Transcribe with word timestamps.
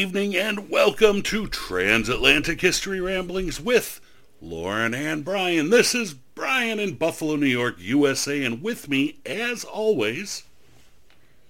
evening 0.00 0.34
and 0.34 0.70
welcome 0.70 1.20
to 1.20 1.46
Transatlantic 1.46 2.62
History 2.62 3.02
Ramblings 3.02 3.60
with 3.60 4.00
Lauren 4.40 4.94
and 4.94 5.22
Brian. 5.22 5.68
This 5.68 5.94
is 5.94 6.14
Brian 6.14 6.80
in 6.80 6.94
Buffalo, 6.94 7.36
New 7.36 7.44
York, 7.44 7.74
USA, 7.76 8.42
and 8.42 8.62
with 8.62 8.88
me, 8.88 9.18
as 9.26 9.62
always, 9.62 10.44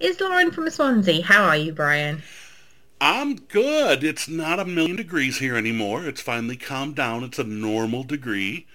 is 0.01 0.19
Lauren 0.19 0.51
from 0.51 0.69
Swansea. 0.69 1.23
How 1.23 1.45
are 1.45 1.55
you, 1.55 1.71
Brian? 1.71 2.23
I'm 2.99 3.35
good. 3.35 4.03
It's 4.03 4.27
not 4.27 4.59
a 4.59 4.65
million 4.65 4.97
degrees 4.97 5.39
here 5.39 5.55
anymore. 5.55 6.05
It's 6.05 6.19
finally 6.19 6.57
calmed 6.57 6.97
down. 6.97 7.23
It's 7.23 7.39
a 7.39 7.45
normal 7.45 8.03
degree. 8.03 8.67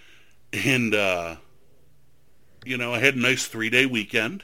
And, 0.55 0.95
uh, 0.95 1.37
you 2.65 2.79
know, 2.79 2.95
I 2.95 3.01
had 3.01 3.17
a 3.17 3.21
nice 3.21 3.47
three-day 3.47 3.85
weekend 3.85 4.43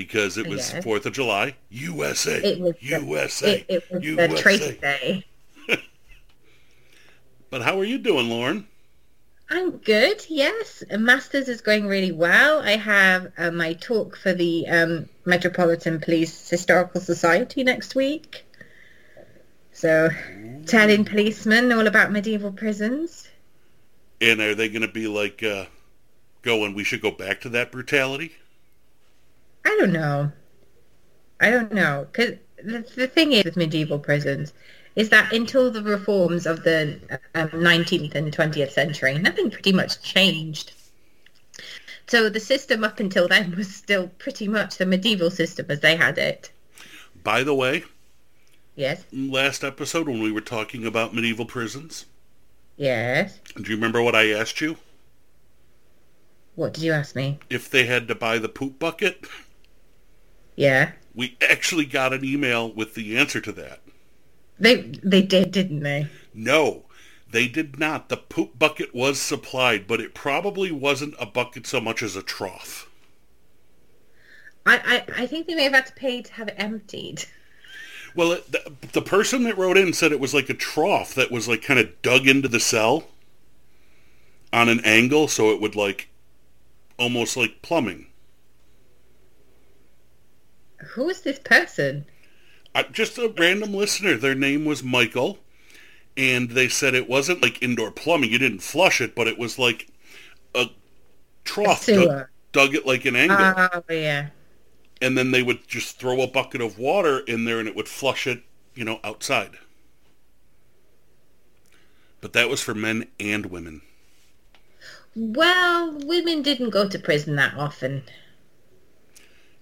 because 0.00 0.38
it 0.38 0.46
was 0.46 0.72
yes. 0.72 0.82
4th 0.82 1.04
of 1.04 1.12
July. 1.12 1.54
USA. 1.68 2.42
It 2.42 2.58
was 2.58 2.74
USA. 2.80 3.62
The, 3.68 3.74
it, 3.74 3.82
it 3.84 3.92
was 3.92 4.02
USA. 4.02 4.26
the 4.28 4.34
Tracy 4.40 4.78
Day. 4.80 5.26
but 7.50 7.60
how 7.60 7.78
are 7.78 7.84
you 7.84 7.98
doing, 7.98 8.30
Lauren? 8.30 8.66
I'm 9.50 9.76
good, 9.76 10.24
yes. 10.30 10.82
Masters 10.90 11.50
is 11.50 11.60
going 11.60 11.86
really 11.86 12.12
well. 12.12 12.60
I 12.60 12.78
have 12.78 13.30
uh, 13.36 13.50
my 13.50 13.74
talk 13.74 14.16
for 14.16 14.32
the 14.32 14.66
um, 14.68 15.06
Metropolitan 15.26 16.00
Police 16.00 16.48
Historical 16.48 17.02
Society 17.02 17.62
next 17.62 17.94
week. 17.94 18.46
So, 19.74 20.08
telling 20.64 21.04
policemen 21.04 21.70
all 21.72 21.86
about 21.86 22.10
medieval 22.10 22.52
prisons. 22.52 23.28
And 24.22 24.40
are 24.40 24.54
they 24.54 24.70
going 24.70 24.80
to 24.80 24.88
be 24.88 25.08
like 25.08 25.42
uh, 25.42 25.66
going, 26.40 26.72
we 26.72 26.84
should 26.84 27.02
go 27.02 27.10
back 27.10 27.42
to 27.42 27.50
that 27.50 27.70
brutality? 27.70 28.32
I 29.70 29.76
don't 29.78 29.92
know. 29.92 30.32
I 31.40 31.50
don't 31.50 31.72
know. 31.72 32.06
Because 32.10 32.34
the, 32.62 32.84
the 32.96 33.06
thing 33.06 33.32
is 33.32 33.44
with 33.44 33.56
medieval 33.56 33.98
prisons 33.98 34.52
is 34.96 35.08
that 35.10 35.32
until 35.32 35.70
the 35.70 35.82
reforms 35.82 36.44
of 36.44 36.64
the 36.64 36.98
um, 37.34 37.48
19th 37.50 38.14
and 38.16 38.36
20th 38.36 38.72
century, 38.72 39.16
nothing 39.18 39.50
pretty 39.50 39.72
much 39.72 40.02
changed. 40.02 40.72
So 42.08 42.28
the 42.28 42.40
system 42.40 42.82
up 42.82 42.98
until 42.98 43.28
then 43.28 43.54
was 43.56 43.72
still 43.72 44.08
pretty 44.18 44.48
much 44.48 44.76
the 44.76 44.86
medieval 44.86 45.30
system 45.30 45.66
as 45.68 45.78
they 45.78 45.94
had 45.94 46.18
it. 46.18 46.50
By 47.22 47.44
the 47.44 47.54
way, 47.54 47.84
Yes. 48.80 49.04
Last 49.12 49.62
episode 49.62 50.08
when 50.08 50.22
we 50.22 50.32
were 50.32 50.40
talking 50.40 50.86
about 50.86 51.14
medieval 51.14 51.44
prisons. 51.44 52.06
Yes. 52.78 53.38
Do 53.54 53.68
you 53.70 53.76
remember 53.76 54.00
what 54.00 54.14
I 54.16 54.32
asked 54.32 54.60
you? 54.62 54.76
What 56.54 56.72
did 56.72 56.84
you 56.84 56.92
ask 56.92 57.14
me? 57.14 57.38
If 57.50 57.68
they 57.68 57.84
had 57.84 58.08
to 58.08 58.14
buy 58.14 58.38
the 58.38 58.48
poop 58.48 58.78
bucket. 58.78 59.26
Yeah. 60.60 60.92
We 61.14 61.38
actually 61.40 61.86
got 61.86 62.12
an 62.12 62.22
email 62.22 62.70
with 62.70 62.94
the 62.94 63.16
answer 63.16 63.40
to 63.40 63.52
that. 63.52 63.80
They 64.58 64.92
they 65.02 65.22
did, 65.22 65.52
didn't 65.52 65.80
they? 65.80 66.08
No, 66.34 66.82
they 67.30 67.48
did 67.48 67.78
not. 67.78 68.10
The 68.10 68.18
poop 68.18 68.58
bucket 68.58 68.94
was 68.94 69.18
supplied, 69.18 69.86
but 69.86 70.02
it 70.02 70.12
probably 70.12 70.70
wasn't 70.70 71.14
a 71.18 71.24
bucket 71.24 71.66
so 71.66 71.80
much 71.80 72.02
as 72.02 72.14
a 72.14 72.22
trough. 72.22 72.90
I, 74.66 75.04
I, 75.16 75.22
I 75.22 75.26
think 75.26 75.46
they 75.46 75.54
may 75.54 75.64
have 75.64 75.72
had 75.72 75.86
to 75.86 75.94
pay 75.94 76.20
to 76.20 76.32
have 76.34 76.48
it 76.48 76.56
emptied. 76.58 77.24
Well, 78.14 78.32
it, 78.32 78.52
the, 78.52 78.72
the 78.92 79.00
person 79.00 79.44
that 79.44 79.56
wrote 79.56 79.78
in 79.78 79.94
said 79.94 80.12
it 80.12 80.20
was 80.20 80.34
like 80.34 80.50
a 80.50 80.54
trough 80.54 81.14
that 81.14 81.30
was 81.30 81.48
like 81.48 81.62
kind 81.62 81.80
of 81.80 82.02
dug 82.02 82.28
into 82.28 82.48
the 82.48 82.60
cell 82.60 83.04
on 84.52 84.68
an 84.68 84.80
angle, 84.84 85.26
so 85.26 85.52
it 85.52 85.60
would 85.62 85.74
like 85.74 86.10
almost 86.98 87.34
like 87.38 87.62
plumbing. 87.62 88.09
Who 90.92 91.08
is 91.08 91.22
this 91.22 91.38
person? 91.38 92.06
Uh, 92.74 92.84
just 92.92 93.18
a 93.18 93.32
random 93.38 93.74
listener. 93.74 94.16
Their 94.16 94.34
name 94.34 94.64
was 94.64 94.82
Michael, 94.82 95.38
and 96.16 96.50
they 96.50 96.68
said 96.68 96.94
it 96.94 97.08
wasn't 97.08 97.42
like 97.42 97.62
indoor 97.62 97.90
plumbing. 97.90 98.30
You 98.30 98.38
didn't 98.38 98.62
flush 98.62 99.00
it, 99.00 99.14
but 99.14 99.26
it 99.26 99.38
was 99.38 99.58
like 99.58 99.88
a 100.54 100.66
trough 101.44 101.88
a 101.88 101.94
dug, 101.94 102.26
dug, 102.52 102.74
it 102.74 102.86
like 102.86 103.04
an 103.04 103.16
angle. 103.16 103.54
Oh 103.56 103.82
yeah 103.88 104.28
and 105.00 105.16
then 105.16 105.30
they 105.30 105.42
would 105.42 105.66
just 105.66 105.98
throw 105.98 106.20
a 106.20 106.26
bucket 106.26 106.60
of 106.60 106.78
water 106.78 107.20
in 107.20 107.44
there 107.44 107.58
and 107.58 107.68
it 107.68 107.74
would 107.74 107.88
flush 107.88 108.26
it, 108.26 108.42
you 108.74 108.84
know, 108.84 109.00
outside. 109.02 109.52
But 112.20 112.34
that 112.34 112.50
was 112.50 112.60
for 112.60 112.74
men 112.74 113.06
and 113.18 113.46
women. 113.46 113.80
Well, 115.16 115.98
women 116.04 116.42
didn't 116.42 116.70
go 116.70 116.88
to 116.88 116.98
prison 116.98 117.36
that 117.36 117.54
often. 117.56 118.02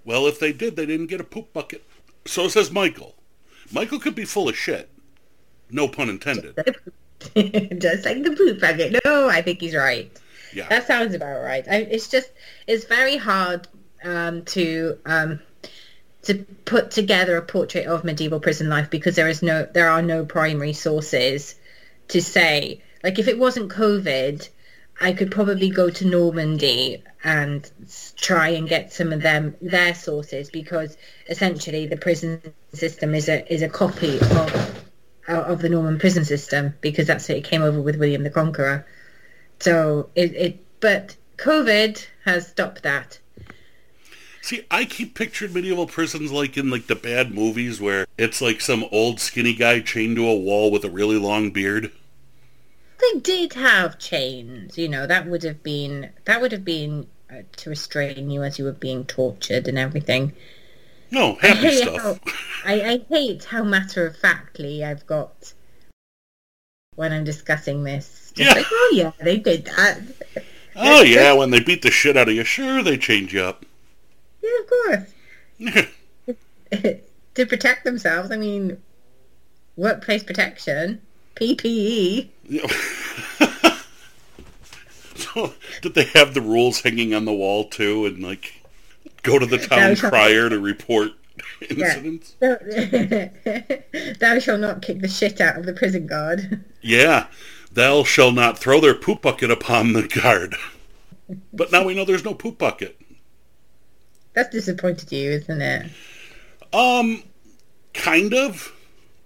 Well, 0.08 0.26
if 0.26 0.40
they 0.40 0.54
did, 0.54 0.74
they 0.74 0.86
didn't 0.86 1.08
get 1.08 1.20
a 1.20 1.24
poop 1.24 1.52
bucket. 1.52 1.84
So 2.24 2.48
says 2.48 2.70
Michael. 2.70 3.14
Michael 3.70 4.00
could 4.00 4.14
be 4.14 4.24
full 4.24 4.48
of 4.48 4.56
shit. 4.56 4.88
No 5.70 5.86
pun 5.86 6.08
intended. 6.08 6.54
just 7.36 8.06
like 8.06 8.22
the 8.22 8.34
poop 8.34 8.58
bucket. 8.58 8.98
No, 9.04 9.28
I 9.28 9.42
think 9.42 9.60
he's 9.60 9.74
right. 9.74 10.10
Yeah. 10.54 10.66
That 10.70 10.86
sounds 10.86 11.14
about 11.14 11.42
right. 11.42 11.62
I, 11.70 11.80
it's 11.80 12.08
just, 12.08 12.30
it's 12.66 12.86
very 12.86 13.18
hard 13.18 13.68
um, 14.02 14.46
to 14.46 14.98
um, 15.04 15.40
to 16.22 16.46
put 16.64 16.90
together 16.90 17.36
a 17.36 17.42
portrait 17.42 17.86
of 17.86 18.02
medieval 18.02 18.40
prison 18.40 18.70
life 18.70 18.88
because 18.88 19.14
there 19.14 19.28
is 19.28 19.42
no 19.42 19.68
there 19.74 19.90
are 19.90 20.00
no 20.00 20.24
primary 20.24 20.72
sources 20.72 21.54
to 22.08 22.22
say 22.22 22.80
like 23.04 23.18
if 23.18 23.28
it 23.28 23.38
wasn't 23.38 23.70
COVID, 23.70 24.48
I 25.00 25.12
could 25.12 25.30
probably 25.30 25.70
go 25.70 25.90
to 25.90 26.04
Normandy 26.04 27.02
and 27.22 27.70
try 28.16 28.48
and 28.48 28.68
get 28.68 28.92
some 28.92 29.12
of 29.12 29.22
them 29.22 29.56
their 29.60 29.94
sources 29.94 30.50
because 30.50 30.96
essentially 31.28 31.86
the 31.86 31.96
prison 31.96 32.42
system 32.72 33.14
is 33.14 33.28
a 33.28 33.52
is 33.52 33.62
a 33.62 33.68
copy 33.68 34.18
of 34.18 34.84
of 35.28 35.60
the 35.60 35.68
Norman 35.68 35.98
prison 35.98 36.24
system 36.24 36.74
because 36.80 37.06
that's 37.06 37.28
what 37.28 37.38
it 37.38 37.44
came 37.44 37.62
over 37.62 37.80
with 37.80 37.96
William 37.96 38.24
the 38.24 38.30
Conqueror. 38.30 38.86
So 39.60 40.10
it, 40.14 40.34
it 40.34 40.80
but 40.80 41.16
COVID 41.36 42.04
has 42.24 42.48
stopped 42.48 42.82
that. 42.82 43.18
See, 44.40 44.64
I 44.70 44.84
keep 44.84 45.14
picturing 45.14 45.52
medieval 45.52 45.86
prisons 45.86 46.32
like 46.32 46.56
in 46.56 46.70
like 46.70 46.86
the 46.86 46.96
bad 46.96 47.34
movies 47.34 47.80
where 47.80 48.06
it's 48.16 48.40
like 48.40 48.60
some 48.60 48.84
old 48.90 49.20
skinny 49.20 49.54
guy 49.54 49.80
chained 49.80 50.16
to 50.16 50.26
a 50.26 50.34
wall 50.34 50.70
with 50.70 50.84
a 50.84 50.90
really 50.90 51.18
long 51.18 51.50
beard. 51.50 51.92
They 53.00 53.20
did 53.20 53.54
have 53.54 53.98
chains, 53.98 54.76
you 54.76 54.88
know. 54.88 55.06
That 55.06 55.26
would 55.26 55.44
have 55.44 55.62
been 55.62 56.10
that 56.24 56.40
would 56.40 56.52
have 56.52 56.64
been 56.64 57.06
uh, 57.30 57.42
to 57.58 57.70
restrain 57.70 58.30
you 58.30 58.42
as 58.42 58.58
you 58.58 58.64
were 58.64 58.72
being 58.72 59.04
tortured 59.04 59.68
and 59.68 59.78
everything. 59.78 60.32
No, 61.10 61.34
happy 61.34 61.68
I 61.68 61.70
stuff. 61.70 61.96
How, 62.02 62.70
I, 62.70 62.80
I 62.82 62.98
hate 63.08 63.44
how 63.44 63.62
matter 63.62 64.06
of 64.06 64.16
factly 64.16 64.84
I've 64.84 65.06
got 65.06 65.54
when 66.96 67.12
I'm 67.12 67.24
discussing 67.24 67.84
this. 67.84 68.32
Just 68.34 68.50
yeah. 68.50 68.54
Like, 68.54 68.66
oh 68.70 68.92
yeah, 68.92 69.12
they 69.22 69.38
did 69.38 69.66
that. 69.66 70.00
Oh 70.80 71.02
yeah, 71.02 71.32
when 71.32 71.50
they 71.50 71.58
beat 71.58 71.82
the 71.82 71.90
shit 71.90 72.16
out 72.16 72.28
of 72.28 72.34
you, 72.36 72.44
sure 72.44 72.84
they 72.84 72.96
change 72.96 73.34
you 73.34 73.42
up. 73.42 73.66
Yeah, 74.40 74.60
of 74.60 74.68
course. 74.68 75.88
to 77.34 77.46
protect 77.46 77.84
themselves, 77.84 78.30
I 78.30 78.36
mean, 78.36 78.80
workplace 79.76 80.22
protection, 80.22 81.00
PPE. 81.38 82.28
so, 85.14 85.52
did 85.82 85.94
they 85.94 86.04
have 86.04 86.34
the 86.34 86.40
rules 86.40 86.80
hanging 86.80 87.14
on 87.14 87.24
the 87.24 87.32
wall 87.32 87.68
too, 87.68 88.06
and 88.06 88.22
like 88.22 88.62
go 89.22 89.38
to 89.38 89.46
the 89.46 89.58
town 89.58 89.94
crier 89.96 90.48
to 90.48 90.58
report 90.58 91.12
incidents? 91.68 92.34
Yeah. 92.40 93.28
Thou 94.18 94.38
shall 94.40 94.58
not 94.58 94.82
kick 94.82 95.00
the 95.00 95.08
shit 95.08 95.40
out 95.40 95.58
of 95.58 95.66
the 95.66 95.72
prison 95.72 96.06
guard. 96.06 96.64
Yeah, 96.80 97.26
thou 97.72 98.02
shall 98.04 98.32
not 98.32 98.58
throw 98.58 98.80
their 98.80 98.94
poop 98.94 99.22
bucket 99.22 99.50
upon 99.50 99.92
the 99.92 100.08
guard. 100.08 100.56
But 101.52 101.70
now 101.70 101.84
we 101.84 101.94
know 101.94 102.04
there's 102.04 102.24
no 102.24 102.34
poop 102.34 102.58
bucket. 102.58 102.98
That's 104.34 104.50
disappointed 104.50 105.12
you, 105.12 105.30
isn't 105.32 105.60
it? 105.60 105.90
Um, 106.72 107.22
kind 107.94 108.34
of. 108.34 108.72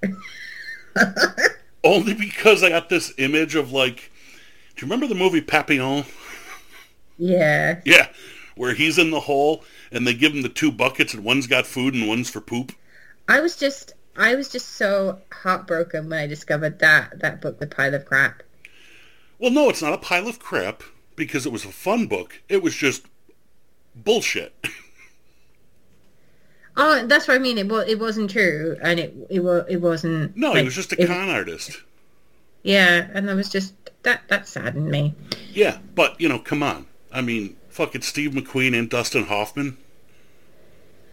Only 1.85 2.15
because 2.15 2.63
I 2.63 2.69
got 2.71 2.89
this 2.89 3.13
image 3.19 3.55
of 3.55 3.73
like, 3.73 4.11
do 4.77 4.87
you 4.87 4.91
remember 4.91 5.07
the 5.07 5.19
movie 5.19 5.41
Papillon? 5.41 6.05
Yeah. 7.19 7.81
Yeah, 7.85 8.09
where 8.57 8.75
he's 8.75 8.99
in 8.99 9.11
the 9.11 9.21
hole 9.21 9.65
and 9.91 10.07
they 10.07 10.15
give 10.15 10.33
him 10.33 10.43
the 10.43 10.49
two 10.49 10.73
buckets 10.73 11.15
and 11.15 11.25
one's 11.25 11.47
got 11.47 11.67
food 11.67 11.95
and 11.95 12.09
one's 12.09 12.31
for 12.31 12.41
poop. 12.41 12.73
I 13.29 13.41
was 13.41 13.57
just, 13.57 13.95
I 14.17 14.35
was 14.35 14.49
just 14.49 14.71
so 14.71 15.21
heartbroken 15.33 16.09
when 16.09 16.19
I 16.19 16.27
discovered 16.27 16.79
that 16.81 17.21
that 17.21 17.41
book, 17.41 17.59
The 17.59 17.67
Pile 17.67 17.95
of 17.95 18.05
Crap. 18.05 18.43
Well, 19.39 19.51
no, 19.51 19.69
it's 19.69 19.83
not 19.83 19.93
a 19.93 19.99
pile 19.99 20.29
of 20.29 20.39
crap 20.39 20.83
because 21.17 21.47
it 21.47 21.53
was 21.53 21.65
a 21.65 21.73
fun 21.73 22.07
book. 22.07 22.41
It 22.49 22.63
was 22.63 22.75
just 22.75 23.07
bullshit. 23.95 24.55
Oh, 26.77 27.07
that's 27.07 27.29
what 27.29 27.35
I 27.35 27.39
mean. 27.39 27.59
It 27.59 27.69
was 27.69 27.87
it 27.89 27.99
wasn't 27.99 28.31
true, 28.31 28.77
and 28.83 28.99
it 28.99 29.15
it 29.29 29.41
was 29.41 29.65
it 29.69 29.77
wasn't. 29.77 30.37
No, 30.37 30.51
like, 30.51 30.59
he 30.59 30.65
was 30.65 30.75
just 30.75 30.93
a 30.93 31.03
it, 31.03 31.07
con 31.07 31.29
artist. 31.29 31.83
Yeah, 32.63 33.09
and 33.13 33.31
I 33.31 33.35
was 33.35 33.51
just 33.51 33.75
that 34.05 34.23
that 34.29 34.49
saddened 34.49 34.91
me. 34.91 35.15
Yeah, 35.53 35.79
but 35.95 36.21
you 36.21 36.29
know, 36.29 36.39
come 36.39 36.63
on. 36.63 36.87
I 37.13 37.21
mean, 37.21 37.57
fucking 37.69 38.03
Steve 38.03 38.31
McQueen 38.33 38.79
and 38.79 38.89
Dustin 38.89 39.25
Hoffman. 39.27 39.77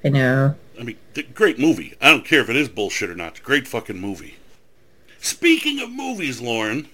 I 0.04 0.10
know. 0.10 0.56
I 0.80 0.84
mean, 0.84 0.98
great 1.34 1.60
movie. 1.60 1.94
I 2.00 2.10
don't 2.10 2.24
care 2.24 2.40
if 2.40 2.50
it 2.50 2.56
is 2.56 2.70
bullshit 2.70 3.10
or 3.10 3.16
not. 3.16 3.44
Great 3.44 3.68
fucking 3.68 4.00
movie. 4.00 4.36
Speaking 5.20 5.82
of 5.82 5.92
movies, 5.92 6.40
Lauren, 6.40 6.88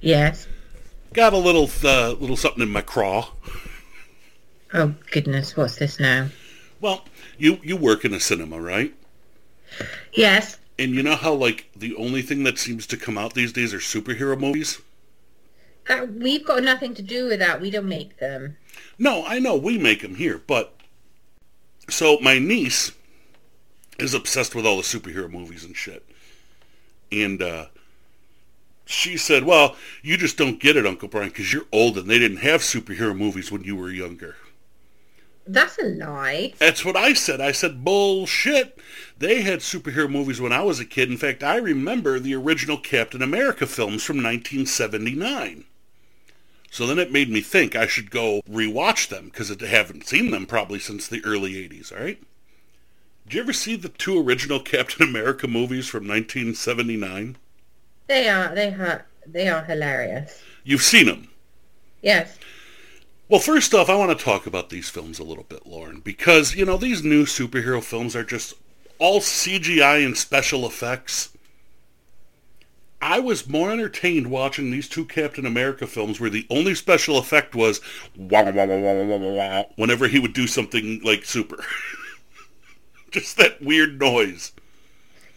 Yes. 0.00 0.46
got 1.12 1.32
a 1.32 1.36
little 1.36 1.68
uh, 1.82 2.12
little 2.12 2.36
something 2.36 2.62
in 2.62 2.68
my 2.68 2.82
craw. 2.82 3.30
Oh 4.72 4.94
goodness, 5.10 5.56
what's 5.56 5.76
this 5.76 5.98
now? 5.98 6.28
Well, 6.80 7.04
you 7.38 7.58
you 7.62 7.76
work 7.76 8.04
in 8.04 8.14
a 8.14 8.20
cinema, 8.20 8.60
right? 8.60 8.94
Yes. 10.12 10.58
And 10.78 10.94
you 10.94 11.02
know 11.02 11.16
how 11.16 11.34
like 11.34 11.68
the 11.74 11.94
only 11.96 12.22
thing 12.22 12.44
that 12.44 12.58
seems 12.58 12.86
to 12.88 12.96
come 12.96 13.18
out 13.18 13.34
these 13.34 13.52
days 13.52 13.74
are 13.74 13.78
superhero 13.78 14.38
movies? 14.38 14.80
Uh, 15.88 16.06
we've 16.16 16.46
got 16.46 16.62
nothing 16.62 16.94
to 16.94 17.02
do 17.02 17.26
with 17.26 17.40
that. 17.40 17.60
We 17.60 17.70
don't 17.70 17.88
make 17.88 18.18
them. 18.18 18.56
No, 18.98 19.24
I 19.26 19.38
know 19.38 19.56
we 19.56 19.78
make 19.78 20.02
them 20.02 20.16
here, 20.16 20.40
but 20.46 20.74
so 21.88 22.18
my 22.20 22.38
niece 22.38 22.92
is 23.98 24.14
obsessed 24.14 24.54
with 24.54 24.66
all 24.66 24.76
the 24.76 24.82
superhero 24.82 25.30
movies 25.30 25.64
and 25.64 25.74
shit. 25.76 26.04
And 27.10 27.42
uh 27.42 27.66
she 28.84 29.18
said, 29.18 29.44
"Well, 29.44 29.76
you 30.02 30.16
just 30.16 30.38
don't 30.38 30.60
get 30.60 30.76
it, 30.76 30.86
Uncle 30.86 31.08
Brian, 31.08 31.28
because 31.28 31.52
you're 31.52 31.66
old 31.72 31.98
and 31.98 32.08
they 32.08 32.18
didn't 32.18 32.38
have 32.38 32.62
superhero 32.62 33.16
movies 33.16 33.50
when 33.52 33.64
you 33.64 33.76
were 33.76 33.90
younger." 33.90 34.36
That's 35.48 35.78
a 35.78 35.84
lie. 35.84 36.52
That's 36.58 36.84
what 36.84 36.94
I 36.94 37.14
said. 37.14 37.40
I 37.40 37.52
said, 37.52 37.82
bullshit. 37.82 38.78
They 39.18 39.40
had 39.40 39.60
superhero 39.60 40.08
movies 40.08 40.42
when 40.42 40.52
I 40.52 40.62
was 40.62 40.78
a 40.78 40.84
kid. 40.84 41.10
In 41.10 41.16
fact, 41.16 41.42
I 41.42 41.56
remember 41.56 42.20
the 42.20 42.34
original 42.34 42.76
Captain 42.76 43.22
America 43.22 43.66
films 43.66 44.04
from 44.04 44.18
1979. 44.18 45.64
So 46.70 46.86
then 46.86 46.98
it 46.98 47.10
made 47.10 47.30
me 47.30 47.40
think 47.40 47.74
I 47.74 47.86
should 47.86 48.10
go 48.10 48.42
rewatch 48.48 49.08
them 49.08 49.26
because 49.30 49.50
I 49.50 49.66
haven't 49.66 50.06
seen 50.06 50.30
them 50.30 50.44
probably 50.44 50.78
since 50.78 51.08
the 51.08 51.24
early 51.24 51.54
80s, 51.54 51.92
all 51.92 52.04
right? 52.04 52.22
Did 53.24 53.34
you 53.34 53.40
ever 53.40 53.54
see 53.54 53.74
the 53.76 53.88
two 53.88 54.20
original 54.20 54.60
Captain 54.64 55.08
America 55.08 55.48
movies 55.48 55.88
from 55.88 56.06
1979? 56.06 57.38
They 58.06 58.28
are. 58.28 58.54
They 58.54 58.68
are. 58.68 59.06
They 59.26 59.48
are 59.48 59.64
hilarious. 59.64 60.42
You've 60.62 60.82
seen 60.82 61.06
them. 61.06 61.28
Yes. 62.02 62.37
Well, 63.28 63.40
first 63.40 63.74
off, 63.74 63.90
I 63.90 63.94
want 63.94 64.16
to 64.16 64.24
talk 64.24 64.46
about 64.46 64.70
these 64.70 64.88
films 64.88 65.18
a 65.18 65.24
little 65.24 65.44
bit, 65.44 65.66
Lauren, 65.66 66.00
because, 66.00 66.54
you 66.54 66.64
know, 66.64 66.78
these 66.78 67.04
new 67.04 67.24
superhero 67.24 67.82
films 67.82 68.16
are 68.16 68.24
just 68.24 68.54
all 68.98 69.20
CGI 69.20 70.04
and 70.04 70.16
special 70.16 70.64
effects. 70.64 71.28
I 73.02 73.20
was 73.20 73.46
more 73.46 73.70
entertained 73.70 74.28
watching 74.28 74.70
these 74.70 74.88
two 74.88 75.04
Captain 75.04 75.44
America 75.44 75.86
films 75.86 76.18
where 76.18 76.30
the 76.30 76.46
only 76.48 76.74
special 76.74 77.18
effect 77.18 77.54
was 77.54 77.82
wah, 78.16 78.50
wah, 78.50 78.64
wah, 78.64 79.64
whenever 79.76 80.08
he 80.08 80.18
would 80.18 80.32
do 80.32 80.46
something 80.46 81.00
like 81.04 81.26
super. 81.26 81.62
just 83.10 83.36
that 83.36 83.60
weird 83.60 84.00
noise. 84.00 84.52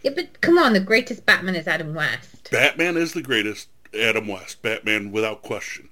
Yeah, 0.02 0.12
but 0.14 0.40
come 0.40 0.58
on. 0.58 0.72
The 0.72 0.80
greatest 0.80 1.26
Batman 1.26 1.54
is 1.54 1.68
Adam 1.68 1.94
West. 1.94 2.50
Batman 2.50 2.96
is 2.96 3.12
the 3.12 3.22
greatest 3.22 3.68
Adam 3.94 4.26
West. 4.26 4.62
Batman 4.62 5.12
without 5.12 5.42
question. 5.42 5.88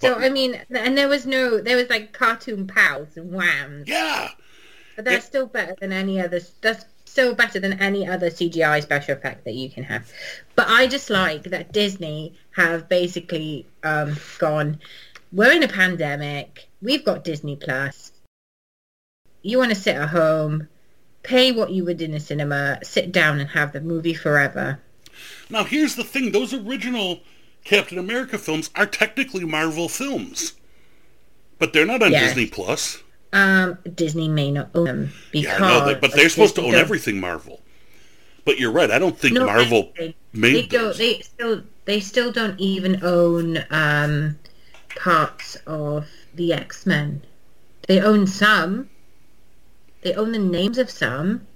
So 0.00 0.14
I 0.14 0.28
mean, 0.28 0.60
and 0.70 0.96
there 0.96 1.08
was 1.08 1.26
no, 1.26 1.60
there 1.60 1.76
was 1.76 1.88
like 1.90 2.12
cartoon 2.12 2.66
pals 2.66 3.16
and 3.16 3.32
whams, 3.32 3.88
Yeah. 3.88 4.30
but 4.96 5.04
that's 5.04 5.26
still 5.26 5.46
better 5.46 5.74
than 5.80 5.92
any 5.92 6.20
other. 6.20 6.40
That's 6.60 6.84
still 7.04 7.34
better 7.34 7.58
than 7.58 7.80
any 7.80 8.06
other 8.06 8.30
CGI 8.30 8.80
special 8.82 9.16
effect 9.16 9.44
that 9.44 9.54
you 9.54 9.68
can 9.70 9.82
have. 9.84 10.08
But 10.54 10.68
I 10.68 10.86
just 10.86 11.10
like 11.10 11.44
that 11.44 11.72
Disney 11.72 12.34
have 12.52 12.88
basically 12.88 13.66
um, 13.82 14.16
gone. 14.38 14.78
We're 15.32 15.52
in 15.52 15.62
a 15.62 15.68
pandemic. 15.68 16.68
We've 16.80 17.04
got 17.04 17.24
Disney 17.24 17.56
Plus. 17.56 18.12
You 19.42 19.58
want 19.58 19.70
to 19.70 19.74
sit 19.74 19.96
at 19.96 20.08
home, 20.10 20.68
pay 21.22 21.52
what 21.52 21.70
you 21.70 21.84
would 21.84 22.00
in 22.02 22.14
a 22.14 22.20
cinema, 22.20 22.78
sit 22.82 23.10
down 23.12 23.40
and 23.40 23.50
have 23.50 23.72
the 23.72 23.80
movie 23.80 24.14
forever. 24.14 24.80
Now 25.50 25.64
here's 25.64 25.96
the 25.96 26.04
thing, 26.04 26.30
those 26.32 26.54
original 26.54 27.20
Captain 27.64 27.98
America 27.98 28.38
films 28.38 28.70
are 28.74 28.86
technically 28.86 29.44
Marvel 29.44 29.88
films. 29.88 30.54
But 31.58 31.72
they're 31.72 31.84
not 31.86 32.02
on 32.02 32.12
Yes. 32.12 32.28
Disney 32.28 32.46
Plus. 32.46 33.02
Um, 33.32 33.78
Disney 33.94 34.28
may 34.28 34.50
not 34.50 34.70
own 34.74 34.84
them 34.86 35.12
because. 35.32 35.60
I 35.60 35.68
know 35.80 35.86
that, 35.86 36.00
but 36.00 36.12
they're 36.14 36.28
supposed 36.30 36.54
to 36.56 36.62
own 36.62 36.72
don't- 36.72 36.80
everything 36.80 37.20
Marvel. 37.20 37.60
But 38.44 38.58
you're 38.58 38.72
right, 38.72 38.90
I 38.90 38.98
don't 38.98 39.18
think 39.18 39.34
No, 39.34 39.44
Marvel 39.44 39.92
they, 39.98 40.14
they 40.32 40.40
made 40.40 40.70
don't. 40.70 40.84
those. 40.84 40.98
They 40.98 41.20
still 41.20 41.62
they 41.84 42.00
still 42.00 42.32
don't 42.32 42.58
even 42.58 43.04
own 43.04 43.62
um, 43.70 44.38
parts 44.96 45.56
of 45.66 46.06
the 46.34 46.54
X 46.54 46.86
Men. 46.86 47.20
They 47.86 48.00
own 48.00 48.26
some. 48.26 48.88
They 50.00 50.14
own 50.14 50.32
the 50.32 50.38
names 50.38 50.78
of 50.78 50.88
some, 50.90 51.46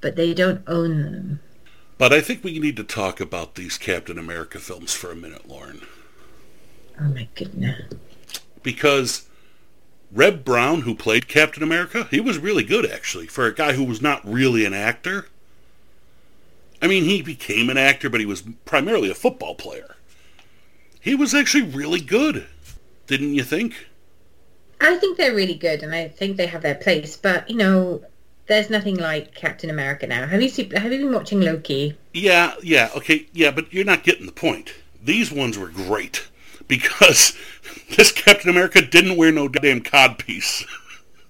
but 0.00 0.16
they 0.16 0.34
don't 0.34 0.62
own 0.66 1.02
them. 1.02 1.40
But 1.98 2.12
I 2.12 2.20
think 2.20 2.44
we 2.44 2.60
need 2.60 2.76
to 2.76 2.84
talk 2.84 3.20
about 3.20 3.56
these 3.56 3.76
Captain 3.76 4.18
America 4.18 4.60
films 4.60 4.94
for 4.94 5.10
a 5.10 5.16
minute, 5.16 5.48
Lauren. 5.48 5.82
Oh 7.00 7.08
my 7.08 7.28
goodness! 7.34 7.92
Because 8.62 9.28
Reb 10.12 10.44
Brown, 10.44 10.82
who 10.82 10.94
played 10.94 11.28
Captain 11.28 11.62
America, 11.62 12.06
he 12.10 12.20
was 12.20 12.38
really 12.38 12.62
good 12.62 12.88
actually 12.88 13.26
for 13.26 13.46
a 13.46 13.54
guy 13.54 13.72
who 13.72 13.84
was 13.84 14.00
not 14.00 14.24
really 14.24 14.64
an 14.64 14.74
actor. 14.74 15.26
I 16.80 16.86
mean, 16.86 17.04
he 17.04 17.20
became 17.20 17.68
an 17.68 17.76
actor, 17.76 18.08
but 18.08 18.20
he 18.20 18.26
was 18.26 18.44
primarily 18.64 19.10
a 19.10 19.14
football 19.14 19.56
player. 19.56 19.96
He 21.00 21.16
was 21.16 21.34
actually 21.34 21.64
really 21.64 22.00
good, 22.00 22.46
didn't 23.08 23.34
you 23.34 23.42
think? 23.42 23.88
I 24.80 24.96
think 24.96 25.16
they're 25.16 25.34
really 25.34 25.54
good, 25.56 25.82
and 25.82 25.92
I 25.92 26.06
think 26.06 26.36
they 26.36 26.46
have 26.46 26.62
their 26.62 26.76
place. 26.76 27.16
But 27.16 27.50
you 27.50 27.56
know, 27.56 28.02
there's 28.48 28.70
nothing 28.70 28.96
like 28.96 29.34
Captain 29.34 29.70
America 29.70 30.06
now. 30.06 30.26
Have 30.26 30.42
you 30.42 30.48
seen? 30.48 30.70
Have 30.72 30.92
you 30.92 30.98
been 30.98 31.12
watching 31.12 31.40
Loki? 31.40 31.96
Yeah, 32.12 32.54
yeah, 32.62 32.90
okay, 32.96 33.26
yeah, 33.32 33.50
but 33.50 33.72
you're 33.72 33.84
not 33.84 34.02
getting 34.04 34.26
the 34.26 34.32
point. 34.32 34.74
These 35.02 35.30
ones 35.30 35.56
were 35.58 35.68
great 35.68 36.28
because 36.66 37.36
this 37.96 38.10
Captain 38.12 38.50
America 38.50 38.82
didn't 38.82 39.16
wear 39.16 39.30
no 39.32 39.48
damn 39.48 39.80
codpiece. 39.80 40.64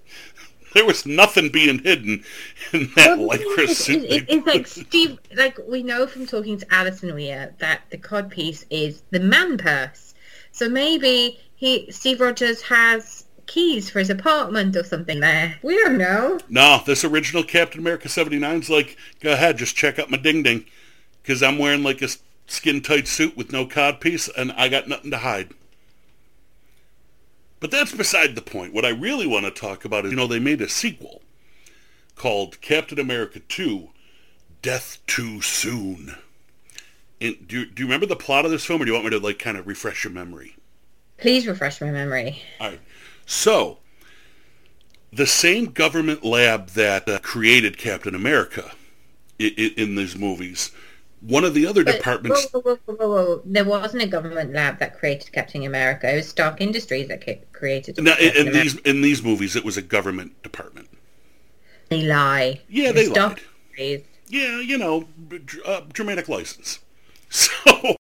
there 0.75 0.85
was 0.87 1.07
nothing 1.07 1.49
being 1.51 1.79
hidden 1.81 2.25
in 2.73 2.91
that 2.97 3.19
Well, 3.19 3.37
lycra 3.37 3.69
suit. 3.69 4.05
it- 4.05 4.09
they 4.09 4.17
it- 4.17 4.27
it's 4.29 4.47
like 4.47 4.67
Steve, 4.67 5.19
like 5.35 5.59
we 5.67 5.83
know 5.83 6.07
from 6.07 6.27
talking 6.27 6.59
to 6.59 6.75
Alison 6.75 7.15
Weir 7.15 7.55
that 7.59 7.83
the 7.91 7.99
cod 7.99 8.31
piece 8.31 8.65
is 8.71 9.03
the 9.11 9.21
man 9.21 9.59
purse. 9.59 10.15
So 10.53 10.69
maybe 10.69 11.39
he, 11.57 11.91
Steve 11.91 12.21
Rogers, 12.21 12.63
has 12.63 13.25
keys 13.49 13.91
for 13.91 13.99
his 13.99 14.11
apartment 14.11 14.77
or 14.77 14.85
something 14.85 15.19
there. 15.19 15.59
We 15.63 15.75
don't 15.83 15.99
know. 15.99 16.39
No, 16.49 16.81
this 16.87 17.03
original 17.05 17.43
Captain 17.43 17.81
America 17.81 18.07
79's 18.09 18.71
like, 18.71 18.97
go 19.21 19.33
ahead, 19.33 19.59
just 19.59 19.75
check 19.75 19.99
out 19.99 20.11
my 20.11 20.17
ding 20.19 20.45
ding. 20.45 20.65
Because 21.23 21.43
I'm 21.43 21.59
wearing 21.59 21.83
like 21.83 22.01
a 22.01 22.09
skin 22.47 22.81
tight 22.81 23.09
suit 23.09 23.37
with 23.37 23.51
no 23.53 23.67
codpiece 23.67 24.31
and 24.37 24.53
I 24.53 24.69
got 24.69 24.87
nothing 24.89 25.11
to 25.11 25.19
hide. 25.19 25.51
But 27.61 27.71
that's 27.73 27.93
beside 27.93 28.35
the 28.37 28.43
point. 28.43 28.73
What 28.73 28.85
I 28.85 28.91
really 28.91 29.27
want 29.27 29.45
to 29.47 29.51
talk 29.51 29.85
about 29.85 30.05
is, 30.05 30.13
you 30.13 30.17
know, 30.17 30.27
they 30.29 30.39
made 30.39 30.61
a 30.61 30.69
sequel 30.69 31.23
called 32.15 32.61
Captain 32.61 32.99
America 33.01 33.41
2 33.41 33.89
Death 34.63 34.99
Too 35.07 35.41
Soon. 35.43 36.15
And 37.21 37.49
do, 37.49 37.61
you- 37.61 37.67
do 37.67 37.83
you 37.83 37.87
remember 37.87 38.07
the 38.07 38.15
plot 38.17 38.45
of 38.45 38.51
this 38.53 38.65
film 38.65 38.81
or 38.81 38.85
do 38.85 38.91
you 38.91 38.95
want 38.95 39.07
me 39.07 39.11
to 39.11 39.19
like 39.19 39.39
kind 39.41 39.57
of 39.57 39.67
refresh 39.67 40.05
your 40.05 40.13
memory? 40.13 40.55
Please 41.19 41.49
refresh 41.49 41.81
my 41.81 41.91
memory. 41.91 42.41
All 42.61 42.69
right. 42.69 42.81
So, 43.29 43.77
the 45.13 45.27
same 45.27 45.67
government 45.67 46.25
lab 46.25 46.71
that 46.71 47.07
uh, 47.07 47.19
created 47.19 47.77
Captain 47.77 48.15
America 48.15 48.73
i 49.39 49.53
i 49.57 49.75
in 49.77 49.97
these 49.97 50.17
movies, 50.17 50.73
one 51.21 51.45
of 51.45 51.53
the 51.53 51.67
other 51.67 51.85
But- 51.85 51.97
departments. 51.97 52.47
Whoa, 52.51 52.61
whoa, 52.61 52.79
whoa, 52.87 52.95
whoa, 52.95 53.09
whoa. 53.09 53.43
There 53.45 53.67
wasn't 53.67 54.03
a 54.03 54.07
government 54.07 54.55
lab 54.55 54.79
that 54.79 54.99
created 54.99 55.31
Captain 55.31 55.63
America. 55.67 56.11
It 56.11 56.17
was 56.17 56.27
Stark 56.29 56.63
Industries 56.63 57.09
that 57.09 57.23
created 57.53 58.03
Now, 58.03 58.17
in, 58.19 58.47
in 58.47 58.53
these 58.55 58.77
in 58.79 59.03
these 59.03 59.23
movies, 59.23 59.55
it 59.57 59.65
was 59.65 59.77
a 59.77 59.83
government 59.83 60.43
department. 60.43 60.89
They 61.91 62.03
lie. 62.03 62.63
Yeah, 62.69 62.93
they 62.93 63.05
Stark 63.05 63.29
lied. 63.29 63.41
Industries. 63.79 64.05
Yeah, 64.29 64.61
you 64.61 64.79
know, 64.79 65.07
uh, 65.67 65.83
dramatic 65.93 66.29
license. 66.29 66.79
So, 67.31 67.97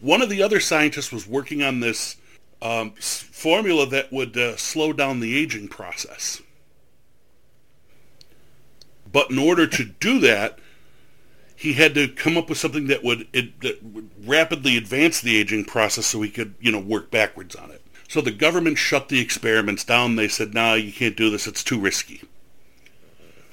one 0.00 0.22
of 0.22 0.30
the 0.30 0.42
other 0.42 0.58
scientists 0.58 1.12
was 1.12 1.28
working 1.28 1.62
on 1.62 1.80
this 1.80 2.16
um, 2.62 2.92
formula 2.92 3.86
that 3.86 4.12
would 4.12 4.36
uh, 4.36 4.56
slow 4.56 4.92
down 4.92 5.20
the 5.20 5.36
aging 5.36 5.68
process. 5.68 6.40
But 9.10 9.30
in 9.30 9.38
order 9.38 9.66
to 9.66 9.84
do 9.84 10.20
that, 10.20 10.58
he 11.56 11.74
had 11.74 11.94
to 11.94 12.08
come 12.08 12.38
up 12.38 12.48
with 12.48 12.58
something 12.58 12.86
that 12.86 13.04
would, 13.04 13.26
it, 13.32 13.60
that 13.60 13.82
would 13.82 14.10
rapidly 14.24 14.76
advance 14.76 15.20
the 15.20 15.36
aging 15.36 15.64
process 15.64 16.06
so 16.06 16.22
he 16.22 16.30
could, 16.30 16.54
you 16.60 16.72
know, 16.72 16.78
work 16.78 17.10
backwards 17.10 17.54
on 17.56 17.70
it. 17.70 17.82
So 18.08 18.20
the 18.20 18.30
government 18.30 18.78
shut 18.78 19.08
the 19.08 19.20
experiments 19.20 19.84
down. 19.84 20.16
They 20.16 20.28
said, 20.28 20.54
"No, 20.54 20.74
you 20.74 20.92
can't 20.92 21.16
do 21.16 21.30
this. 21.30 21.46
It's 21.46 21.64
too 21.64 21.80
risky." 21.80 22.22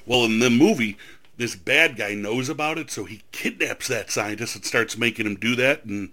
Well, 0.04 0.24
in 0.24 0.38
the 0.38 0.50
movie, 0.50 0.98
this 1.36 1.56
bad 1.56 1.96
guy 1.96 2.14
knows 2.14 2.50
about 2.50 2.76
it, 2.76 2.90
so 2.90 3.04
he 3.04 3.22
kidnaps 3.32 3.88
that 3.88 4.10
scientist 4.10 4.56
and 4.56 4.64
starts 4.64 4.98
making 4.98 5.24
him 5.24 5.36
do 5.36 5.56
that. 5.56 5.84
And 5.84 6.10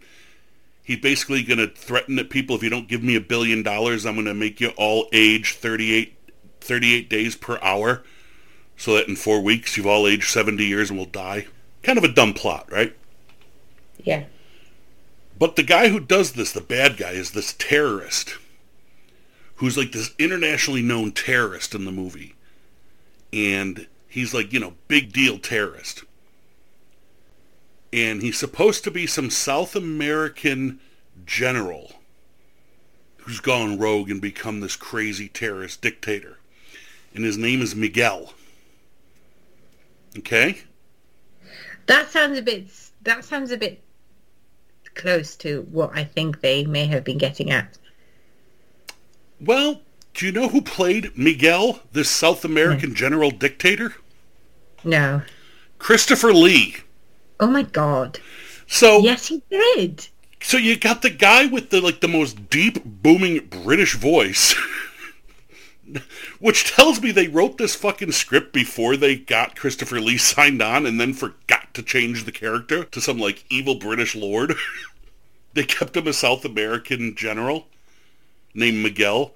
he's 0.88 1.00
basically 1.00 1.44
going 1.44 1.58
to 1.58 1.67
threaten 1.67 2.15
that 2.15 2.29
people, 2.29 2.56
if 2.56 2.63
you 2.63 2.70
don't 2.70 2.88
give 2.88 3.03
me 3.03 3.17
a 3.17 3.22
billion 3.22 3.62
dollars, 3.62 4.06
I'm 4.06 4.13
going 4.13 4.25
to 4.25 4.34
make 4.34 4.62
you 4.62 4.70
all 4.77 5.10
age 5.12 5.56
38, 5.56 6.17
38 6.62 7.10
days 7.10 7.36
per 7.36 7.60
hour, 7.62 8.03
so 8.77 8.94
that 8.94 9.10
in 9.10 9.17
four 9.17 9.41
weeks 9.41 9.75
you've 9.75 9.86
all 9.86 10.08
aged 10.08 10.29
70 10.29 10.63
years 10.63 10.89
and 10.89 10.98
will 10.98 11.06
die. 11.06 11.48
Kind 11.84 11.98
of 11.98 12.06
a 12.06 12.13
dumb 12.13 12.34
plot, 12.34 12.72
right? 12.72 12.96
Yeah. 14.01 14.24
But 15.38 15.58
the 15.58 15.63
guy 15.63 15.89
who 15.89 16.00
does 16.00 16.32
this, 16.32 16.53
the 16.53 16.62
bad 16.62 16.96
guy, 16.96 17.12
is 17.12 17.32
this 17.32 17.53
terrorist 17.53 18.38
who's 19.56 19.77
like 19.77 19.91
this 19.91 20.15
internationally 20.17 20.82
known 20.82 21.12
terrorist 21.12 21.75
in 21.75 21.84
the 21.84 21.91
movie. 21.91 22.36
And 23.34 23.88
he's 24.08 24.34
like, 24.34 24.53
you 24.53 24.60
know, 24.62 24.75
big 24.88 25.12
deal 25.12 25.38
terrorist. 25.38 26.06
And 27.98 28.22
he's 28.22 28.38
supposed 28.38 28.84
to 28.84 28.92
be 28.92 29.08
some 29.08 29.32
South 29.32 29.75
American 29.75 30.80
general 31.25 31.94
who's 33.18 33.39
gone 33.39 33.80
rogue 33.80 34.12
and 34.12 34.22
become 34.22 34.60
this 34.60 34.75
crazy 34.75 35.27
terrorist 35.27 35.82
dictator. 35.82 36.38
And 37.16 37.25
his 37.25 37.39
name 37.39 37.60
is 37.60 37.75
Miguel. 37.75 38.36
Okay? 40.16 40.62
That 41.88 42.12
sounds 42.12 42.38
a 42.38 42.44
bit 42.44 42.68
that 43.01 43.25
sounds 43.25 43.50
a 43.50 43.58
bit 43.58 43.82
close 44.94 45.36
to 45.38 45.63
what 45.72 45.98
I 45.98 46.04
think 46.04 46.42
they 46.42 46.66
may 46.66 46.86
have 46.86 47.04
been 47.04 47.18
getting 47.18 47.50
at. 47.50 47.80
Well, 49.42 49.82
do 50.13 50.27
you 50.27 50.32
know 50.32 50.50
who 50.50 50.62
played 50.62 51.18
Miguel, 51.18 51.80
this 51.94 52.12
South 52.12 52.46
American 52.46 52.89
hmm. 52.89 52.96
general 52.96 53.32
dictator? 53.32 53.96
No. 54.84 55.24
Christopher 55.80 56.32
Lee. 56.32 56.77
Oh 57.39 57.48
my 57.48 57.63
god. 57.63 58.20
So 58.67 59.00
Yes, 59.00 59.27
he 59.27 59.41
did. 59.50 60.08
so 60.41 60.58
you 60.58 60.77
got 60.77 61.01
the 61.01 61.10
guy 61.10 61.46
with 61.46 61.70
the 61.70 61.82
like 61.82 62.01
the 62.01 62.08
most 62.08 62.50
deep 62.50 62.84
booming 62.84 63.48
British 63.48 63.96
voice. 63.96 64.56
Which 66.39 66.74
tells 66.74 67.01
me 67.01 67.12
they 67.12 67.29
wrote 67.29 67.58
this 67.58 67.74
fucking 67.75 68.12
script 68.12 68.51
before 68.51 68.98
they 68.98 69.15
got 69.15 69.56
Christopher 69.56 70.01
Lee 70.01 70.17
signed 70.17 70.62
on 70.62 70.86
and 70.86 71.00
then 71.00 71.13
forgot 71.13 71.74
to 71.75 71.82
change 71.82 72.25
the 72.25 72.32
character 72.32 72.84
to 72.84 73.00
some 73.00 73.17
like 73.17 73.46
evil 73.50 73.75
British 73.75 74.13
lord. 74.15 74.53
they 75.53 75.63
kept 75.63 75.96
him 75.96 76.08
a 76.08 76.13
South 76.13 76.44
American 76.44 77.15
general 77.15 77.67
named 78.53 78.84
Miguel, 78.84 79.34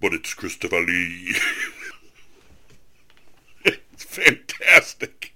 but 0.00 0.14
it's 0.14 0.32
Christopher 0.34 0.80
Lee. 0.80 1.34
it's 3.64 4.04
fantastic. 4.04 5.34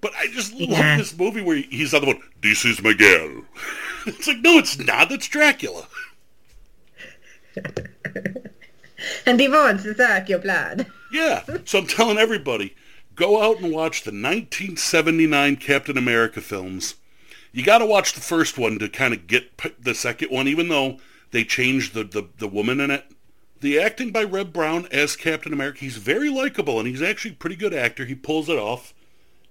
But 0.00 0.12
I 0.16 0.26
just 0.28 0.52
love 0.54 0.70
Yeah. 0.70 0.96
this 0.98 1.16
movie 1.16 1.42
where 1.42 1.56
he's 1.56 1.92
on 1.94 2.00
the 2.02 2.06
phone. 2.12 2.22
this 2.42 2.64
is 2.64 2.82
Miguel. 2.82 3.44
It's 4.08 4.28
like, 4.28 4.38
no, 4.38 4.56
it's 4.58 4.78
not. 4.78 5.08
That's 5.08 5.26
Dracula. 5.26 5.88
And 9.26 9.38
he 9.38 9.48
wants 9.48 9.82
to 9.82 9.94
suck 9.94 10.28
your 10.28 10.38
blood. 10.38 10.86
Yeah. 11.12 11.42
So 11.64 11.80
I'm 11.80 11.86
telling 11.86 12.16
everybody, 12.18 12.74
go 13.14 13.42
out 13.42 13.60
and 13.60 13.72
watch 13.72 14.02
the 14.02 14.10
1979 14.10 15.56
Captain 15.56 15.98
America 15.98 16.40
films. 16.40 16.94
You 17.52 17.62
got 17.62 17.78
to 17.78 17.86
watch 17.86 18.14
the 18.14 18.20
first 18.20 18.56
one 18.58 18.78
to 18.78 18.88
kind 18.88 19.12
of 19.12 19.26
get 19.26 19.60
the 19.82 19.94
second 19.94 20.30
one, 20.30 20.48
even 20.48 20.68
though 20.68 20.98
they 21.30 21.44
changed 21.44 21.94
the, 21.94 22.04
the, 22.04 22.28
the 22.38 22.48
woman 22.48 22.80
in 22.80 22.90
it. 22.90 23.04
The 23.60 23.78
acting 23.80 24.10
by 24.12 24.24
Reb 24.24 24.52
Brown 24.52 24.86
as 24.90 25.14
Captain 25.16 25.52
America, 25.52 25.80
he's 25.80 25.96
very 25.98 26.30
likable, 26.30 26.78
and 26.78 26.88
he's 26.88 27.02
actually 27.02 27.32
a 27.32 27.36
pretty 27.38 27.56
good 27.56 27.74
actor. 27.74 28.04
He 28.06 28.14
pulls 28.14 28.48
it 28.48 28.58
off, 28.58 28.94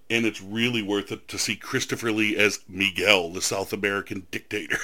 and 0.09 0.25
it's 0.25 0.41
really 0.41 0.81
worth 0.81 1.11
it 1.11 1.27
to 1.27 1.37
see 1.37 1.55
Christopher 1.55 2.11
Lee 2.11 2.37
as 2.37 2.59
Miguel, 2.67 3.29
the 3.29 3.41
South 3.41 3.73
American 3.73 4.27
dictator. 4.31 4.77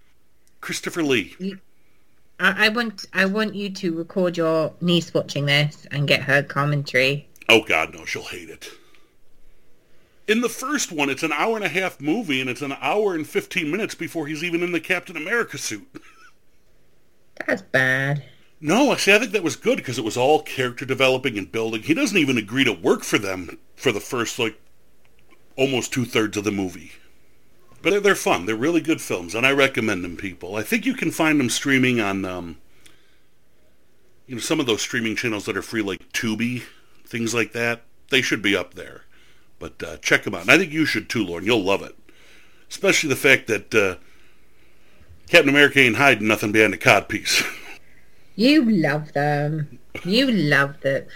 Christopher 0.60 1.02
Lee. 1.02 1.58
I, 2.40 2.66
I 2.66 2.68
want 2.70 3.06
I 3.12 3.24
want 3.26 3.54
you 3.54 3.70
to 3.70 3.94
record 3.94 4.36
your 4.36 4.72
niece 4.80 5.12
watching 5.12 5.46
this 5.46 5.86
and 5.90 6.08
get 6.08 6.22
her 6.22 6.42
commentary. 6.42 7.28
Oh 7.48 7.62
God, 7.62 7.94
no, 7.94 8.04
she'll 8.04 8.22
hate 8.22 8.48
it. 8.48 8.70
In 10.28 10.40
the 10.40 10.48
first 10.48 10.92
one, 10.92 11.10
it's 11.10 11.24
an 11.24 11.32
hour 11.32 11.56
and 11.56 11.64
a 11.64 11.68
half 11.68 12.00
movie, 12.00 12.40
and 12.40 12.48
it's 12.48 12.62
an 12.62 12.76
hour 12.80 13.14
and 13.14 13.26
fifteen 13.26 13.70
minutes 13.70 13.94
before 13.94 14.26
he's 14.26 14.44
even 14.44 14.62
in 14.62 14.72
the 14.72 14.80
Captain 14.80 15.16
America 15.16 15.58
suit. 15.58 15.86
That's 17.46 17.62
bad. 17.62 18.24
No, 18.64 18.94
see, 18.94 19.12
I 19.12 19.18
think 19.18 19.32
that 19.32 19.42
was 19.42 19.56
good 19.56 19.78
because 19.78 19.98
it 19.98 20.04
was 20.04 20.16
all 20.16 20.40
character 20.40 20.84
developing 20.84 21.36
and 21.36 21.50
building. 21.50 21.82
He 21.82 21.94
doesn't 21.94 22.16
even 22.16 22.38
agree 22.38 22.62
to 22.62 22.72
work 22.72 23.02
for 23.02 23.18
them 23.18 23.58
for 23.74 23.90
the 23.90 23.98
first 23.98 24.38
like 24.38 24.56
almost 25.56 25.92
two 25.92 26.04
thirds 26.04 26.36
of 26.36 26.44
the 26.44 26.52
movie. 26.52 26.92
But 27.82 27.90
they're, 27.90 28.00
they're 28.00 28.14
fun. 28.14 28.46
They're 28.46 28.54
really 28.54 28.80
good 28.80 29.00
films, 29.00 29.34
and 29.34 29.44
I 29.44 29.50
recommend 29.50 30.04
them, 30.04 30.16
people. 30.16 30.54
I 30.54 30.62
think 30.62 30.86
you 30.86 30.94
can 30.94 31.10
find 31.10 31.40
them 31.40 31.50
streaming 31.50 32.00
on, 32.00 32.24
um, 32.24 32.58
you 34.28 34.36
know, 34.36 34.40
some 34.40 34.60
of 34.60 34.66
those 34.66 34.80
streaming 34.80 35.16
channels 35.16 35.44
that 35.46 35.56
are 35.56 35.62
free, 35.62 35.82
like 35.82 36.12
Tubi, 36.12 36.62
things 37.04 37.34
like 37.34 37.50
that. 37.54 37.82
They 38.10 38.22
should 38.22 38.42
be 38.42 38.54
up 38.54 38.74
there. 38.74 39.02
But 39.58 39.82
uh, 39.82 39.96
check 39.96 40.22
them 40.22 40.36
out. 40.36 40.42
And 40.42 40.52
I 40.52 40.58
think 40.58 40.70
you 40.70 40.84
should 40.84 41.08
too, 41.08 41.24
Lauren. 41.24 41.44
You'll 41.44 41.64
love 41.64 41.82
it. 41.82 41.98
Especially 42.70 43.08
the 43.08 43.16
fact 43.16 43.48
that 43.48 43.74
uh, 43.74 43.96
Captain 45.28 45.48
America 45.48 45.80
ain't 45.80 45.96
hiding 45.96 46.28
nothing 46.28 46.52
behind 46.52 46.74
a 46.74 46.78
codpiece. 46.78 47.44
You 48.34 48.64
love 48.70 49.12
them. 49.12 49.78
You 50.04 50.30
love 50.30 50.80
the 50.80 51.06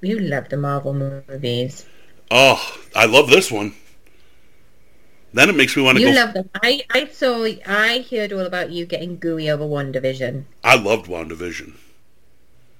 you 0.00 0.18
love 0.18 0.48
the 0.48 0.56
Marvel 0.56 0.94
movies. 0.94 1.86
oh, 2.30 2.78
I 2.94 3.06
love 3.06 3.30
this 3.30 3.50
one. 3.50 3.74
Then 5.32 5.50
it 5.50 5.56
makes 5.56 5.76
me 5.76 5.82
want 5.82 5.98
to 5.98 6.04
You 6.04 6.14
love 6.14 6.34
them. 6.34 6.48
I, 6.62 6.82
I 6.90 7.08
saw 7.08 7.44
I 7.66 8.06
heard 8.10 8.32
all 8.32 8.40
about 8.40 8.70
you 8.70 8.86
getting 8.86 9.18
gooey 9.18 9.50
over 9.50 9.64
WandaVision. 9.64 10.44
I 10.64 10.76
loved 10.76 11.06
WandaVision. 11.06 11.74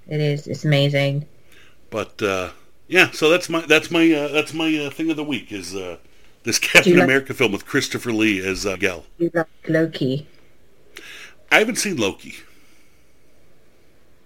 It 0.07 0.21
is 0.21 0.47
it's 0.47 0.63
amazing. 0.63 1.27
But 1.89 2.21
uh, 2.21 2.51
yeah, 2.87 3.11
so 3.11 3.29
that's 3.29 3.49
my 3.49 3.61
that's 3.61 3.91
my 3.91 4.11
uh, 4.11 4.27
that's 4.29 4.53
my 4.53 4.75
uh, 4.77 4.89
thing 4.89 5.09
of 5.09 5.17
the 5.17 5.23
week 5.23 5.51
is 5.51 5.75
uh, 5.75 5.97
this 6.43 6.59
Captain 6.59 6.99
America 6.99 7.33
film 7.33 7.51
with 7.51 7.65
Christopher 7.65 8.11
Lee 8.11 8.39
as 8.39 8.65
uh, 8.65 8.77
Gel. 8.77 9.05
You 9.17 9.31
love 9.33 9.47
Loki. 9.67 10.27
I 11.51 11.59
haven't 11.59 11.77
seen 11.77 11.97
Loki. 11.97 12.35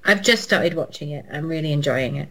I've 0.04 0.22
just 0.22 0.44
started 0.44 0.74
watching 0.74 1.12
it. 1.12 1.26
I'm 1.32 1.48
really 1.48 1.72
enjoying 1.72 2.16
it. 2.16 2.30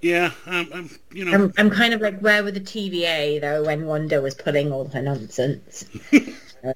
Yeah, 0.00 0.32
I'm, 0.44 0.70
I'm 0.72 0.90
you 1.12 1.24
know 1.24 1.32
I'm, 1.32 1.52
I'm 1.56 1.70
kind 1.70 1.94
of 1.94 2.02
like 2.02 2.20
where 2.20 2.44
were 2.44 2.50
the 2.50 2.60
TVA 2.60 3.40
though 3.40 3.64
when 3.64 3.86
Wanda 3.86 4.20
was 4.20 4.34
pulling 4.34 4.70
all 4.70 4.86
her 4.88 5.02
nonsense. 5.02 5.86
Uh, 6.64 6.72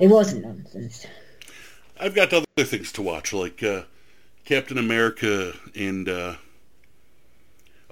it 0.00 0.08
wasn't 0.08 0.44
nonsense. 0.44 1.06
I've 2.00 2.16
got 2.16 2.32
other 2.32 2.44
things 2.64 2.90
to 2.92 3.02
watch 3.02 3.32
like 3.32 3.62
uh, 3.62 3.82
Captain 4.44 4.76
America 4.76 5.52
and 5.76 6.08
uh, 6.08 6.34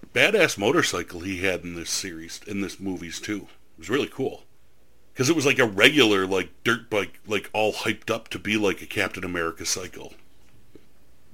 a 0.02 0.06
badass 0.06 0.58
motorcycle 0.58 1.20
he 1.20 1.42
had 1.42 1.62
in 1.62 1.76
this 1.76 1.90
series 1.90 2.40
in 2.48 2.60
this 2.60 2.80
movies 2.80 3.20
too. 3.20 3.46
It 3.76 3.78
was 3.78 3.88
really 3.90 4.08
cool 4.08 4.42
because 5.12 5.30
it 5.30 5.36
was 5.36 5.46
like 5.46 5.60
a 5.60 5.64
regular 5.64 6.26
like 6.26 6.50
dirt 6.64 6.90
bike, 6.90 7.20
like 7.24 7.48
all 7.52 7.72
hyped 7.72 8.10
up 8.10 8.28
to 8.30 8.38
be 8.40 8.56
like 8.56 8.82
a 8.82 8.86
Captain 8.86 9.22
America 9.24 9.64
cycle. 9.64 10.14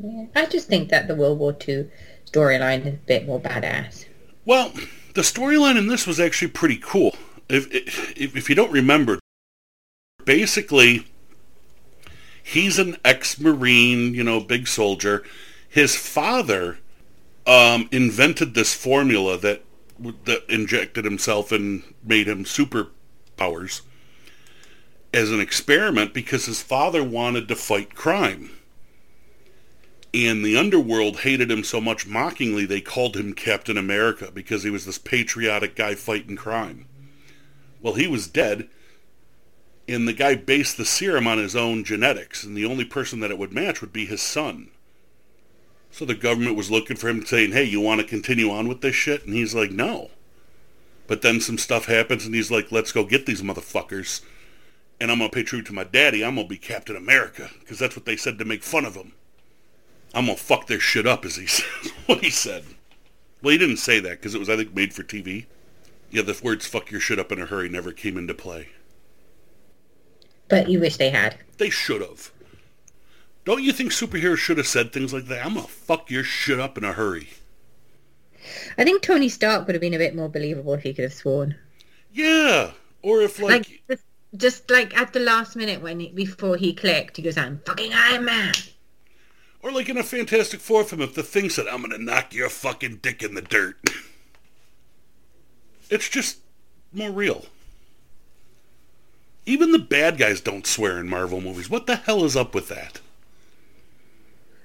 Yeah. 0.02 0.26
I 0.34 0.46
just 0.46 0.68
think 0.68 0.88
that 0.88 1.08
the 1.08 1.14
World 1.14 1.38
War 1.38 1.56
II 1.66 1.90
storyline 2.26 2.80
is 2.86 2.94
a 2.94 2.98
bit 3.06 3.26
more 3.26 3.40
badass. 3.40 4.06
Well, 4.44 4.72
the 5.14 5.22
storyline 5.22 5.76
in 5.76 5.88
this 5.88 6.06
was 6.06 6.18
actually 6.18 6.50
pretty 6.52 6.78
cool. 6.78 7.14
If, 7.48 7.70
if 7.72 8.36
if 8.36 8.48
you 8.48 8.54
don't 8.54 8.72
remember, 8.72 9.18
basically, 10.24 11.06
he's 12.42 12.78
an 12.78 12.96
ex-marine, 13.04 14.14
you 14.14 14.24
know, 14.24 14.40
big 14.40 14.68
soldier. 14.68 15.24
His 15.68 15.96
father 15.96 16.78
um, 17.46 17.88
invented 17.90 18.54
this 18.54 18.72
formula 18.72 19.36
that 19.38 19.64
that 20.24 20.44
injected 20.48 21.04
himself 21.04 21.52
and 21.52 21.82
made 22.02 22.26
him 22.26 22.44
superpowers 22.44 23.82
as 25.12 25.30
an 25.30 25.40
experiment 25.40 26.14
because 26.14 26.46
his 26.46 26.62
father 26.62 27.04
wanted 27.04 27.48
to 27.48 27.56
fight 27.56 27.94
crime. 27.94 28.50
And 30.12 30.44
the 30.44 30.56
underworld 30.56 31.20
hated 31.20 31.50
him 31.50 31.62
so 31.62 31.80
much 31.80 32.06
mockingly 32.06 32.66
they 32.66 32.80
called 32.80 33.16
him 33.16 33.32
Captain 33.32 33.78
America 33.78 34.30
because 34.34 34.64
he 34.64 34.70
was 34.70 34.84
this 34.84 34.98
patriotic 34.98 35.76
guy 35.76 35.94
fighting 35.94 36.36
crime. 36.36 36.86
Well, 37.80 37.94
he 37.94 38.08
was 38.08 38.26
dead, 38.26 38.68
and 39.88 40.08
the 40.08 40.12
guy 40.12 40.34
based 40.34 40.76
the 40.76 40.84
serum 40.84 41.26
on 41.26 41.38
his 41.38 41.54
own 41.54 41.84
genetics, 41.84 42.42
and 42.42 42.56
the 42.56 42.64
only 42.64 42.84
person 42.84 43.20
that 43.20 43.30
it 43.30 43.38
would 43.38 43.52
match 43.52 43.80
would 43.80 43.92
be 43.92 44.04
his 44.04 44.20
son. 44.20 44.70
So 45.92 46.04
the 46.04 46.14
government 46.14 46.56
was 46.56 46.70
looking 46.70 46.96
for 46.96 47.08
him 47.08 47.24
saying, 47.24 47.52
hey, 47.52 47.64
you 47.64 47.80
want 47.80 48.00
to 48.00 48.06
continue 48.06 48.50
on 48.50 48.68
with 48.68 48.80
this 48.80 48.94
shit? 48.94 49.24
And 49.24 49.34
he's 49.34 49.54
like, 49.54 49.70
no. 49.70 50.10
But 51.06 51.22
then 51.22 51.40
some 51.40 51.58
stuff 51.58 51.86
happens, 51.86 52.26
and 52.26 52.34
he's 52.34 52.50
like, 52.50 52.70
let's 52.70 52.92
go 52.92 53.04
get 53.04 53.26
these 53.26 53.42
motherfuckers. 53.42 54.22
And 55.00 55.10
I'm 55.10 55.18
going 55.18 55.30
to 55.30 55.34
pay 55.34 55.42
tribute 55.42 55.66
to 55.66 55.72
my 55.72 55.84
daddy. 55.84 56.24
I'm 56.24 56.34
going 56.34 56.46
to 56.46 56.50
be 56.50 56.58
Captain 56.58 56.96
America, 56.96 57.50
because 57.60 57.78
that's 57.78 57.96
what 57.96 58.04
they 58.04 58.16
said 58.16 58.38
to 58.38 58.44
make 58.44 58.62
fun 58.62 58.84
of 58.84 58.94
him. 58.94 59.14
I'm 60.14 60.26
gonna 60.26 60.36
fuck 60.36 60.66
their 60.66 60.80
shit 60.80 61.06
up, 61.06 61.24
as 61.24 61.36
he 61.36 61.46
said. 61.46 61.66
what 62.06 62.22
he 62.24 62.30
said. 62.30 62.64
Well, 63.42 63.52
he 63.52 63.58
didn't 63.58 63.78
say 63.78 64.00
that 64.00 64.10
because 64.20 64.34
it 64.34 64.38
was, 64.38 64.50
I 64.50 64.56
think, 64.56 64.74
made 64.74 64.92
for 64.92 65.02
TV. 65.02 65.46
Yeah, 66.10 66.22
the 66.22 66.38
words 66.42 66.66
"fuck 66.66 66.90
your 66.90 67.00
shit 67.00 67.18
up 67.18 67.30
in 67.32 67.40
a 67.40 67.46
hurry" 67.46 67.68
never 67.68 67.92
came 67.92 68.16
into 68.18 68.34
play. 68.34 68.68
But 70.48 70.68
you 70.68 70.80
wish 70.80 70.96
they 70.96 71.10
had. 71.10 71.36
They 71.58 71.70
should 71.70 72.00
have. 72.00 72.32
Don't 73.44 73.62
you 73.62 73.72
think 73.72 73.92
superheroes 73.92 74.38
should 74.38 74.58
have 74.58 74.66
said 74.66 74.92
things 74.92 75.12
like 75.12 75.26
that? 75.26 75.46
I'm 75.46 75.54
gonna 75.54 75.68
fuck 75.68 76.10
your 76.10 76.24
shit 76.24 76.58
up 76.60 76.76
in 76.76 76.84
a 76.84 76.92
hurry. 76.92 77.28
I 78.76 78.84
think 78.84 79.02
Tony 79.02 79.28
Stark 79.28 79.66
would 79.66 79.74
have 79.74 79.80
been 79.80 79.94
a 79.94 79.98
bit 79.98 80.14
more 80.16 80.28
believable 80.28 80.74
if 80.74 80.82
he 80.82 80.92
could 80.94 81.04
have 81.04 81.12
sworn. 81.14 81.56
Yeah, 82.12 82.72
or 83.02 83.22
if 83.22 83.38
like, 83.38 83.50
Like, 83.50 83.82
the, 83.86 83.98
just 84.36 84.68
like 84.70 84.96
at 84.96 85.12
the 85.12 85.20
last 85.20 85.56
minute 85.56 85.80
when 85.80 86.00
he, 86.00 86.08
before 86.08 86.56
he 86.56 86.74
clicked, 86.74 87.16
he 87.16 87.22
goes, 87.22 87.36
"I'm 87.38 87.60
fucking 87.64 87.92
Iron 87.94 88.24
Man." 88.24 88.52
Or 89.62 89.70
like 89.70 89.88
in 89.88 89.98
a 89.98 90.02
Fantastic 90.02 90.60
Four 90.60 90.84
film, 90.84 91.02
if 91.02 91.14
the 91.14 91.22
thing 91.22 91.50
said, 91.50 91.66
I'm 91.66 91.82
going 91.82 91.90
to 91.90 92.02
knock 92.02 92.34
your 92.34 92.48
fucking 92.48 93.00
dick 93.02 93.22
in 93.22 93.34
the 93.34 93.42
dirt. 93.42 93.76
It's 95.90 96.08
just 96.08 96.38
more 96.92 97.10
real. 97.10 97.46
Even 99.44 99.72
the 99.72 99.78
bad 99.78 100.16
guys 100.16 100.40
don't 100.40 100.66
swear 100.66 100.98
in 100.98 101.08
Marvel 101.08 101.40
movies. 101.40 101.68
What 101.68 101.86
the 101.86 101.96
hell 101.96 102.24
is 102.24 102.36
up 102.36 102.54
with 102.54 102.68
that? 102.68 103.00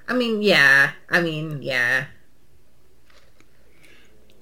I 0.07 0.13
mean, 0.13 0.41
yeah. 0.41 0.91
I 1.09 1.21
mean, 1.21 1.61
yeah. 1.61 2.05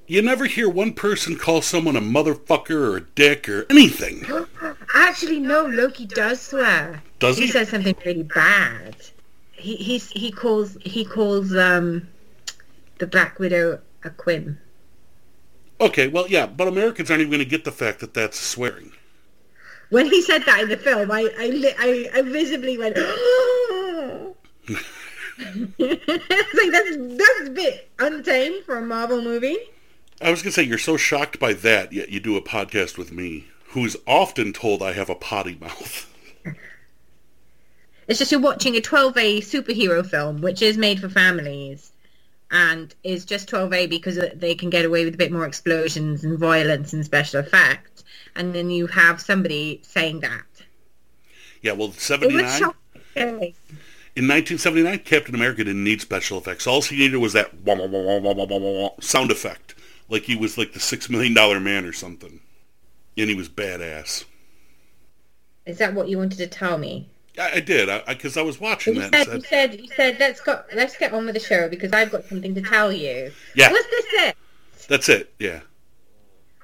You 0.06 0.22
never 0.22 0.46
hear 0.46 0.70
one 0.70 0.94
person 0.94 1.38
call 1.38 1.62
someone 1.62 1.96
a 1.96 2.02
motherfucker 2.02 2.72
or 2.72 2.98
a 2.98 3.02
dick 3.02 3.48
or 3.48 3.66
anything. 3.70 4.26
Actually, 4.94 5.40
no. 5.40 5.66
Loki 5.66 6.06
does 6.06 6.42
swear. 6.42 7.02
Does 7.20 7.38
he? 7.38 7.46
He 7.46 7.52
says 7.52 7.70
something 7.70 7.96
really 8.06 8.24
bad. 8.24 8.98
He 9.64 9.78
he's, 9.78 10.12
he 10.12 10.30
calls 10.30 10.78
he 10.84 11.06
calls 11.06 11.56
um 11.56 12.08
the 13.00 13.08
Black 13.08 13.40
Widow 13.40 13.80
a 14.04 14.10
quim. 14.10 14.58
Okay, 15.80 16.08
well, 16.08 16.28
yeah, 16.28 16.46
but 16.46 16.68
Americans 16.68 17.10
aren't 17.10 17.22
even 17.22 17.32
going 17.32 17.44
to 17.44 17.50
get 17.50 17.64
the 17.64 17.72
fact 17.72 18.00
that 18.02 18.14
that's 18.14 18.40
swearing. 18.40 18.92
When 19.90 20.06
he 20.06 20.22
said 20.22 20.44
that 20.46 20.62
in 20.62 20.70
the 20.70 20.78
film, 20.78 21.10
I 21.12 21.30
I 21.40 21.76
I, 21.80 22.10
I 22.20 22.22
visibly 22.24 22.78
went. 22.78 22.98
like 25.38 26.72
that's 26.72 26.98
that's 26.98 27.48
a 27.48 27.52
bit 27.52 27.90
untamed 28.00 28.66
for 28.66 28.78
a 28.78 28.82
Marvel 28.82 29.22
movie. 29.22 29.58
I 30.22 30.30
was 30.30 30.42
going 30.42 30.52
to 30.52 30.56
say, 30.56 30.64
you're 30.64 30.78
so 30.78 30.96
shocked 30.96 31.40
by 31.40 31.54
that, 31.54 31.92
yet 31.92 32.10
you 32.10 32.20
do 32.20 32.38
a 32.38 32.42
podcast 32.42 32.98
with 32.98 33.12
me, 33.12 33.48
who's 33.70 33.98
often 34.08 34.54
told 34.54 34.82
I 34.82 34.94
have 34.94 35.10
a 35.10 35.16
potty 35.16 35.58
mouth. 35.60 36.10
It's 38.08 38.20
just 38.20 38.32
you're 38.32 38.42
watching 38.42 38.76
a 38.76 38.82
12A 38.82 39.40
superhero 39.40 40.06
film, 40.06 40.42
which 40.42 40.62
is 40.62 40.78
made 40.78 41.00
for 41.00 41.10
families, 41.10 41.92
and 42.52 42.94
is 43.04 43.26
just 43.26 43.50
12A 43.50 43.90
because 43.90 44.20
they 44.36 44.56
can 44.56 44.70
get 44.70 44.86
away 44.86 45.06
with 45.06 45.14
a 45.14 45.18
bit 45.18 45.32
more 45.32 45.46
explosions 45.46 46.24
and 46.24 46.38
violence 46.38 46.94
and 46.94 47.06
special 47.06 47.40
effects. 47.40 48.04
And 48.36 48.54
then 48.54 48.70
you 48.70 48.88
have 48.88 49.22
somebody 49.22 49.82
saying 49.84 50.20
that. 50.22 50.44
Yeah, 51.62 51.74
well, 51.74 51.92
79. 51.92 52.74
In 54.16 54.28
1979, 54.28 55.00
Captain 55.00 55.34
America 55.34 55.64
didn't 55.64 55.84
need 55.84 56.00
special 56.02 56.38
effects. 56.38 56.68
All 56.68 56.82
he 56.84 56.98
needed 56.98 57.18
was 57.18 57.34
that 57.34 57.52
wah, 57.62 57.76
wah, 57.76 58.20
wah, 58.20 58.90
sound 59.00 59.32
effect, 59.32 59.74
like 60.08 60.24
he 60.24 60.36
was 60.36 60.56
like 60.56 60.74
the 60.74 60.80
six 60.80 61.10
million 61.10 61.34
dollar 61.34 61.60
man 61.60 61.86
or 61.86 61.94
something, 61.94 62.40
and 63.18 63.30
he 63.30 63.36
was 63.36 63.50
badass. 63.50 64.26
Is 65.66 65.80
that 65.80 65.96
what 65.96 66.10
you 66.10 66.20
wanted 66.20 66.38
to 66.38 66.48
tell 66.48 66.78
me? 66.78 67.10
I, 67.38 67.54
I 67.56 67.60
did, 67.60 67.90
because 68.08 68.38
I, 68.38 68.42
I, 68.42 68.44
was 68.44 68.60
watching 68.60 68.96
You 68.96 69.02
that 69.02 69.26
said, 69.26 69.34
you 69.34 69.42
said, 69.42 69.80
you 69.80 69.88
said, 69.96 70.18
let's 70.20 70.42
go, 70.42 70.62
let's 70.76 70.98
get 70.98 71.14
on 71.14 71.26
with 71.26 71.34
the 71.34 71.40
show 71.40 71.68
because 71.68 71.92
I've 71.92 72.12
got 72.12 72.26
something 72.26 72.54
to 72.56 72.62
tell 72.62 72.92
you. 72.92 73.32
Yeah. 73.56 73.72
What's 73.72 73.90
this? 73.90 74.06
It? 74.14 74.38
that's 74.88 75.10
it, 75.10 75.34
yeah. 75.40 75.62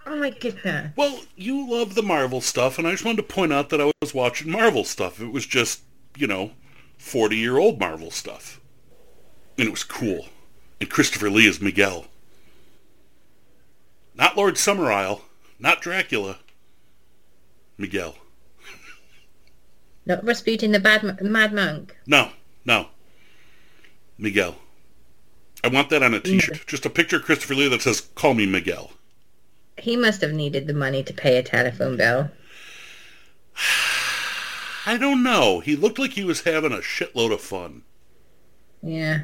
Oh 0.05 0.15
my 0.15 0.29
goodness. 0.31 0.91
Well, 0.95 1.21
you 1.35 1.69
love 1.69 1.95
the 1.95 2.03
Marvel 2.03 2.41
stuff, 2.41 2.77
and 2.77 2.87
I 2.87 2.91
just 2.91 3.05
wanted 3.05 3.17
to 3.27 3.33
point 3.33 3.53
out 3.53 3.69
that 3.69 3.81
I 3.81 3.91
was 4.01 4.13
watching 4.13 4.51
Marvel 4.51 4.83
stuff. 4.83 5.21
It 5.21 5.31
was 5.31 5.45
just, 5.45 5.81
you 6.17 6.27
know, 6.27 6.51
40-year-old 6.99 7.79
Marvel 7.79 8.11
stuff. 8.11 8.59
And 9.57 9.67
it 9.67 9.71
was 9.71 9.83
cool. 9.83 10.27
And 10.79 10.89
Christopher 10.89 11.29
Lee 11.29 11.47
is 11.47 11.61
Miguel. 11.61 12.05
Not 14.15 14.37
Lord 14.37 14.55
Summerisle. 14.55 15.21
Not 15.59 15.81
Dracula. 15.81 16.37
Miguel. 17.77 18.15
Not 20.09 20.25
Rasputin, 20.25 20.71
the 20.71 20.79
bad 20.79 21.21
mad 21.21 21.53
monk. 21.53 21.95
No, 22.07 22.31
no. 22.65 22.87
Miguel. 24.17 24.55
I 25.63 25.67
want 25.67 25.91
that 25.91 26.01
on 26.01 26.15
a 26.15 26.19
t-shirt. 26.19 26.65
Just 26.65 26.87
a 26.87 26.89
picture 26.89 27.17
of 27.17 27.23
Christopher 27.23 27.53
Lee 27.53 27.69
that 27.69 27.83
says, 27.83 28.01
call 28.01 28.33
me 28.33 28.47
Miguel. 28.47 28.91
He 29.77 29.95
must 29.95 30.21
have 30.21 30.31
needed 30.31 30.65
the 30.65 30.73
money 30.73 31.03
to 31.03 31.13
pay 31.13 31.37
a 31.37 31.43
telephone 31.43 31.95
bill. 31.95 32.31
I 34.87 34.97
don't 34.97 35.21
know. 35.21 35.59
He 35.59 35.75
looked 35.75 35.99
like 35.99 36.13
he 36.13 36.23
was 36.23 36.41
having 36.41 36.71
a 36.71 36.77
shitload 36.77 37.31
of 37.31 37.41
fun. 37.41 37.83
Yeah. 38.81 39.21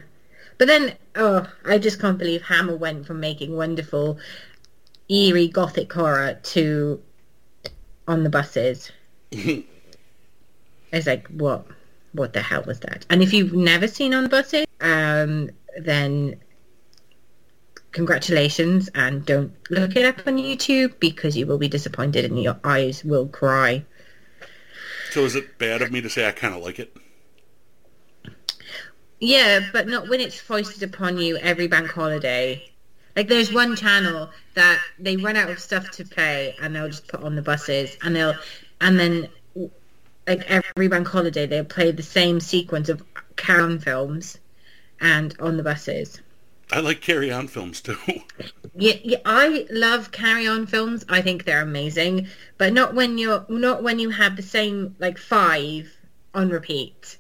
But 0.60 0.67
then, 0.67 0.98
oh, 1.15 1.48
I 1.65 1.80
just 1.80 2.00
can't 2.00 2.19
believe 2.19 2.43
Hammer 2.43 2.76
went 2.76 3.08
from 3.08 3.19
making 3.19 3.56
wonderful, 3.56 4.19
eerie 5.10 5.48
gothic 5.48 5.91
horror 5.91 6.39
to 6.43 7.02
on 8.08 8.24
the 8.24 8.30
buses. 8.30 8.91
it's 10.95 11.08
like, 11.08 11.27
what? 11.27 11.65
What 12.13 12.34
the 12.34 12.41
hell 12.41 12.63
was 12.65 12.79
that? 12.81 13.05
And 13.10 13.21
if 13.21 13.34
you've 13.34 13.53
never 13.53 13.88
seen 13.88 14.13
on 14.13 14.23
the 14.23 14.29
buses, 14.29 14.65
um, 14.79 15.49
then 15.77 16.39
congratulations 17.91 18.89
and 18.93 19.25
don't 19.25 19.53
look 19.69 19.95
it 19.95 20.05
up 20.05 20.27
on 20.27 20.38
YouTube 20.38 20.99
because 20.99 21.36
you 21.36 21.47
will 21.47 21.58
be 21.58 21.67
disappointed 21.67 22.25
and 22.25 22.41
your 22.41 22.60
eyes 22.63 23.03
will 23.03 23.27
cry. 23.27 23.84
So 25.12 25.21
is 25.21 25.36
it 25.36 25.58
bad 25.58 25.81
of 25.81 25.91
me 25.91 26.01
to 26.01 26.10
say 26.10 26.27
I 26.27 26.31
kind 26.31 26.53
of 26.53 26.62
like 26.62 26.79
it? 26.79 26.95
Yeah, 29.19 29.62
but 29.71 29.88
not 29.88 30.10
when 30.10 30.19
it's 30.19 30.39
foisted 30.39 30.84
upon 30.84 31.17
you 31.17 31.38
every 31.38 31.67
bank 31.67 31.89
holiday. 31.89 32.69
Like 33.15 33.29
there's 33.29 33.51
one 33.51 33.77
channel 33.77 34.29
that 34.55 34.81
they 34.99 35.15
run 35.15 35.38
out 35.38 35.49
of 35.49 35.60
stuff 35.60 35.89
to 35.91 36.03
play 36.03 36.55
and 36.62 36.75
they'll 36.75 36.89
just 36.89 37.08
put 37.08 37.23
on 37.23 37.36
the 37.36 37.41
buses 37.41 37.97
and 38.03 38.13
they'll 38.13 38.36
and 38.81 38.99
then 38.99 39.29
like 40.27 40.49
every 40.49 40.88
bank 40.88 41.07
holiday 41.07 41.45
they'll 41.45 41.63
play 41.65 41.91
the 41.91 42.03
same 42.03 42.39
sequence 42.39 42.89
of 42.89 43.03
Carry 43.35 43.77
films 43.79 44.39
and 44.99 45.35
on 45.39 45.57
the 45.57 45.63
buses. 45.63 46.21
I 46.71 46.79
like 46.79 47.01
Carry 47.01 47.31
On 47.31 47.47
films 47.47 47.81
too. 47.81 47.97
Yeah, 48.77 48.95
yeah, 49.05 49.19
I 49.23 49.65
love 49.69 50.11
Carry 50.11 50.47
On 50.47 50.67
films. 50.67 51.05
I 51.07 51.21
think 51.21 51.45
they're 51.45 51.61
amazing, 51.61 52.27
but 52.57 52.73
not 52.73 52.93
when 52.93 53.17
you're 53.17 53.45
not 53.47 53.83
when 53.83 53.99
you 53.99 54.09
have 54.09 54.35
the 54.35 54.41
same 54.41 54.95
like 54.99 55.17
five 55.17 55.95
on 56.33 56.49
repeat. 56.49 57.17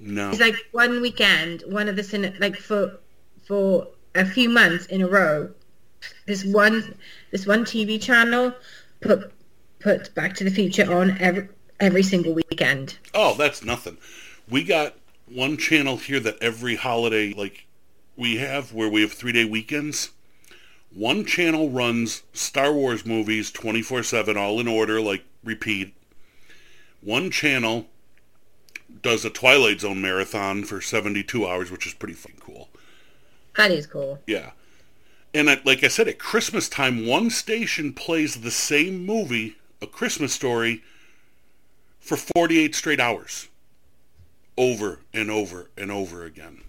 no. 0.00 0.30
It's 0.30 0.40
like 0.40 0.56
one 0.72 1.02
weekend, 1.02 1.64
one 1.66 1.88
of 1.88 1.96
the 1.96 2.02
cine, 2.02 2.40
like 2.40 2.56
for 2.56 2.98
for 3.46 3.88
a 4.14 4.24
few 4.24 4.48
months 4.48 4.86
in 4.86 5.02
a 5.02 5.06
row. 5.06 5.50
This 6.26 6.44
one 6.44 6.94
this 7.30 7.46
one 7.46 7.64
TV 7.66 8.00
channel 8.00 8.54
put 9.00 9.32
put 9.80 10.14
Back 10.14 10.34
to 10.36 10.44
the 10.44 10.50
Future 10.50 10.90
on 10.90 11.18
every 11.20 11.48
every 11.80 12.02
single 12.02 12.34
weekend. 12.34 12.98
Oh, 13.12 13.34
that's 13.34 13.64
nothing. 13.64 13.98
We 14.48 14.64
got 14.64 14.94
one 15.26 15.56
channel 15.56 15.96
here 15.96 16.20
that 16.20 16.42
every 16.42 16.76
holiday, 16.76 17.32
like 17.32 17.66
we 18.16 18.36
have, 18.36 18.72
where 18.72 18.88
we 18.88 19.02
have 19.02 19.12
three-day 19.12 19.44
weekends. 19.44 20.10
One 20.92 21.24
channel 21.24 21.70
runs 21.70 22.22
Star 22.32 22.72
Wars 22.72 23.04
movies 23.04 23.50
24-7, 23.50 24.36
all 24.36 24.60
in 24.60 24.68
order, 24.68 25.00
like 25.00 25.24
repeat. 25.42 25.94
One 27.00 27.30
channel 27.30 27.86
does 29.02 29.24
a 29.24 29.30
Twilight 29.30 29.80
Zone 29.80 30.00
marathon 30.00 30.64
for 30.64 30.80
72 30.80 31.46
hours, 31.46 31.70
which 31.70 31.86
is 31.86 31.94
pretty 31.94 32.14
fucking 32.14 32.40
cool. 32.40 32.68
That 33.56 33.70
is 33.70 33.86
cool. 33.86 34.20
Yeah. 34.26 34.52
And 35.32 35.48
at, 35.48 35.66
like 35.66 35.82
I 35.82 35.88
said, 35.88 36.06
at 36.06 36.18
Christmas 36.18 36.68
time, 36.68 37.06
one 37.06 37.28
station 37.28 37.92
plays 37.92 38.36
the 38.36 38.52
same 38.52 39.04
movie, 39.04 39.56
A 39.82 39.86
Christmas 39.86 40.32
Story, 40.32 40.82
for 42.04 42.16
48 42.16 42.74
straight 42.74 43.00
hours. 43.00 43.48
Over 44.56 45.00
and 45.12 45.30
over 45.30 45.70
and 45.76 45.90
over 45.90 46.24
again. 46.24 46.60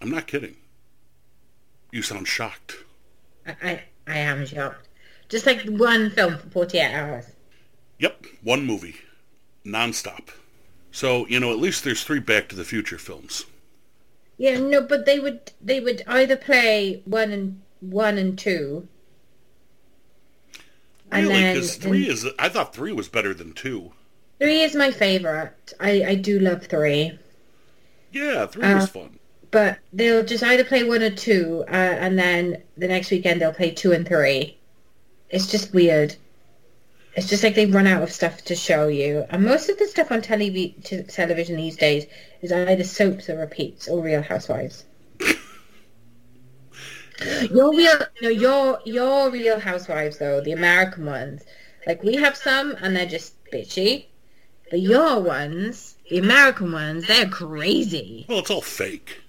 I'm 0.00 0.10
not 0.10 0.26
kidding. 0.26 0.56
You 1.92 2.02
sound 2.02 2.26
shocked. 2.26 2.76
I, 3.46 3.56
I, 3.62 3.82
I 4.06 4.18
am 4.18 4.44
shocked. 4.46 4.88
Just 5.28 5.46
like 5.46 5.62
one 5.64 6.10
film 6.10 6.38
for 6.38 6.48
48 6.48 6.92
hours. 6.92 7.26
Yep, 7.98 8.26
one 8.42 8.64
movie. 8.64 8.96
Non-stop. 9.64 10.30
So, 10.90 11.26
you 11.26 11.38
know, 11.38 11.52
at 11.52 11.58
least 11.58 11.84
there's 11.84 12.02
three 12.02 12.20
Back 12.20 12.48
to 12.48 12.56
the 12.56 12.64
Future 12.64 12.98
films. 12.98 13.44
Yeah, 14.38 14.58
no, 14.58 14.82
but 14.82 15.06
they 15.06 15.18
would 15.18 15.52
they 15.62 15.80
would 15.80 16.02
either 16.06 16.36
play 16.36 17.02
one 17.04 17.32
and 17.32 17.62
one 17.80 18.18
and 18.18 18.38
two. 18.38 18.88
Really? 21.10 21.54
Because 21.54 21.76
three 21.76 22.08
is... 22.08 22.26
I 22.38 22.48
thought 22.48 22.74
three 22.74 22.92
was 22.92 23.08
better 23.08 23.32
than 23.32 23.52
two. 23.52 23.92
Three 24.38 24.60
is 24.62 24.74
my 24.74 24.90
favorite. 24.90 25.72
I, 25.80 26.04
I 26.04 26.14
do 26.14 26.38
love 26.38 26.66
three. 26.66 27.18
Yeah, 28.12 28.46
three 28.46 28.64
Uh, 28.64 28.76
was 28.76 28.88
fun. 28.88 29.18
But 29.50 29.78
they'll 29.92 30.24
just 30.24 30.42
either 30.44 30.64
play 30.64 30.84
one 30.84 31.02
or 31.02 31.10
two, 31.10 31.64
uh, 31.68 31.72
and 31.72 32.18
then 32.18 32.62
the 32.76 32.88
next 32.88 33.10
weekend 33.10 33.40
they'll 33.40 33.52
play 33.52 33.70
two 33.70 33.92
and 33.92 34.06
three. 34.06 34.58
It's 35.30 35.46
just 35.50 35.72
weird. 35.72 36.16
It's 37.14 37.28
just 37.28 37.42
like 37.42 37.54
they 37.54 37.64
run 37.66 37.86
out 37.86 38.02
of 38.02 38.12
stuff 38.12 38.44
to 38.44 38.54
show 38.54 38.88
you. 38.88 39.24
And 39.30 39.42
most 39.44 39.70
of 39.70 39.78
the 39.78 39.86
stuff 39.86 40.12
on 40.12 40.20
televi- 40.20 40.84
t- 40.84 41.02
television 41.04 41.56
these 41.56 41.76
days 41.76 42.04
is 42.42 42.52
either 42.52 42.84
soaps 42.84 43.30
or 43.30 43.38
repeats 43.38 43.88
or 43.88 44.02
Real 44.02 44.20
Housewives. 44.22 44.84
your 47.50 47.70
real, 47.74 47.98
no, 48.20 48.28
your 48.28 48.80
your 48.84 49.30
Real 49.30 49.58
Housewives 49.58 50.18
though, 50.18 50.40
the 50.42 50.52
American 50.52 51.06
ones, 51.06 51.42
Like 51.86 52.02
we 52.02 52.16
have 52.16 52.36
some 52.36 52.76
and 52.82 52.94
they're 52.94 53.06
just 53.06 53.32
bitchy. 53.50 54.06
But 54.70 54.80
your 54.80 55.20
ones, 55.20 55.94
the 56.10 56.18
American 56.18 56.72
ones, 56.72 57.06
they're 57.06 57.28
crazy. 57.28 58.26
Well, 58.28 58.38
it's 58.40 58.50
all 58.50 58.62
fake. 58.62 59.20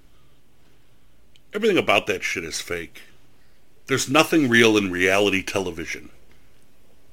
Everything 1.53 1.77
about 1.77 2.07
that 2.07 2.23
shit 2.23 2.43
is 2.43 2.59
fake. 2.59 3.03
There's 3.87 4.09
nothing 4.09 4.49
real 4.49 4.77
in 4.77 4.91
reality 4.91 5.41
television. 5.43 6.09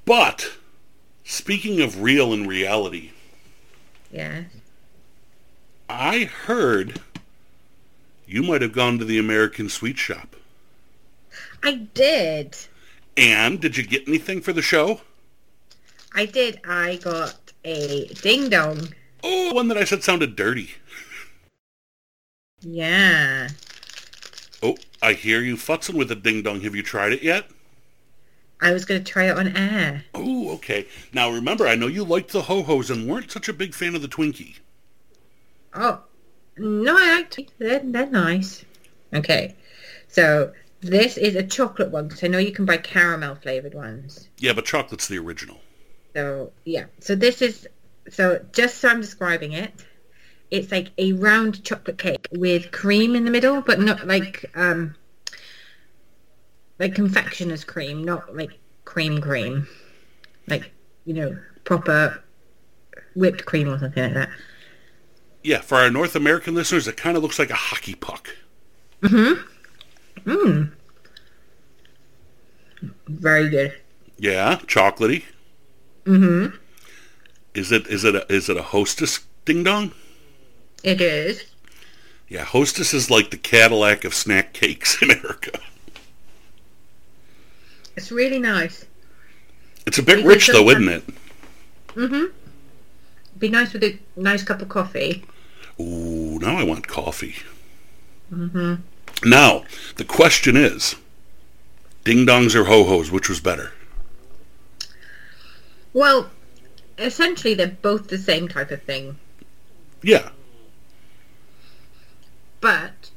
But, 0.05 0.53
speaking 1.25 1.81
of 1.81 2.03
real 2.03 2.33
and 2.33 2.49
reality, 2.49 3.11
Yeah. 4.11 4.45
I 5.89 6.25
heard 6.25 7.01
you 8.27 8.43
might 8.43 8.63
have 8.63 8.73
gone 8.73 8.99
to 8.99 9.05
the 9.05 9.19
American 9.19 9.69
Sweet 9.69 9.99
Shop. 9.99 10.35
I 11.63 11.75
did. 11.75 12.57
And 13.17 13.61
did 13.61 13.77
you 13.77 13.85
get 13.85 14.09
anything 14.09 14.41
for 14.41 14.53
the 14.53 14.63
show? 14.63 15.03
I 16.15 16.27
did. 16.27 16.61
I 16.65 16.97
got 16.97 17.44
a 17.65 18.07
ding 18.23 18.49
dong. 18.49 18.95
Oh, 19.23 19.55
one 19.55 19.69
that 19.69 19.79
I 19.79 19.85
said 19.85 20.05
sounded 20.05 20.37
dirty. 20.37 20.71
Yeah. 22.61 23.49
Oh, 24.63 24.77
I 25.03 25.13
hear 25.13 25.41
you 25.41 25.57
futzing 25.57 25.95
with 25.95 26.11
a 26.11 26.15
ding 26.15 26.43
dong. 26.43 26.61
Have 26.63 26.75
you 26.75 26.83
tried 26.83 27.13
it 27.13 27.23
yet? 27.23 27.49
I 28.61 28.73
was 28.73 28.85
going 28.85 29.03
to 29.03 29.13
try 29.13 29.25
it 29.25 29.37
on 29.37 29.57
air. 29.57 30.05
Oh, 30.15 30.53
okay. 30.55 30.87
Now 31.13 31.31
remember, 31.31 31.67
I 31.67 31.75
know 31.75 31.87
you 31.87 32.05
liked 32.05 32.33
the 32.33 32.43
ho-hos 32.43 32.91
and 32.91 33.09
weren't 33.09 33.31
such 33.31 33.49
a 33.49 33.53
big 33.53 33.75
fan 33.75 33.95
of 33.95 34.03
the 34.03 34.09
Twinkie. 34.09 34.57
Oh, 35.75 36.01
no, 36.57 36.97
I 36.97 37.17
liked 37.17 37.39
it. 37.39 37.51
They're, 37.59 37.81
they're 37.81 38.07
nice. 38.07 38.65
Okay. 39.13 39.55
So 40.09 40.53
this 40.81 41.17
is 41.17 41.35
a 41.35 41.43
chocolate 41.43 41.91
one 41.91 42.09
because 42.09 42.25
I 42.25 42.29
know 42.29 42.39
you 42.39 42.53
can 42.53 42.65
buy 42.65 42.77
caramel 42.79 43.35
flavored 43.35 43.75
ones. 43.75 44.29
Yeah, 44.39 44.53
but 44.53 44.65
chocolate's 44.65 45.09
the 45.09 45.19
original. 45.19 45.61
So 46.15 46.53
yeah. 46.65 46.85
So 47.01 47.15
this 47.15 47.43
is 47.43 47.67
so 48.09 48.45
just 48.53 48.79
so 48.79 48.89
I'm 48.89 49.01
describing 49.01 49.53
it, 49.53 49.73
it's 50.51 50.71
like 50.71 50.91
a 50.99 51.13
round 51.13 51.65
chocolate 51.65 51.99
cake 51.99 52.29
with 52.33 52.71
cream 52.71 53.15
in 53.17 53.25
the 53.25 53.31
middle, 53.31 53.61
but 53.61 53.81
not 53.81 54.07
like 54.07 54.51
um 54.55 54.95
like 56.79 56.95
confectioner's 56.95 57.65
cream, 57.65 58.05
not 58.05 58.35
like 58.35 58.51
cream 58.85 59.21
cream. 59.21 59.67
Like, 60.47 60.71
you 61.05 61.15
know, 61.15 61.39
proper 61.65 62.23
whipped 63.15 63.45
cream 63.45 63.69
or 63.69 63.79
something 63.79 64.03
like 64.03 64.15
that. 64.15 64.31
Yeah, 65.43 65.61
for 65.61 65.77
our 65.77 65.91
North 65.91 66.17
American 66.17 66.55
listeners, 66.55 66.89
it 66.89 66.97
kind 66.97 67.17
of 67.17 67.23
looks 67.23 67.39
like 67.39 67.51
a 67.51 67.55
hockey 67.55 67.95
puck. 67.95 68.31
Mm-hmm. 69.03 70.31
Mm. 70.31 70.73
Very 73.09 73.51
good. 73.51 73.75
Yeah, 74.19 74.57
chocolatey. 74.67 75.25
Mm-hmm. 76.05 76.57
Is 77.55 77.73
it 77.73 77.87
is 77.87 78.05
it 78.05 78.15
a, 78.15 78.33
is 78.33 78.49
it 78.49 78.57
a 78.57 78.63
Hostess 78.63 79.21
ding 79.45 79.65
dong? 79.65 79.93
It 80.83 81.01
is. 81.01 81.45
Yeah, 82.29 82.45
Hostess 82.45 82.93
is 82.93 83.11
like 83.11 83.31
the 83.31 83.37
Cadillac 83.37 84.05
of 84.05 84.15
snack 84.15 84.53
cakes 84.53 85.01
in 85.03 85.11
America. 85.11 85.59
It's 87.97 88.11
really 88.11 88.39
nice. 88.39 88.87
It's 89.87 89.99
a 89.99 90.03
bit 90.03 90.17
Because 90.17 90.29
rich 90.29 90.47
though, 90.49 90.69
isn't 90.71 90.89
it? 90.89 91.07
Mm-hmm. 91.95 92.25
Be 93.39 93.49
nice 93.49 93.73
with 93.73 93.85
a 93.85 93.99
nice 94.17 94.43
cup 94.43 94.63
of 94.63 94.69
coffee. 94.69 95.25
Ooh, 95.81 96.39
now 96.41 96.57
I 96.57 96.65
want 96.65 96.89
coffee. 96.89 97.37
Mm-hmm. 98.33 98.75
Now, 99.29 99.65
the 99.97 100.05
question 100.05 100.57
is, 100.57 100.97
ding 102.05 102.27
dongs 102.27 102.55
or 102.55 102.65
ho-hos, 102.65 103.11
which 103.11 103.29
was 103.29 103.41
better? 103.41 103.73
Well, 105.95 106.31
essentially 106.99 107.55
they're 107.55 107.69
both 107.69 108.09
the 108.09 108.19
same 108.19 108.49
type 108.49 108.71
of 108.71 108.83
thing, 108.83 109.19
Yeah, 110.03 110.31
but 112.61 113.11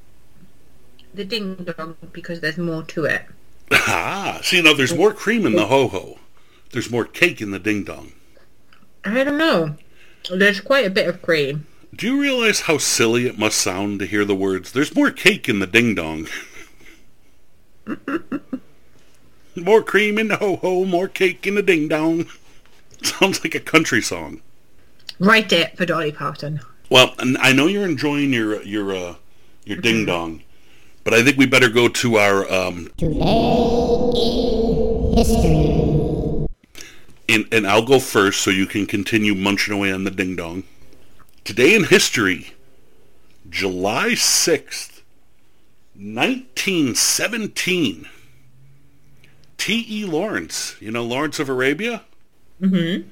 the 1.13 1.26
ding 1.26 1.56
dong 1.56 1.98
because 2.13 2.40
there's 2.42 2.58
more 2.58 2.84
to 2.84 3.06
it. 3.06 3.24
ah, 3.72 4.40
see 4.44 4.62
now 4.62 4.74
there's 4.74 4.96
more 4.96 5.13
cream 5.13 5.46
in 5.46 5.54
the 5.54 5.68
ho-ho. 5.68 6.20
There's 6.72 6.92
more 6.92 7.06
cake 7.06 7.42
in 7.42 7.52
the 7.52 7.60
ding 7.60 7.84
dong. 7.84 8.13
I 9.06 9.24
don't 9.24 9.38
know. 9.38 9.76
There's 10.30 10.60
quite 10.62 10.86
a 10.86 10.90
bit 10.90 11.08
of 11.08 11.22
cream. 11.22 11.66
Do 11.96 12.06
you 12.08 12.22
realize 12.22 12.62
how 12.62 12.78
silly 12.78 13.26
it 13.28 13.40
must 13.40 13.58
sound 13.60 14.00
to 14.00 14.06
hear 14.06 14.26
the 14.26 14.36
words, 14.36 14.72
there's 14.72 14.96
more 14.96 15.12
cake 15.12 15.48
in 15.50 15.60
the 15.60 15.68
ding 15.68 15.96
dong? 15.96 16.28
more 19.56 19.82
cream 19.82 20.18
in 20.20 20.28
the 20.28 20.38
ho-ho, 20.38 20.86
more 20.86 21.08
cake 21.08 21.48
in 21.48 21.56
the 21.56 21.63
ding 21.63 21.88
dong. 21.88 22.28
Sounds 23.20 23.43
like 23.43 23.56
a 23.56 23.60
country 23.60 24.02
song. 24.02 24.41
Write 25.20 25.52
it 25.52 25.76
for 25.78 25.86
Dolly 25.86 26.12
Parton. 26.12 26.60
Well, 26.89 27.13
and 27.20 27.38
I 27.39 27.52
know 27.54 27.67
you're 27.67 27.86
enjoying 27.86 28.34
your 28.34 28.62
your 28.63 28.96
uh, 28.96 29.15
your 29.65 29.78
ding 29.78 30.06
dong, 30.06 30.43
but 31.04 31.13
I 31.13 31.24
think 31.24 31.38
we 31.38 31.46
better 31.46 31.70
go 31.70 31.88
to 31.88 32.17
our 32.17 32.52
um, 32.52 32.89
Today 32.98 33.15
in 33.15 35.15
history. 35.17 36.48
and, 37.30 37.46
and 37.52 37.67
I'll 37.67 37.86
go 37.86 38.00
first 38.00 38.41
so 38.41 38.52
you 38.52 38.65
can 38.65 38.86
continue 38.86 39.36
munching 39.36 39.74
away 39.74 39.91
on 39.91 40.04
the 40.04 40.12
ding 40.12 40.36
dong. 40.36 40.63
Today 41.43 41.76
in 41.76 41.86
history, 41.86 42.52
July 43.50 44.10
6th, 44.10 45.02
1917. 45.96 48.08
T.E. 49.58 50.06
Lawrence, 50.06 50.76
you 50.80 50.91
know 50.91 51.04
Lawrence 51.04 51.39
of 51.39 51.50
Arabia, 51.50 52.04
Mm-hmm. 52.62 53.08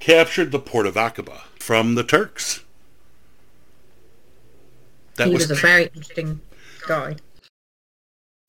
captured 0.00 0.52
the 0.52 0.58
port 0.58 0.86
of 0.86 0.94
Aqaba 0.94 1.40
from 1.58 1.94
the 1.94 2.04
Turks. 2.04 2.62
That 5.16 5.28
he 5.28 5.34
was, 5.34 5.48
was, 5.48 5.58
a 5.58 5.60
very 5.60 5.84
interesting 5.84 6.40
guy. 6.86 7.16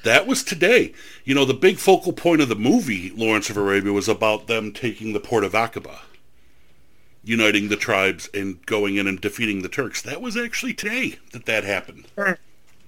that 0.03 0.27
was 0.27 0.43
today. 0.43 0.93
You 1.23 1.33
know, 1.33 1.45
the 1.45 1.53
big 1.53 1.77
focal 1.77 2.13
point 2.13 2.41
of 2.41 2.49
the 2.49 2.55
movie 2.55 3.09
Lawrence 3.11 3.49
of 3.49 3.57
Arabia 3.57 3.93
was 3.93 4.07
about 4.07 4.47
them 4.47 4.71
taking 4.71 5.13
the 5.13 5.19
port 5.19 5.43
of 5.43 5.53
Aqaba, 5.53 5.99
uniting 7.23 7.69
the 7.69 7.75
tribes 7.77 8.29
and 8.33 8.63
going 8.65 8.97
in 8.97 9.07
and 9.07 9.19
defeating 9.19 9.61
the 9.61 9.69
Turks. 9.69 10.01
That 10.01 10.21
was 10.21 10.37
actually 10.37 10.73
today 10.73 11.19
that 11.31 11.45
that 11.45 11.63
happened. 11.63 12.05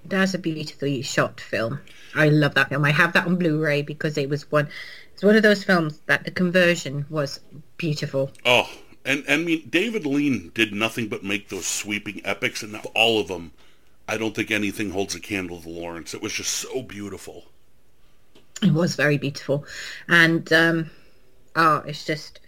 That's 0.06 0.34
a 0.34 0.40
beautifully 0.40 1.02
shot 1.02 1.40
film. 1.40 1.80
I 2.16 2.30
love 2.30 2.56
that 2.56 2.70
film. 2.70 2.84
I 2.84 2.92
have 2.92 3.14
that 3.14 3.26
on 3.26 3.38
Blu-ray 3.38 3.84
because 3.84 4.18
it 4.18 4.30
was 4.30 4.52
one. 4.52 4.68
It's 5.22 5.26
one 5.28 5.36
of 5.36 5.44
those 5.44 5.64
films 5.64 6.00
that 6.08 6.24
the 6.24 6.32
conversion 6.32 7.06
was 7.08 7.42
beautiful. 7.78 8.32
Oh, 8.44 8.68
and, 9.06 9.24
and 9.28 9.42
I 9.42 9.46
mean, 9.46 9.70
David 9.70 10.04
Lean 10.04 10.50
did 10.56 10.74
nothing 10.74 11.10
but 11.10 11.24
make 11.24 11.48
those 11.48 11.68
sweeping 11.68 12.26
epics, 12.26 12.64
and 12.64 12.76
of 12.76 12.88
all 12.96 13.20
of 13.20 13.28
them, 13.28 13.52
I 14.08 14.18
don't 14.18 14.34
think 14.34 14.50
anything 14.50 14.90
holds 14.90 15.14
a 15.14 15.20
candle 15.20 15.62
to 15.62 15.70
Lawrence. 15.70 16.16
It 16.16 16.24
was 16.24 16.34
just 16.34 16.52
so 16.52 16.82
beautiful. 16.82 17.44
It 18.64 18.74
was 18.74 18.96
very 18.96 19.20
beautiful, 19.20 19.64
and 20.08 20.52
um, 20.52 20.90
oh, 21.56 21.84
it's 21.86 22.04
just 22.04 22.40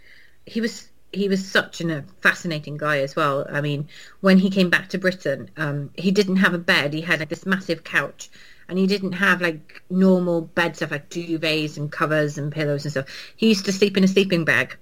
he 0.47 0.59
was 0.59 0.89
he 1.11 1.29
was 1.29 1.47
such 1.47 1.79
an, 1.79 1.91
a 1.91 2.03
fascinating 2.21 2.77
guy 2.77 3.01
as 3.01 3.15
well. 3.15 3.45
I 3.51 3.61
mean, 3.61 3.87
when 4.21 4.39
he 4.39 4.49
came 4.49 4.71
back 4.71 4.89
to 4.89 4.97
Britain, 4.97 5.51
um, 5.57 5.91
he 5.95 6.09
didn't 6.09 6.37
have 6.37 6.55
a 6.55 6.57
bed. 6.57 6.95
He 6.95 7.01
had 7.01 7.19
like, 7.19 7.29
this 7.29 7.45
massive 7.45 7.83
couch, 7.83 8.31
and 8.73 8.79
he 8.79 8.87
didn't 8.87 9.11
have 9.11 9.39
like 9.39 9.83
normal 9.91 10.41
bed 10.41 10.75
stuff 10.75 10.89
like 10.89 11.07
duvets 11.07 11.77
and 11.77 11.91
covers 11.91 12.39
and 12.39 12.51
pillows 12.51 12.85
and 12.85 12.91
stuff. 12.91 13.05
He 13.35 13.49
used 13.49 13.65
to 13.65 13.71
sleep 13.71 13.97
in 13.97 14.03
a 14.03 14.07
sleeping 14.07 14.45
bag 14.45 14.75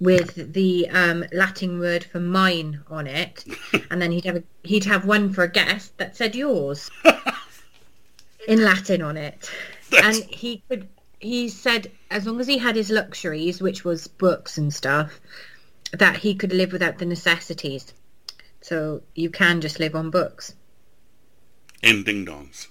with 0.00 0.54
the 0.54 0.88
um, 0.88 1.22
Latin 1.34 1.78
word 1.78 2.02
for 2.02 2.18
mine 2.18 2.82
on 2.88 3.06
it, 3.06 3.44
and 3.90 4.00
then 4.00 4.10
he'd 4.10 4.24
have 4.24 4.36
a, 4.36 4.42
he'd 4.62 4.86
have 4.86 5.04
one 5.04 5.34
for 5.34 5.42
a 5.42 5.52
guest 5.52 5.98
that 5.98 6.16
said 6.16 6.34
yours 6.34 6.90
in 8.48 8.64
Latin 8.64 9.02
on 9.02 9.18
it, 9.18 9.50
That's- 9.90 10.18
and 10.18 10.30
he 10.30 10.62
could. 10.66 10.88
He 11.18 11.50
said 11.50 11.92
as 12.10 12.26
long 12.26 12.40
as 12.40 12.46
he 12.46 12.56
had 12.56 12.74
his 12.74 12.88
luxuries, 12.88 13.60
which 13.60 13.84
was 13.84 14.06
books 14.06 14.56
and 14.56 14.72
stuff, 14.72 15.20
that 15.92 16.16
he 16.16 16.34
could 16.34 16.54
live 16.54 16.72
without 16.72 16.96
the 16.96 17.04
necessities. 17.04 17.92
So 18.62 19.02
you 19.14 19.28
can 19.28 19.60
just 19.60 19.78
live 19.78 19.94
on 19.94 20.10
books. 20.10 20.54
And 21.82 22.02
ding 22.02 22.24
dongs. 22.24 22.68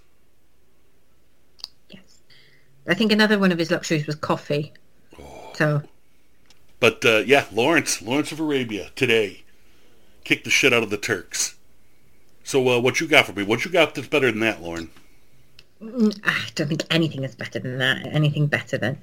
I 2.88 2.94
think 2.94 3.12
another 3.12 3.40
one 3.40 3.52
of 3.52 3.60
his 3.60 3.72
luxuries 3.72 4.06
was 4.06 4.16
coffee. 4.16 4.74
So 5.54 5.82
But 6.80 7.06
uh, 7.06 7.24
yeah, 7.26 7.46
Lawrence, 7.52 8.02
Lawrence 8.02 8.32
of 8.32 8.40
Arabia, 8.40 8.92
today, 8.96 9.44
kicked 10.24 10.44
the 10.44 10.50
shit 10.50 10.74
out 10.74 10.84
of 10.84 10.90
the 10.90 10.98
Turks. 10.98 11.56
So 12.44 12.68
uh, 12.70 12.80
what 12.80 13.00
you 13.00 13.08
got 13.08 13.26
for 13.26 13.34
me? 13.34 13.44
What 13.44 13.66
you 13.66 13.72
got 13.72 13.96
that's 13.96 14.08
better 14.08 14.30
than 14.32 14.42
that, 14.42 14.62
Lauren? 14.62 14.90
Mm, 15.82 16.20
I 16.24 16.48
don't 16.54 16.68
think 16.68 16.84
anything 16.92 17.24
is 17.24 17.36
better 17.36 17.60
than 17.60 17.80
that. 17.80 18.06
Anything 18.06 18.48
better 18.48 18.78
than. 18.78 19.00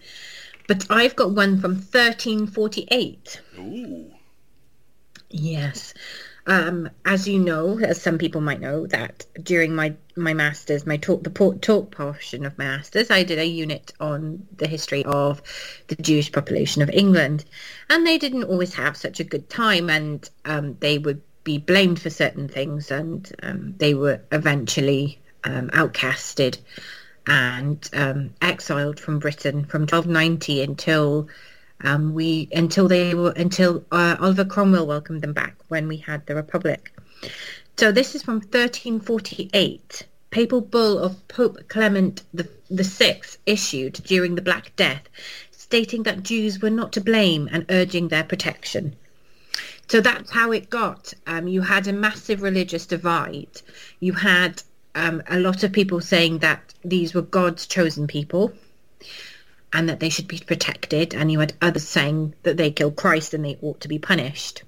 But 0.68 0.86
I've 0.90 1.16
got 1.16 1.32
one 1.32 1.60
from 1.60 1.72
1348. 1.72 3.40
Ooh. 3.58 4.12
Yes. 5.30 5.94
Um, 6.46 6.90
as 7.04 7.28
you 7.28 7.38
know, 7.38 7.78
as 7.78 8.02
some 8.02 8.18
people 8.18 8.40
might 8.40 8.60
know, 8.60 8.86
that 8.88 9.26
during 9.42 9.74
my 9.74 9.94
my 10.16 10.34
masters, 10.34 10.86
my 10.86 10.96
talk 10.96 11.22
the 11.22 11.30
talk 11.60 11.90
portion 11.92 12.44
of 12.44 12.58
masters, 12.58 13.10
I 13.10 13.22
did 13.22 13.38
a 13.38 13.46
unit 13.46 13.92
on 14.00 14.46
the 14.56 14.66
history 14.66 15.04
of 15.04 15.40
the 15.86 15.96
Jewish 15.96 16.32
population 16.32 16.82
of 16.82 16.90
England, 16.90 17.44
and 17.88 18.06
they 18.06 18.18
didn't 18.18 18.44
always 18.44 18.74
have 18.74 18.96
such 18.96 19.20
a 19.20 19.24
good 19.24 19.48
time, 19.48 19.88
and 19.88 20.28
um, 20.44 20.76
they 20.80 20.98
would 20.98 21.22
be 21.44 21.58
blamed 21.58 22.00
for 22.00 22.10
certain 22.10 22.48
things, 22.48 22.90
and 22.90 23.30
um, 23.42 23.74
they 23.78 23.94
were 23.94 24.20
eventually 24.32 25.20
um, 25.44 25.68
outcasted 25.70 26.58
and 27.26 27.88
um, 27.92 28.30
exiled 28.40 28.98
from 28.98 29.20
Britain 29.20 29.64
from 29.64 29.82
1290 29.82 30.62
until 30.62 31.28
um, 31.82 32.14
we 32.14 32.48
until 32.52 32.88
they 32.88 33.14
were 33.14 33.32
until 33.32 33.84
uh, 33.90 34.16
Oliver 34.20 34.44
Cromwell 34.44 34.86
welcomed 34.86 35.22
them 35.22 35.32
back 35.32 35.56
when 35.68 35.88
we 35.88 35.96
had 35.96 36.26
the 36.26 36.34
Republic. 36.34 36.92
So 37.76 37.92
this 37.92 38.14
is 38.14 38.22
from 38.22 38.36
1348. 38.36 40.06
Papal 40.30 40.60
bull 40.60 40.98
of 40.98 41.28
Pope 41.28 41.68
Clement 41.68 42.22
the, 42.32 42.48
the 42.70 42.84
Sixth 42.84 43.38
issued 43.44 43.94
during 44.04 44.34
the 44.34 44.42
Black 44.42 44.74
Death, 44.76 45.02
stating 45.50 46.04
that 46.04 46.22
Jews 46.22 46.60
were 46.60 46.70
not 46.70 46.92
to 46.92 47.00
blame 47.00 47.48
and 47.52 47.66
urging 47.68 48.08
their 48.08 48.24
protection. 48.24 48.96
So 49.88 50.00
that's 50.00 50.30
how 50.30 50.52
it 50.52 50.70
got. 50.70 51.12
Um, 51.26 51.48
you 51.48 51.60
had 51.60 51.86
a 51.86 51.92
massive 51.92 52.40
religious 52.40 52.86
divide. 52.86 53.60
You 54.00 54.14
had 54.14 54.62
um, 54.94 55.22
a 55.28 55.38
lot 55.38 55.62
of 55.64 55.72
people 55.72 56.00
saying 56.00 56.38
that 56.38 56.72
these 56.84 57.14
were 57.14 57.22
God's 57.22 57.66
chosen 57.66 58.06
people 58.06 58.54
and 59.72 59.88
that 59.88 60.00
they 60.00 60.08
should 60.08 60.28
be 60.28 60.38
protected, 60.38 61.14
and 61.14 61.32
you 61.32 61.40
had 61.40 61.54
others 61.62 61.88
saying 61.88 62.34
that 62.42 62.56
they 62.56 62.70
killed 62.70 62.96
Christ 62.96 63.34
and 63.34 63.44
they 63.44 63.58
ought 63.62 63.80
to 63.80 63.88
be 63.88 63.98
punished. 63.98 64.62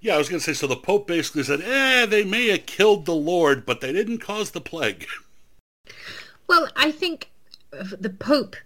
Yeah, 0.00 0.16
I 0.16 0.18
was 0.18 0.28
going 0.28 0.40
to 0.40 0.44
say, 0.44 0.52
so 0.52 0.66
the 0.66 0.76
Pope 0.76 1.06
basically 1.06 1.44
said, 1.44 1.62
eh, 1.62 2.04
they 2.04 2.24
may 2.24 2.48
have 2.48 2.66
killed 2.66 3.06
the 3.06 3.14
Lord, 3.14 3.64
but 3.64 3.80
they 3.80 3.90
didn't 3.92 4.18
cause 4.18 4.50
the 4.50 4.60
plague. 4.60 5.06
Well, 6.46 6.68
I 6.76 6.90
think 6.90 7.30
the 7.72 8.10
Pope, 8.10 8.56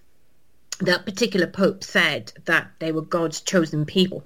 that 0.80 1.04
particular 1.04 1.46
Pope 1.46 1.84
said 1.84 2.32
that 2.44 2.72
they 2.80 2.90
were 2.90 3.02
God's 3.02 3.40
chosen 3.40 3.86
people 3.86 4.24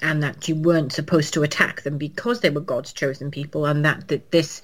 and 0.00 0.22
that 0.22 0.48
you 0.48 0.54
weren't 0.54 0.94
supposed 0.94 1.34
to 1.34 1.42
attack 1.42 1.82
them 1.82 1.98
because 1.98 2.40
they 2.40 2.48
were 2.48 2.62
God's 2.62 2.94
chosen 2.94 3.30
people 3.30 3.66
and 3.66 3.84
that, 3.84 4.08
that 4.08 4.30
this 4.30 4.62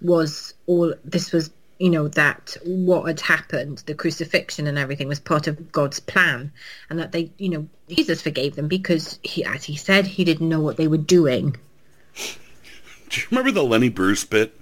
was 0.00 0.54
all, 0.66 0.94
this 1.04 1.32
was 1.32 1.50
you 1.78 1.90
know 1.90 2.08
that 2.08 2.56
what 2.64 3.06
had 3.06 3.20
happened 3.20 3.78
the 3.86 3.94
crucifixion 3.94 4.66
and 4.66 4.78
everything 4.78 5.08
was 5.08 5.20
part 5.20 5.46
of 5.46 5.72
god's 5.72 6.00
plan. 6.00 6.52
And 6.90 6.98
that 6.98 7.12
they 7.12 7.30
you 7.38 7.48
know 7.48 7.68
jesus 7.88 8.22
forgave 8.22 8.56
them 8.56 8.68
because 8.68 9.18
he 9.22 9.44
as 9.44 9.64
he 9.64 9.76
said 9.76 10.06
he 10.06 10.24
didn't 10.24 10.48
know 10.48 10.60
what 10.60 10.76
they 10.76 10.88
were 10.88 10.98
doing. 10.98 11.56
Do 13.10 13.20
you 13.20 13.26
remember 13.30 13.52
the 13.52 13.64
lenny 13.64 13.88
bruce 13.88 14.24
bit 14.24 14.60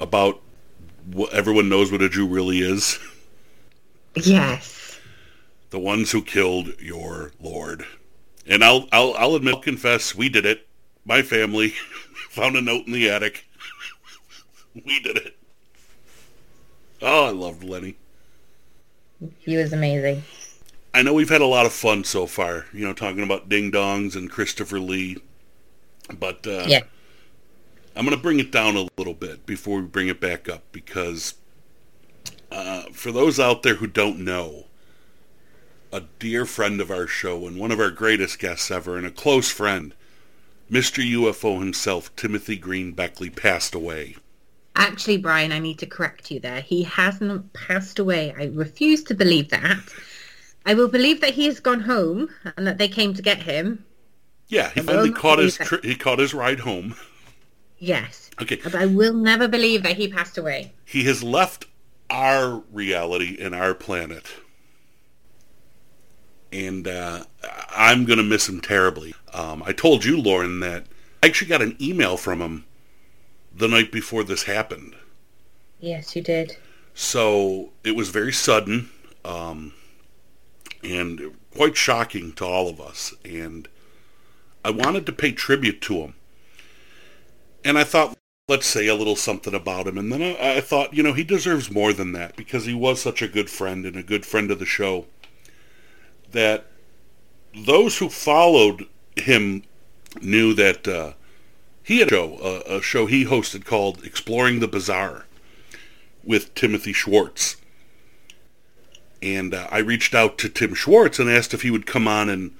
about 0.00 0.40
what 1.12 1.32
everyone 1.32 1.68
knows 1.68 1.92
what 1.92 2.02
a 2.02 2.08
jew 2.08 2.26
really 2.26 2.58
is? 2.58 2.98
Yes. 4.14 4.98
The 5.70 5.78
ones 5.78 6.10
who 6.10 6.22
killed 6.22 6.80
your 6.80 7.32
lord. 7.40 7.84
And 8.46 8.64
i'll 8.64 8.88
i'll, 8.92 9.14
I'll 9.14 9.34
admit 9.34 9.54
I'll 9.54 9.60
confess 9.60 10.14
we 10.14 10.28
did 10.28 10.46
it. 10.46 10.66
My 11.04 11.22
family 11.22 11.68
found 12.30 12.56
a 12.56 12.62
note 12.62 12.86
in 12.86 12.92
the 12.92 13.10
attic. 13.10 13.44
We 14.84 15.00
did 15.00 15.16
it 15.16 15.35
Oh, 17.02 17.26
I 17.26 17.30
loved 17.30 17.62
Lenny. 17.62 17.96
He 19.38 19.56
was 19.56 19.72
amazing. 19.72 20.22
I 20.94 21.02
know 21.02 21.12
we've 21.12 21.28
had 21.28 21.40
a 21.40 21.46
lot 21.46 21.66
of 21.66 21.72
fun 21.72 22.04
so 22.04 22.26
far, 22.26 22.66
you 22.72 22.86
know, 22.86 22.94
talking 22.94 23.22
about 23.22 23.48
Ding 23.48 23.70
Dongs 23.70 24.16
and 24.16 24.30
Christopher 24.30 24.80
Lee. 24.80 25.18
But 26.18 26.46
uh, 26.46 26.64
yeah. 26.66 26.80
I'm 27.94 28.04
going 28.04 28.16
to 28.16 28.22
bring 28.22 28.40
it 28.40 28.52
down 28.52 28.76
a 28.76 28.88
little 28.96 29.14
bit 29.14 29.46
before 29.46 29.80
we 29.80 29.86
bring 29.86 30.08
it 30.08 30.20
back 30.20 30.48
up 30.48 30.62
because 30.72 31.34
uh, 32.50 32.84
for 32.92 33.12
those 33.12 33.40
out 33.40 33.62
there 33.62 33.74
who 33.76 33.86
don't 33.86 34.20
know, 34.20 34.66
a 35.92 36.02
dear 36.18 36.44
friend 36.44 36.80
of 36.80 36.90
our 36.90 37.06
show 37.06 37.46
and 37.46 37.58
one 37.58 37.72
of 37.72 37.80
our 37.80 37.90
greatest 37.90 38.38
guests 38.38 38.70
ever 38.70 38.96
and 38.96 39.06
a 39.06 39.10
close 39.10 39.50
friend, 39.50 39.94
Mr. 40.70 41.04
UFO 41.12 41.58
himself, 41.58 42.14
Timothy 42.16 42.56
Green 42.56 42.92
Beckley, 42.92 43.30
passed 43.30 43.74
away. 43.74 44.16
Actually, 44.78 45.16
Brian, 45.16 45.52
I 45.52 45.58
need 45.58 45.78
to 45.78 45.86
correct 45.86 46.30
you 46.30 46.38
there. 46.38 46.60
He 46.60 46.82
hasn't 46.82 47.50
passed 47.54 47.98
away. 47.98 48.34
I 48.38 48.50
refuse 48.52 49.02
to 49.04 49.14
believe 49.14 49.48
that. 49.48 49.80
I 50.66 50.74
will 50.74 50.88
believe 50.88 51.22
that 51.22 51.32
he 51.32 51.46
has 51.46 51.60
gone 51.60 51.80
home 51.80 52.28
and 52.56 52.66
that 52.66 52.76
they 52.76 52.88
came 52.88 53.14
to 53.14 53.22
get 53.22 53.38
him. 53.38 53.86
Yeah, 54.48 54.68
he 54.70 54.80
finally 54.80 55.12
caught 55.12 55.38
his 55.38 55.56
tri- 55.56 55.80
he 55.82 55.96
caught 55.96 56.18
his 56.18 56.34
ride 56.34 56.60
home. 56.60 56.94
Yes. 57.78 58.30
Okay. 58.40 58.60
But 58.62 58.74
I 58.74 58.86
will 58.86 59.14
never 59.14 59.48
believe 59.48 59.82
that 59.82 59.96
he 59.96 60.08
passed 60.08 60.36
away. 60.36 60.74
He 60.84 61.04
has 61.04 61.22
left 61.22 61.64
our 62.10 62.62
reality 62.70 63.38
and 63.40 63.54
our 63.54 63.74
planet. 63.74 64.26
And 66.52 66.86
uh, 66.86 67.24
I'm 67.70 68.04
going 68.04 68.18
to 68.18 68.22
miss 68.22 68.48
him 68.48 68.60
terribly. 68.60 69.14
Um, 69.32 69.62
I 69.64 69.72
told 69.72 70.04
you, 70.04 70.20
Lauren, 70.20 70.60
that 70.60 70.86
I 71.22 71.26
actually 71.26 71.48
got 71.48 71.62
an 71.62 71.76
email 71.80 72.16
from 72.16 72.40
him 72.40 72.65
the 73.56 73.68
night 73.68 73.90
before 73.90 74.22
this 74.22 74.44
happened. 74.44 74.94
Yes, 75.80 76.14
you 76.14 76.22
did. 76.22 76.56
So 76.94 77.70
it 77.84 77.96
was 77.96 78.08
very 78.10 78.32
sudden 78.32 78.90
um, 79.24 79.72
and 80.82 81.34
quite 81.54 81.76
shocking 81.76 82.32
to 82.34 82.44
all 82.44 82.68
of 82.68 82.80
us. 82.80 83.14
And 83.24 83.68
I 84.64 84.70
wanted 84.70 85.06
to 85.06 85.12
pay 85.12 85.32
tribute 85.32 85.80
to 85.82 85.94
him. 85.94 86.14
And 87.64 87.78
I 87.78 87.84
thought, 87.84 88.16
let's 88.48 88.66
say 88.66 88.86
a 88.86 88.94
little 88.94 89.16
something 89.16 89.54
about 89.54 89.86
him. 89.86 89.98
And 89.98 90.12
then 90.12 90.22
I, 90.22 90.56
I 90.56 90.60
thought, 90.60 90.94
you 90.94 91.02
know, 91.02 91.12
he 91.12 91.24
deserves 91.24 91.70
more 91.70 91.92
than 91.92 92.12
that 92.12 92.36
because 92.36 92.64
he 92.64 92.74
was 92.74 93.00
such 93.00 93.22
a 93.22 93.28
good 93.28 93.50
friend 93.50 93.84
and 93.84 93.96
a 93.96 94.02
good 94.02 94.24
friend 94.24 94.50
of 94.50 94.58
the 94.58 94.66
show 94.66 95.06
that 96.32 96.66
those 97.54 97.98
who 97.98 98.08
followed 98.08 98.86
him 99.16 99.62
knew 100.20 100.54
that 100.54 100.86
uh, 100.86 101.12
he 101.86 102.00
had 102.00 102.08
a 102.08 102.10
show, 102.10 102.38
a, 102.66 102.78
a 102.78 102.82
show 102.82 103.06
he 103.06 103.24
hosted 103.24 103.64
called 103.64 104.04
Exploring 104.04 104.58
the 104.58 104.66
Bizarre 104.66 105.24
with 106.24 106.52
Timothy 106.56 106.92
Swartz. 106.92 107.58
And 109.22 109.54
uh, 109.54 109.68
I 109.70 109.78
reached 109.78 110.12
out 110.12 110.36
to 110.38 110.48
Tim 110.48 110.74
Swartz 110.74 111.20
and 111.20 111.30
asked 111.30 111.54
if 111.54 111.62
he 111.62 111.70
would 111.70 111.86
come 111.86 112.08
on 112.08 112.28
and, 112.28 112.56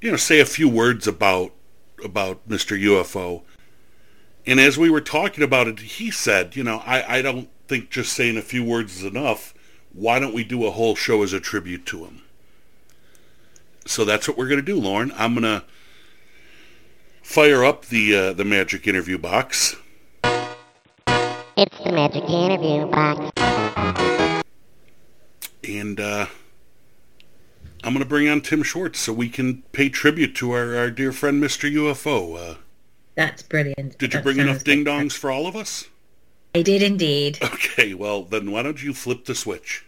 you 0.00 0.10
know, 0.10 0.16
say 0.16 0.40
a 0.40 0.44
few 0.44 0.68
words 0.68 1.06
about 1.06 1.52
about 2.04 2.48
Mr. 2.48 2.76
UFO. 2.82 3.42
And 4.46 4.58
as 4.58 4.76
we 4.76 4.90
were 4.90 5.00
talking 5.00 5.44
about 5.44 5.68
it, 5.68 5.78
he 5.78 6.10
said, 6.10 6.56
you 6.56 6.64
know, 6.64 6.82
I, 6.84 7.18
I 7.18 7.22
don't 7.22 7.48
think 7.68 7.90
just 7.90 8.12
saying 8.12 8.36
a 8.36 8.42
few 8.42 8.64
words 8.64 8.96
is 8.96 9.04
enough. 9.04 9.54
Why 9.92 10.18
don't 10.18 10.34
we 10.34 10.42
do 10.42 10.66
a 10.66 10.72
whole 10.72 10.96
show 10.96 11.22
as 11.22 11.32
a 11.32 11.38
tribute 11.38 11.86
to 11.86 12.04
him? 12.04 12.22
So 13.86 14.04
that's 14.04 14.26
what 14.26 14.36
we're 14.36 14.48
going 14.48 14.58
to 14.58 14.66
do, 14.66 14.80
Lauren. 14.80 15.12
I'm 15.16 15.34
going 15.34 15.44
to 15.44 15.64
fire 17.30 17.64
up 17.64 17.86
the 17.86 18.12
uh, 18.12 18.32
the 18.32 18.44
magic 18.44 18.88
interview 18.88 19.16
box. 19.16 19.76
It's 20.24 21.78
the 21.84 21.92
magic 21.92 22.24
interview 22.24 22.86
box. 22.86 23.30
And 25.62 26.00
uh, 26.00 26.26
I'm 27.84 27.92
going 27.92 28.00
to 28.00 28.04
bring 28.04 28.28
on 28.28 28.40
Tim 28.40 28.64
Swartz 28.64 28.98
so 28.98 29.12
we 29.12 29.28
can 29.28 29.62
pay 29.70 29.88
tribute 29.88 30.34
to 30.36 30.50
our, 30.50 30.76
our 30.76 30.90
dear 30.90 31.12
friend 31.12 31.40
Mr. 31.40 31.72
UFO. 31.72 32.36
Uh, 32.36 32.54
That's 33.14 33.42
brilliant. 33.42 33.96
Did 33.98 34.12
you 34.12 34.18
that 34.18 34.24
bring 34.24 34.38
enough 34.38 34.64
ding 34.64 34.84
dongs 34.84 35.12
for 35.12 35.30
all 35.30 35.46
of 35.46 35.54
us? 35.54 35.86
I 36.54 36.62
did 36.62 36.82
indeed. 36.82 37.38
Okay, 37.44 37.94
well, 37.94 38.24
then 38.24 38.50
why 38.50 38.62
don't 38.62 38.82
you 38.82 38.92
flip 38.92 39.26
the 39.26 39.36
switch? 39.36 39.84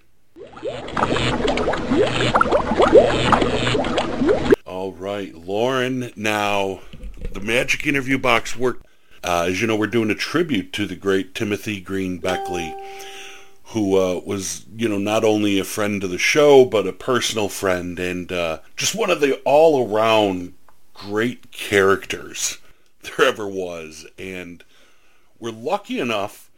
All 4.65 4.93
right, 4.93 5.35
Lauren. 5.35 6.13
Now, 6.15 6.81
the 7.31 7.41
Magic 7.41 7.87
Interview 7.87 8.19
Box 8.19 8.57
work. 8.57 8.83
Uh, 9.25 9.47
as 9.49 9.61
you 9.61 9.67
know, 9.67 9.77
we're 9.77 9.87
doing 9.87 10.11
a 10.11 10.15
tribute 10.15 10.73
to 10.73 10.87
the 10.87 10.97
great 10.97 11.35
Timothy 11.35 11.81
Green 11.81 12.19
Beckley, 12.19 12.75
who 13.67 13.97
uh, 13.97 14.21
was, 14.25 14.67
you 14.75 14.89
know, 14.89 14.99
not 14.99 15.25
only 15.25 15.59
a 15.59 15.65
friend 15.65 16.03
of 16.03 16.11
the 16.11 16.19
show, 16.19 16.65
but 16.65 16.87
a 16.87 16.93
personal 16.93 17.49
friend 17.49 17.99
and 17.99 18.33
uh, 18.33 18.59
just 18.77 18.95
one 18.95 19.11
of 19.11 19.21
the 19.21 19.41
all-around 19.45 20.55
great 20.93 21.53
characters 21.53 22.59
there 23.03 23.29
ever 23.29 23.47
was. 23.47 24.07
And 24.19 24.65
we're 25.39 25.51
lucky 25.51 26.01
enough 26.01 26.51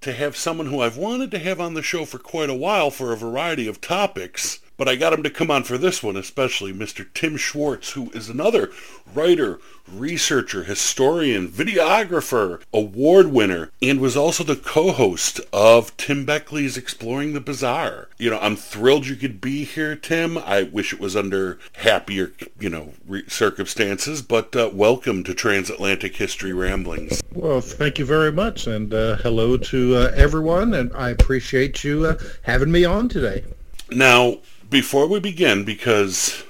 to 0.00 0.12
have 0.12 0.36
someone 0.36 0.66
who 0.66 0.80
I've 0.80 0.96
wanted 0.96 1.30
to 1.30 1.38
have 1.38 1.60
on 1.60 1.74
the 1.74 1.82
show 1.82 2.04
for 2.04 2.18
quite 2.18 2.50
a 2.50 2.54
while 2.54 2.90
for 2.90 3.12
a 3.12 3.16
variety 3.16 3.68
of 3.68 3.80
topics 3.80 4.58
But 4.76 4.88
I 4.88 4.96
got 4.96 5.12
him 5.12 5.22
to 5.22 5.30
come 5.30 5.50
on 5.50 5.64
for 5.64 5.76
this 5.76 6.02
one, 6.02 6.16
especially 6.16 6.72
Mr. 6.72 7.06
Tim 7.14 7.38
Swartz, 7.38 7.92
who 7.92 8.10
is 8.12 8.28
another 8.28 8.70
writer, 9.14 9.60
researcher, 9.86 10.64
historian, 10.64 11.48
videographer, 11.48 12.62
award 12.72 13.28
winner, 13.28 13.70
and 13.82 14.00
was 14.00 14.16
also 14.16 14.42
the 14.42 14.56
co-host 14.56 15.40
of 15.52 15.96
Tim 15.96 16.24
Beckley's 16.24 16.76
Exploring 16.76 17.34
the 17.34 17.40
Bizarre. 17.40 18.08
You 18.18 18.30
know, 18.30 18.38
I'm 18.38 18.56
thrilled 18.56 19.06
you 19.06 19.16
could 19.16 19.40
be 19.40 19.64
here, 19.64 19.94
Tim. 19.94 20.38
I 20.38 20.62
wish 20.62 20.92
it 20.92 21.00
was 21.00 21.14
under 21.14 21.58
happier, 21.74 22.32
you 22.58 22.70
know, 22.70 22.94
re- 23.06 23.28
circumstances, 23.28 24.22
but 24.22 24.56
uh, 24.56 24.70
welcome 24.72 25.22
to 25.24 25.34
Transatlantic 25.34 26.16
History 26.16 26.52
Ramblings. 26.52 27.22
Well, 27.34 27.60
thank 27.60 27.98
you 27.98 28.04
very 28.04 28.32
much, 28.32 28.66
and 28.66 28.92
uh, 28.92 29.16
hello 29.16 29.56
to 29.58 29.96
uh, 29.96 30.12
everyone, 30.14 30.74
and 30.74 30.92
I 30.94 31.10
appreciate 31.10 31.84
you 31.84 32.06
uh, 32.06 32.18
having 32.42 32.72
me 32.72 32.84
on 32.84 33.08
today. 33.08 33.44
Now, 33.90 34.38
before 34.72 35.06
we 35.06 35.20
begin, 35.20 35.64
because 35.64 36.42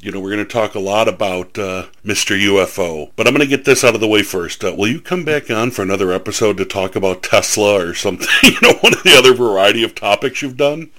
you 0.00 0.12
know 0.12 0.20
we're 0.20 0.30
going 0.30 0.46
to 0.46 0.50
talk 0.50 0.74
a 0.74 0.80
lot 0.80 1.08
about 1.08 1.58
uh, 1.58 1.86
Mr. 2.04 2.40
UFO, 2.40 3.10
but 3.16 3.26
I'm 3.26 3.34
going 3.34 3.46
to 3.46 3.56
get 3.56 3.66
this 3.66 3.82
out 3.84 3.94
of 3.94 4.00
the 4.00 4.08
way 4.08 4.22
first. 4.22 4.64
Uh, 4.64 4.72
will 4.74 4.86
you 4.86 5.00
come 5.00 5.24
back 5.24 5.50
on 5.50 5.72
for 5.72 5.82
another 5.82 6.12
episode 6.12 6.56
to 6.58 6.64
talk 6.64 6.94
about 6.94 7.24
Tesla 7.24 7.84
or 7.84 7.92
something? 7.92 8.28
you 8.44 8.56
know, 8.62 8.74
one 8.80 8.94
of 8.94 9.02
the 9.02 9.16
other 9.18 9.34
variety 9.34 9.82
of 9.82 9.94
topics 9.94 10.40
you've 10.40 10.56
done. 10.56 10.90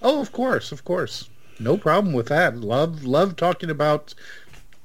Oh, 0.00 0.20
of 0.20 0.32
course, 0.32 0.72
of 0.72 0.84
course, 0.84 1.28
no 1.58 1.76
problem 1.76 2.14
with 2.14 2.28
that. 2.28 2.56
Love, 2.56 3.04
love 3.04 3.36
talking 3.36 3.68
about 3.68 4.14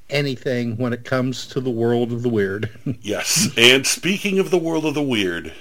anything 0.09 0.77
when 0.77 0.93
it 0.93 1.05
comes 1.05 1.45
to 1.47 1.61
the 1.61 1.69
world 1.69 2.11
of 2.11 2.23
the 2.23 2.29
weird. 2.29 2.71
yes, 3.01 3.49
and 3.55 3.85
speaking 3.85 4.39
of 4.39 4.49
the 4.49 4.57
world 4.57 4.85
of 4.85 4.95
the 4.95 5.03
weird, 5.03 5.53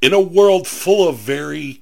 in 0.00 0.14
a 0.14 0.20
world 0.20 0.66
full 0.66 1.06
of 1.06 1.18
very 1.18 1.81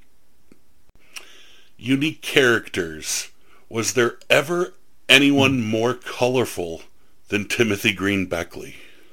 unique 1.80 2.20
characters, 2.22 3.30
was 3.68 3.94
there 3.94 4.18
ever 4.28 4.74
anyone 5.08 5.62
more 5.62 5.94
colorful 5.94 6.82
than 7.28 7.48
Timothy 7.48 7.92
Green 7.92 8.26
Beckley? 8.26 8.76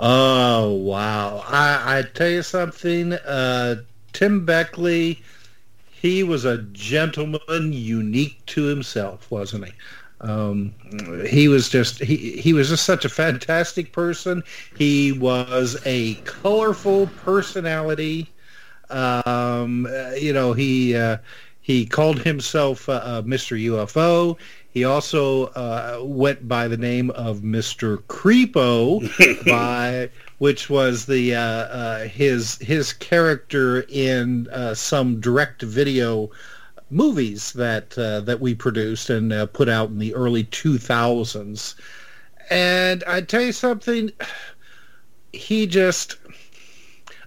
oh 0.00 0.72
wow! 0.72 1.44
I 1.46 1.98
I 1.98 2.02
tell 2.14 2.28
you 2.28 2.42
something. 2.42 3.12
Uh, 3.12 3.76
Tim 4.12 4.44
Beckley, 4.44 5.22
he 5.92 6.24
was 6.24 6.44
a 6.44 6.58
gentleman, 6.72 7.72
unique 7.72 8.44
to 8.46 8.64
himself, 8.64 9.30
wasn't 9.30 9.66
he? 9.66 9.72
Um, 10.20 10.74
he 11.28 11.46
was 11.46 11.68
just 11.68 12.00
he, 12.00 12.40
he 12.40 12.52
was 12.52 12.70
just 12.70 12.84
such 12.84 13.04
a 13.04 13.08
fantastic 13.08 13.92
person. 13.92 14.42
He 14.76 15.12
was 15.12 15.80
a 15.86 16.14
colorful 16.24 17.06
personality. 17.22 18.28
Um, 18.90 19.86
uh, 19.86 20.12
you 20.12 20.32
know, 20.32 20.52
he 20.52 20.96
uh, 20.96 21.18
he 21.60 21.86
called 21.86 22.20
himself 22.20 22.88
uh, 22.88 22.92
uh 22.92 23.22
Mr. 23.22 23.62
UFO. 23.66 24.36
He 24.70 24.84
also 24.84 25.46
uh, 25.46 26.00
went 26.02 26.46
by 26.46 26.68
the 26.68 26.76
name 26.76 27.10
of 27.10 27.40
Mr. 27.40 27.98
Creepo, 28.04 29.00
by 29.46 30.10
which 30.38 30.70
was 30.70 31.06
the 31.06 31.34
uh, 31.34 32.04
his 32.08 32.56
his 32.58 32.92
character 32.92 33.84
in 33.88 34.48
some 34.74 35.20
direct 35.20 35.62
video 35.62 36.30
movies 36.90 37.52
that 37.54 37.90
that 37.90 38.38
we 38.40 38.54
produced 38.54 39.10
and 39.10 39.52
put 39.52 39.68
out 39.68 39.88
in 39.90 39.98
the 39.98 40.14
early 40.14 40.44
2000s. 40.44 41.74
And 42.50 43.04
I 43.06 43.20
tell 43.20 43.42
you 43.42 43.52
something, 43.52 44.10
he 45.32 45.66
just 45.66 46.16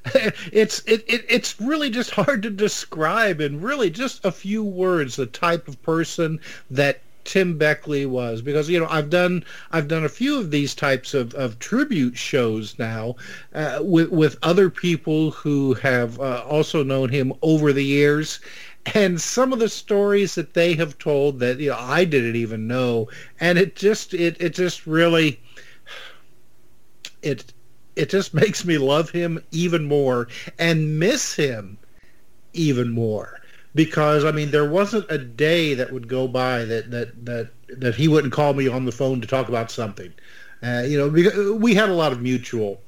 it's 0.52 0.80
it, 0.88 1.04
it, 1.08 1.26
it's 1.30 1.60
really 1.62 1.90
just 1.90 2.12
hard 2.12 2.42
to 2.42 2.50
describe 2.50 3.40
in 3.40 3.62
really 3.62 3.90
just 3.90 4.26
a 4.26 4.32
few 4.32 4.64
words 4.64 5.16
the 5.16 5.28
type 5.28 5.68
of 5.68 5.82
person 5.84 6.40
that 6.72 7.02
Tim 7.24 7.56
Beckley 7.56 8.08
was. 8.08 8.42
Because 8.42 8.68
you 8.68 8.80
know 8.80 8.88
I've 8.90 9.12
done 9.12 9.46
I've 9.72 9.88
done 9.88 10.04
a 10.04 10.10
few 10.10 10.40
of 10.40 10.50
these 10.50 10.74
types 10.74 11.14
of, 11.14 11.36
of 11.36 11.60
tribute 11.60 12.18
shows 12.18 12.80
now 12.80 13.16
uh, 13.54 13.80
with 13.82 14.10
with 14.10 14.40
other 14.42 14.72
people 14.72 15.32
who 15.32 15.76
have 15.76 16.20
uh, 16.20 16.44
also 16.48 16.84
known 16.84 17.10
him 17.10 17.34
over 17.44 17.72
the 17.72 17.86
years. 17.86 18.40
And 18.96 19.22
some 19.22 19.54
of 19.54 19.60
the 19.60 19.70
stories 19.70 20.34
that 20.34 20.56
they 20.56 20.74
have 20.74 20.98
told 20.98 21.40
that 21.42 21.60
you 21.60 21.70
know 21.70 21.78
I 21.78 22.06
didn't 22.06 22.38
even 22.38 22.68
know. 22.68 23.08
And 23.40 23.60
it 23.60 23.76
just 23.76 24.16
it 24.16 24.36
it 24.40 24.56
just 24.56 24.88
really 24.88 25.40
it 27.22 27.54
it 27.96 28.10
just 28.10 28.34
makes 28.42 28.66
me 28.66 28.78
love 28.78 29.10
him 29.10 29.44
even 29.52 29.86
more 29.86 30.28
and 30.60 31.00
miss 31.00 31.36
him 31.36 31.78
even 32.54 32.92
more 32.92 33.40
because 33.74 34.26
I 34.26 34.32
mean 34.32 34.52
there 34.52 34.70
wasn't 34.70 35.10
a 35.10 35.18
day 35.18 35.74
that 35.74 35.92
would 35.92 36.08
go 36.08 36.28
by 36.28 36.66
that 36.66 36.92
that 36.92 37.26
that 37.26 37.52
that 37.80 37.96
he 37.96 38.08
wouldn't 38.08 38.34
call 38.34 38.54
me 38.54 38.68
on 38.68 38.86
the 38.86 38.92
phone 38.92 39.22
to 39.22 39.28
talk 39.28 39.48
about 39.48 39.72
something. 39.72 40.14
Uh, 40.64 40.84
you 40.86 40.98
know, 40.98 41.56
we 41.56 41.74
had 41.74 41.90
a 41.90 41.94
lot 41.94 42.12
of 42.12 42.22
mutual 42.22 42.82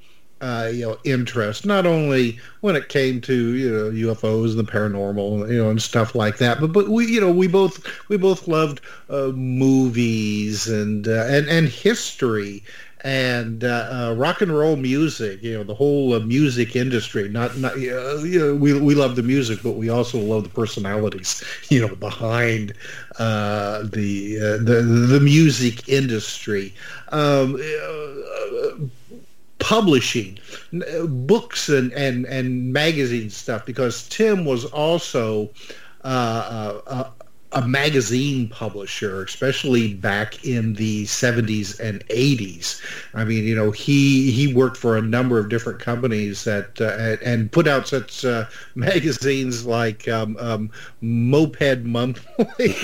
uh, 0.44 0.70
you 0.74 0.86
know 0.86 0.98
interest, 1.06 1.66
not 1.66 1.86
only 1.86 2.38
when 2.60 2.76
it 2.76 2.90
came 2.90 3.22
to 3.22 3.56
you 3.56 3.72
know 3.72 4.14
UFOs 4.14 4.50
and 4.50 4.60
the 4.60 4.72
paranormal, 4.72 5.50
you 5.50 5.58
know, 5.58 5.70
and 5.70 5.82
stuff 5.82 6.16
like 6.16 6.38
that, 6.38 6.60
but 6.60 6.74
but 6.74 6.90
we 6.90 7.06
you 7.06 7.22
know 7.22 7.32
we 7.32 7.48
both 7.48 7.82
we 8.10 8.18
both 8.18 8.46
loved 8.48 8.82
uh, 9.10 9.28
movies 9.28 10.68
and 10.68 11.08
uh, 11.08 11.26
and 11.30 11.48
and 11.48 11.70
history 11.70 12.62
and 13.04 13.64
uh, 13.64 13.90
uh, 14.12 14.16
rock 14.18 14.42
and 14.42 14.56
roll 14.56 14.78
music, 14.78 15.44
you 15.44 15.54
know, 15.58 15.64
the 15.64 15.74
whole 15.76 16.14
uh, 16.14 16.20
music 16.20 16.76
industry. 16.76 17.28
Not, 17.28 17.58
not, 17.58 17.78
you 17.78 17.92
know, 17.92 18.56
we 18.56 18.80
we 18.80 18.96
love 18.96 19.16
the 19.16 19.24
music, 19.24 19.60
but 19.62 19.72
we 19.72 19.90
also 19.90 20.18
love 20.20 20.44
the 20.44 20.50
personalities, 20.50 21.44
you 21.70 21.86
know, 21.86 21.96
behind 21.96 22.74
uh, 23.20 23.84
the 23.84 24.38
uh, 24.40 24.58
the 24.64 24.82
the 24.82 25.20
music 25.20 25.88
industry. 25.90 26.74
Um, 27.12 27.56
uh, 27.56 28.86
publishing 29.60 30.38
books 31.08 31.70
and, 31.70 31.94
and, 31.94 32.26
and 32.26 32.74
magazine 32.74 33.30
stuff 33.30 33.66
because 33.66 34.10
Tim 34.10 34.44
was 34.44 34.66
also 34.66 35.50
uh, 36.04 36.80
a 37.54 37.68
magazine 37.68 38.48
publisher, 38.50 39.24
especially 39.24 39.94
back 39.94 40.44
in 40.46 40.74
the 40.74 41.06
70s 41.06 41.80
and 41.80 42.06
80s. 42.08 42.82
I 43.14 43.24
mean, 43.24 43.44
you 43.44 43.56
know, 43.56 43.72
he 43.72 44.32
he 44.32 44.54
worked 44.54 44.78
for 44.78 44.98
a 44.98 45.02
number 45.02 45.38
of 45.38 45.50
different 45.50 45.80
companies 45.80 46.44
that 46.44 46.82
uh, 46.82 47.18
and 47.24 47.52
put 47.52 47.68
out 47.68 47.88
such 47.88 48.26
uh, 48.26 48.46
magazines 48.76 49.66
like 49.66 50.08
um, 50.08 50.38
um, 50.40 50.72
Moped 51.02 51.84
Monthly, 51.84 52.76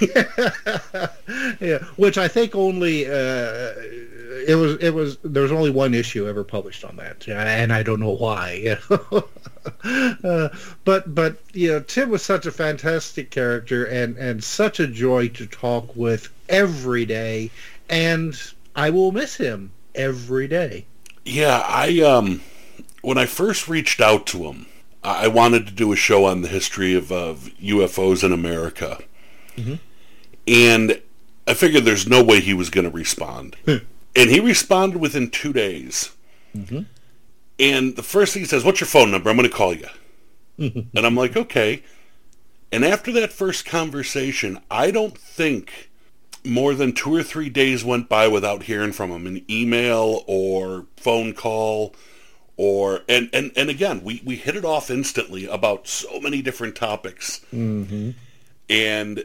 yeah, 1.60 1.78
which 1.96 2.18
I 2.18 2.28
think 2.28 2.54
only. 2.54 3.06
Uh, 3.06 3.72
it 4.30 4.54
was 4.54 4.76
it 4.76 4.90
was 4.90 5.18
there 5.18 5.42
was 5.42 5.52
only 5.52 5.70
one 5.70 5.92
issue 5.92 6.28
ever 6.28 6.44
published 6.44 6.84
on 6.84 6.96
that, 6.96 7.26
and 7.28 7.72
I 7.72 7.82
don't 7.82 8.00
know 8.00 8.10
why. 8.10 8.78
uh, 9.84 10.48
but 10.84 11.14
but 11.14 11.36
you 11.52 11.68
know, 11.68 11.80
Tim 11.80 12.10
was 12.10 12.22
such 12.22 12.46
a 12.46 12.52
fantastic 12.52 13.30
character 13.30 13.84
and 13.84 14.16
and 14.16 14.42
such 14.42 14.78
a 14.78 14.86
joy 14.86 15.28
to 15.28 15.46
talk 15.46 15.94
with 15.96 16.28
every 16.48 17.04
day, 17.04 17.50
and 17.88 18.40
I 18.76 18.90
will 18.90 19.10
miss 19.10 19.36
him 19.36 19.72
every 19.94 20.46
day. 20.46 20.86
Yeah, 21.24 21.62
I 21.66 22.00
um 22.00 22.42
when 23.02 23.18
I 23.18 23.26
first 23.26 23.68
reached 23.68 24.00
out 24.00 24.26
to 24.28 24.44
him, 24.44 24.66
I 25.02 25.28
wanted 25.28 25.66
to 25.66 25.72
do 25.72 25.92
a 25.92 25.96
show 25.96 26.26
on 26.26 26.42
the 26.42 26.48
history 26.48 26.94
of, 26.94 27.10
of 27.10 27.50
UFOs 27.60 28.22
in 28.22 28.32
America, 28.32 28.98
mm-hmm. 29.56 29.74
and 30.46 31.00
I 31.48 31.54
figured 31.54 31.84
there's 31.84 32.06
no 32.06 32.22
way 32.22 32.40
he 32.40 32.54
was 32.54 32.70
going 32.70 32.84
to 32.84 32.90
respond. 32.90 33.56
And 34.16 34.30
he 34.30 34.40
responded 34.40 34.98
within 34.98 35.30
two 35.30 35.52
days. 35.52 36.14
Mm-hmm. 36.56 36.82
And 37.58 37.96
the 37.96 38.02
first 38.02 38.32
thing 38.32 38.42
he 38.42 38.46
says, 38.46 38.64
what's 38.64 38.80
your 38.80 38.88
phone 38.88 39.10
number? 39.10 39.30
I'm 39.30 39.36
going 39.36 39.48
to 39.48 39.54
call 39.54 39.74
you. 39.74 39.88
and 40.58 40.90
I'm 40.94 41.16
like, 41.16 41.36
okay. 41.36 41.82
And 42.72 42.84
after 42.84 43.12
that 43.12 43.32
first 43.32 43.64
conversation, 43.64 44.60
I 44.70 44.90
don't 44.90 45.16
think 45.16 45.90
more 46.44 46.74
than 46.74 46.92
two 46.92 47.14
or 47.14 47.22
three 47.22 47.50
days 47.50 47.84
went 47.84 48.08
by 48.08 48.28
without 48.28 48.64
hearing 48.64 48.92
from 48.92 49.10
him, 49.10 49.26
an 49.26 49.44
email 49.50 50.24
or 50.26 50.86
phone 50.96 51.34
call 51.34 51.94
or 52.60 53.00
and 53.08 53.30
and, 53.32 53.50
and 53.56 53.70
again 53.70 54.02
we, 54.04 54.20
we 54.22 54.36
hit 54.36 54.54
it 54.54 54.66
off 54.66 54.90
instantly 54.90 55.46
about 55.46 55.88
so 55.88 56.20
many 56.20 56.42
different 56.42 56.76
topics 56.76 57.40
mm-hmm. 57.54 58.10
and 58.68 59.24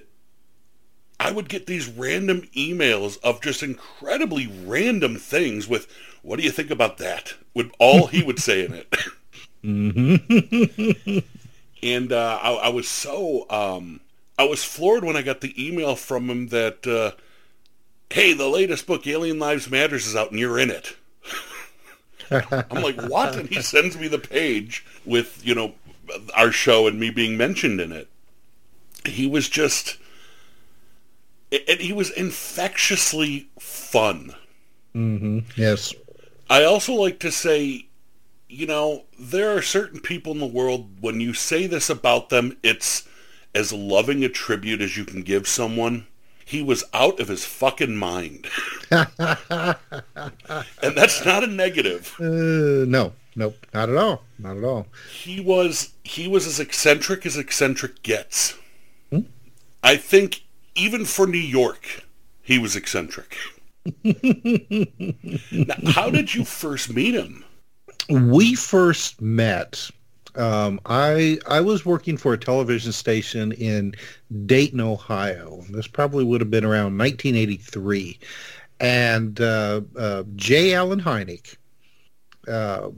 I 1.20 1.32
would 1.32 1.50
get 1.50 1.66
these 1.66 1.88
random 1.88 2.42
emails 2.56 3.18
of 3.24 3.42
just 3.42 3.64
incredibly 3.64 4.48
random 4.66 5.16
things 5.16 5.68
with, 5.68 5.88
what 6.22 6.38
do 6.38 6.44
you 6.44 6.52
think 6.52 6.70
about 6.70 6.98
that? 6.98 7.36
With 7.54 7.72
all 7.80 8.08
he 8.08 8.24
would 8.24 8.40
say 8.40 8.66
in 8.66 8.74
it. 8.74 8.96
mm-hmm. 9.64 11.20
and 11.84 12.12
uh, 12.12 12.40
I, 12.42 12.54
I, 12.54 12.70
was 12.70 12.88
so, 12.88 13.50
um, 13.50 14.02
I 14.38 14.44
was 14.44 14.64
floored 14.64 15.04
when 15.04 15.16
I 15.16 15.22
got 15.22 15.42
the 15.42 15.54
email 15.64 15.96
from 15.96 16.30
him 16.30 16.48
that, 16.50 16.86
uh, 16.86 17.12
hey, 18.10 18.34
the 18.34 18.50
latest 18.50 18.86
book, 18.86 19.08
Alien 19.08 19.40
Lives 19.40 19.70
Matters, 19.70 20.08
is 20.08 20.16
out 20.16 20.32
and 20.32 20.40
you're 20.40 20.60
in 20.60 20.70
it. 20.70 20.96
I'm 22.32 22.82
like, 22.82 23.02
what? 23.04 23.36
And 23.36 23.48
he 23.48 23.62
sends 23.62 23.98
me 23.98 24.08
the 24.08 24.20
page 24.20 24.86
with, 25.06 25.46
you 25.46 25.56
know, 25.56 25.76
our 26.36 26.52
show 26.52 26.88
and 26.88 27.00
me 27.00 27.10
being 27.10 27.38
mentioned 27.38 27.80
in 27.80 27.92
it. 27.92 28.10
he 29.06 29.28
was 29.28 29.48
just, 29.50 29.98
and 31.68 31.80
he 31.80 31.94
was 31.94 32.10
infectiously 32.12 33.50
fun. 33.60 34.34
Mm-hmm. 34.96 35.40
Yes. 35.56 35.94
I 36.50 36.64
also 36.64 36.94
like 36.94 37.20
to 37.20 37.32
say, 37.32 37.88
you 38.48 38.68
know, 38.68 39.04
there 39.20 39.56
are 39.56 39.62
certain 39.62 40.00
people 40.00 40.32
in 40.32 40.40
the 40.40 40.46
world, 40.46 41.02
when 41.02 41.20
you 41.20 41.34
say 41.34 41.68
this 41.68 41.90
about 41.90 42.30
them, 42.30 42.58
it's 42.64 43.08
as 43.54 43.74
loving 43.74 44.24
a 44.24 44.30
tribute 44.30 44.82
as 44.82 44.98
you 44.98 45.06
can 45.06 45.24
give 45.24 45.48
someone. 45.48 46.08
He 46.46 46.62
was 46.62 46.84
out 46.94 47.20
of 47.20 47.28
his 47.28 47.44
fucking 47.46 47.96
mind. 47.96 48.48
and 48.92 49.08
that's 50.80 51.26
not 51.26 51.44
a 51.44 51.48
negative. 51.48 52.16
Uh, 52.20 52.86
no, 52.86 53.14
nope, 53.36 53.58
not 53.74 53.90
at 53.90 53.98
all, 53.98 54.24
not 54.38 54.58
at 54.58 54.64
all. 54.64 54.86
He 55.12 55.40
was 55.40 55.94
he 56.04 56.28
was 56.28 56.46
as 56.46 56.60
eccentric 56.60 57.26
as 57.26 57.36
eccentric 57.36 58.04
gets. 58.04 58.56
Hmm? 59.10 59.22
I 59.84 59.96
think 59.98 60.45
even 60.76 61.06
for 61.06 61.26
New 61.28 61.38
York, 61.38 62.04
he 62.42 62.60
was 62.60 62.76
eccentric. 62.76 63.36
now, 64.04 65.76
how 65.92 66.10
did 66.10 66.34
you 66.34 66.44
first 66.44 66.94
meet 66.94 67.14
him? 67.14 67.44
We 68.10 68.56
first 68.56 69.22
met 69.22 69.90
um, 70.38 70.80
I 70.86 71.40
I 71.48 71.62
was 71.62 71.86
working 71.86 72.18
for 72.18 72.34
a 72.34 72.38
television 72.38 72.92
station 72.92 73.52
in 73.54 73.96
Dayton, 74.46 74.82
Ohio. 74.82 75.64
This 75.70 75.88
probably 75.88 76.24
would 76.24 76.42
have 76.42 76.52
been 76.52 76.66
around 76.66 76.98
1983, 76.98 78.20
and 78.80 79.40
uh, 79.40 79.82
uh, 79.98 80.24
J. 80.36 80.74
Allen 80.74 81.02
Hynek 81.02 81.56
uh, 82.48 82.90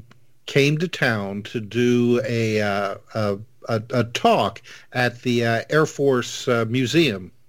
came 0.46 0.78
to 0.80 0.88
town 0.88 1.44
to 1.44 1.60
do 1.60 2.22
a 2.26 2.62
uh, 2.62 2.96
a, 3.14 3.38
a, 3.70 3.84
a, 3.92 4.04
talk 4.06 4.62
at 4.94 5.22
the 5.22 5.46
uh, 5.46 5.62
Air 5.70 5.86
Force 5.86 6.48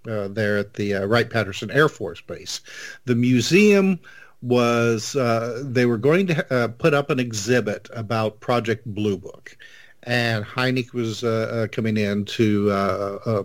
uh, 0.08 0.28
there 0.28 0.58
at 0.58 0.74
the 0.74 0.94
Wright-Patterson 0.94 1.70
Air 1.70 1.88
Force 1.88 2.20
Base. 2.20 2.60
The 3.04 3.14
museum 3.14 4.00
was 4.42 5.16
uh, 5.16 5.62
they 5.64 5.86
were 5.86 5.98
going 5.98 6.26
to 6.28 6.54
uh, 6.54 6.68
put 6.68 6.94
up 6.94 7.10
an 7.10 7.18
exhibit 7.18 7.88
about 7.92 8.40
Project 8.40 8.86
Blue 8.86 9.16
Book, 9.16 9.56
and 10.04 10.44
Hynek 10.44 10.92
was 10.92 11.24
uh, 11.24 11.28
uh, 11.50 11.66
coming 11.68 11.96
in 11.96 12.24
to 12.26 12.70
uh, 12.70 13.18
uh, 13.26 13.42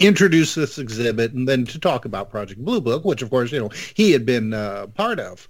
introduce 0.00 0.54
this 0.54 0.78
exhibit 0.78 1.32
and 1.32 1.48
then 1.48 1.64
to 1.66 1.78
talk 1.78 2.04
about 2.04 2.30
Project 2.30 2.64
Blue 2.64 2.80
Book, 2.80 3.04
which 3.04 3.22
of 3.22 3.30
course 3.30 3.52
you 3.52 3.60
know 3.60 3.70
he 3.94 4.12
had 4.12 4.26
been 4.26 4.52
uh, 4.52 4.86
part 4.88 5.18
of. 5.18 5.48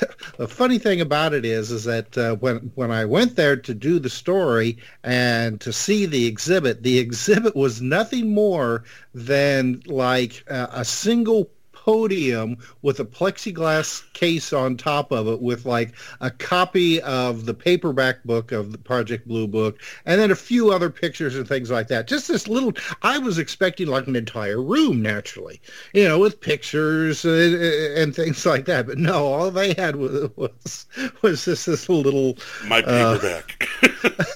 Uh, 0.00 0.06
the 0.38 0.48
funny 0.48 0.78
thing 0.78 1.00
about 1.00 1.34
it 1.34 1.44
is, 1.44 1.70
is 1.70 1.84
that 1.84 2.38
when 2.40 2.72
when 2.74 2.90
I 2.90 3.04
went 3.04 3.36
there 3.36 3.56
to 3.56 3.74
do 3.74 3.98
the 3.98 4.10
story 4.10 4.78
and 5.02 5.60
to 5.60 5.72
see 5.72 6.06
the 6.06 6.26
exhibit, 6.26 6.82
the 6.82 6.98
exhibit 6.98 7.54
was 7.54 7.82
nothing 7.82 8.32
more 8.32 8.84
than 9.14 9.82
like 9.86 10.44
a 10.48 10.84
single 10.84 11.50
podium 11.84 12.56
with 12.82 13.00
a 13.00 13.04
plexiglass 13.04 14.04
case 14.12 14.52
on 14.52 14.76
top 14.76 15.10
of 15.10 15.26
it 15.26 15.42
with 15.42 15.66
like 15.66 15.92
a 16.20 16.30
copy 16.30 17.02
of 17.02 17.44
the 17.44 17.52
paperback 17.52 18.22
book 18.22 18.52
of 18.52 18.70
the 18.70 18.78
Project 18.78 19.26
Blue 19.26 19.48
Book 19.48 19.80
and 20.06 20.20
then 20.20 20.30
a 20.30 20.36
few 20.36 20.70
other 20.70 20.90
pictures 20.90 21.34
and 21.34 21.46
things 21.48 21.72
like 21.72 21.88
that. 21.88 22.06
Just 22.06 22.28
this 22.28 22.46
little, 22.46 22.72
I 23.02 23.18
was 23.18 23.36
expecting 23.36 23.88
like 23.88 24.06
an 24.06 24.14
entire 24.14 24.62
room 24.62 25.02
naturally, 25.02 25.60
you 25.92 26.06
know, 26.06 26.20
with 26.20 26.40
pictures 26.40 27.24
and, 27.24 27.56
and 27.56 28.14
things 28.14 28.46
like 28.46 28.66
that. 28.66 28.86
But 28.86 28.98
no, 28.98 29.26
all 29.26 29.50
they 29.50 29.74
had 29.74 29.96
was, 29.96 30.30
was, 30.36 30.86
was 31.22 31.44
just 31.44 31.66
this 31.66 31.88
little... 31.88 32.38
My 32.64 32.80
uh, 32.82 33.18
paperback. 33.18 33.68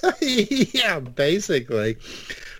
Uh, 0.03 0.11
yeah, 0.21 0.99
basically. 0.99 1.95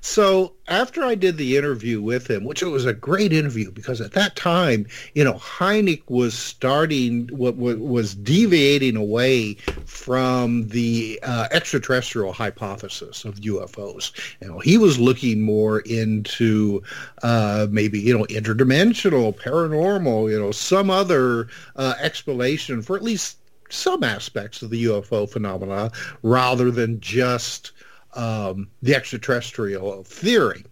So 0.02 0.54
after 0.68 1.04
I 1.04 1.16
did 1.16 1.38
the 1.38 1.58
interview 1.58 2.02
with 2.02 2.30
him, 2.30 2.43
which 2.43 2.62
was 2.62 2.86
a 2.86 2.93
great 2.93 3.34
interview 3.34 3.72
because 3.72 4.02
at 4.02 4.14
that 4.14 4.36
time, 4.36 4.86
you 5.14 5.24
know, 5.24 5.34
Hynek 5.34 6.04
was 6.08 6.34
starting 6.34 7.28
what, 7.32 7.56
what 7.56 7.80
was 7.80 8.16
deviating 8.16 8.95
away 8.95 9.56
from 9.86 10.68
the 10.68 11.20
uh, 11.24 11.48
extraterrestrial 11.52 12.34
hypothesis 12.34 13.26
of 13.26 13.36
UFOs. 13.36 14.12
You 14.41 14.50
know, 14.50 14.60
he 14.60 14.78
was 14.78 15.00
looking 15.00 15.41
more 15.41 15.80
into 15.82 16.82
uh, 17.24 17.68
maybe 17.70 18.00
you 18.00 18.18
know 18.18 18.26
interdimensional, 18.26 19.36
paranormal, 19.36 20.32
you 20.32 20.39
know, 20.39 20.52
some 20.52 20.89
other 20.89 21.48
uh, 21.76 21.95
explanation 22.00 22.82
for 22.82 22.95
at 22.95 23.04
least 23.04 23.38
some 23.70 24.04
aspects 24.04 24.62
of 24.62 24.70
the 24.70 24.86
UFO 24.86 25.30
phenomena 25.30 25.91
rather 26.24 26.72
than 26.72 27.00
just 27.00 27.72
um, 28.18 28.68
the 28.82 28.95
extraterrestrial 28.95 30.03
theory. 30.03 30.65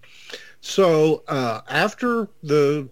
So 0.61 1.23
uh, 1.27 1.61
after 1.69 2.27
the 2.41 2.89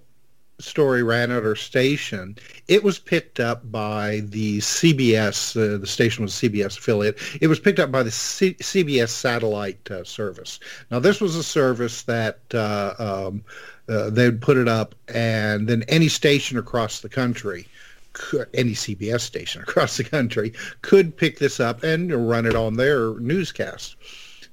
story 0.59 1.01
ran 1.01 1.31
at 1.31 1.43
our 1.43 1.55
station, 1.55 2.37
it 2.67 2.83
was 2.83 2.99
picked 2.99 3.39
up 3.39 3.69
by 3.71 4.21
the 4.25 4.59
CBS. 4.59 5.57
Uh, 5.57 5.79
the 5.79 5.87
station 5.87 6.23
was 6.23 6.41
a 6.41 6.49
CBS 6.49 6.77
affiliate. 6.77 7.17
It 7.41 7.47
was 7.47 7.59
picked 7.59 7.79
up 7.79 7.91
by 7.91 8.03
the 8.03 8.11
C- 8.11 8.53
CBS 8.55 9.09
satellite 9.09 9.89
uh, 9.89 10.03
service. 10.03 10.59
Now, 10.91 10.99
this 10.99 11.19
was 11.19 11.35
a 11.35 11.43
service 11.43 12.03
that 12.03 12.39
uh, 12.53 12.93
um, 12.99 13.43
uh, 13.89 14.11
they'd 14.11 14.39
put 14.39 14.57
it 14.57 14.67
up, 14.67 14.93
and 15.07 15.67
then 15.67 15.83
any 15.87 16.07
station 16.07 16.57
across 16.57 17.01
the 17.01 17.09
country. 17.09 17.67
Could, 18.13 18.47
any 18.53 18.73
CBS 18.73 19.21
station 19.21 19.61
across 19.67 19.97
the 19.97 20.03
country 20.03 20.53
could 20.83 21.17
pick 21.17 21.39
this 21.39 21.59
up 21.59 21.81
and 21.81 22.29
run 22.29 22.45
it 22.45 22.55
on 22.55 22.75
their 22.75 23.15
newscast. 23.15 23.95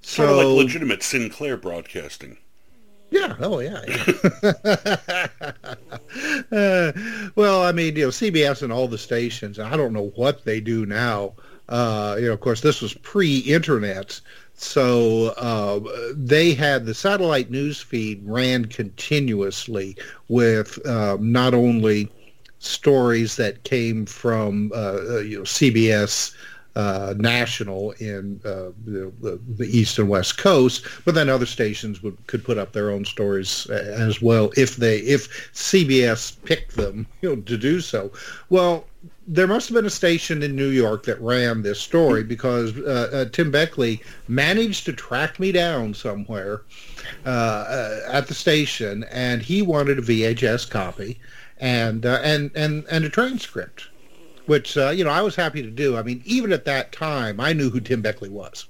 So, 0.03 0.27
sort 0.27 0.31
of 0.31 0.37
like 0.37 0.65
legitimate 0.65 1.03
Sinclair 1.03 1.57
broadcasting. 1.57 2.39
Yeah. 3.11 3.35
Oh, 3.41 3.59
yeah. 3.59 3.83
yeah. 3.89 5.27
uh, 6.53 6.93
well, 7.35 7.63
I 7.63 7.73
mean, 7.73 7.97
you 7.97 8.05
know, 8.05 8.09
CBS 8.11 8.63
and 8.63 8.73
all 8.73 8.87
the 8.87 8.99
stations. 8.99 9.59
I 9.59 9.77
don't 9.77 9.93
know 9.93 10.13
what 10.15 10.45
they 10.45 10.61
do 10.61 10.87
now. 10.87 11.35
Uh, 11.69 12.17
you 12.19 12.27
know, 12.27 12.33
of 12.33 12.41
course, 12.41 12.61
this 12.61 12.81
was 12.81 12.95
pre-internet, 12.95 14.21
so 14.55 15.29
uh, 15.37 15.81
they 16.15 16.53
had 16.53 16.85
the 16.85 16.95
satellite 16.95 17.51
news 17.51 17.81
feed 17.81 18.21
ran 18.25 18.65
continuously 18.65 19.97
with 20.29 20.85
uh, 20.85 21.17
not 21.21 21.55
only 21.55 22.11
stories 22.59 23.37
that 23.37 23.63
came 23.65 24.05
from 24.05 24.71
uh, 24.75 24.99
uh, 25.09 25.19
you 25.21 25.39
know 25.39 25.45
CBS 25.45 26.35
uh, 26.77 27.15
national 27.17 27.93
in 27.93 28.41
uh, 28.45 28.71
the, 28.85 29.41
the, 29.57 29.67
east 29.67 29.99
and 29.99 30.09
west 30.09 30.39
coast, 30.39 30.87
but 31.05 31.15
then 31.15 31.29
other 31.29 31.47
stations 31.47 32.03
would 32.03 32.17
could 32.27 32.45
put 32.45 32.59
up 32.59 32.73
their 32.73 32.91
own 32.91 33.05
stories 33.05 33.67
as 33.67 34.23
well 34.23 34.53
if 34.57 34.77
they 34.77 34.99
if 34.99 35.53
CBS 35.53 36.37
picked 36.45 36.77
them 36.77 37.07
you 37.23 37.31
know 37.31 37.43
to 37.43 37.57
do 37.57 37.81
so. 37.81 38.13
Well, 38.51 38.85
there 39.27 39.47
must 39.47 39.69
have 39.69 39.75
been 39.77 39.87
a 39.87 39.91
station 39.91 40.43
in 40.43 40.57
New 40.57 40.69
York 40.69 41.05
that 41.05 41.21
ran 41.21 41.63
this 41.63 41.81
story 41.81 42.25
because 42.25 42.77
uh, 42.79 43.11
uh, 43.13 43.25
Tim 43.31 43.51
Beckley 43.51 44.03
managed 44.29 44.85
to 44.87 44.93
track 44.93 45.39
me 45.39 45.53
down 45.53 45.95
somewhere 45.95 46.63
uh, 47.25 47.29
uh 47.29 48.01
at 48.09 48.27
the 48.29 48.35
station, 48.35 49.05
and 49.11 49.43
he 49.43 49.63
wanted 49.63 49.99
a 49.99 50.03
VHS 50.03 50.69
copy 50.69 51.21
and 51.59 52.07
uh, 52.07 52.21
and 52.23 52.51
and 52.55 52.85
and 52.91 53.05
a 53.05 53.09
transcript 53.09 53.89
which 54.47 54.77
uh, 54.77 54.91
you 54.91 55.05
know 55.05 55.11
I 55.11 55.23
was 55.23 55.37
happy 55.37 55.63
to 55.63 55.71
do. 55.71 55.97
I 55.97 56.03
mean, 56.03 56.23
even 56.25 56.53
at 56.53 56.65
that 56.65 56.93
time, 56.93 57.41
I 57.41 57.53
knew 57.53 57.71
who 57.71 57.81
Tim 57.81 58.03
Beckley 58.03 58.29
was. 58.29 58.67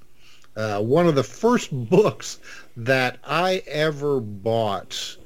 Uh, 0.56 0.80
one 0.80 1.06
of 1.06 1.14
the 1.14 1.22
first 1.22 1.70
books 1.72 2.38
that 2.76 3.18
I 3.24 3.62
ever 3.66 4.20
bought 4.20 5.16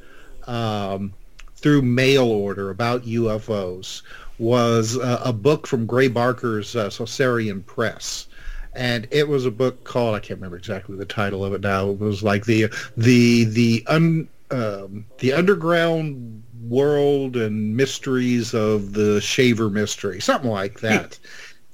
um, 0.46 1.14
through 1.56 1.82
mail 1.82 2.26
order 2.26 2.70
about 2.70 3.04
UFOs 3.04 4.02
was 4.38 4.98
uh, 4.98 5.22
a 5.24 5.32
book 5.32 5.66
from 5.66 5.86
Gray 5.86 6.08
Barker's 6.08 6.76
uh, 6.76 6.90
Press 7.66 8.26
and 8.74 9.06
it 9.10 9.28
was 9.28 9.46
a 9.46 9.50
book 9.50 9.84
called 9.84 10.14
I 10.14 10.20
can't 10.20 10.38
remember 10.38 10.56
exactly 10.56 10.96
the 10.96 11.04
title 11.04 11.44
of 11.44 11.52
it 11.54 11.60
now. 11.60 11.90
It 11.90 11.98
was 11.98 12.22
like 12.22 12.44
the 12.44 12.66
the 12.96 13.44
the 13.44 13.84
un 13.86 14.28
um, 14.50 15.06
the 15.18 15.32
underground 15.32 16.43
world 16.68 17.36
and 17.36 17.76
mysteries 17.76 18.54
of 18.54 18.92
the 18.92 19.20
shaver 19.20 19.70
mystery, 19.70 20.20
something 20.20 20.50
like 20.50 20.80
that. 20.80 21.18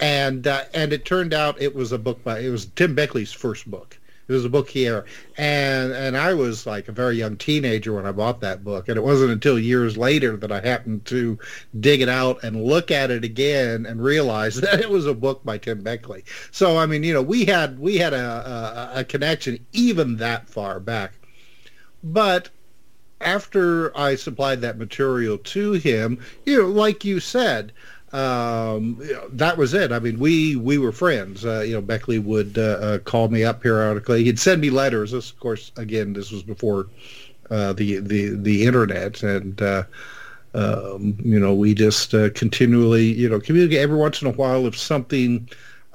and 0.01 0.47
uh, 0.47 0.65
and 0.75 0.93
it 0.93 1.05
turned 1.05 1.35
out 1.35 1.61
it 1.61 1.75
was 1.75 1.93
a 1.93 1.99
book 1.99 2.23
by 2.25 2.41
it 2.41 2.49
was 2.49 2.67
Tim 2.67 2.95
Beckley's 2.95 3.33
first 3.33 3.71
book. 3.71 3.99
It 4.29 4.33
was 4.35 4.45
a 4.45 4.49
book 4.49 4.69
here, 4.71 5.07
and 5.37 5.93
and 5.93 6.17
I 6.17 6.35
was 6.35 6.65
like 6.65 6.87
a 6.87 6.93
very 6.93 7.17
young 7.17 7.37
teenager 7.37 7.93
when 7.93 8.07
I 8.07 8.13
bought 8.13 8.41
that 8.43 8.63
book, 8.63 8.89
and 8.89 8.97
it 8.97 9.03
wasn't 9.03 9.33
until 9.33 9.59
years 9.59 9.97
later 9.97 10.37
that 10.37 10.53
I 10.53 10.61
happened 10.61 11.05
to 11.07 11.37
dig 11.81 12.01
it 12.01 12.09
out 12.09 12.45
and 12.45 12.65
look 12.65 12.93
at 12.93 13.11
it 13.11 13.25
again 13.25 13.87
and 13.87 14.01
realize 14.01 14.55
that 14.61 14.81
it 14.81 14.89
was 14.89 15.07
a 15.07 15.15
book 15.15 15.45
by 15.45 15.59
Tim 15.59 15.83
Beckley. 15.83 16.25
So 16.53 16.79
I 16.79 16.87
mean, 16.87 17.03
you 17.03 17.13
know, 17.13 17.23
we 17.23 17.45
had 17.45 17.81
we 17.81 17.99
had 17.99 18.13
a, 18.13 18.91
a, 18.95 19.01
a 19.01 19.05
connection 19.05 19.67
even 19.73 20.17
that 20.19 20.49
far 20.49 20.79
back, 20.79 21.15
but 22.05 22.51
after 23.21 23.97
I 23.97 24.15
supplied 24.15 24.61
that 24.63 24.79
material 24.79 25.39
to 25.39 25.73
him, 25.73 26.19
you 26.47 26.61
know, 26.61 26.69
like 26.69 27.05
you 27.05 27.21
said, 27.21 27.73
um, 28.13 29.01
that 29.31 29.57
was 29.57 29.73
it. 29.75 29.93
I 29.93 29.99
mean, 30.01 30.19
we 30.19 30.57
we 30.57 30.79
were 30.79 30.93
friends. 30.93 31.45
Uh, 31.45 31.61
you 31.61 31.75
know, 31.75 31.81
Beckley 31.81 32.19
would 32.19 32.59
uh, 32.59 32.79
uh, 32.81 32.99
call 32.99 33.29
me 33.29 33.45
up 33.45 33.61
periodically. 33.61 34.25
He'd 34.25 34.41
send 34.41 34.61
me 34.61 34.71
letters. 34.71 35.13
This, 35.13 35.31
of 35.31 35.39
course, 35.39 35.71
again, 35.77 36.13
this 36.13 36.33
was 36.33 36.43
before 36.43 36.89
uh, 37.51 37.73
the 37.73 38.01
the 38.01 38.35
the 38.35 38.67
internet, 38.67 39.23
and 39.23 39.63
uh, 39.63 39.85
um, 40.55 41.17
you 41.23 41.39
know, 41.39 41.55
we 41.55 41.75
just 41.75 42.13
uh, 42.15 42.31
continually, 42.31 43.05
you 43.13 43.29
know, 43.29 43.39
communicate 43.39 43.79
every 43.79 43.97
once 43.97 44.21
in 44.23 44.29
a 44.29 44.33
while 44.33 44.67
if 44.67 44.77
something 44.77 45.49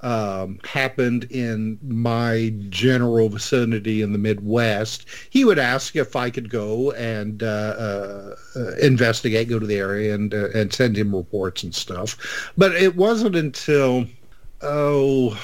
um, 0.05 0.59
happened 0.63 1.23
in 1.31 1.79
my 1.81 2.53
general 2.69 3.27
vicinity 3.27 4.03
in 4.03 4.13
the 4.13 4.19
Midwest, 4.19 5.07
he 5.31 5.43
would 5.43 5.57
ask 5.57 5.95
if 5.95 6.15
I 6.15 6.29
could 6.29 6.47
go 6.47 6.91
and 6.91 7.41
uh, 7.41 7.45
uh, 7.45 8.35
uh, 8.55 8.75
investigate, 8.75 9.49
go 9.49 9.57
to 9.57 9.65
the 9.65 9.77
area, 9.77 10.13
and 10.13 10.31
uh, 10.31 10.49
and 10.53 10.71
send 10.71 10.95
him 10.95 11.15
reports 11.15 11.63
and 11.63 11.73
stuff. 11.73 12.51
But 12.55 12.75
it 12.75 12.95
wasn't 12.95 13.35
until 13.35 14.05
oh, 14.61 15.41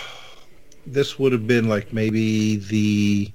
this 0.85 1.17
would 1.17 1.31
have 1.31 1.47
been 1.47 1.67
like 1.67 1.91
maybe 1.91 2.57
the 2.57 3.31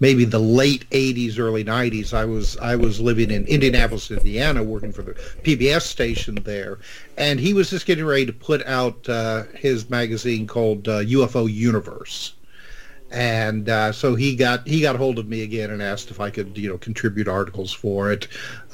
maybe 0.00 0.24
the 0.24 0.38
late 0.38 0.88
80s 0.90 1.38
early 1.38 1.64
90s 1.64 2.12
i 2.12 2.24
was 2.24 2.56
i 2.58 2.74
was 2.74 3.00
living 3.00 3.30
in 3.30 3.46
indianapolis 3.46 4.10
indiana 4.10 4.62
working 4.62 4.92
for 4.92 5.02
the 5.02 5.12
pbs 5.42 5.82
station 5.82 6.34
there. 6.44 6.78
And 7.16 7.38
he 7.38 7.54
was 7.54 7.70
just 7.70 7.86
getting 7.86 8.04
ready 8.04 8.26
to 8.26 8.32
put 8.32 8.64
out 8.66 9.08
uh, 9.08 9.44
his 9.54 9.90
magazine 9.90 10.46
called 10.46 10.88
uh, 10.88 11.00
ufo 11.00 11.52
universe. 11.52 12.34
And 13.12 13.68
uh, 13.68 13.90
so 13.90 14.14
he 14.14 14.36
got 14.36 14.66
he 14.66 14.80
got 14.80 14.94
hold 14.94 15.18
of 15.18 15.28
me 15.28 15.42
again 15.42 15.70
and 15.70 15.82
asked 15.82 16.10
if 16.10 16.20
I 16.20 16.30
could 16.30 16.56
you 16.56 16.68
know 16.68 16.78
contribute 16.78 17.26
articles 17.26 17.72
for 17.72 18.12
it 18.12 18.28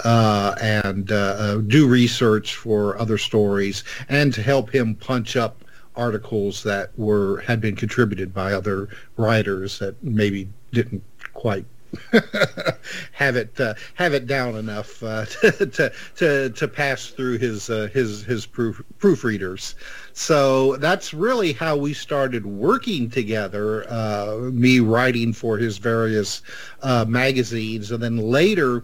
uh, 0.04 0.54
and 0.60 1.10
uh, 1.10 1.36
uh 1.38 1.56
do 1.56 1.88
research 1.88 2.54
for 2.54 2.98
other 2.98 3.16
stories 3.16 3.82
and 4.10 4.34
to 4.34 4.42
help 4.42 4.70
him 4.74 4.94
punch 4.94 5.36
up 5.36 5.64
articles 5.96 6.62
that 6.64 6.90
were 6.98 7.40
had 7.40 7.62
been 7.62 7.74
contributed 7.74 8.34
by 8.34 8.52
other 8.52 8.90
writers 9.16 9.78
that 9.78 9.94
maybe 10.02 10.46
didn't 10.70 11.02
quite 11.36 11.66
have 13.12 13.36
it 13.36 13.58
uh, 13.60 13.74
have 13.94 14.12
it 14.14 14.26
down 14.26 14.56
enough 14.56 15.02
uh, 15.02 15.24
to, 15.40 15.92
to 16.16 16.50
to 16.50 16.68
pass 16.68 17.06
through 17.06 17.38
his 17.38 17.70
uh, 17.70 17.88
his 17.92 18.24
his 18.24 18.46
proof 18.46 18.82
proofreaders. 18.98 19.74
So 20.12 20.76
that's 20.76 21.14
really 21.14 21.52
how 21.52 21.76
we 21.76 21.94
started 21.94 22.44
working 22.44 23.10
together. 23.10 23.88
Uh, 23.88 24.50
me 24.52 24.80
writing 24.80 25.32
for 25.32 25.58
his 25.58 25.78
various 25.78 26.42
uh, 26.82 27.04
magazines, 27.06 27.90
and 27.92 28.02
then 28.02 28.18
later 28.18 28.82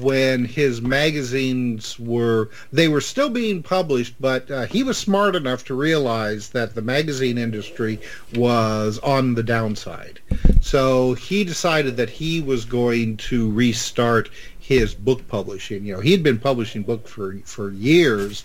when 0.00 0.44
his 0.44 0.80
magazines 0.80 1.98
were 1.98 2.48
they 2.72 2.88
were 2.88 3.00
still 3.00 3.28
being 3.28 3.62
published 3.62 4.14
but 4.20 4.50
uh, 4.50 4.64
he 4.66 4.82
was 4.82 4.96
smart 4.96 5.36
enough 5.36 5.64
to 5.64 5.74
realize 5.74 6.50
that 6.50 6.74
the 6.74 6.82
magazine 6.82 7.36
industry 7.36 8.00
was 8.34 8.98
on 9.00 9.34
the 9.34 9.42
downside. 9.42 10.20
So 10.60 11.14
he 11.14 11.44
decided 11.44 11.96
that 11.96 12.10
he 12.10 12.40
was 12.40 12.64
going 12.64 13.16
to 13.18 13.50
restart 13.50 14.30
his 14.58 14.94
book 14.94 15.26
publishing. 15.28 15.84
You 15.84 15.94
know 15.94 16.00
he 16.00 16.12
had 16.12 16.22
been 16.22 16.38
publishing 16.38 16.82
books 16.82 17.10
for 17.10 17.36
for 17.44 17.70
years 17.70 18.44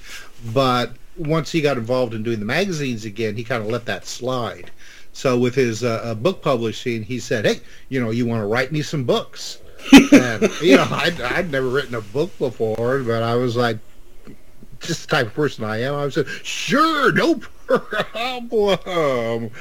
but 0.53 0.93
once 1.17 1.51
he 1.51 1.61
got 1.61 1.77
involved 1.77 2.13
in 2.13 2.23
doing 2.23 2.39
the 2.39 2.45
magazines 2.45 3.05
again 3.05 3.35
he 3.35 3.43
kind 3.43 3.63
of 3.63 3.69
let 3.69 3.85
that 3.85 4.05
slide. 4.05 4.71
So 5.13 5.37
with 5.37 5.55
his 5.55 5.83
uh, 5.83 6.01
uh 6.03 6.15
book 6.15 6.41
publishing 6.41 7.03
he 7.03 7.19
said 7.19 7.45
hey 7.45 7.61
you 7.89 8.01
know 8.01 8.11
you 8.11 8.25
want 8.25 8.41
to 8.41 8.47
write 8.47 8.71
me 8.71 8.81
some 8.81 9.03
books 9.03 9.59
and 10.11 10.49
you 10.61 10.77
know, 10.77 10.87
I'd, 10.89 11.19
I'd 11.21 11.51
never 11.51 11.69
written 11.69 11.95
a 11.95 12.01
book 12.01 12.37
before, 12.37 12.99
but 12.99 13.23
I 13.23 13.35
was 13.35 13.55
like, 13.55 13.77
just 14.79 15.09
the 15.09 15.15
type 15.15 15.27
of 15.27 15.33
person 15.33 15.63
I 15.63 15.81
am. 15.81 15.95
I 15.95 16.05
like, 16.05 16.27
sure, 16.43 17.11
no 17.11 17.35
problem, 17.67 19.51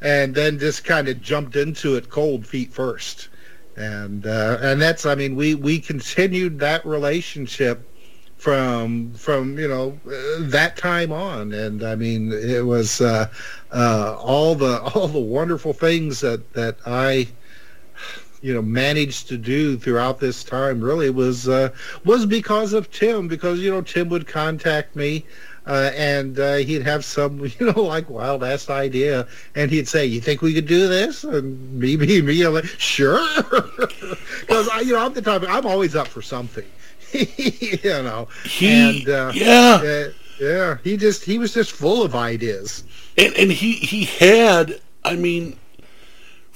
and 0.00 0.34
then 0.34 0.58
just 0.58 0.84
kind 0.84 1.08
of 1.08 1.20
jumped 1.20 1.56
into 1.56 1.96
it 1.96 2.10
cold 2.10 2.46
feet 2.46 2.72
first, 2.72 3.28
and 3.76 4.26
uh, 4.26 4.58
and 4.60 4.80
that's, 4.80 5.06
I 5.06 5.14
mean, 5.14 5.36
we 5.36 5.54
we 5.54 5.78
continued 5.78 6.58
that 6.60 6.84
relationship 6.84 7.86
from 8.36 9.12
from 9.14 9.58
you 9.58 9.66
know 9.66 9.98
uh, 10.06 10.48
that 10.48 10.76
time 10.76 11.10
on. 11.12 11.52
And 11.52 11.82
i 11.82 11.94
mean 11.94 12.32
it 12.32 12.64
was 12.64 13.00
uh, 13.00 13.28
uh, 13.72 14.16
all 14.18 14.54
the 14.54 14.80
all 14.94 15.08
the 15.08 15.18
wonderful 15.18 15.72
things 15.72 16.20
that 16.20 16.52
that 16.52 16.76
i 16.86 17.26
you 18.46 18.54
know 18.54 18.62
managed 18.62 19.26
to 19.26 19.36
do 19.36 19.76
throughout 19.76 20.20
this 20.20 20.44
time 20.44 20.80
really 20.80 21.10
was 21.10 21.48
uh, 21.48 21.68
was 22.04 22.24
because 22.24 22.72
of 22.74 22.88
Tim 22.92 23.26
because 23.26 23.58
you 23.58 23.72
know 23.72 23.82
Tim 23.82 24.08
would 24.10 24.28
contact 24.28 24.94
me 24.94 25.26
uh, 25.66 25.90
and 25.96 26.38
uh, 26.38 26.54
he'd 26.58 26.84
have 26.84 27.04
some 27.04 27.40
you 27.58 27.72
know 27.72 27.82
like 27.82 28.08
wild 28.08 28.44
ass 28.44 28.70
idea 28.70 29.26
and 29.56 29.68
he'd 29.68 29.88
say 29.88 30.06
you 30.06 30.20
think 30.20 30.42
we 30.42 30.54
could 30.54 30.68
do 30.68 30.86
this? 30.86 31.24
And 31.24 31.76
me 31.76 31.96
me 31.96 32.22
me 32.22 32.40
I'm 32.42 32.54
like 32.54 32.66
sure. 32.66 33.18
Because 34.40 34.68
I, 34.68 34.82
you 34.84 34.92
know 34.92 35.04
I'm 35.04 35.12
the 35.12 35.22
type 35.22 35.42
I'm 35.48 35.66
always 35.66 35.96
up 35.96 36.06
for 36.06 36.22
something 36.22 36.64
you 37.12 37.78
know 37.82 38.28
he, 38.44 38.68
and 38.68 39.08
uh, 39.08 39.32
yeah. 39.34 40.08
yeah 40.38 40.78
he 40.84 40.96
just 40.96 41.24
he 41.24 41.38
was 41.38 41.52
just 41.52 41.72
full 41.72 42.04
of 42.04 42.14
ideas. 42.14 42.84
And 43.18 43.34
and 43.34 43.50
he 43.50 43.72
he 43.72 44.04
had 44.04 44.80
I 45.04 45.16
mean 45.16 45.58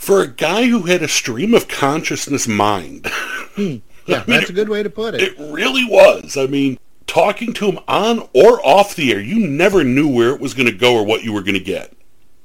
for 0.00 0.22
a 0.22 0.26
guy 0.26 0.64
who 0.64 0.84
had 0.84 1.02
a 1.02 1.08
stream 1.08 1.52
of 1.52 1.68
consciousness 1.68 2.48
mind. 2.48 3.06
Hmm. 3.56 3.78
Yeah, 4.06 4.22
I 4.22 4.30
mean, 4.30 4.38
that's 4.38 4.50
a 4.50 4.52
good 4.52 4.68
way 4.68 4.84
to 4.84 4.88
put 4.88 5.14
it. 5.14 5.22
It 5.22 5.34
really 5.36 5.84
was. 5.84 6.36
I 6.36 6.46
mean, 6.46 6.78
talking 7.08 7.52
to 7.54 7.66
him 7.68 7.80
on 7.88 8.28
or 8.32 8.64
off 8.64 8.94
the 8.94 9.12
air, 9.12 9.20
you 9.20 9.44
never 9.44 9.82
knew 9.82 10.06
where 10.06 10.30
it 10.30 10.40
was 10.40 10.54
going 10.54 10.68
to 10.70 10.72
go 10.72 10.94
or 10.94 11.04
what 11.04 11.24
you 11.24 11.32
were 11.32 11.42
going 11.42 11.54
to 11.54 11.60
get. 11.60 11.92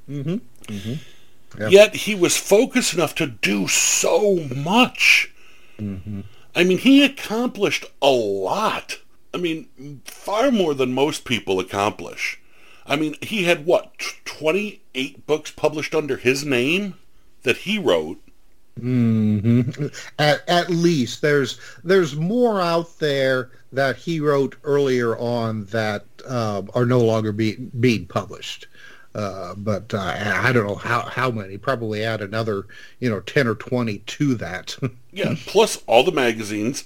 Mm-hmm. 0.09 0.37
Mm-hmm. 0.73 1.67
Yet 1.69 1.95
he 1.95 2.15
was 2.15 2.35
focused 2.35 2.95
enough 2.95 3.13
to 3.15 3.27
do 3.27 3.67
so 3.67 4.37
much. 4.55 5.31
Mm-hmm. 5.77 6.21
I 6.55 6.63
mean, 6.63 6.79
he 6.79 7.05
accomplished 7.05 7.85
a 8.01 8.09
lot. 8.09 8.97
I 9.31 9.37
mean, 9.37 10.01
far 10.05 10.49
more 10.49 10.73
than 10.73 10.91
most 10.91 11.23
people 11.23 11.59
accomplish. 11.59 12.41
I 12.87 12.95
mean, 12.95 13.15
he 13.21 13.43
had 13.43 13.67
what, 13.67 13.93
28 14.25 15.27
books 15.27 15.51
published 15.51 15.93
under 15.93 16.17
his 16.17 16.43
name? 16.43 16.95
That 17.45 17.57
he 17.57 17.79
wrote. 17.79 18.19
Mm-hmm. 18.79 19.87
At, 20.19 20.47
at 20.49 20.69
least 20.69 21.21
there's 21.21 21.59
there's 21.85 22.17
more 22.17 22.59
out 22.59 22.99
there 22.99 23.51
that 23.71 23.95
he 23.95 24.19
wrote 24.19 24.57
earlier 24.65 25.17
on 25.17 25.63
that 25.65 26.03
uh, 26.27 26.63
are 26.73 26.85
no 26.85 26.99
longer 26.99 27.31
being 27.31 27.71
being 27.79 28.05
published. 28.05 28.67
Uh, 29.13 29.55
but 29.55 29.93
uh, 29.93 30.13
I 30.43 30.51
don't 30.51 30.67
know 30.67 30.75
how, 30.75 31.03
how 31.03 31.31
many. 31.31 31.57
Probably 31.57 32.03
add 32.03 32.21
another, 32.21 32.65
you 32.99 33.09
know, 33.09 33.21
ten 33.21 33.47
or 33.47 33.55
twenty 33.55 33.99
to 33.99 34.35
that. 34.35 34.75
yeah, 35.13 35.35
plus 35.45 35.81
all 35.87 36.03
the 36.03 36.11
magazines, 36.11 36.83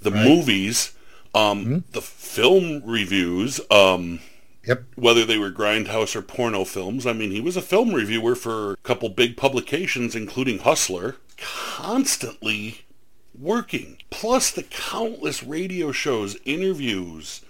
the 0.00 0.12
right. 0.12 0.24
movies, 0.24 0.92
um, 1.34 1.64
mm-hmm. 1.64 1.78
the 1.90 2.02
film 2.02 2.82
reviews. 2.84 3.60
Um, 3.68 4.20
Yep. 4.66 4.84
Whether 4.94 5.24
they 5.24 5.38
were 5.38 5.50
grindhouse 5.50 6.14
or 6.14 6.22
porno 6.22 6.64
films. 6.64 7.06
I 7.06 7.12
mean, 7.12 7.30
he 7.30 7.40
was 7.40 7.56
a 7.56 7.62
film 7.62 7.92
reviewer 7.92 8.34
for 8.34 8.72
a 8.72 8.76
couple 8.78 9.08
big 9.08 9.36
publications, 9.36 10.14
including 10.14 10.60
Hustler, 10.60 11.16
constantly 11.36 12.82
working. 13.38 13.98
Plus 14.10 14.50
the 14.50 14.62
countless 14.62 15.42
radio 15.42 15.90
shows, 15.90 16.36
interviews, 16.44 17.42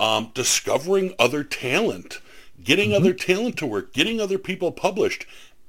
um, 0.00 0.30
discovering 0.34 1.14
other 1.18 1.44
talent, 1.44 2.20
getting 2.62 2.90
mm-hmm. 2.90 3.02
other 3.02 3.12
talent 3.12 3.58
to 3.58 3.66
work, 3.66 3.92
getting 3.92 4.20
other 4.20 4.38
people 4.38 4.72
published, 4.72 5.26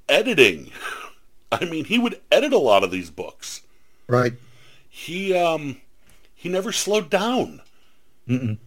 editing. 0.07 0.71
I 1.51 1.65
mean, 1.65 1.85
he 1.85 1.99
would 1.99 2.21
edit 2.31 2.53
a 2.53 2.57
lot 2.57 2.83
of 2.83 2.91
these 2.91 3.09
books. 3.09 3.61
Right. 4.07 4.33
He 4.89 5.35
um 5.35 5.77
he 6.33 6.49
never 6.49 6.71
slowed 6.71 7.09
down. 7.09 7.61
Mm-mm. 8.27 8.57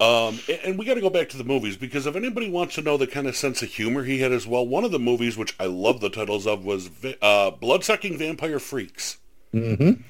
Um, 0.00 0.38
and 0.64 0.78
we 0.78 0.84
got 0.84 0.94
to 0.94 1.00
go 1.00 1.10
back 1.10 1.28
to 1.30 1.36
the 1.36 1.44
movies 1.44 1.76
because 1.76 2.06
if 2.06 2.14
anybody 2.14 2.48
wants 2.48 2.76
to 2.76 2.82
know 2.82 2.96
the 2.96 3.06
kind 3.06 3.26
of 3.26 3.36
sense 3.36 3.62
of 3.62 3.68
humor 3.68 4.04
he 4.04 4.20
had 4.20 4.30
as 4.30 4.46
well, 4.46 4.64
one 4.64 4.84
of 4.84 4.92
the 4.92 4.98
movies 4.98 5.36
which 5.36 5.56
I 5.58 5.66
love 5.66 6.00
the 6.00 6.08
titles 6.10 6.46
of 6.46 6.64
was 6.64 6.88
uh, 7.20 7.50
Bloodsucking 7.50 8.16
Vampire 8.16 8.60
Freaks. 8.60 9.18
Mm-hmm. 9.52 10.00
I 10.00 10.04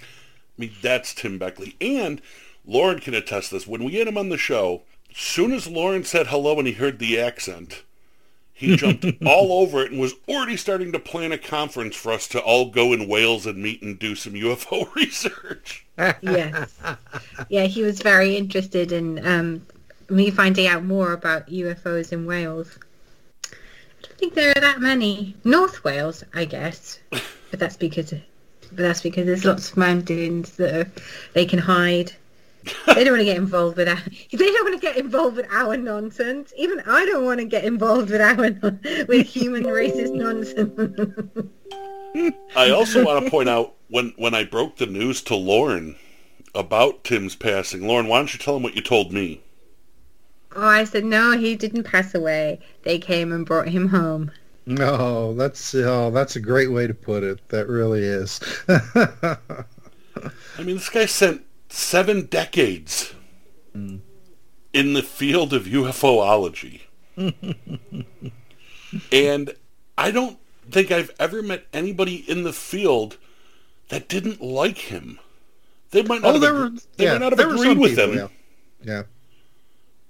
mean, 0.58 0.72
that's 0.82 1.14
Tim 1.14 1.38
Beckley. 1.38 1.76
And 1.80 2.20
Lauren 2.66 2.98
can 2.98 3.14
attest 3.14 3.50
this. 3.50 3.66
When 3.66 3.82
we 3.82 3.94
had 3.94 4.08
him 4.08 4.18
on 4.18 4.28
the 4.28 4.36
show, 4.36 4.82
as 5.10 5.16
soon 5.16 5.52
as 5.52 5.66
Lauren 5.66 6.04
said 6.04 6.26
hello 6.26 6.58
and 6.58 6.66
he 6.66 6.74
heard 6.74 6.98
the 6.98 7.18
accent, 7.18 7.82
he 8.52 8.76
jumped 8.76 9.06
all 9.24 9.62
over 9.62 9.82
it 9.82 9.90
and 9.90 10.00
was 10.00 10.14
already 10.28 10.58
starting 10.58 10.92
to 10.92 10.98
plan 10.98 11.32
a 11.32 11.38
conference 11.38 11.96
for 11.96 12.12
us 12.12 12.28
to 12.28 12.40
all 12.40 12.70
go 12.70 12.92
in 12.92 13.08
Wales 13.08 13.46
and 13.46 13.62
meet 13.62 13.80
and 13.80 13.98
do 13.98 14.14
some 14.14 14.34
UFO 14.34 14.92
research. 14.94 15.86
yes. 16.20 16.78
Yeah, 17.48 17.64
he 17.64 17.82
was 17.82 18.02
very 18.02 18.36
interested 18.36 18.92
in 18.92 19.24
um, 19.26 19.66
me 20.08 20.30
finding 20.30 20.66
out 20.66 20.84
more 20.84 21.12
about 21.12 21.48
UFOs 21.48 22.12
in 22.12 22.26
Wales. 22.26 22.78
I 23.44 23.56
don't 24.02 24.18
think 24.18 24.34
there 24.34 24.50
are 24.50 24.60
that 24.60 24.80
many. 24.80 25.36
North 25.44 25.84
Wales, 25.84 26.24
I 26.34 26.44
guess, 26.44 26.98
but 27.10 27.58
that's 27.58 27.76
because 27.76 28.12
but 28.70 28.78
that's 28.78 29.00
because 29.00 29.26
there's 29.26 29.44
lots 29.44 29.70
of 29.70 29.76
mountains 29.76 30.56
that 30.56 30.74
are, 30.74 30.90
they 31.32 31.46
can 31.46 31.58
hide. 31.58 32.12
they 32.86 33.04
don't 33.04 33.14
want 33.14 33.20
to 33.20 33.24
get 33.24 33.36
involved 33.36 33.76
with 33.76 33.86
that. 33.86 34.02
They 34.30 34.52
don't 34.52 34.64
want 34.68 34.80
to 34.80 34.86
get 34.86 34.96
involved 34.96 35.36
with 35.36 35.46
our 35.50 35.76
nonsense. 35.76 36.52
Even 36.56 36.80
I 36.86 37.06
don't 37.06 37.24
want 37.24 37.40
to 37.40 37.46
get 37.46 37.64
involved 37.64 38.10
with 38.10 38.20
our 38.20 38.50
non- 38.50 38.80
with 39.08 39.26
human 39.26 39.64
racist 39.64 40.14
nonsense. 40.14 40.74
I 42.56 42.70
also 42.70 43.04
want 43.04 43.24
to 43.24 43.30
point 43.30 43.48
out 43.48 43.74
when 43.88 44.12
when 44.16 44.34
I 44.34 44.44
broke 44.44 44.76
the 44.76 44.86
news 44.86 45.22
to 45.22 45.34
Lauren 45.34 45.96
about 46.54 47.04
Tim's 47.04 47.36
passing. 47.36 47.86
Lauren, 47.86 48.08
why 48.08 48.18
don't 48.18 48.32
you 48.32 48.38
tell 48.38 48.56
him 48.56 48.62
what 48.62 48.74
you 48.74 48.82
told 48.82 49.12
me? 49.12 49.40
Oh, 50.58 50.68
I 50.68 50.84
said 50.84 51.04
no, 51.04 51.36
he 51.36 51.56
didn't 51.56 51.84
pass 51.84 52.14
away. 52.14 52.60
They 52.82 52.98
came 52.98 53.32
and 53.32 53.46
brought 53.46 53.68
him 53.68 53.88
home. 53.88 54.30
No, 54.66 55.32
that's 55.34 55.74
oh, 55.74 56.10
that's 56.10 56.36
a 56.36 56.40
great 56.40 56.70
way 56.70 56.86
to 56.86 56.94
put 56.94 57.22
it. 57.22 57.46
That 57.48 57.68
really 57.68 58.02
is. 58.02 58.40
I 58.68 59.38
mean, 60.58 60.76
this 60.76 60.90
guy 60.90 61.06
spent 61.06 61.42
seven 61.70 62.26
decades 62.26 63.14
mm. 63.74 64.00
in 64.72 64.92
the 64.92 65.02
field 65.02 65.54
of 65.54 65.64
UFOlogy. 65.64 66.82
and 69.12 69.54
I 69.96 70.10
don't 70.10 70.38
think 70.70 70.90
I've 70.90 71.12
ever 71.18 71.42
met 71.42 71.66
anybody 71.72 72.16
in 72.28 72.42
the 72.42 72.52
field 72.52 73.16
that 73.88 74.08
didn't 74.08 74.42
like 74.42 74.78
him. 74.78 75.18
They 75.90 76.02
might 76.02 76.20
not 76.20 76.28
oh, 76.28 76.32
have, 76.32 76.40
there 76.42 76.54
were 76.54 76.70
they 76.96 77.04
yeah, 77.04 77.12
might 77.12 77.20
not 77.20 77.38
have 77.38 77.52
agreed 77.52 77.78
with 77.78 77.96
people, 77.96 78.12
him, 78.12 78.18
Yeah. 78.18 78.28
yeah. 78.84 79.02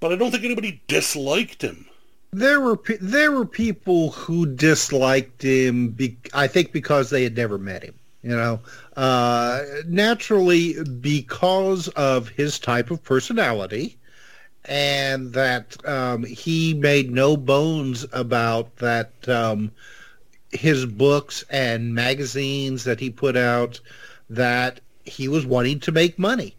But 0.01 0.13
I 0.13 0.17
don't 0.17 0.31
think 0.31 0.45
anybody 0.45 0.81
disliked 0.87 1.63
him. 1.63 1.87
There 2.33 2.61
were 2.61 2.77
pe- 2.77 2.99
there 3.01 3.33
were 3.33 3.47
people 3.47 4.11
who 4.11 4.47
disliked 4.47 5.43
him. 5.43 5.91
Be- 5.91 6.19
I 6.35 6.47
think 6.47 6.73
because 6.73 7.11
they 7.11 7.23
had 7.25 7.37
never 7.37 7.59
met 7.59 7.83
him. 7.83 7.95
You 8.23 8.37
know, 8.37 8.61
uh, 8.97 9.63
naturally 9.87 10.83
because 10.83 11.89
of 11.89 12.29
his 12.29 12.59
type 12.59 12.91
of 12.91 13.03
personality, 13.03 13.97
and 14.65 15.33
that 15.33 15.77
um, 15.87 16.25
he 16.25 16.75
made 16.75 17.11
no 17.11 17.37
bones 17.37 18.05
about 18.13 18.77
that. 18.77 19.29
Um, 19.29 19.71
his 20.51 20.87
books 20.87 21.45
and 21.51 21.95
magazines 21.95 22.85
that 22.85 23.01
he 23.01 23.11
put 23.11 23.37
out, 23.37 23.81
that 24.31 24.81
he 25.05 25.29
was 25.29 25.45
wanting 25.45 25.81
to 25.81 25.93
make 25.93 26.19
money. 26.19 26.57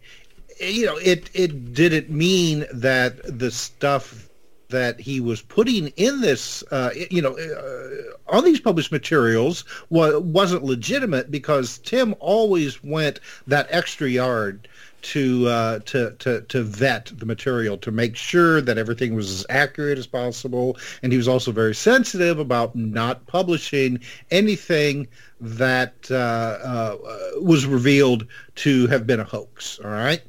You 0.60 0.86
know, 0.86 0.96
it 0.98 1.30
it 1.32 1.72
didn't 1.74 2.10
mean 2.10 2.66
that 2.72 3.38
the 3.38 3.50
stuff 3.50 4.28
that 4.68 5.00
he 5.00 5.20
was 5.20 5.42
putting 5.42 5.88
in 5.96 6.20
this, 6.20 6.62
uh, 6.70 6.90
you 7.10 7.20
know, 7.20 7.36
uh, 7.36 8.34
on 8.36 8.44
these 8.44 8.60
published 8.60 8.92
materials 8.92 9.64
wa- 9.90 10.18
wasn't 10.18 10.62
legitimate 10.62 11.30
because 11.30 11.78
Tim 11.78 12.14
always 12.20 12.82
went 12.82 13.20
that 13.46 13.66
extra 13.70 14.08
yard 14.08 14.68
to 15.02 15.48
uh, 15.48 15.78
to 15.86 16.12
to 16.18 16.42
to 16.42 16.62
vet 16.62 17.10
the 17.16 17.26
material 17.26 17.76
to 17.78 17.90
make 17.90 18.16
sure 18.16 18.60
that 18.60 18.78
everything 18.78 19.14
was 19.14 19.30
as 19.30 19.46
accurate 19.48 19.98
as 19.98 20.06
possible, 20.06 20.76
and 21.02 21.12
he 21.12 21.16
was 21.16 21.28
also 21.28 21.52
very 21.52 21.74
sensitive 21.74 22.38
about 22.38 22.76
not 22.76 23.26
publishing 23.26 23.98
anything 24.30 25.08
that 25.40 25.94
uh, 26.10 26.14
uh, 26.14 26.96
was 27.40 27.66
revealed 27.66 28.26
to 28.56 28.86
have 28.88 29.06
been 29.06 29.20
a 29.20 29.24
hoax. 29.24 29.78
All 29.82 29.90
right, 29.90 30.20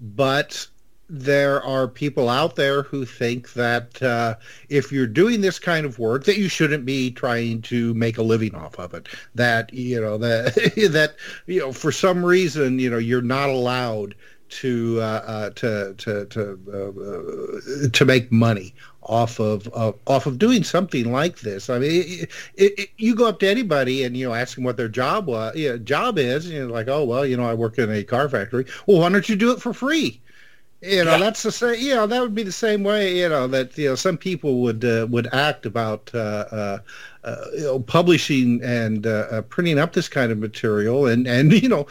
but 0.00 0.66
there 1.08 1.62
are 1.62 1.86
people 1.86 2.28
out 2.28 2.56
there 2.56 2.82
who 2.82 3.04
think 3.04 3.52
that 3.52 4.02
uh, 4.02 4.34
if 4.68 4.90
you're 4.90 5.06
doing 5.06 5.40
this 5.40 5.58
kind 5.58 5.84
of 5.84 5.98
work, 5.98 6.24
that 6.24 6.38
you 6.38 6.48
shouldn't 6.48 6.84
be 6.84 7.10
trying 7.10 7.60
to 7.62 7.92
make 7.94 8.16
a 8.18 8.22
living 8.22 8.54
off 8.54 8.78
of 8.78 8.94
it. 8.94 9.08
That 9.34 9.72
you 9.72 10.00
know 10.00 10.18
that 10.18 10.54
that 10.92 11.16
you 11.46 11.60
know 11.60 11.72
for 11.72 11.92
some 11.92 12.24
reason 12.24 12.78
you 12.78 12.90
know 12.90 12.98
you're 12.98 13.22
not 13.22 13.50
allowed 13.50 14.14
to 14.48 14.98
uh, 15.00 15.22
uh, 15.26 15.50
to 15.50 15.94
to 15.94 16.26
to 16.26 16.58
uh, 16.72 17.88
to 17.90 18.04
make 18.04 18.30
money 18.30 18.74
off 19.04 19.38
of 19.40 19.68
uh, 19.74 19.92
off 20.06 20.26
of 20.26 20.38
doing 20.38 20.64
something 20.64 21.12
like 21.12 21.40
this. 21.40 21.70
I 21.70 21.78
mean, 21.78 21.90
it, 22.06 22.30
it, 22.54 22.78
it, 22.78 22.88
you 22.96 23.14
go 23.14 23.26
up 23.26 23.40
to 23.40 23.48
anybody 23.48 24.04
and 24.04 24.16
you 24.16 24.28
know 24.28 24.34
ask 24.34 24.54
them 24.54 24.64
what 24.64 24.76
their 24.76 24.88
job 24.88 25.26
was, 25.26 25.56
you 25.56 25.70
know, 25.70 25.78
job 25.78 26.18
is, 26.18 26.46
and 26.46 26.54
you're 26.54 26.68
like, 26.68 26.88
oh 26.88 27.04
well, 27.04 27.26
you 27.26 27.36
know, 27.36 27.44
I 27.44 27.54
work 27.54 27.78
in 27.78 27.90
a 27.90 28.02
car 28.04 28.28
factory. 28.28 28.66
Well, 28.86 29.00
why 29.00 29.08
don't 29.10 29.28
you 29.28 29.36
do 29.36 29.52
it 29.52 29.60
for 29.60 29.72
free? 29.72 30.20
You 30.84 31.04
know, 31.04 31.16
Yeah. 31.16 31.18
that's 31.18 31.42
the 31.42 31.52
same. 31.52 31.80
You 31.80 31.94
know, 31.94 32.06
that 32.06 32.20
would 32.20 32.34
be 32.34 32.42
the 32.42 32.52
same 32.52 32.82
way. 32.84 33.18
You 33.18 33.28
know 33.28 33.46
that 33.48 33.76
you 33.78 33.88
know 33.88 33.94
some 33.94 34.18
people 34.18 34.60
would 34.62 34.84
uh, 34.84 35.06
would 35.10 35.28
act 35.32 35.64
about 35.66 36.10
uh, 36.14 36.18
uh, 36.52 36.78
uh, 37.24 37.44
you 37.54 37.62
know 37.64 37.80
publishing 37.80 38.60
and 38.62 39.06
uh, 39.06 39.26
uh, 39.30 39.42
printing 39.42 39.78
up 39.78 39.94
this 39.94 40.08
kind 40.08 40.30
of 40.30 40.38
material 40.38 41.06
and 41.06 41.26
and 41.26 41.52
you 41.62 41.68
know 41.68 41.86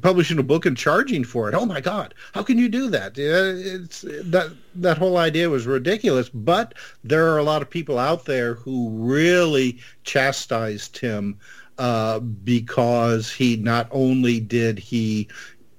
publishing 0.00 0.38
a 0.38 0.42
book 0.42 0.66
and 0.66 0.76
charging 0.76 1.24
for 1.24 1.48
it. 1.48 1.54
Oh 1.54 1.66
my 1.66 1.80
God, 1.80 2.14
how 2.32 2.42
can 2.42 2.58
you 2.58 2.68
do 2.68 2.88
that? 2.90 3.18
It's 3.18 4.02
that 4.02 4.52
that 4.76 4.98
whole 4.98 5.16
idea 5.16 5.50
was 5.50 5.66
ridiculous. 5.66 6.28
But 6.28 6.74
there 7.02 7.28
are 7.32 7.38
a 7.38 7.42
lot 7.44 7.62
of 7.62 7.70
people 7.70 7.98
out 7.98 8.26
there 8.26 8.54
who 8.54 8.90
really 8.90 9.78
chastised 10.04 10.98
him 10.98 11.38
uh, 11.78 12.20
because 12.20 13.32
he 13.32 13.56
not 13.56 13.88
only 13.90 14.40
did 14.40 14.78
he 14.78 15.28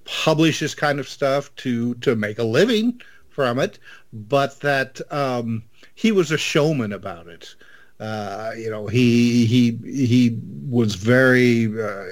publish 0.06 0.60
this 0.60 0.76
kind 0.76 1.00
of 1.00 1.08
stuff 1.08 1.54
to 1.58 1.96
to 1.96 2.16
make 2.16 2.40
a 2.40 2.44
living 2.44 3.02
from 3.30 3.60
it, 3.60 3.78
but 4.14 4.60
that 4.62 5.02
um, 5.12 5.64
he 5.96 6.12
was 6.12 6.32
a 6.32 6.38
showman 6.38 6.94
about 6.94 7.28
it. 7.28 7.56
Uh, 8.00 8.52
you 8.58 8.70
know, 8.70 8.88
he 8.88 9.46
he 9.46 9.72
he 9.84 10.40
was 10.70 10.96
very 10.96 11.66
uh, 11.82 12.04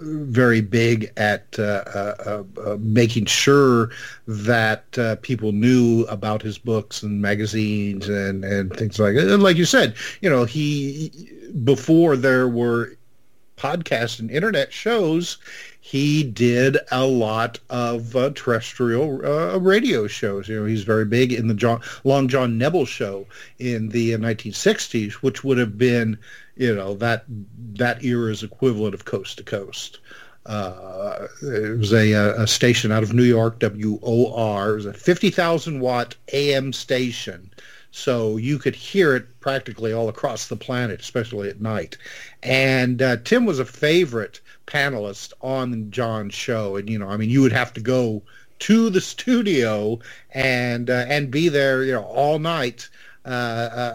very 0.00 0.60
big 0.60 1.12
at 1.16 1.58
uh, 1.58 1.82
uh, 1.94 2.44
uh, 2.64 2.76
making 2.80 3.26
sure 3.26 3.90
that 4.26 4.98
uh, 4.98 5.16
people 5.16 5.52
knew 5.52 6.04
about 6.04 6.42
his 6.42 6.58
books 6.58 7.02
and 7.02 7.20
magazines 7.20 8.08
and 8.08 8.44
and 8.44 8.74
things 8.76 8.98
like 8.98 9.14
that. 9.14 9.32
And 9.32 9.42
like 9.42 9.56
you 9.56 9.64
said, 9.64 9.94
you 10.20 10.30
know, 10.30 10.44
he 10.44 11.30
before 11.64 12.16
there 12.16 12.48
were 12.48 12.96
podcasts 13.60 14.18
and 14.18 14.30
internet 14.30 14.72
shows, 14.72 15.36
he 15.80 16.22
did 16.22 16.78
a 16.90 17.06
lot 17.06 17.58
of 17.68 18.16
uh, 18.16 18.30
terrestrial 18.34 19.24
uh, 19.24 19.58
radio 19.58 20.06
shows. 20.06 20.48
You 20.48 20.60
know, 20.60 20.66
he's 20.66 20.84
very 20.84 21.04
big 21.04 21.32
in 21.32 21.48
the 21.48 21.54
John, 21.54 21.80
Long 22.04 22.28
John 22.28 22.56
Nebel 22.56 22.86
show 22.86 23.26
in 23.58 23.90
the 23.90 24.14
uh, 24.14 24.18
1960s, 24.18 25.14
which 25.14 25.44
would 25.44 25.58
have 25.58 25.76
been, 25.76 26.18
you 26.56 26.74
know, 26.74 26.94
that 26.94 27.24
that 27.74 28.02
era's 28.02 28.42
equivalent 28.42 28.94
of 28.94 29.04
Coast 29.04 29.38
to 29.38 29.44
Coast. 29.44 29.98
Uh, 30.46 31.28
it 31.42 31.78
was 31.78 31.92
a, 31.92 32.12
a 32.12 32.46
station 32.46 32.90
out 32.90 33.02
of 33.02 33.12
New 33.12 33.22
York, 33.24 33.60
WOR. 33.60 34.70
It 34.70 34.74
was 34.76 34.86
a 34.86 34.92
50,000 34.94 35.80
watt 35.80 36.16
AM 36.32 36.72
station. 36.72 37.50
So 37.90 38.36
you 38.36 38.58
could 38.58 38.76
hear 38.76 39.16
it 39.16 39.40
practically 39.40 39.92
all 39.92 40.08
across 40.08 40.46
the 40.46 40.56
planet, 40.56 41.00
especially 41.00 41.48
at 41.48 41.60
night. 41.60 41.96
And 42.42 43.02
uh, 43.02 43.16
Tim 43.24 43.46
was 43.46 43.58
a 43.58 43.64
favorite 43.64 44.40
panelist 44.66 45.32
on 45.40 45.90
John's 45.90 46.34
show. 46.34 46.76
And, 46.76 46.88
you 46.88 46.98
know, 46.98 47.08
I 47.08 47.16
mean, 47.16 47.30
you 47.30 47.42
would 47.42 47.52
have 47.52 47.72
to 47.74 47.80
go 47.80 48.22
to 48.60 48.90
the 48.90 49.00
studio 49.12 49.98
and 50.32 50.88
uh, 50.88 51.04
and 51.08 51.30
be 51.30 51.48
there, 51.48 51.82
you 51.82 51.92
know, 51.92 52.04
all 52.04 52.38
night 52.38 52.88
uh, 53.24 53.28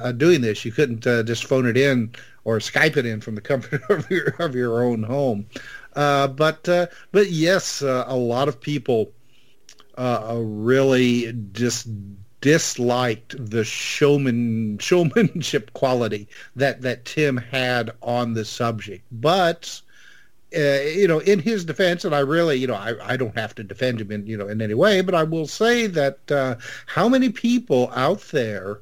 uh, 0.04 0.12
doing 0.12 0.42
this. 0.42 0.66
You 0.66 0.72
couldn't 0.72 1.08
uh, 1.08 1.24
just 1.24 1.46
phone 1.46 1.66
it 1.66 1.78
in 1.78 2.12
or 2.44 2.60
Skype 2.60 2.96
it 2.96 3.06
in 3.06 3.22
from 3.22 3.36
the 3.36 3.42
comfort 3.42 3.82
of 3.90 4.10
your 4.10 4.36
of 4.40 4.56
your 4.56 4.84
own 4.84 5.04
home. 5.04 5.48
Uh, 5.96 6.28
but 6.28 6.68
uh, 6.70 6.88
but 7.12 7.30
yes, 7.30 7.82
uh, 7.82 8.06
a 8.08 8.16
lot 8.16 8.48
of 8.48 8.60
people 8.60 9.12
uh, 9.98 10.36
really 10.40 11.34
just 11.54 11.88
disliked 12.42 13.36
the 13.50 13.64
showman 13.64 14.78
showmanship 14.80 15.74
quality 15.74 16.28
that 16.56 16.82
that 16.82 17.06
Tim 17.06 17.38
had 17.38 17.92
on 18.02 18.34
the 18.34 18.46
subject. 18.46 19.06
But 19.12 19.82
uh, 20.56 20.82
you 20.82 21.08
know, 21.08 21.20
in 21.20 21.40
his 21.40 21.66
defense, 21.66 22.06
and 22.06 22.16
I 22.16 22.20
really, 22.20 22.56
you 22.58 22.68
know, 22.68 22.76
I, 22.76 23.14
I 23.14 23.18
don't 23.18 23.38
have 23.38 23.56
to 23.56 23.64
defend 23.64 24.00
him 24.00 24.12
in 24.12 24.26
you 24.28 24.38
know 24.38 24.48
in 24.48 24.62
any 24.62 24.74
way, 24.74 25.02
but 25.02 25.16
I 25.16 25.24
will 25.24 25.48
say 25.48 25.88
that 25.88 26.32
uh, 26.32 26.56
how 26.86 27.10
many 27.10 27.30
people 27.30 27.92
out 27.94 28.22
there 28.32 28.80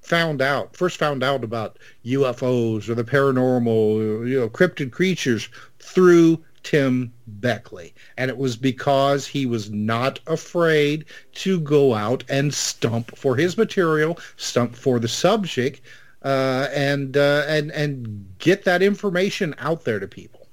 found 0.00 0.40
out 0.40 0.74
first 0.74 0.96
found 0.96 1.22
out 1.22 1.44
about 1.44 1.78
UFOs 2.04 2.88
or 2.88 2.94
the 2.94 3.04
paranormal, 3.04 4.28
you 4.28 4.38
know, 4.38 4.48
cryptid 4.48 4.92
creatures 4.92 5.48
through 5.80 6.42
Tim 6.62 7.12
Beckley. 7.28 7.94
And 8.16 8.30
it 8.30 8.36
was 8.36 8.56
because 8.56 9.26
he 9.26 9.46
was 9.46 9.70
not 9.70 10.20
afraid 10.26 11.04
to 11.34 11.60
go 11.60 11.94
out 11.94 12.24
and 12.28 12.52
stump 12.52 13.16
for 13.16 13.36
his 13.36 13.56
material, 13.56 14.18
stump 14.36 14.74
for 14.74 14.98
the 14.98 15.08
subject, 15.08 15.80
uh, 16.24 16.68
and 16.72 17.16
uh, 17.16 17.44
and 17.46 17.70
and 17.72 18.26
get 18.38 18.64
that 18.64 18.82
information 18.82 19.54
out 19.58 19.84
there 19.84 20.00
to 20.00 20.08
people. 20.08 20.48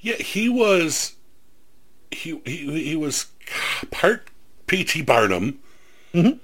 Yeah, 0.00 0.16
he 0.16 0.48
was 0.48 1.14
he 2.10 2.40
he, 2.44 2.84
he 2.84 2.96
was 2.96 3.26
part 3.90 4.28
P.T. 4.66 5.02
Barnum 5.02 5.60
Mhm. 6.12 6.38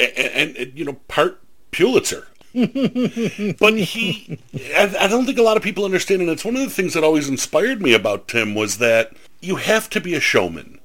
and, 0.00 0.10
and, 0.18 0.56
and, 0.56 0.78
you 0.78 0.84
know 0.84 0.94
part 1.08 1.40
Pulitzer. 1.70 2.26
but 3.58 3.78
he, 3.78 4.38
I, 4.76 4.94
I 5.00 5.08
don't 5.08 5.24
think 5.26 5.38
a 5.38 5.42
lot 5.42 5.56
of 5.56 5.62
people 5.62 5.84
understand, 5.84 6.20
and 6.20 6.30
it's 6.30 6.44
one 6.44 6.56
of 6.56 6.62
the 6.62 6.70
things 6.70 6.94
that 6.94 7.04
always 7.04 7.28
inspired 7.28 7.80
me 7.80 7.94
about 7.94 8.28
Tim 8.28 8.54
was 8.54 8.78
that 8.78 9.12
you 9.40 9.56
have 9.56 9.88
to 9.90 10.00
be 10.00 10.14
a 10.14 10.20
showman. 10.20 10.78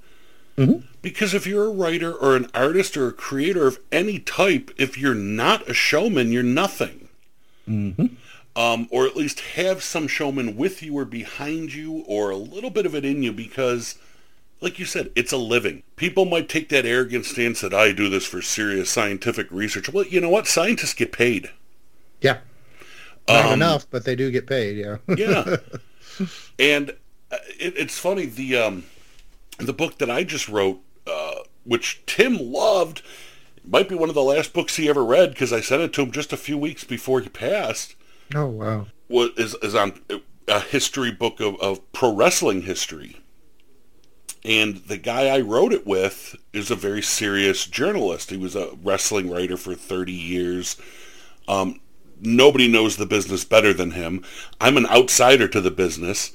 Mhm. 0.58 0.84
Because 1.02 1.34
if 1.34 1.46
you're 1.46 1.68
a 1.68 1.72
writer 1.72 2.12
or 2.12 2.36
an 2.36 2.50
artist 2.54 2.98
or 2.98 3.08
a 3.08 3.14
creator 3.14 3.68
of 3.68 3.80
any 3.92 4.20
type, 4.20 4.72
if 4.78 4.98
you're 4.98 5.14
not 5.14 5.70
a 5.70 5.74
showman, 5.74 6.32
you're 6.32 6.44
nothing. 6.44 7.08
Mm-hmm. 7.70 8.08
Um, 8.56 8.88
or 8.90 9.06
at 9.06 9.16
least 9.16 9.40
have 9.42 9.84
some 9.84 10.08
showman 10.08 10.58
with 10.58 10.82
you 10.82 10.98
or 10.98 11.06
behind 11.06 11.74
you 11.74 12.04
or 12.08 12.32
a 12.32 12.36
little 12.36 12.72
bit 12.72 12.88
of 12.88 12.96
it 12.96 13.06
in 13.06 13.22
you 13.22 13.32
because, 13.32 13.96
like 14.62 14.80
you 14.80 14.86
said, 14.86 15.12
it's 15.16 15.32
a 15.32 15.38
living. 15.38 15.84
People 15.96 16.26
might 16.26 16.50
take 16.50 16.70
that 16.70 16.86
arrogant 16.86 17.26
stance 17.26 17.62
that 17.62 17.74
I 17.74 17.92
do 17.92 18.10
this 18.10 18.26
for 18.26 18.42
serious 18.42 18.90
scientific 18.90 19.48
research. 19.52 19.90
Well, 19.90 20.06
you 20.06 20.20
know 20.22 20.30
what? 20.30 20.48
Scientists 20.48 20.94
get 20.94 21.12
paid. 21.12 21.52
Yeah. 22.22 22.40
Not 23.28 23.46
Um, 23.46 23.54
enough, 23.54 23.88
but 23.90 24.06
they 24.06 24.16
do 24.16 24.32
get 24.32 24.48
paid. 24.48 24.78
Yeah. 24.78 24.98
yeah. 25.08 25.58
And 26.60 26.92
uh, 27.32 27.38
it, 27.60 27.74
it's 27.78 28.00
funny 28.00 28.26
the 28.26 28.56
um, 28.58 28.86
the 29.60 29.74
book 29.74 29.98
that 30.00 30.10
I 30.10 30.24
just 30.24 30.50
wrote, 30.50 30.80
uh, 31.06 31.36
which 31.64 32.02
Tim 32.08 32.38
loved, 32.52 33.04
might 33.64 33.88
be 33.90 33.96
one 33.96 34.10
of 34.10 34.16
the 34.16 34.24
last 34.24 34.54
books 34.54 34.78
he 34.78 34.90
ever 34.90 35.04
read 35.06 35.32
because 35.32 35.54
I 35.54 35.62
sent 35.62 35.82
it 35.84 35.94
to 35.94 36.02
him 36.02 36.12
just 36.12 36.34
a 36.34 36.38
few 36.38 36.58
weeks 36.58 36.84
before 36.84 37.22
he 37.22 37.30
passed. 37.30 37.96
oh 38.34 38.48
wow. 38.48 38.88
Was 39.10 39.30
is, 39.38 39.56
is 39.62 39.76
on 39.76 40.00
a 40.48 40.60
history 40.60 41.12
book 41.12 41.40
of, 41.40 41.60
of 41.62 41.92
pro 41.92 42.14
wrestling 42.14 42.64
history. 42.64 43.18
And 44.46 44.78
the 44.78 44.98
guy 44.98 45.28
I 45.28 45.42
wrote 45.42 45.74
it 45.74 45.86
with 45.86 46.36
is 46.54 46.72
a 46.72 46.76
very 46.76 47.02
serious 47.02 47.66
journalist. 47.66 48.30
He 48.30 48.38
was 48.38 48.56
a 48.56 48.70
wrestling 48.84 49.30
writer 49.30 49.58
for 49.58 49.76
30 49.76 50.14
years. 50.14 50.78
Um, 51.48 51.80
nobody 52.22 52.68
knows 52.68 52.96
the 52.96 53.06
business 53.06 53.44
better 53.44 53.74
than 53.74 53.92
him. 53.92 54.24
I'm 54.62 54.78
an 54.78 54.86
outsider 54.88 55.48
to 55.50 55.62
the 55.62 55.72
business. 55.72 56.32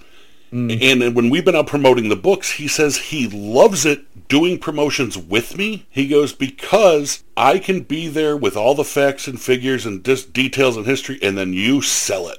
And 0.55 1.01
then 1.01 1.15
when 1.15 1.31
we've 1.31 1.47
been 1.47 1.57
out 1.57 1.67
promoting 1.67 2.11
the 2.11 2.17
books, 2.17 2.53
he 2.53 2.69
says 2.69 2.97
he 2.99 3.27
loves 3.27 3.87
it 3.87 4.29
doing 4.29 4.59
promotions 4.59 5.17
with 5.17 5.57
me. 5.57 5.87
He 5.89 6.07
goes, 6.09 6.35
because 6.35 7.25
I 7.39 7.59
can 7.59 7.81
be 7.81 8.07
there 8.09 8.37
with 8.37 8.55
all 8.55 8.75
the 8.75 8.85
facts 8.85 9.27
and 9.27 9.41
figures 9.41 9.87
and 9.87 10.03
dis- 10.03 10.27
details 10.27 10.77
and 10.77 10.85
history, 10.85 11.19
and 11.23 11.39
then 11.39 11.55
you 11.55 11.81
sell 11.81 12.29
it. 12.29 12.39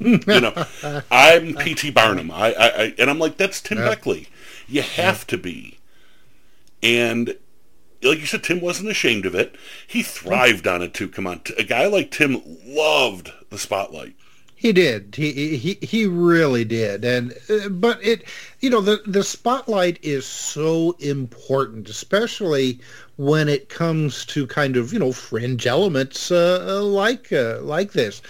you 0.26 0.40
know, 0.40 0.66
I'm 1.12 1.54
P.T. 1.54 1.90
Barnum. 1.92 2.32
I, 2.32 2.52
I, 2.52 2.66
I, 2.68 2.94
and 2.98 3.08
I'm 3.08 3.20
like, 3.20 3.36
that's 3.36 3.60
Tim 3.60 3.78
Yeah. 3.78 3.90
Beckley. 3.90 4.26
You 4.70 4.82
have 4.82 5.26
to 5.26 5.36
be. 5.36 5.78
And 6.82 7.36
like 8.02 8.20
you 8.20 8.26
said, 8.26 8.44
Tim 8.44 8.60
wasn't 8.60 8.90
ashamed 8.90 9.26
of 9.26 9.34
it. 9.34 9.56
He 9.86 10.02
thrived 10.02 10.66
on 10.66 10.80
it 10.82 10.94
too. 10.94 11.08
Come 11.08 11.26
on, 11.26 11.42
a 11.58 11.64
guy 11.64 11.86
like 11.86 12.10
Tim 12.10 12.40
loved 12.64 13.30
the 13.50 13.58
spotlight. 13.58 14.14
He 14.54 14.72
did. 14.72 15.14
He 15.16 15.56
he 15.56 15.78
he 15.80 16.06
really 16.06 16.64
did. 16.64 17.04
And 17.04 17.32
uh, 17.48 17.70
but 17.70 17.98
it, 18.04 18.24
you 18.60 18.68
know, 18.68 18.82
the 18.82 19.00
the 19.06 19.24
spotlight 19.24 19.98
is 20.02 20.26
so 20.26 20.96
important, 20.98 21.88
especially 21.88 22.78
when 23.16 23.48
it 23.48 23.70
comes 23.70 24.24
to 24.26 24.46
kind 24.46 24.76
of 24.76 24.92
you 24.92 24.98
know 24.98 25.12
fringe 25.12 25.66
elements 25.66 26.30
uh, 26.30 26.66
uh, 26.68 26.82
like 26.82 27.32
uh, 27.32 27.60
like 27.62 27.92
this. 27.92 28.20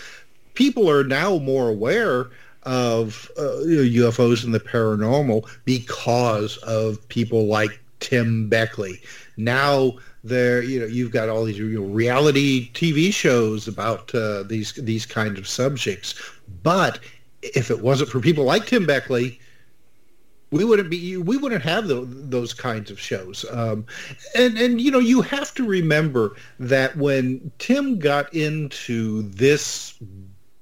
People 0.54 0.88
are 0.88 1.04
now 1.04 1.38
more 1.38 1.68
aware 1.68 2.30
of 2.64 3.30
uh, 3.38 3.62
UFOs 3.64 4.44
and 4.44 4.54
the 4.54 4.60
paranormal 4.60 5.48
because 5.64 6.56
of 6.58 7.06
people 7.08 7.46
like 7.46 7.80
Tim 8.00 8.48
Beckley. 8.48 9.00
Now 9.36 9.94
there, 10.24 10.62
you 10.62 10.80
know, 10.80 10.86
you've 10.86 11.12
got 11.12 11.28
all 11.28 11.44
these 11.44 11.58
you 11.58 11.80
know, 11.80 11.86
reality 11.86 12.70
TV 12.72 13.12
shows 13.12 13.66
about 13.66 14.14
uh, 14.14 14.42
these 14.42 14.74
these 14.74 15.06
kinds 15.06 15.38
of 15.38 15.48
subjects. 15.48 16.14
But 16.62 16.98
if 17.42 17.70
it 17.70 17.80
wasn't 17.80 18.10
for 18.10 18.20
people 18.20 18.44
like 18.44 18.66
Tim 18.66 18.86
Beckley, 18.86 19.40
we 20.50 20.64
wouldn't 20.64 20.90
be 20.90 21.16
we 21.16 21.36
wouldn't 21.36 21.62
have 21.62 21.88
tho- 21.88 22.04
those 22.04 22.52
kinds 22.52 22.90
of 22.90 23.00
shows. 23.00 23.44
Um, 23.50 23.86
and 24.34 24.58
and 24.58 24.80
you 24.80 24.90
know, 24.90 24.98
you 24.98 25.22
have 25.22 25.54
to 25.54 25.66
remember 25.66 26.36
that 26.58 26.96
when 26.96 27.50
Tim 27.58 27.98
got 27.98 28.32
into 28.34 29.22
this 29.22 29.94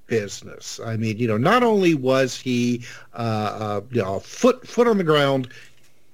business. 0.09 0.79
I 0.83 0.97
mean, 0.97 1.17
you 1.17 1.27
know, 1.27 1.37
not 1.37 1.63
only 1.63 1.93
was 1.93 2.35
he 2.35 2.83
uh, 3.13 3.17
uh, 3.17 3.81
you 3.91 4.01
know, 4.01 4.19
foot 4.19 4.67
foot 4.67 4.87
on 4.87 4.97
the 4.97 5.03
ground 5.03 5.49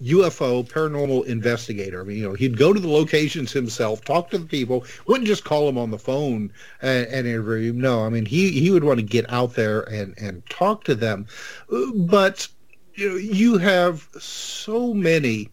UFO 0.04 0.68
paranormal 0.68 1.26
investigator. 1.26 2.02
I 2.02 2.04
mean, 2.04 2.18
you 2.18 2.28
know, 2.28 2.34
he'd 2.34 2.58
go 2.58 2.74
to 2.74 2.80
the 2.80 2.90
locations 2.90 3.52
himself, 3.54 4.04
talk 4.04 4.30
to 4.32 4.38
the 4.38 4.46
people, 4.46 4.86
wouldn't 5.08 5.28
just 5.28 5.46
call 5.46 5.66
them 5.66 5.78
on 5.78 5.90
the 5.92 5.98
phone 5.98 6.52
and, 6.82 7.08
and 7.08 7.28
interview. 7.28 7.72
No, 7.74 8.06
I 8.06 8.10
mean, 8.10 8.26
he, 8.26 8.52
he 8.60 8.72
would 8.72 8.84
want 8.84 9.00
to 9.00 9.06
get 9.06 9.32
out 9.32 9.54
there 9.54 9.82
and, 9.82 10.14
and 10.18 10.46
talk 10.50 10.84
to 10.86 10.96
them. 10.96 11.28
Uh, 11.72 11.92
But, 11.96 12.48
you 12.96 13.10
know, 13.10 13.16
you 13.16 13.58
have 13.58 14.10
so 14.20 14.94
many 14.94 15.50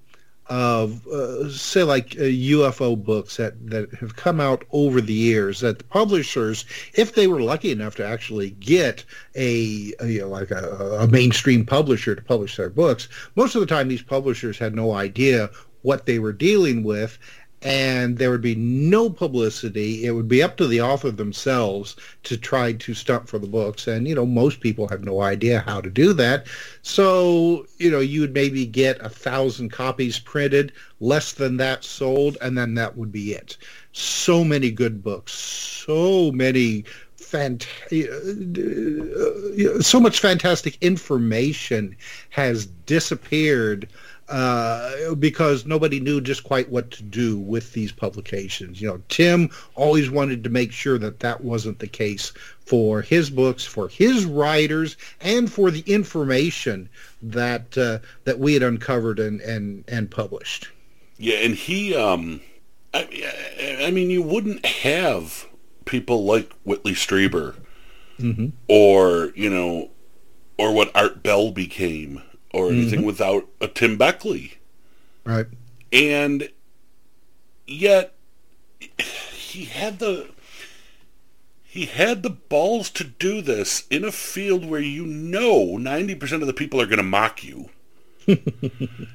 of, 0.47 1.07
uh, 1.07 1.49
say, 1.49 1.83
like 1.83 2.17
uh, 2.17 2.23
UFO 2.23 3.03
books 3.03 3.37
that, 3.37 3.55
that 3.71 3.93
have 3.95 4.17
come 4.17 4.41
out 4.41 4.65
over 4.73 5.01
the 5.01 5.13
years 5.13 5.61
that 5.61 5.79
the 5.79 5.85
publishers, 5.85 6.65
if 6.95 7.15
they 7.15 7.27
were 7.27 7.41
lucky 7.41 7.71
enough 7.71 7.95
to 7.97 8.07
actually 8.07 8.51
get 8.51 9.05
a, 9.35 9.93
a 10.01 10.07
you 10.09 10.21
know, 10.21 10.29
like 10.29 10.51
a, 10.51 10.99
a 11.01 11.09
mainstream 11.09 11.65
publisher 11.65 12.15
to 12.15 12.23
publish 12.23 12.57
their 12.57 12.71
books, 12.71 13.09
most 13.37 13.55
of 13.55 13.61
the 13.61 13.67
time 13.67 13.89
these 13.89 14.03
publishers 14.03 14.59
had 14.59 14.75
no 14.75 14.93
idea 14.93 15.49
what 15.83 16.07
they 16.07 16.19
were 16.19 16.33
dealing 16.33 16.83
with 16.83 17.19
and 17.63 18.19
there 18.19 18.31
would 18.31 18.43
be 18.43 18.57
no 18.57 19.09
publicity. 19.09 20.05
It 20.05 20.13
would 20.13 20.29
be 20.29 20.43
up 20.43 20.57
to 20.57 20.67
the 20.67 20.81
author 20.81 21.11
themselves 21.11 21.97
to 22.25 22.37
try 22.37 22.73
to 22.73 22.95
stump 22.95 23.29
for 23.29 23.39
the 23.39 23.47
books. 23.47 23.87
And, 23.87 24.09
you 24.09 24.15
know, 24.15 24.27
most 24.27 24.61
people 24.61 24.89
have 24.89 25.05
no 25.05 25.21
idea 25.21 25.61
how 25.61 25.81
to 25.81 25.91
do 25.91 26.13
that. 26.15 26.47
So, 26.83 27.67
you 27.79 27.91
know, 27.91 28.01
you 28.01 28.21
would 28.23 28.35
maybe 28.35 28.67
get 28.67 29.01
a 29.01 29.09
thousand 29.09 29.71
copies 29.71 30.19
printed, 30.19 30.73
less 31.01 31.33
than 31.33 31.57
that 31.59 31.85
sold, 31.85 32.37
and 32.41 32.59
then 32.59 32.75
that 32.75 32.97
would 32.97 33.13
be 33.13 33.33
it. 33.33 33.57
So 33.93 34.43
many 34.43 34.71
good 34.71 35.03
books, 35.03 35.33
so 35.33 36.33
many 36.33 36.85
fant- 37.33 37.67
uh, 39.79 39.83
so 39.83 40.01
much 40.01 40.21
fantastic 40.21 40.77
information 40.81 41.97
has 42.31 42.67
disappeared 42.67 43.89
uh, 44.33 45.15
because 45.15 45.67
nobody 45.67 46.01
knew 46.01 46.21
just 46.21 46.43
quite 46.43 46.69
what 46.71 46.91
to 46.91 47.03
do 47.03 47.39
with 47.39 47.73
these 47.73 47.93
publications. 47.93 48.81
You 48.81 48.89
know, 48.89 49.03
Tim 49.09 49.51
always 49.75 50.11
wanted 50.11 50.43
to 50.45 50.51
make 50.51 50.73
sure 50.73 50.99
that 50.99 51.21
that 51.21 51.45
wasn't 51.45 51.79
the 51.79 51.87
case 51.87 52.33
for 52.67 53.03
his 53.03 53.31
books, 53.31 53.65
for 53.65 53.89
his 53.89 54.25
writers, 54.25 54.97
and 55.21 55.53
for 55.53 55.71
the 55.71 55.85
information 55.87 56.89
that 57.23 57.77
uh, 57.79 57.99
that 58.25 58.39
we 58.39 58.55
had 58.55 58.63
uncovered 58.63 59.19
and 59.19 59.41
and 59.43 59.85
and 59.87 60.11
published. 60.11 60.69
Yeah, 61.19 61.37
and 61.37 61.55
he, 61.55 61.95
um, 61.95 62.41
I, 62.93 63.07
I 63.85 63.91
mean, 63.93 64.11
you 64.11 64.23
wouldn't 64.23 64.67
have 64.67 65.47
people 65.85 66.25
like 66.25 66.53
Whitley 66.65 66.95
Strieber 66.95 67.55
Mm-hmm. 68.21 68.49
or, 68.69 69.33
you 69.35 69.51
know, 69.51 69.91
or 70.59 70.73
what 70.73 70.95
Art 70.95 71.23
Bell 71.23 71.51
became 71.51 72.23
or 72.53 72.71
anything 72.71 73.01
Mhm. 73.03 73.05
without 73.07 73.49
a 73.61 73.69
Tim 73.69 73.97
Beckley. 73.97 74.55
Right. 75.25 75.47
And 75.93 76.49
yet 77.67 78.15
he 78.99 79.65
had 79.65 79.99
the 79.99 80.29
he 81.65 81.87
had 81.87 82.23
the 82.23 82.31
balls 82.31 82.91
to 82.91 83.03
do 83.05 83.41
this 83.41 83.85
in 83.91 84.05
a 84.05 84.13
field 84.13 84.65
where 84.67 84.81
you 84.81 85.07
know 85.07 85.79
90% 85.79 86.43
of 86.43 86.47
the 86.47 86.53
people 86.53 86.79
are 86.81 86.87
going 86.87 86.99
to 86.99 87.03
mock 87.03 87.43
you. 87.43 87.71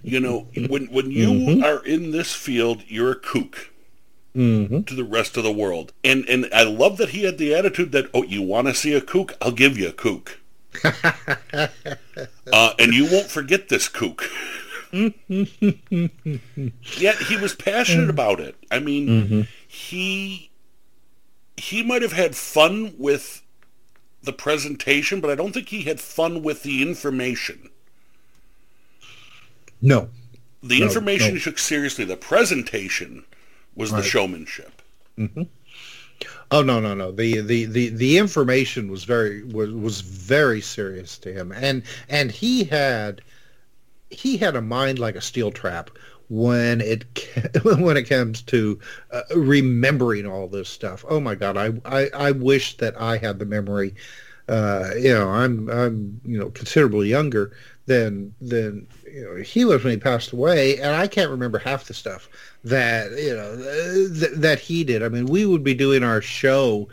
you 0.03 0.19
know, 0.19 0.47
when 0.67 0.88
when 0.88 1.11
you 1.11 1.29
Mhm. 1.29 1.63
are 1.63 1.85
in 1.85 2.11
this 2.11 2.33
field, 2.33 2.83
you're 2.88 3.11
a 3.11 3.15
kook 3.15 3.69
Mm-hmm. 4.35 4.81
to 4.83 4.93
the 4.93 5.03
rest 5.03 5.38
of 5.38 5.43
the 5.43 5.51
world. 5.51 5.93
And 6.03 6.27
and 6.29 6.47
I 6.53 6.63
love 6.63 6.97
that 6.97 7.09
he 7.09 7.23
had 7.23 7.38
the 7.38 7.53
attitude 7.55 7.91
that, 7.93 8.09
"Oh, 8.13 8.23
you 8.23 8.41
want 8.41 8.67
to 8.67 8.73
see 8.73 8.93
a 8.93 9.01
kook? 9.01 9.35
I'll 9.41 9.51
give 9.51 9.77
you 9.77 9.88
a 9.89 9.93
kook." 9.93 10.36
uh, 12.53 12.73
and 12.80 12.93
you 12.93 13.05
won't 13.11 13.30
forget 13.30 13.69
this 13.69 13.89
kook. 13.89 14.23
Yet 14.91 15.13
he 17.28 17.38
was 17.38 17.55
passionate 17.55 18.09
about 18.09 18.39
it. 18.39 18.55
I 18.71 18.80
mean, 18.80 19.07
Mm-hmm. 19.07 19.41
he 19.67 20.49
he 21.57 21.84
might 21.84 22.01
have 22.03 22.13
had 22.13 22.36
fun 22.36 22.93
with 22.97 23.41
the 24.23 24.34
presentation, 24.34 25.19
but 25.21 25.30
I 25.30 25.36
don't 25.36 25.53
think 25.53 25.69
he 25.69 25.84
had 25.84 25.99
fun 25.99 26.41
with 26.43 26.63
the 26.63 26.82
information. 26.82 27.69
No. 29.82 30.09
The 30.63 30.80
No, 30.80 30.86
information 30.86 31.30
no. 31.30 31.34
he 31.36 31.39
took 31.41 31.57
seriously. 31.57 32.05
The 32.05 32.17
presentation 32.17 33.25
was 33.75 33.89
the 33.91 33.97
Right. 33.97 34.05
showmanship. 34.05 34.82
Oh 36.51 36.61
no 36.61 36.79
no 36.79 36.93
no. 36.93 37.11
The 37.11 37.41
the 37.41 37.65
the, 37.65 37.89
the 37.89 38.17
information 38.17 38.89
was 38.89 39.03
very 39.03 39.43
was, 39.43 39.71
was 39.71 40.01
very 40.01 40.61
serious 40.61 41.17
to 41.19 41.31
him. 41.33 41.51
And 41.51 41.83
and 42.09 42.31
he 42.31 42.63
had 42.65 43.21
he 44.09 44.37
had 44.37 44.55
a 44.55 44.61
mind 44.61 44.99
like 44.99 45.15
a 45.15 45.21
steel 45.21 45.51
trap 45.51 45.89
when 46.29 46.81
it 46.81 47.05
when 47.63 47.97
it 47.97 48.03
comes 48.03 48.41
to 48.43 48.79
uh, 49.11 49.23
remembering 49.35 50.25
all 50.25 50.47
this 50.47 50.69
stuff. 50.69 51.03
Oh 51.07 51.19
my 51.19 51.35
god. 51.35 51.57
I, 51.57 51.73
I 51.85 52.09
I 52.13 52.31
wish 52.31 52.77
that 52.77 52.99
I 52.99 53.17
had 53.17 53.39
the 53.39 53.45
memory 53.45 53.95
uh, 54.47 54.91
you 54.97 55.13
know, 55.13 55.29
I'm 55.29 55.69
I'm 55.69 56.21
you 56.25 56.39
know 56.39 56.49
considerably 56.49 57.09
younger 57.09 57.55
than 57.85 58.33
than 58.39 58.87
you 59.11 59.23
know 59.23 59.41
he 59.41 59.65
was 59.65 59.83
when 59.83 59.91
he 59.91 59.99
passed 59.99 60.31
away, 60.31 60.77
and 60.77 60.95
I 60.95 61.07
can't 61.07 61.31
remember 61.31 61.57
half 61.57 61.85
the 61.85 61.93
stuff 61.93 62.29
that 62.63 63.11
you 63.11 63.35
know 63.35 63.57
th- 63.57 64.33
that 64.35 64.59
he 64.59 64.83
did. 64.83 65.03
I 65.03 65.09
mean, 65.09 65.25
we 65.25 65.45
would 65.45 65.63
be 65.63 65.73
doing 65.73 66.03
our 66.03 66.21
show 66.21 66.87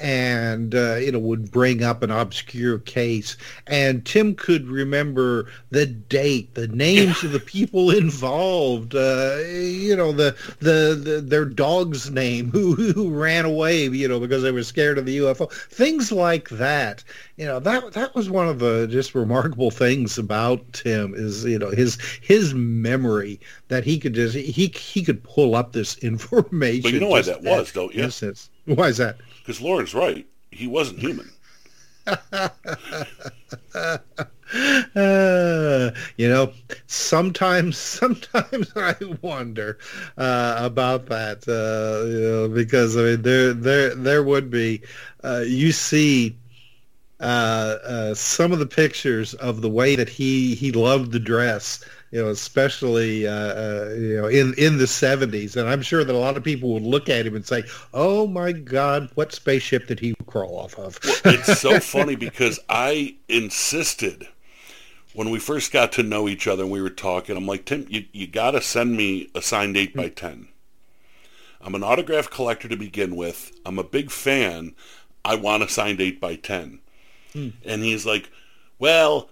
and 0.00 0.74
uh, 0.74 0.94
you 0.96 1.12
know 1.12 1.18
would 1.18 1.50
bring 1.50 1.82
up 1.82 2.02
an 2.02 2.10
obscure 2.10 2.78
case 2.78 3.36
and 3.66 4.04
tim 4.06 4.34
could 4.34 4.66
remember 4.68 5.46
the 5.70 5.86
date 5.86 6.54
the 6.54 6.68
names 6.68 7.22
of 7.22 7.32
the 7.32 7.40
people 7.40 7.90
involved 7.96 8.94
uh, 8.94 9.36
you 9.48 9.94
know 9.96 10.12
the, 10.12 10.34
the, 10.60 10.94
the 11.02 11.20
their 11.20 11.44
dog's 11.44 12.10
name 12.10 12.50
who 12.50 12.74
who 12.74 13.10
ran 13.10 13.44
away 13.44 13.84
you 13.88 14.08
know 14.08 14.20
because 14.20 14.42
they 14.42 14.52
were 14.52 14.62
scared 14.62 14.98
of 14.98 15.06
the 15.06 15.18
ufo 15.18 15.50
things 15.52 16.10
like 16.12 16.48
that 16.50 17.02
you 17.36 17.44
know 17.46 17.58
that 17.60 17.92
that 17.92 18.14
was 18.14 18.30
one 18.30 18.48
of 18.48 18.58
the 18.58 18.86
just 18.88 19.14
remarkable 19.14 19.70
things 19.70 20.18
about 20.18 20.72
tim 20.72 21.14
is 21.14 21.44
you 21.44 21.58
know 21.58 21.70
his 21.70 21.98
his 22.22 22.54
memory 22.54 23.40
that 23.68 23.84
he 23.84 23.98
could 23.98 24.14
just 24.14 24.36
he 24.36 24.66
he 24.68 25.02
could 25.02 25.22
pull 25.22 25.54
up 25.54 25.72
this 25.72 25.96
information 26.02 26.82
But 26.82 26.92
you 26.92 27.00
know 27.00 27.08
why 27.08 27.22
that 27.22 27.42
was, 27.42 27.72
don't 27.72 27.94
you? 27.94 28.04
instance. 28.04 28.50
why 28.74 28.88
is 28.88 28.96
that 28.98 29.18
Because 29.38 29.60
Lauren's 29.60 29.94
right. 29.94 30.26
He 30.50 30.66
wasn't 30.66 30.98
human. 31.00 31.30
Uh, 34.96 35.92
you 36.16 36.28
know, 36.28 36.52
sometimes, 36.86 37.76
sometimes 37.78 38.72
I 38.74 38.96
wonder 39.22 39.78
uh, 40.18 40.56
about 40.58 41.06
that. 41.06 41.46
Uh, 41.46 42.06
you 42.08 42.20
know, 42.20 42.48
because 42.48 42.96
I 42.96 43.02
mean, 43.02 43.22
there, 43.22 43.52
there, 43.54 43.94
there 43.94 44.22
would 44.22 44.50
be. 44.50 44.82
Uh, 45.22 45.44
you 45.46 45.70
see 45.70 46.36
uh, 47.20 47.22
uh, 47.84 48.14
some 48.14 48.52
of 48.52 48.58
the 48.58 48.66
pictures 48.66 49.34
of 49.34 49.60
the 49.60 49.68
way 49.70 49.94
that 49.94 50.08
he 50.08 50.54
he 50.54 50.72
loved 50.72 51.12
to 51.12 51.18
dress. 51.18 51.84
You 52.10 52.22
know, 52.22 52.30
especially 52.30 53.26
uh, 53.26 53.32
uh, 53.32 53.94
you 53.96 54.16
know 54.16 54.26
in 54.26 54.54
in 54.54 54.78
the 54.78 54.86
seventies, 54.86 55.56
and 55.56 55.68
I'm 55.68 55.82
sure 55.82 56.02
that 56.02 56.14
a 56.14 56.18
lot 56.18 56.36
of 56.36 56.42
people 56.42 56.72
would 56.74 56.82
look 56.82 57.08
at 57.08 57.26
him 57.26 57.36
and 57.36 57.46
say, 57.46 57.62
"Oh 57.94 58.26
my 58.26 58.50
God, 58.52 59.10
what 59.14 59.32
spaceship 59.32 59.86
did 59.86 60.00
he 60.00 60.14
crawl 60.26 60.58
off 60.58 60.76
of?" 60.78 60.98
It's 61.24 61.60
so 61.60 61.78
funny 61.80 62.16
because 62.16 62.58
I 62.68 63.14
insisted 63.28 64.26
when 65.12 65.30
we 65.30 65.38
first 65.38 65.72
got 65.72 65.92
to 65.92 66.02
know 66.02 66.28
each 66.28 66.46
other 66.46 66.62
and 66.62 66.72
we 66.72 66.82
were 66.82 66.90
talking, 66.90 67.36
I'm 67.36 67.46
like, 67.46 67.64
Tim, 67.64 67.86
you, 67.88 68.04
you 68.12 68.26
got 68.26 68.52
to 68.52 68.60
send 68.60 68.96
me 68.96 69.28
a 69.34 69.42
signed 69.42 69.76
8 69.76 69.94
by 69.94 70.08
10 70.08 70.48
I'm 71.62 71.74
an 71.74 71.82
autograph 71.82 72.30
collector 72.30 72.68
to 72.68 72.76
begin 72.76 73.16
with. 73.16 73.52
I'm 73.66 73.78
a 73.78 73.84
big 73.84 74.10
fan. 74.10 74.74
I 75.24 75.34
want 75.34 75.62
a 75.62 75.68
signed 75.68 76.00
8 76.00 76.20
by 76.20 76.36
10 76.36 76.78
And 77.34 77.82
he's 77.82 78.06
like, 78.06 78.30
well, 78.78 79.28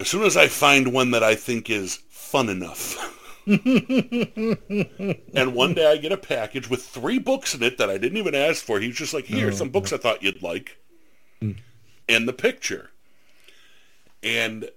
as 0.00 0.08
soon 0.08 0.24
as 0.24 0.36
I 0.36 0.48
find 0.48 0.92
one 0.92 1.12
that 1.12 1.22
I 1.22 1.34
think 1.34 1.70
is 1.70 2.00
fun 2.28 2.48
enough. 2.48 3.14
and 3.46 4.58
one 5.54 5.72
day 5.72 5.90
I 5.90 5.96
get 5.96 6.12
a 6.12 6.18
package 6.18 6.68
with 6.68 6.84
three 6.84 7.18
books 7.18 7.54
in 7.54 7.62
it 7.62 7.78
that 7.78 7.88
I 7.88 7.96
didn't 7.96 8.18
even 8.18 8.34
ask 8.34 8.62
for. 8.62 8.78
He's 8.78 8.96
just 8.96 9.14
like, 9.14 9.24
here, 9.24 9.50
some 9.50 9.70
books 9.70 9.92
I 9.92 9.96
thought 9.96 10.22
you'd 10.22 10.42
like. 10.42 10.76
And 11.40 12.28
the 12.28 12.34
picture. 12.34 12.90
And 14.22 14.68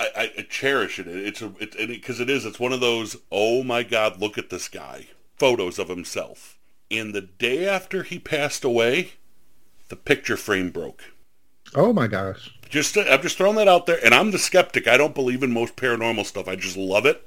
I, 0.00 0.32
I, 0.36 0.42
cherish 0.48 0.98
it. 0.98 1.06
It's 1.06 1.42
a 1.42 1.52
it 1.60 1.88
because 1.88 2.20
it 2.20 2.28
is. 2.28 2.44
It's 2.44 2.58
one 2.58 2.72
of 2.72 2.80
those. 2.80 3.16
Oh 3.30 3.62
my 3.62 3.82
God! 3.82 4.20
Look 4.20 4.38
at 4.38 4.50
this 4.50 4.68
guy. 4.68 5.08
Photos 5.36 5.78
of 5.78 5.88
himself. 5.88 6.58
And 6.90 7.14
the 7.14 7.20
day 7.20 7.68
after 7.68 8.02
he 8.02 8.18
passed 8.18 8.64
away, 8.64 9.12
the 9.88 9.96
picture 9.96 10.36
frame 10.36 10.70
broke. 10.70 11.12
oh 11.74 11.92
my 11.92 12.06
gosh! 12.06 12.50
Just 12.74 12.96
I'm 12.98 13.22
just 13.22 13.38
throwing 13.38 13.54
that 13.54 13.68
out 13.68 13.86
there. 13.86 14.04
And 14.04 14.12
I'm 14.12 14.32
the 14.32 14.38
skeptic. 14.38 14.88
I 14.88 14.96
don't 14.96 15.14
believe 15.14 15.44
in 15.44 15.52
most 15.52 15.76
paranormal 15.76 16.26
stuff. 16.26 16.48
I 16.48 16.56
just 16.56 16.76
love 16.76 17.06
it. 17.06 17.24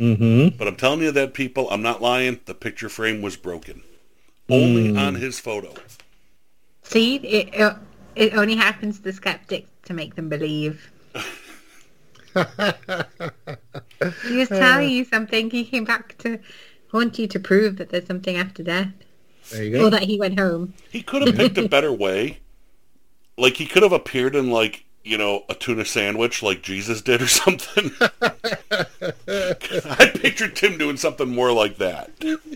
Mm-hmm. 0.00 0.56
But 0.58 0.66
I'm 0.66 0.74
telling 0.74 1.00
you 1.00 1.12
that 1.12 1.32
people, 1.32 1.70
I'm 1.70 1.80
not 1.80 2.02
lying. 2.02 2.40
The 2.46 2.54
picture 2.54 2.88
frame 2.88 3.22
was 3.22 3.36
broken. 3.36 3.84
Only 4.48 4.96
on 4.96 5.14
his 5.14 5.38
photo. 5.38 5.74
See, 6.82 7.18
it, 7.18 7.50
it 7.54 7.76
it 8.16 8.34
only 8.34 8.56
happens 8.56 8.96
to 8.96 9.04
the 9.04 9.12
skeptics 9.12 9.70
to 9.84 9.94
make 9.94 10.16
them 10.16 10.28
believe. 10.28 10.90
He 14.26 14.36
was 14.38 14.48
telling 14.48 14.90
you 14.90 15.04
something. 15.04 15.50
He 15.50 15.64
came 15.64 15.84
back 15.84 16.18
to 16.18 16.40
want 16.92 17.16
you 17.16 17.28
to 17.28 17.38
prove 17.38 17.76
that 17.76 17.90
there's 17.90 18.06
something 18.06 18.36
after 18.36 18.64
death, 18.64 18.92
There 19.52 19.62
you 19.62 19.70
go. 19.70 19.86
or 19.86 19.90
that 19.90 20.02
he 20.02 20.18
went 20.18 20.36
home. 20.40 20.74
He 20.90 21.02
could 21.02 21.24
have 21.28 21.36
picked 21.36 21.58
a 21.58 21.68
better 21.76 21.92
way. 21.92 22.40
Like 23.40 23.56
he 23.56 23.66
could 23.66 23.82
have 23.82 23.92
appeared 23.92 24.36
in 24.36 24.50
like 24.50 24.84
you 25.02 25.16
know 25.16 25.44
a 25.48 25.54
tuna 25.54 25.84
sandwich 25.84 26.42
like 26.42 26.62
Jesus 26.62 27.00
did 27.00 27.22
or 27.22 27.26
something. 27.26 27.90
I 28.70 30.12
pictured 30.14 30.54
Tim 30.56 30.76
doing 30.78 30.96
something 30.96 31.28
more 31.28 31.52
like 31.52 31.78
that. 31.78 32.10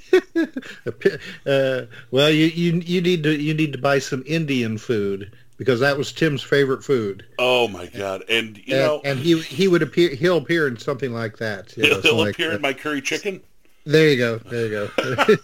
Uh, 1.47 1.82
well, 2.11 2.30
you, 2.30 2.47
you 2.47 2.80
you 2.80 3.01
need 3.01 3.22
to 3.22 3.35
you 3.35 3.55
need 3.55 3.72
to 3.72 3.78
buy 3.78 3.99
some 3.99 4.22
Indian 4.26 4.78
food 4.78 5.32
because 5.57 5.80
that 5.80 5.97
was 5.97 6.12
Tim's 6.12 6.43
favorite 6.43 6.82
food, 6.82 7.24
Oh 7.39 7.68
my 7.68 7.87
god! 7.87 8.24
And 8.28 8.57
you 8.59 8.74
and, 8.74 8.85
know 8.85 9.01
and 9.05 9.18
he 9.18 9.41
he 9.41 9.68
would 9.68 9.82
appear 9.82 10.11
he'll 10.14 10.39
appear 10.39 10.66
in 10.66 10.78
something 10.78 11.12
like 11.12 11.39
that. 11.39 11.76
you 11.76 11.85
he'll, 11.85 11.95
something 11.95 12.11
he'll 12.11 12.28
appear 12.28 12.49
that. 12.51 12.57
in 12.57 12.62
my 12.62 12.72
curry 12.72 13.01
chicken. 13.01 13.41
There 13.85 14.09
you 14.09 14.16
go. 14.16 14.39
There 14.39 14.66
you 14.66 14.91
go. 14.97 15.37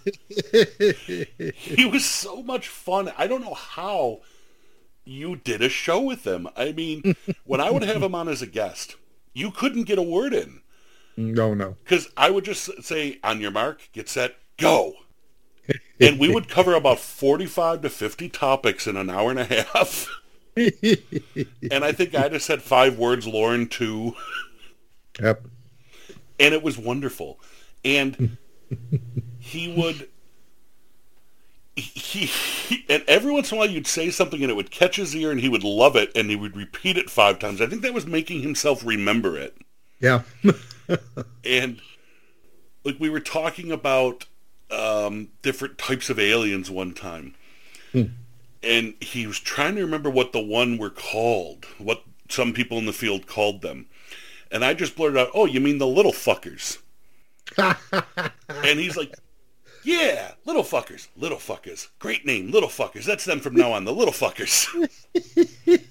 He 1.54 1.84
was 1.84 2.04
so 2.04 2.42
much 2.42 2.68
fun. 2.68 3.12
I 3.18 3.26
don't 3.26 3.42
know 3.42 3.54
how 3.54 4.20
you 5.10 5.36
did 5.36 5.62
a 5.62 5.68
show 5.68 6.00
with 6.00 6.24
them. 6.24 6.48
I 6.56 6.72
mean, 6.72 7.16
when 7.44 7.60
I 7.60 7.70
would 7.70 7.82
have 7.82 8.02
him 8.02 8.14
on 8.14 8.28
as 8.28 8.42
a 8.42 8.46
guest, 8.46 8.96
you 9.32 9.50
couldn't 9.50 9.84
get 9.84 9.98
a 9.98 10.02
word 10.02 10.32
in. 10.32 10.60
no, 11.16 11.54
no. 11.54 11.76
Because 11.84 12.08
I 12.16 12.30
would 12.30 12.44
just 12.44 12.82
say, 12.82 13.18
on 13.24 13.40
your 13.40 13.50
mark, 13.50 13.88
get 13.92 14.08
set, 14.08 14.36
go. 14.56 14.94
And 16.00 16.18
we 16.18 16.32
would 16.32 16.48
cover 16.48 16.74
about 16.74 16.98
45 16.98 17.82
to 17.82 17.90
50 17.90 18.28
topics 18.30 18.86
in 18.86 18.96
an 18.96 19.10
hour 19.10 19.30
and 19.30 19.38
a 19.38 19.44
half. 19.44 20.08
and 20.56 21.84
I 21.84 21.92
think 21.92 22.14
I 22.14 22.28
just 22.28 22.46
said 22.46 22.62
five 22.62 22.98
words, 22.98 23.26
Lauren, 23.26 23.68
too. 23.68 24.14
Yep. 25.20 25.46
And 26.38 26.54
it 26.54 26.62
was 26.62 26.78
wonderful. 26.78 27.38
And 27.84 28.38
he 29.38 29.74
would... 29.74 30.08
He, 31.80 32.26
he, 32.26 32.84
and 32.88 33.02
every 33.06 33.32
once 33.32 33.50
in 33.50 33.56
a 33.56 33.58
while 33.58 33.70
you'd 33.70 33.86
say 33.86 34.10
something 34.10 34.42
and 34.42 34.50
it 34.50 34.54
would 34.54 34.70
catch 34.70 34.96
his 34.96 35.14
ear 35.14 35.30
and 35.30 35.40
he 35.40 35.48
would 35.48 35.64
love 35.64 35.96
it 35.96 36.10
and 36.14 36.30
he 36.30 36.36
would 36.36 36.56
repeat 36.56 36.96
it 36.96 37.10
five 37.10 37.38
times. 37.38 37.60
I 37.60 37.66
think 37.66 37.82
that 37.82 37.94
was 37.94 38.06
making 38.06 38.42
himself 38.42 38.84
remember 38.84 39.36
it. 39.36 39.56
Yeah. 40.00 40.22
and 41.44 41.80
like 42.84 42.96
we 42.98 43.10
were 43.10 43.20
talking 43.20 43.70
about 43.70 44.26
um, 44.70 45.28
different 45.42 45.78
types 45.78 46.10
of 46.10 46.18
aliens 46.18 46.70
one 46.70 46.94
time 46.94 47.34
and 48.62 48.94
he 49.00 49.26
was 49.26 49.38
trying 49.38 49.74
to 49.76 49.82
remember 49.82 50.10
what 50.10 50.32
the 50.32 50.40
one 50.40 50.78
were 50.78 50.90
called 50.90 51.66
what 51.78 52.02
some 52.28 52.52
people 52.52 52.78
in 52.78 52.86
the 52.86 52.92
field 52.92 53.26
called 53.26 53.62
them 53.62 53.86
and 54.50 54.64
i 54.64 54.74
just 54.74 54.96
blurted 54.96 55.18
out 55.18 55.30
oh 55.34 55.46
you 55.46 55.60
mean 55.60 55.78
the 55.78 55.86
little 55.86 56.12
fuckers 56.12 56.78
and 57.58 58.78
he's 58.78 58.96
like 58.96 59.12
yeah 59.82 60.32
little 60.44 60.62
fuckers 60.62 61.08
little 61.16 61.38
fuckers 61.38 61.88
great 61.98 62.26
name 62.26 62.50
little 62.50 62.68
fuckers 62.68 63.04
that's 63.04 63.24
them 63.24 63.40
from 63.40 63.54
now 63.54 63.72
on 63.72 63.84
the 63.84 63.92
little 63.92 64.12
fuckers 64.12 64.66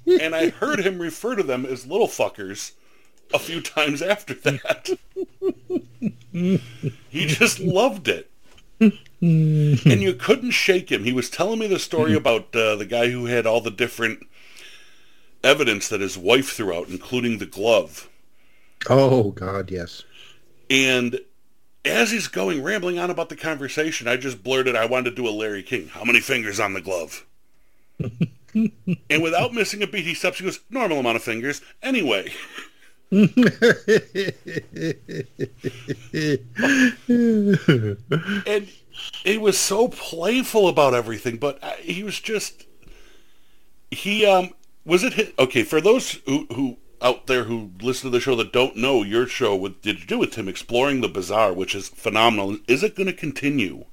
and 0.21 0.35
i 0.35 0.49
heard 0.49 0.79
him 0.79 0.99
refer 0.99 1.35
to 1.35 1.43
them 1.43 1.65
as 1.65 1.87
little 1.87 2.07
fuckers 2.07 2.73
a 3.33 3.39
few 3.39 3.61
times 3.61 4.01
after 4.01 4.33
that 4.33 4.89
he 6.31 7.25
just 7.25 7.59
loved 7.59 8.07
it. 8.07 8.29
and 8.79 8.95
you 9.85 10.13
couldn't 10.13 10.51
shake 10.51 10.91
him. 10.91 11.03
He 11.03 11.11
was 11.11 11.29
telling 11.29 11.59
me 11.59 11.67
the 11.67 11.79
story 11.79 12.15
about 12.15 12.55
uh, 12.55 12.75
the 12.75 12.85
guy 12.85 13.09
who 13.09 13.25
had 13.25 13.45
all 13.45 13.61
the 13.61 13.71
different 13.71 14.25
evidence 15.43 15.89
that 15.89 16.01
his 16.01 16.17
wife 16.17 16.51
threw 16.51 16.73
out, 16.73 16.87
including 16.87 17.37
the 17.37 17.45
glove. 17.45 18.09
oh 18.89 19.31
God, 19.31 19.71
yes. 19.71 20.03
And 20.69 21.19
as 21.89 22.11
he's 22.11 22.27
going 22.27 22.63
rambling 22.63 22.99
on 22.99 23.09
about 23.09 23.29
the 23.29 23.35
conversation, 23.35 24.07
I 24.07 24.17
just 24.17 24.43
blurted, 24.43 24.75
I 24.75 24.85
wanted 24.85 25.11
to 25.11 25.15
do 25.15 25.27
a 25.27 25.31
Larry 25.31 25.63
King. 25.63 25.87
How 25.87 26.03
many 26.03 26.19
fingers 26.19 26.59
on 26.59 26.73
the 26.73 26.81
glove? 26.81 27.25
and 28.53 29.21
without 29.21 29.53
missing 29.53 29.83
a 29.83 29.87
beat, 29.87 30.05
he 30.05 30.13
stops. 30.13 30.39
He 30.39 30.45
goes, 30.45 30.59
normal 30.69 30.99
amount 30.99 31.17
of 31.17 31.23
fingers. 31.23 31.61
Anyway. 31.81 32.31
and 33.11 33.27
he 39.23 39.37
was 39.39 39.57
so 39.57 39.87
playful 39.87 40.67
about 40.67 40.93
everything, 40.93 41.37
but 41.37 41.57
uh, 41.63 41.71
he 41.79 42.03
was 42.03 42.19
just 42.19 42.67
he 43.91 44.25
um 44.25 44.51
was 44.85 45.03
it 45.03 45.13
his, 45.13 45.31
okay 45.39 45.63
for 45.63 45.81
those 45.81 46.19
who 46.25 46.45
who 46.53 46.77
out 47.01 47.27
there 47.27 47.45
who 47.45 47.71
listen 47.81 48.09
to 48.11 48.17
the 48.17 48.21
show 48.21 48.35
that 48.35 48.53
don't 48.53 48.75
know 48.75 49.03
your 49.03 49.27
show 49.27 49.55
what 49.55 49.81
did 49.81 49.99
you 49.99 50.05
do 50.05 50.19
with 50.19 50.31
Tim 50.31 50.47
exploring 50.47 51.01
the 51.01 51.07
bizarre, 51.07 51.53
which 51.53 51.75
is 51.75 51.89
phenomenal. 51.89 52.57
Is 52.67 52.83
it 52.83 52.95
going 52.95 53.07
to 53.07 53.13
continue? 53.13 53.85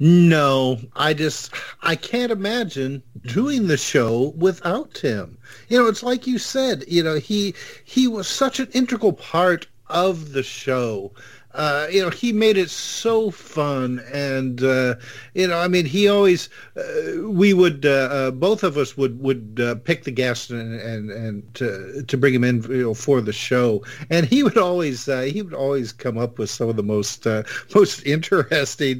No, 0.00 0.78
I 0.94 1.12
just 1.12 1.52
I 1.82 1.96
can't 1.96 2.30
imagine 2.30 3.02
doing 3.22 3.66
the 3.66 3.76
show 3.76 4.32
without 4.36 4.94
Tim. 4.94 5.38
You 5.68 5.78
know, 5.78 5.86
it's 5.88 6.04
like 6.04 6.26
you 6.26 6.38
said. 6.38 6.84
You 6.86 7.02
know, 7.02 7.16
he 7.16 7.54
he 7.84 8.06
was 8.06 8.28
such 8.28 8.60
an 8.60 8.68
integral 8.72 9.12
part 9.12 9.66
of 9.88 10.32
the 10.32 10.42
show 10.42 11.12
uh, 11.58 11.88
you 11.90 12.00
know, 12.00 12.08
he 12.08 12.32
made 12.32 12.56
it 12.56 12.70
so 12.70 13.32
fun, 13.32 14.00
and 14.12 14.62
uh, 14.62 14.94
you 15.34 15.48
know, 15.48 15.58
I 15.58 15.66
mean, 15.66 15.86
he 15.86 16.06
always 16.06 16.48
uh, 16.76 17.28
we 17.28 17.52
would 17.52 17.84
uh, 17.84 18.08
uh, 18.10 18.30
both 18.30 18.62
of 18.62 18.76
us 18.76 18.96
would 18.96 19.20
would 19.20 19.60
uh, 19.60 19.74
pick 19.74 20.04
the 20.04 20.12
guest 20.12 20.50
and 20.50 20.80
and 20.80 21.10
and 21.10 21.54
to 21.56 22.04
to 22.06 22.16
bring 22.16 22.32
him 22.32 22.44
in 22.44 22.62
you 22.62 22.82
know, 22.84 22.94
for 22.94 23.20
the 23.20 23.32
show, 23.32 23.82
and 24.08 24.24
he 24.24 24.44
would 24.44 24.56
always 24.56 25.06
he 25.06 25.42
would 25.42 25.52
always 25.52 25.92
come 25.92 26.16
up 26.16 26.38
with 26.38 26.48
some 26.48 26.68
of 26.68 26.76
the 26.76 26.82
most 26.84 27.26
most 27.74 28.02
interesting 28.06 28.98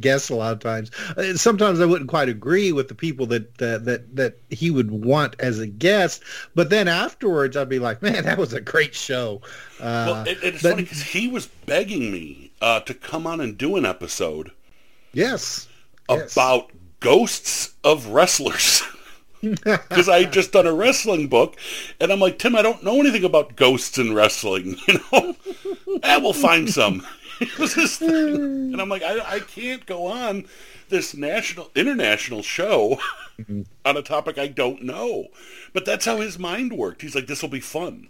guests. 0.00 0.30
A 0.30 0.34
lot 0.36 0.52
of 0.52 0.60
times, 0.60 0.92
sometimes 1.34 1.80
I 1.80 1.86
wouldn't 1.86 2.08
quite 2.08 2.28
agree 2.28 2.70
with 2.70 2.86
the 2.86 2.94
people 2.94 3.26
that 3.26 3.58
that 3.58 4.14
that 4.14 4.38
he 4.50 4.70
would 4.70 4.92
want 4.92 5.34
as 5.40 5.58
a 5.58 5.66
guest, 5.66 6.22
but 6.54 6.70
then 6.70 6.86
afterwards 6.86 7.56
I'd 7.56 7.68
be 7.68 7.80
like, 7.80 8.00
man, 8.00 8.22
that 8.22 8.38
was 8.38 8.52
a 8.52 8.60
great 8.60 8.94
show. 8.94 9.40
well, 9.80 10.22
it, 10.24 10.38
it's 10.40 10.62
but, 10.62 10.70
funny 10.70 10.82
because 10.84 11.02
he 11.02 11.26
was 11.26 11.48
begging 11.66 12.10
me 12.10 12.52
uh, 12.60 12.80
to 12.80 12.94
come 12.94 13.26
on 13.26 13.40
and 13.40 13.58
do 13.58 13.76
an 13.76 13.84
episode. 13.84 14.52
Yes. 15.12 15.68
About 16.08 16.70
yes. 16.72 16.82
ghosts 17.00 17.74
of 17.84 18.08
wrestlers. 18.08 18.82
Because 19.42 20.08
I 20.08 20.22
had 20.22 20.32
just 20.32 20.50
done 20.50 20.66
a 20.66 20.72
wrestling 20.72 21.28
book, 21.28 21.56
and 22.00 22.10
I'm 22.10 22.18
like, 22.18 22.38
Tim, 22.38 22.56
I 22.56 22.62
don't 22.62 22.82
know 22.82 22.98
anything 22.98 23.22
about 23.22 23.54
ghosts 23.54 23.96
in 23.98 24.14
wrestling. 24.14 24.76
You 24.88 24.98
know, 25.12 25.36
eh, 26.02 26.16
we'll 26.16 26.32
find 26.32 26.68
some. 26.68 27.06
and 28.00 28.80
I'm 28.80 28.88
like, 28.88 29.02
I, 29.02 29.36
I 29.36 29.40
can't 29.40 29.84
go 29.86 30.06
on 30.06 30.46
this 30.88 31.14
national, 31.14 31.70
international 31.74 32.42
show 32.42 32.98
mm-hmm. 33.38 33.62
on 33.84 33.96
a 33.96 34.02
topic 34.02 34.38
I 34.38 34.48
don't 34.48 34.82
know. 34.82 35.26
But 35.72 35.84
that's 35.84 36.06
how 36.06 36.20
his 36.20 36.38
mind 36.38 36.72
worked. 36.72 37.02
He's 37.02 37.14
like, 37.14 37.26
this 37.26 37.42
will 37.42 37.48
be 37.48 37.60
fun. 37.60 38.08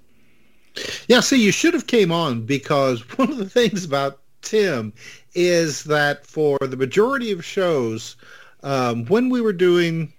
Yeah, 1.09 1.21
see, 1.21 1.43
you 1.43 1.53
should 1.53 1.75
have 1.75 1.87
came 1.87 2.13
on 2.13 2.43
because 2.43 3.01
one 3.19 3.31
of 3.31 3.39
the 3.39 3.49
things 3.49 3.85
about 3.85 4.21
Tim 4.43 4.93
is 5.35 5.85
that 5.85 6.27
for 6.27 6.59
the 6.61 6.77
majority 6.77 7.33
of 7.33 7.45
shows, 7.45 8.17
um, 8.63 9.05
when 9.07 9.29
we 9.29 9.41
were 9.41 9.53
doing 9.53 10.13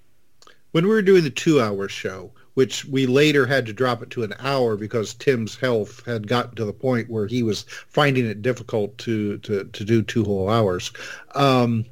when 0.72 0.84
we 0.86 0.91
were 0.91 1.01
doing 1.01 1.24
the 1.24 1.30
two-hour 1.30 1.88
show, 1.88 2.32
which 2.53 2.86
we 2.86 3.05
later 3.05 3.45
had 3.45 3.66
to 3.66 3.74
drop 3.74 4.03
it 4.03 4.10
to 4.12 4.24
an 4.24 4.34
hour 4.39 4.76
because 4.76 5.14
Tim's 5.14 5.55
health 5.55 6.03
had 6.05 6.28
gotten 6.28 6.55
to 6.55 6.66
the 6.66 6.74
point 6.74 7.10
where 7.10 7.26
he 7.26 7.41
was 7.41 7.66
finding 7.88 8.26
it 8.26 8.41
difficult 8.41 8.97
to 8.99 9.38
to, 9.39 9.64
to 9.64 9.84
do 9.84 10.01
two 10.01 10.24
whole 10.24 10.49
hours. 10.49 10.91
Um, 11.36 11.86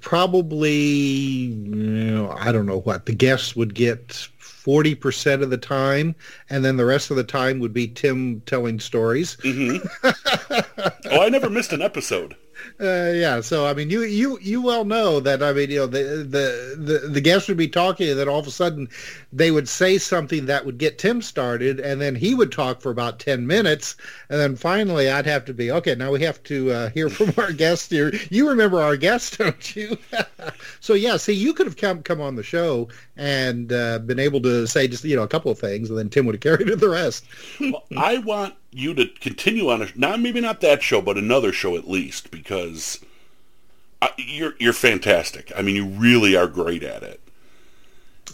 probably, 0.00 0.72
you 0.72 2.12
know, 2.12 2.30
I 2.30 2.52
don't 2.52 2.66
know 2.66 2.80
what 2.80 3.06
the 3.06 3.14
guests 3.14 3.54
would 3.56 3.74
get 3.74 4.28
40% 4.66 5.42
of 5.42 5.50
the 5.50 5.56
time, 5.56 6.16
and 6.50 6.64
then 6.64 6.76
the 6.76 6.84
rest 6.84 7.10
of 7.10 7.16
the 7.16 7.24
time 7.24 7.60
would 7.60 7.72
be 7.72 7.86
Tim 7.86 8.40
telling 8.46 8.80
stories. 8.80 9.36
Mm-hmm. 9.36 9.86
oh, 11.10 11.22
I 11.22 11.28
never 11.28 11.48
missed 11.48 11.72
an 11.72 11.82
episode. 11.82 12.36
Uh, 12.80 13.12
yeah, 13.14 13.40
so 13.40 13.66
I 13.66 13.74
mean, 13.74 13.90
you 13.90 14.02
you 14.02 14.38
you 14.40 14.62
well 14.62 14.84
know 14.84 15.20
that 15.20 15.42
I 15.42 15.52
mean, 15.52 15.70
you 15.70 15.80
know, 15.80 15.86
the 15.86 16.26
the 16.28 16.76
the, 16.76 17.08
the 17.08 17.20
guests 17.20 17.48
would 17.48 17.56
be 17.56 17.68
talking, 17.68 18.10
and 18.10 18.18
then 18.18 18.28
all 18.28 18.38
of 18.38 18.46
a 18.46 18.50
sudden, 18.50 18.88
they 19.32 19.50
would 19.50 19.68
say 19.68 19.98
something 19.98 20.46
that 20.46 20.64
would 20.64 20.78
get 20.78 20.98
Tim 20.98 21.22
started, 21.22 21.80
and 21.80 22.00
then 22.00 22.14
he 22.14 22.34
would 22.34 22.52
talk 22.52 22.80
for 22.80 22.90
about 22.90 23.18
ten 23.18 23.46
minutes, 23.46 23.94
and 24.30 24.40
then 24.40 24.56
finally, 24.56 25.10
I'd 25.10 25.26
have 25.26 25.44
to 25.46 25.54
be 25.54 25.70
okay. 25.70 25.94
Now 25.94 26.12
we 26.12 26.22
have 26.22 26.42
to 26.44 26.70
uh, 26.70 26.88
hear 26.90 27.08
from 27.10 27.32
our 27.36 27.52
guest 27.52 27.90
here. 27.90 28.12
You 28.30 28.48
remember 28.48 28.80
our 28.80 28.96
guest, 28.96 29.38
don't 29.38 29.76
you? 29.76 29.96
so 30.80 30.94
yeah, 30.94 31.16
see, 31.18 31.34
you 31.34 31.52
could 31.52 31.66
have 31.66 31.76
come 31.76 32.02
come 32.02 32.20
on 32.20 32.36
the 32.36 32.42
show 32.42 32.88
and 33.16 33.72
uh, 33.72 33.98
been 34.00 34.18
able 34.18 34.40
to 34.42 34.66
say 34.66 34.86
just 34.86 35.04
you 35.04 35.16
know 35.16 35.22
a 35.22 35.28
couple 35.28 35.50
of 35.50 35.58
things, 35.58 35.88
and 35.88 35.98
then 35.98 36.08
Tim 36.08 36.26
would 36.26 36.34
have 36.34 36.40
carried 36.58 36.68
the 36.78 36.88
rest. 36.88 37.24
well, 37.60 37.84
I 37.96 38.18
want 38.18 38.54
you 38.72 38.94
to 38.94 39.06
continue 39.06 39.70
on 39.70 39.82
a 39.82 39.88
not 39.94 40.20
maybe 40.20 40.40
not 40.40 40.60
that 40.60 40.82
show, 40.82 41.00
but 41.00 41.16
another 41.16 41.52
show 41.52 41.76
at 41.76 41.88
least 41.88 42.30
because 42.30 43.00
I, 44.02 44.10
you're 44.18 44.54
you're 44.58 44.72
fantastic. 44.72 45.52
I 45.56 45.62
mean, 45.62 45.76
you 45.76 45.86
really 45.86 46.36
are 46.36 46.46
great 46.46 46.82
at 46.82 47.02
it. 47.02 47.20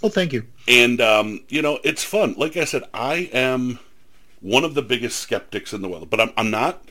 Oh, 0.03 0.09
thank 0.09 0.33
you. 0.33 0.45
And 0.67 1.01
um, 1.01 1.41
you 1.49 1.63
know, 1.63 1.79
it's 1.85 2.05
fun. 2.05 2.35
Like 2.37 2.57
I 2.57 2.65
said, 2.65 2.85
I 2.93 3.31
am 3.33 3.79
one 4.41 4.65
of 4.65 4.75
the 4.75 4.83
biggest 4.83 5.21
skeptics 5.21 5.73
in 5.73 5.83
the 5.83 5.89
world, 5.89 6.11
but 6.11 6.21
I'm 6.21 6.33
I'm 6.37 6.51
not 6.51 6.85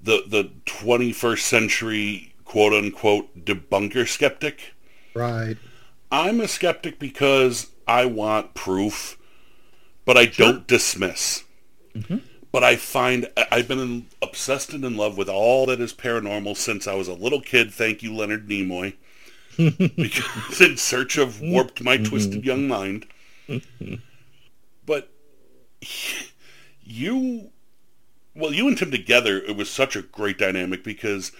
the 0.00 0.22
the 0.26 0.50
21st 0.66 1.40
century 1.40 2.34
quote 2.44 2.72
unquote 2.72 3.44
debunker 3.44 4.06
skeptic. 4.06 4.74
Right. 5.14 5.56
I'm 6.10 6.40
a 6.40 6.48
skeptic 6.48 6.98
because 6.98 7.68
I 7.86 8.06
want 8.06 8.54
proof, 8.54 9.18
but 10.04 10.16
I 10.16 10.26
sure. 10.26 10.46
don't 10.46 10.66
dismiss. 10.66 11.44
Mm-hmm 11.94 12.18
but 12.50 12.64
I 12.64 12.76
find 12.76 13.30
I've 13.52 13.68
been 13.68 13.78
in, 13.78 14.06
obsessed 14.22 14.72
and 14.72 14.84
in 14.84 14.96
love 14.96 15.16
with 15.16 15.28
all 15.28 15.66
that 15.66 15.80
is 15.80 15.92
paranormal 15.92 16.56
since 16.56 16.86
I 16.86 16.94
was 16.94 17.08
a 17.08 17.14
little 17.14 17.40
kid. 17.40 17.72
Thank 17.72 18.02
you, 18.02 18.14
Leonard 18.14 18.48
Nimoy, 18.48 18.94
because 19.56 20.60
in 20.60 20.76
search 20.76 21.18
of 21.18 21.40
warped 21.40 21.82
my 21.82 21.98
twisted 21.98 22.44
young 22.44 22.66
mind. 22.66 23.06
but 24.86 25.10
you, 26.82 27.50
well, 28.34 28.52
you 28.52 28.66
and 28.66 28.78
Tim 28.78 28.90
together, 28.90 29.38
it 29.38 29.56
was 29.56 29.70
such 29.70 29.94
a 29.94 30.02
great 30.02 30.38
dynamic 30.38 30.82
because 30.82 31.32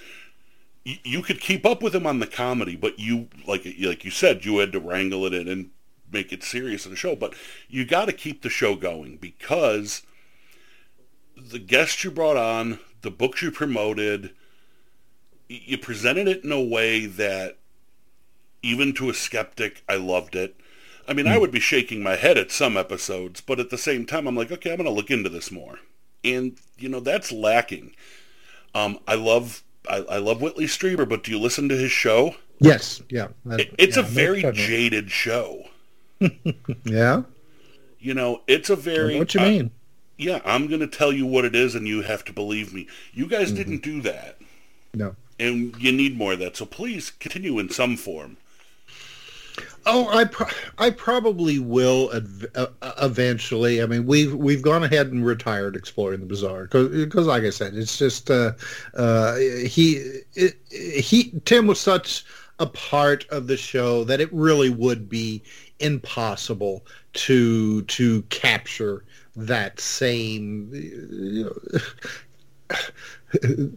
you 1.05 1.23
could 1.23 1.41
keep 1.41 1.67
up 1.67 1.83
with 1.83 1.95
him 1.95 2.07
on 2.07 2.19
the 2.19 2.27
comedy, 2.27 2.77
but 2.77 2.99
you, 2.99 3.29
like 3.47 3.65
like 3.81 4.05
you 4.05 4.11
said, 4.11 4.45
you 4.45 4.59
had 4.59 4.73
to 4.73 4.81
wrangle 4.81 5.27
it 5.27 5.35
in 5.35 5.49
and 5.49 5.71
make 6.11 6.33
it 6.33 6.43
serious 6.43 6.87
in 6.87 6.91
the 6.91 6.97
show. 6.97 7.15
But 7.15 7.35
you 7.69 7.85
got 7.85 8.07
to 8.07 8.13
keep 8.13 8.43
the 8.43 8.49
show 8.49 8.75
going 8.75 9.17
because 9.17 10.03
the 11.37 11.59
guests 11.59 12.03
you 12.05 12.11
brought 12.11 12.37
on, 12.37 12.79
the 13.03 13.11
books 13.11 13.43
you 13.43 13.51
promoted, 13.51 14.35
you 15.49 15.79
presented 15.79 16.27
it 16.29 16.45
in 16.45 16.53
a 16.53 16.63
way 16.63 17.07
that 17.07 17.59
even 18.63 18.93
to 18.95 19.11
a 19.11 19.15
skeptic, 19.15 19.83
I 19.89 19.97
loved 19.97 20.35
it. 20.35 20.57
I 21.07 21.13
mean, 21.13 21.27
mm. 21.27 21.31
I 21.31 21.35
hmm. 21.35 21.41
would 21.41 21.53
be 21.53 21.61
shaking 21.61 22.03
my 22.03 22.17
head 22.17 22.37
at 22.37 22.51
some 22.51 22.77
episodes, 22.77 23.41
but 23.41 23.61
at 23.61 23.71
the 23.71 23.79
same 23.79 24.05
time, 24.05 24.27
I'm 24.27 24.37
like, 24.37 24.53
okay, 24.53 24.71
I'm 24.71 24.77
going 24.77 24.89
to 24.89 24.93
look 24.93 25.11
into 25.11 25.31
this 25.31 25.51
more. 25.51 25.79
And, 26.25 26.59
you 26.77 26.89
know, 26.89 27.01
that's 27.01 27.33
lacking. 27.33 27.95
Um, 28.75 28.99
I 29.07 29.15
love 29.15 29.63
I, 29.89 29.97
I, 29.97 30.17
love 30.19 30.41
Whitley 30.41 30.67
Strieber, 30.67 31.09
but 31.09 31.23
do 31.25 31.31
you 31.31 31.39
listen 31.39 31.69
to 31.69 31.77
his 31.77 31.91
show? 31.91 32.35
Yes, 32.59 33.03
yeah. 33.09 33.29
That, 33.45 33.69
it's 33.79 33.97
yeah, 33.97 34.03
a 34.03 34.07
very 34.07 34.43
jaded 34.53 35.11
show. 35.11 35.65
yeah. 36.85 37.23
You 37.99 38.15
know, 38.15 38.43
it's 38.47 38.71
a 38.71 38.77
very. 38.77 39.19
What 39.19 39.35
you 39.35 39.41
mean? 39.41 39.71
yeah, 40.19 40.41
I'm 40.45 40.67
going 40.67 40.81
to 40.81 40.89
tell 40.89 41.13
you 41.13 41.25
what 41.25 41.45
it 41.45 41.55
is 41.55 41.75
and 41.75 41.87
you 41.87 42.03
have 42.03 42.25
to 42.25 42.33
believe 42.33 42.75
me. 42.75 42.89
You 43.15 43.27
guys 43.27 43.49
mm-hmm. 43.49 43.57
didn't 43.57 43.83
do 43.83 44.03
that. 44.03 44.39
No. 44.93 45.15
And 45.39 45.75
you 45.81 45.93
need 45.93 46.19
more 46.19 46.33
of 46.33 46.41
that. 46.41 46.57
So 46.57 46.67
please 46.67 47.11
continue 47.11 47.59
in 47.61 47.71
some 47.71 47.97
form. 47.97 48.37
Oh, 49.87 50.09
I 50.09 50.25
pro- 50.25 50.49
I 50.79 50.91
probably 50.91 51.59
will 51.59 52.11
adv- 52.13 52.47
uh, 52.55 52.67
uh 52.83 52.93
eventually. 53.03 53.83
I 53.83 53.87
mean, 53.87 54.07
we've 54.07 54.35
we've 54.35 54.63
gone 54.63 54.85
ahead 54.85 55.09
and 55.09 55.25
retired 55.25 55.77
exploring 55.77 56.21
the 56.21 56.27
bizarre 56.27 56.67
because, 56.67 57.27
like 57.27 57.45
I 57.45 57.51
said, 57.51 57.75
it's 57.75 57.99
just 57.99 58.31
uh, 58.31 58.53
uh, 58.95 59.37
he 59.37 60.21
it, 60.35 60.57
he 60.71 61.33
Tim 61.45 61.67
was 61.67 61.81
such 61.81 62.25
a 62.59 62.67
part 62.67 63.27
of 63.31 63.47
the 63.47 63.57
show 63.57 64.05
that 64.05 64.21
it 64.21 64.33
really 64.33 64.71
would 64.71 65.09
be 65.09 65.43
impossible 65.81 66.85
to 67.13 67.83
to 67.83 68.23
capture 68.23 69.05
that 69.37 69.81
same 69.81 70.71
you 70.73 71.45
know, 71.45 71.57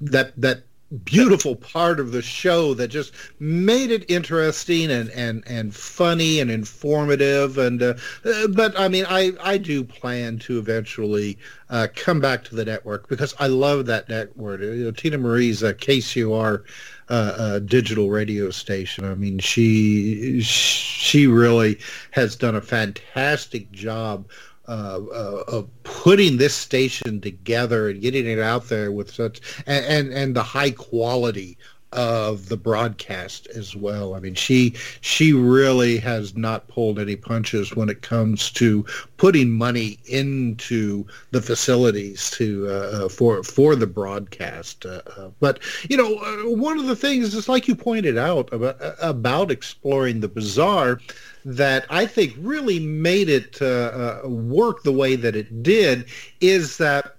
that 0.00 0.32
that 0.36 0.64
beautiful 0.92 1.56
part 1.56 1.98
of 1.98 2.12
the 2.12 2.22
show 2.22 2.74
that 2.74 2.88
just 2.88 3.12
made 3.38 3.90
it 3.90 4.04
interesting 4.10 4.90
and 4.90 5.10
and 5.10 5.42
and 5.46 5.74
funny 5.74 6.38
and 6.38 6.50
informative 6.50 7.56
and 7.58 7.82
uh, 7.82 7.94
uh, 8.24 8.46
but 8.48 8.78
I 8.78 8.88
mean 8.88 9.06
I 9.08 9.32
I 9.40 9.58
do 9.58 9.84
plan 9.84 10.38
to 10.40 10.58
eventually 10.58 11.38
uh, 11.70 11.88
come 11.96 12.20
back 12.20 12.44
to 12.44 12.54
the 12.54 12.64
network 12.64 13.08
because 13.08 13.34
I 13.38 13.46
love 13.46 13.86
that 13.86 14.08
network. 14.08 14.60
You 14.60 14.84
know, 14.84 14.90
Tina 14.90 15.16
Marie's 15.16 15.62
uh, 15.62 15.72
KCOR 15.72 16.62
uh, 17.08 17.12
uh, 17.12 17.58
digital 17.60 18.10
radio 18.10 18.50
station. 18.50 19.04
I 19.04 19.14
mean, 19.14 19.38
she 19.38 20.40
she 20.42 21.26
really 21.26 21.78
has 22.10 22.36
done 22.36 22.54
a 22.54 22.60
fantastic 22.60 23.70
job 23.72 24.26
uh, 24.68 25.00
uh, 25.12 25.44
of 25.48 25.68
putting 25.82 26.36
this 26.36 26.54
station 26.54 27.20
together 27.20 27.88
and 27.88 28.00
getting 28.00 28.26
it 28.26 28.38
out 28.38 28.68
there 28.68 28.92
with 28.92 29.10
such 29.10 29.40
and, 29.66 29.84
and, 29.86 30.12
and 30.12 30.36
the 30.36 30.42
high 30.42 30.70
quality 30.70 31.58
of 31.92 32.48
the 32.48 32.56
broadcast 32.56 33.46
as 33.48 33.76
well. 33.76 34.14
I 34.14 34.20
mean, 34.20 34.34
she 34.34 34.74
she 35.00 35.32
really 35.32 35.98
has 35.98 36.36
not 36.36 36.68
pulled 36.68 36.98
any 36.98 37.16
punches 37.16 37.76
when 37.76 37.88
it 37.88 38.02
comes 38.02 38.50
to 38.52 38.84
putting 39.18 39.50
money 39.50 39.98
into 40.06 41.06
the 41.32 41.42
facilities 41.42 42.30
to 42.32 42.68
uh, 42.68 43.08
for 43.08 43.42
for 43.42 43.76
the 43.76 43.86
broadcast. 43.86 44.86
Uh, 44.86 45.02
uh, 45.16 45.28
but 45.40 45.60
you 45.88 45.96
know, 45.96 46.16
uh, 46.16 46.50
one 46.50 46.78
of 46.78 46.86
the 46.86 46.96
things 46.96 47.34
is 47.34 47.48
like 47.48 47.68
you 47.68 47.74
pointed 47.74 48.16
out 48.16 48.52
about 48.52 48.76
about 49.00 49.50
exploring 49.50 50.20
the 50.20 50.28
bizarre 50.28 50.98
that 51.44 51.86
I 51.90 52.06
think 52.06 52.34
really 52.38 52.78
made 52.78 53.28
it 53.28 53.60
uh, 53.60 54.20
uh, 54.24 54.28
work 54.28 54.82
the 54.82 54.92
way 54.92 55.16
that 55.16 55.34
it 55.36 55.62
did 55.62 56.06
is 56.40 56.78
that 56.78 57.16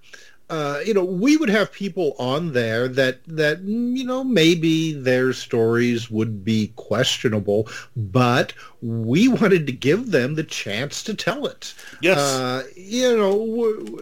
uh, 0.50 0.80
you 0.84 0.92
know, 0.92 1.04
we 1.04 1.36
would 1.36 1.48
have 1.48 1.72
people 1.72 2.14
on 2.18 2.52
there 2.52 2.86
that 2.86 3.24
that 3.24 3.60
you 3.62 4.04
know 4.04 4.22
maybe 4.22 4.92
their 4.92 5.32
stories 5.32 6.10
would 6.10 6.44
be 6.44 6.72
questionable, 6.76 7.66
but 7.96 8.52
we 8.82 9.26
wanted 9.40 9.66
to 9.66 9.72
give 9.72 10.10
them 10.10 10.34
the 10.34 10.44
chance 10.44 11.02
to 11.02 11.14
tell 11.14 11.46
it. 11.46 11.74
Yes, 12.02 12.18
uh, 12.18 12.62
you 12.76 13.16
know, 13.16 14.00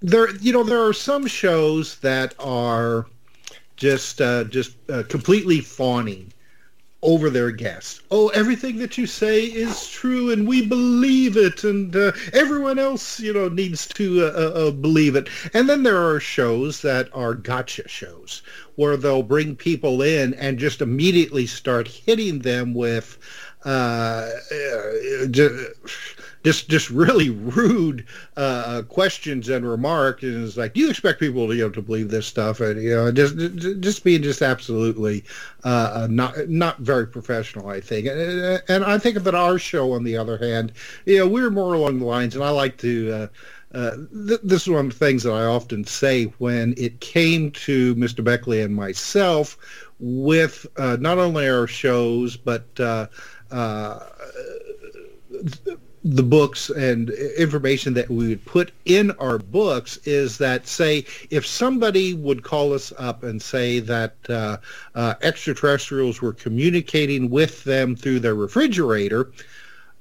there 0.00 0.34
you 0.36 0.52
know 0.52 0.64
there 0.64 0.84
are 0.84 0.92
some 0.92 1.26
shows 1.26 1.98
that 2.00 2.34
are 2.40 3.06
just 3.76 4.20
uh, 4.20 4.44
just 4.44 4.76
uh, 4.90 5.04
completely 5.04 5.60
fawning 5.60 6.32
over 7.02 7.30
their 7.30 7.50
guests. 7.50 8.00
Oh, 8.10 8.28
everything 8.28 8.76
that 8.78 8.98
you 8.98 9.06
say 9.06 9.44
is 9.44 9.88
true, 9.88 10.30
and 10.30 10.46
we 10.46 10.66
believe 10.66 11.36
it, 11.36 11.64
and 11.64 11.94
uh, 11.96 12.12
everyone 12.32 12.78
else, 12.78 13.18
you 13.20 13.32
know, 13.32 13.48
needs 13.48 13.86
to 13.88 14.26
uh, 14.26 14.28
uh, 14.28 14.68
uh, 14.68 14.70
believe 14.70 15.16
it. 15.16 15.28
And 15.54 15.68
then 15.68 15.82
there 15.82 15.96
are 15.98 16.20
shows 16.20 16.82
that 16.82 17.08
are 17.14 17.34
gotcha 17.34 17.88
shows 17.88 18.42
where 18.74 18.96
they'll 18.96 19.22
bring 19.22 19.56
people 19.56 20.02
in 20.02 20.34
and 20.34 20.58
just 20.58 20.82
immediately 20.82 21.46
start 21.46 21.88
hitting 21.88 22.40
them 22.40 22.74
with. 22.74 23.18
Uh, 23.64 24.30
uh, 24.50 25.26
just 26.42 26.68
just 26.68 26.90
really 26.90 27.30
rude 27.30 28.06
uh, 28.36 28.82
questions 28.88 29.48
and 29.48 29.68
remarks, 29.68 30.22
and 30.22 30.44
it's 30.44 30.56
like, 30.56 30.74
do 30.74 30.80
you 30.80 30.90
expect 30.90 31.20
people 31.20 31.46
to 31.48 31.54
you 31.54 31.64
know 31.64 31.70
to 31.70 31.82
believe 31.82 32.10
this 32.10 32.26
stuff? 32.26 32.60
And 32.60 32.82
you 32.82 32.94
know, 32.94 33.12
just 33.12 33.36
just 33.80 34.04
being 34.04 34.22
just 34.22 34.42
absolutely 34.42 35.24
uh, 35.64 35.92
uh, 35.94 36.08
not 36.10 36.48
not 36.48 36.78
very 36.78 37.06
professional, 37.06 37.68
I 37.68 37.80
think. 37.80 38.06
And, 38.06 38.62
and 38.68 38.84
I 38.84 38.98
think 38.98 39.18
that 39.18 39.34
our 39.34 39.58
show, 39.58 39.92
on 39.92 40.04
the 40.04 40.16
other 40.16 40.38
hand, 40.38 40.72
you 41.04 41.18
know, 41.18 41.28
we're 41.28 41.50
more 41.50 41.74
along 41.74 41.98
the 41.98 42.06
lines, 42.06 42.34
and 42.34 42.44
I 42.44 42.50
like 42.50 42.78
to. 42.78 43.12
Uh, 43.12 43.26
uh, 43.72 43.92
th- 44.26 44.40
this 44.42 44.62
is 44.62 44.68
one 44.68 44.86
of 44.86 44.98
the 44.98 45.04
things 45.04 45.22
that 45.22 45.32
I 45.32 45.44
often 45.44 45.84
say 45.84 46.24
when 46.38 46.74
it 46.76 47.00
came 47.00 47.52
to 47.52 47.94
Mr. 47.94 48.24
Beckley 48.24 48.60
and 48.62 48.74
myself 48.74 49.56
with 50.00 50.66
uh, 50.76 50.96
not 50.98 51.18
only 51.18 51.48
our 51.48 51.68
shows, 51.68 52.36
but 52.36 52.66
uh, 52.80 53.06
uh, 53.52 54.00
the 56.02 56.22
books 56.22 56.70
and 56.70 57.10
information 57.10 57.92
that 57.94 58.08
we 58.08 58.28
would 58.28 58.44
put 58.46 58.72
in 58.86 59.10
our 59.12 59.38
books 59.38 59.98
is 60.04 60.38
that 60.38 60.66
say 60.66 61.04
if 61.28 61.46
somebody 61.46 62.14
would 62.14 62.42
call 62.42 62.72
us 62.72 62.92
up 62.98 63.22
and 63.22 63.40
say 63.40 63.80
that 63.80 64.14
uh, 64.30 64.56
uh, 64.94 65.14
extraterrestrials 65.20 66.22
were 66.22 66.32
communicating 66.32 67.28
with 67.28 67.64
them 67.64 67.94
through 67.94 68.18
their 68.18 68.34
refrigerator 68.34 69.30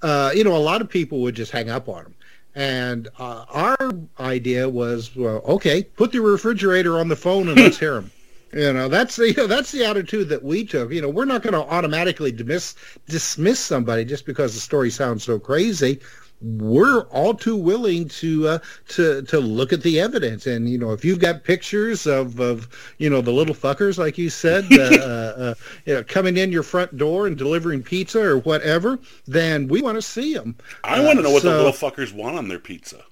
uh, 0.01 0.31
you 0.33 0.43
know 0.43 0.55
a 0.55 0.57
lot 0.57 0.79
of 0.79 0.89
people 0.89 1.19
would 1.19 1.35
just 1.35 1.51
hang 1.51 1.69
up 1.69 1.89
on 1.89 2.03
them 2.03 2.15
and 2.55 3.09
uh, 3.19 3.45
our 3.49 3.77
idea 4.21 4.69
was 4.69 5.13
well 5.17 5.41
okay 5.45 5.83
put 5.83 6.13
the 6.13 6.21
refrigerator 6.21 6.97
on 6.97 7.09
the 7.09 7.15
phone 7.15 7.49
and 7.49 7.59
let's 7.59 7.77
hear 7.77 7.95
them 7.95 8.09
you 8.53 8.73
know, 8.73 8.87
that's 8.87 9.15
the 9.15 9.27
you 9.27 9.33
know, 9.37 9.47
that's 9.47 9.71
the 9.71 9.85
attitude 9.85 10.29
that 10.29 10.43
we 10.43 10.65
took. 10.65 10.91
You 10.91 11.01
know, 11.01 11.09
we're 11.09 11.25
not 11.25 11.41
going 11.41 11.53
to 11.53 11.69
automatically 11.71 12.31
dismiss 12.31 12.75
dismiss 13.07 13.59
somebody 13.59 14.05
just 14.05 14.25
because 14.25 14.53
the 14.53 14.59
story 14.59 14.89
sounds 14.89 15.23
so 15.23 15.39
crazy. 15.39 15.99
We're 16.41 17.01
all 17.07 17.33
too 17.33 17.57
willing 17.57 18.07
to 18.07 18.47
uh, 18.47 18.59
to 18.89 19.23
to 19.23 19.39
look 19.39 19.73
at 19.73 19.83
the 19.83 19.99
evidence, 19.99 20.47
and 20.47 20.69
you 20.69 20.77
know, 20.77 20.93
if 20.93 21.03
you've 21.03 21.19
got 21.19 21.43
pictures 21.43 22.07
of, 22.07 22.39
of 22.39 22.69
you 22.97 23.09
know 23.09 23.19
the 23.19 23.31
little 23.31 23.53
fuckers, 23.53 23.97
like 23.97 24.17
you 24.17 24.29
said, 24.29 24.65
uh, 24.71 24.77
uh, 24.77 25.33
uh, 25.37 25.53
you 25.85 25.95
know, 25.95 26.03
coming 26.05 26.37
in 26.37 26.49
your 26.49 26.63
front 26.63 26.95
door 26.97 27.27
and 27.27 27.37
delivering 27.37 27.83
pizza 27.83 28.21
or 28.21 28.37
whatever, 28.37 28.99
then 29.27 29.67
we 29.67 29.81
want 29.81 29.97
to 29.97 30.01
see 30.01 30.33
them. 30.33 30.55
I 30.85 31.03
want 31.03 31.17
to 31.17 31.23
know 31.23 31.31
what 31.31 31.41
so, 31.41 31.51
the 31.51 31.57
little 31.57 31.73
fuckers 31.73 32.13
want 32.13 32.37
on 32.37 32.47
their 32.47 32.59
pizza. 32.59 33.03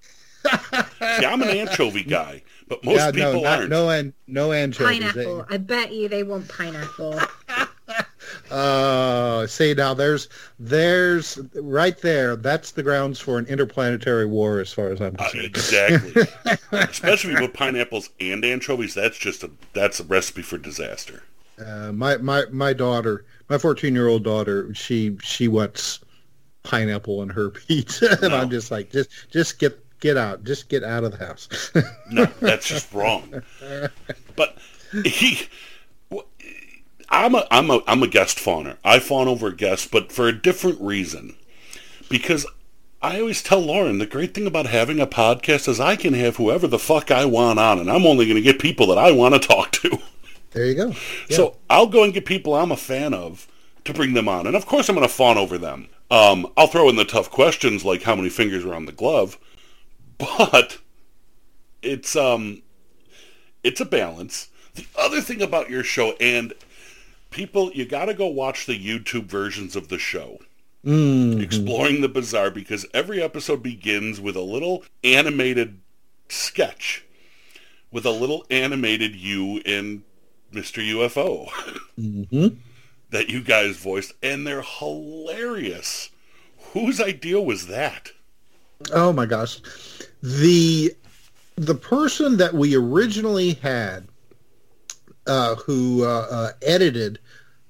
see, 0.45 1.25
I'm 1.25 1.41
an 1.41 1.49
anchovy 1.49 2.03
guy. 2.03 2.43
But 2.67 2.83
most 2.83 2.97
yeah, 2.97 3.11
people 3.11 3.33
no, 3.33 3.41
not, 3.41 3.59
aren't. 3.59 3.69
No, 3.69 3.89
an, 3.89 4.13
no 4.27 4.51
anchovies. 4.51 4.99
Pineapple. 4.99 5.45
They... 5.49 5.55
I 5.55 5.57
bet 5.57 5.93
you 5.93 6.09
they 6.09 6.23
want 6.23 6.47
pineapple. 6.49 7.19
uh, 8.51 9.47
see 9.47 9.73
now, 9.73 9.93
there's, 9.93 10.27
there's 10.59 11.39
right 11.55 11.97
there. 11.99 12.35
That's 12.35 12.71
the 12.71 12.83
grounds 12.83 13.19
for 13.19 13.37
an 13.37 13.45
interplanetary 13.45 14.25
war, 14.25 14.59
as 14.59 14.73
far 14.73 14.89
as 14.89 15.01
I'm 15.01 15.15
uh, 15.17 15.29
concerned. 15.29 16.13
Uh, 16.15 16.19
exactly. 16.21 16.23
Especially 16.79 17.41
with 17.41 17.53
pineapples 17.53 18.09
and 18.19 18.43
anchovies. 18.43 18.93
That's 18.93 19.17
just 19.17 19.43
a 19.43 19.51
that's 19.73 19.99
a 19.99 20.03
recipe 20.03 20.41
for 20.41 20.57
disaster. 20.57 21.23
Uh, 21.63 21.91
my 21.91 22.17
my 22.17 22.43
my 22.51 22.73
daughter, 22.73 23.25
my 23.49 23.57
14 23.57 23.93
year 23.93 24.07
old 24.07 24.23
daughter, 24.23 24.73
she 24.73 25.17
she 25.23 25.47
wants 25.47 25.99
pineapple 26.63 27.23
in 27.23 27.29
her 27.29 27.49
pizza, 27.67 28.11
and 28.21 28.31
no. 28.31 28.37
I'm 28.37 28.49
just 28.49 28.71
like, 28.71 28.91
just 28.91 29.09
just 29.31 29.57
get 29.57 29.79
get 29.99 30.17
out. 30.17 30.43
Just 30.43 30.69
get 30.69 30.83
out 30.83 31.03
of 31.03 31.17
the 31.17 31.25
house. 31.25 31.49
no, 32.11 32.25
that's 32.39 32.67
just 32.67 32.93
wrong. 32.93 33.41
But 34.35 34.57
he, 35.03 35.47
I'm 37.09 37.35
a, 37.35 37.47
I'm 37.51 37.69
a, 37.69 37.81
I'm 37.87 38.03
a 38.03 38.07
guest 38.07 38.37
fawner. 38.37 38.77
I 38.83 38.99
fawn 38.99 39.27
over 39.27 39.51
guests, 39.51 39.87
but 39.87 40.11
for 40.11 40.27
a 40.27 40.33
different 40.33 40.79
reason. 40.81 41.35
Because 42.09 42.45
I 43.01 43.19
always 43.19 43.43
tell 43.43 43.59
Lauren 43.59 43.99
the 43.99 44.05
great 44.05 44.33
thing 44.33 44.47
about 44.47 44.65
having 44.65 44.99
a 44.99 45.07
podcast 45.07 45.67
is 45.67 45.79
I 45.79 45.95
can 45.95 46.13
have 46.13 46.37
whoever 46.37 46.67
the 46.67 46.79
fuck 46.79 47.11
I 47.11 47.25
want 47.25 47.59
on, 47.59 47.79
and 47.79 47.91
I'm 47.91 48.05
only 48.05 48.25
going 48.25 48.35
to 48.37 48.41
get 48.41 48.59
people 48.59 48.87
that 48.87 48.97
I 48.97 49.11
want 49.11 49.33
to 49.35 49.39
talk 49.39 49.71
to. 49.73 49.99
There 50.51 50.65
you 50.65 50.75
go. 50.75 50.87
Yeah. 51.29 51.37
So 51.37 51.57
I'll 51.69 51.87
go 51.87 52.03
and 52.03 52.13
get 52.13 52.25
people 52.25 52.55
I'm 52.55 52.71
a 52.71 52.77
fan 52.77 53.13
of 53.13 53.47
to 53.85 53.93
bring 53.93 54.13
them 54.13 54.27
on, 54.27 54.47
and 54.47 54.55
of 54.55 54.65
course 54.65 54.89
I'm 54.89 54.95
going 54.95 55.07
to 55.07 55.13
fawn 55.13 55.37
over 55.37 55.57
them. 55.57 55.89
Um, 56.09 56.47
I'll 56.57 56.67
throw 56.67 56.89
in 56.89 56.95
the 56.95 57.05
tough 57.05 57.29
questions 57.29 57.85
like 57.85 58.03
how 58.03 58.15
many 58.15 58.29
fingers 58.29 58.65
are 58.65 58.73
on 58.73 58.85
the 58.85 58.91
glove, 58.91 59.37
but 60.17 60.79
it's 61.81 62.15
um 62.15 62.61
it's 63.63 63.81
a 63.81 63.85
balance. 63.85 64.49
The 64.75 64.85
other 64.97 65.21
thing 65.21 65.41
about 65.41 65.69
your 65.69 65.83
show 65.83 66.13
and 66.19 66.53
people 67.31 67.71
you 67.73 67.85
got 67.85 68.05
to 68.05 68.13
go 68.13 68.27
watch 68.27 68.65
the 68.65 68.77
YouTube 68.77 69.25
versions 69.25 69.75
of 69.75 69.89
the 69.89 69.97
show. 69.97 70.39
Mm-hmm. 70.85 71.41
Exploring 71.41 72.01
the 72.01 72.07
bizarre 72.07 72.51
because 72.51 72.85
every 72.93 73.21
episode 73.21 73.61
begins 73.61 74.21
with 74.21 74.35
a 74.35 74.41
little 74.41 74.83
animated 75.03 75.79
sketch 76.29 77.03
with 77.91 78.05
a 78.05 78.11
little 78.11 78.45
animated 78.49 79.15
you 79.15 79.61
in 79.65 80.03
Mr. 80.53 80.87
UFO 80.93 81.49
mm-hmm. 81.99 82.59
that 83.09 83.29
you 83.29 83.41
guys 83.41 83.77
voiced 83.77 84.13
and 84.21 84.45
they're 84.45 84.61
hilarious. 84.61 86.09
Whose 86.73 87.01
idea 87.01 87.41
was 87.41 87.67
that? 87.67 88.11
Oh 88.93 89.11
my 89.11 89.25
gosh 89.25 89.59
the 90.21 90.93
the 91.55 91.75
person 91.75 92.37
that 92.37 92.53
we 92.53 92.75
originally 92.75 93.53
had 93.55 94.07
uh, 95.27 95.55
who 95.55 96.03
uh, 96.05 96.27
uh, 96.29 96.51
edited 96.61 97.19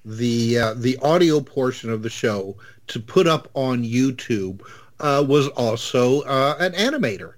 the 0.04 0.58
uh, 0.58 0.74
the 0.74 0.96
audio 1.02 1.40
portion 1.40 1.90
of 1.90 2.02
the 2.02 2.10
show 2.10 2.56
to 2.86 3.00
put 3.00 3.26
up 3.26 3.48
on 3.54 3.84
YouTube 3.84 4.62
uh, 5.00 5.24
was 5.26 5.48
also 5.48 6.22
uh, 6.22 6.56
an 6.60 6.72
animator. 6.72 7.34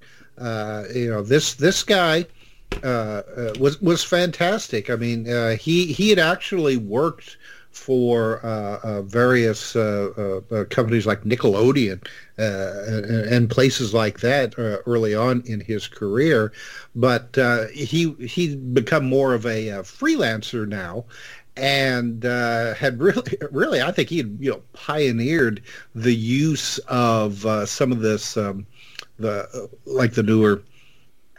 you 0.94 1.10
know, 1.10 1.22
this 1.22 1.54
this 1.54 1.82
guy 1.82 2.26
was 2.82 3.80
was 3.80 4.04
fantastic. 4.04 4.90
I 4.90 4.96
mean, 4.96 5.24
he 5.56 5.92
he 5.92 6.10
had 6.10 6.18
actually 6.18 6.76
worked 6.76 7.38
for 7.70 8.44
uh, 8.44 8.80
uh, 8.82 9.02
various 9.02 9.76
uh, 9.76 10.40
companies 10.70 11.06
like 11.06 11.22
Nickelodeon 11.22 12.06
and 12.36 13.50
places 13.50 13.94
like 13.94 14.20
that 14.20 14.54
early 14.58 15.14
on 15.14 15.42
in 15.46 15.60
his 15.60 15.86
career. 15.86 16.52
But 16.94 17.36
he 17.72 18.12
he's 18.14 18.56
become 18.56 19.04
more 19.04 19.34
of 19.34 19.46
a 19.46 19.68
freelancer 19.82 20.66
now, 20.66 21.04
and 21.56 22.24
uh, 22.24 22.74
had 22.74 23.00
really, 23.00 23.36
really, 23.50 23.82
I 23.82 23.92
think 23.92 24.08
he 24.08 24.18
had 24.18 24.36
you 24.40 24.50
know 24.50 24.62
pioneered 24.72 25.62
the 25.94 26.14
use 26.14 26.78
of 26.88 27.44
uh, 27.46 27.66
some 27.66 27.92
of 27.92 28.00
this, 28.00 28.36
um, 28.36 28.66
the 29.18 29.68
like 29.84 30.14
the 30.14 30.22
newer 30.22 30.62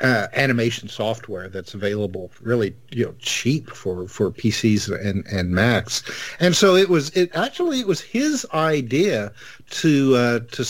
uh, 0.02 0.28
animation 0.34 0.88
software 0.88 1.48
that's 1.50 1.74
available 1.74 2.32
really 2.42 2.76
you 2.92 3.06
know 3.06 3.14
cheap 3.20 3.70
for 3.70 4.08
for 4.08 4.32
PCs 4.32 4.90
and 5.06 5.26
and 5.28 5.52
Macs 5.52 6.04
and 6.40 6.56
so 6.56 6.76
it 6.76 6.90
was 6.90 7.10
it 7.16 7.36
actually 7.36 7.80
it 7.80 7.88
was 7.88 8.02
his 8.02 8.46
idea 8.54 9.32
to 9.70 10.16
uh, 10.16 10.40
to 10.52 10.66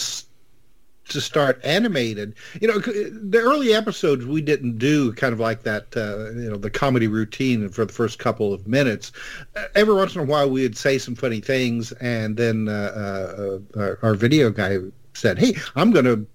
to 1.11 1.21
start 1.21 1.59
animated. 1.63 2.35
You 2.61 2.67
know, 2.69 2.79
the 2.79 3.39
early 3.39 3.73
episodes 3.73 4.25
we 4.25 4.41
didn't 4.41 4.77
do 4.77 5.11
kind 5.13 5.33
of 5.33 5.39
like 5.39 5.63
that. 5.63 5.95
Uh, 5.95 6.31
you 6.31 6.49
know, 6.49 6.57
the 6.57 6.69
comedy 6.69 7.07
routine 7.07 7.69
for 7.69 7.85
the 7.85 7.93
first 7.93 8.17
couple 8.17 8.53
of 8.53 8.67
minutes. 8.67 9.11
Uh, 9.55 9.65
every 9.75 9.93
once 9.93 10.15
in 10.15 10.21
a 10.21 10.25
while, 10.25 10.49
we 10.49 10.63
would 10.63 10.77
say 10.77 10.97
some 10.97 11.15
funny 11.15 11.41
things, 11.41 11.91
and 11.93 12.37
then 12.37 12.69
uh, 12.69 13.59
uh, 13.75 13.79
uh 13.79 13.95
our 14.01 14.15
video 14.15 14.49
guy 14.49 14.77
said, 15.13 15.37
"Hey, 15.37 15.55
I'm 15.75 15.91
going 15.91 16.05
to 16.05 16.25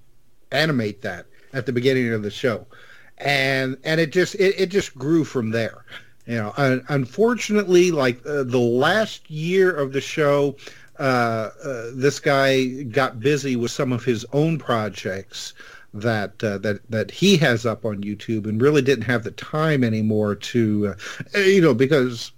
animate 0.52 1.02
that 1.02 1.26
at 1.52 1.66
the 1.66 1.72
beginning 1.72 2.12
of 2.12 2.22
the 2.22 2.30
show," 2.30 2.66
and 3.18 3.76
and 3.84 4.00
it 4.00 4.12
just 4.12 4.34
it, 4.36 4.58
it 4.58 4.66
just 4.70 4.96
grew 4.96 5.24
from 5.24 5.50
there. 5.50 5.84
You 6.26 6.36
know, 6.36 6.82
unfortunately, 6.88 7.92
like 7.92 8.18
uh, 8.26 8.42
the 8.42 8.58
last 8.58 9.30
year 9.30 9.70
of 9.70 9.92
the 9.92 10.00
show, 10.00 10.56
uh, 10.98 11.50
uh, 11.62 11.90
this 11.94 12.18
guy 12.18 12.66
got 12.82 13.20
busy 13.20 13.54
with 13.54 13.70
some 13.70 13.92
of 13.92 14.04
his 14.04 14.26
own 14.32 14.58
projects 14.58 15.54
that 15.94 16.42
uh, 16.42 16.58
that 16.58 16.80
that 16.90 17.10
he 17.10 17.36
has 17.36 17.64
up 17.64 17.84
on 17.84 18.02
YouTube, 18.02 18.46
and 18.46 18.60
really 18.60 18.82
didn't 18.82 19.04
have 19.04 19.22
the 19.24 19.30
time 19.30 19.84
anymore 19.84 20.34
to, 20.34 20.94
uh, 21.34 21.38
you 21.38 21.60
know, 21.60 21.74
because 21.74 22.32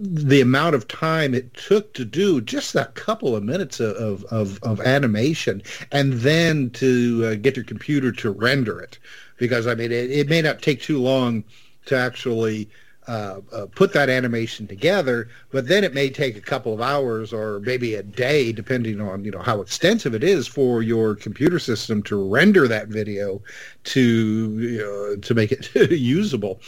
the 0.00 0.40
amount 0.40 0.74
of 0.74 0.88
time 0.88 1.34
it 1.34 1.52
took 1.54 1.92
to 1.94 2.04
do 2.04 2.40
just 2.40 2.72
that 2.72 2.94
couple 2.94 3.34
of 3.34 3.42
minutes 3.42 3.80
of 3.80 4.24
of, 4.24 4.62
of 4.62 4.80
animation, 4.80 5.62
and 5.92 6.14
then 6.14 6.70
to 6.70 7.26
uh, 7.26 7.34
get 7.34 7.56
your 7.56 7.64
computer 7.64 8.12
to 8.12 8.30
render 8.30 8.80
it, 8.80 8.98
because 9.36 9.66
I 9.66 9.74
mean, 9.74 9.92
it, 9.92 10.10
it 10.10 10.28
may 10.28 10.42
not 10.42 10.62
take 10.62 10.80
too 10.80 11.00
long 11.00 11.44
to 11.86 11.96
actually 11.96 12.68
uh, 13.08 13.40
uh, 13.52 13.66
put 13.74 13.94
that 13.94 14.10
animation 14.10 14.66
together, 14.66 15.28
but 15.50 15.66
then 15.66 15.82
it 15.82 15.94
may 15.94 16.10
take 16.10 16.36
a 16.36 16.42
couple 16.42 16.74
of 16.74 16.80
hours 16.82 17.32
or 17.32 17.58
maybe 17.60 17.94
a 17.94 18.02
day, 18.02 18.52
depending 18.52 19.00
on 19.00 19.24
you 19.24 19.30
know 19.30 19.40
how 19.40 19.62
extensive 19.62 20.14
it 20.14 20.22
is 20.22 20.46
for 20.46 20.82
your 20.82 21.14
computer 21.14 21.58
system 21.58 22.02
to 22.02 22.22
render 22.22 22.68
that 22.68 22.88
video 22.88 23.40
to 23.84 24.48
know, 24.48 25.16
to 25.16 25.34
make 25.34 25.50
it 25.50 25.74
usable. 25.90 26.60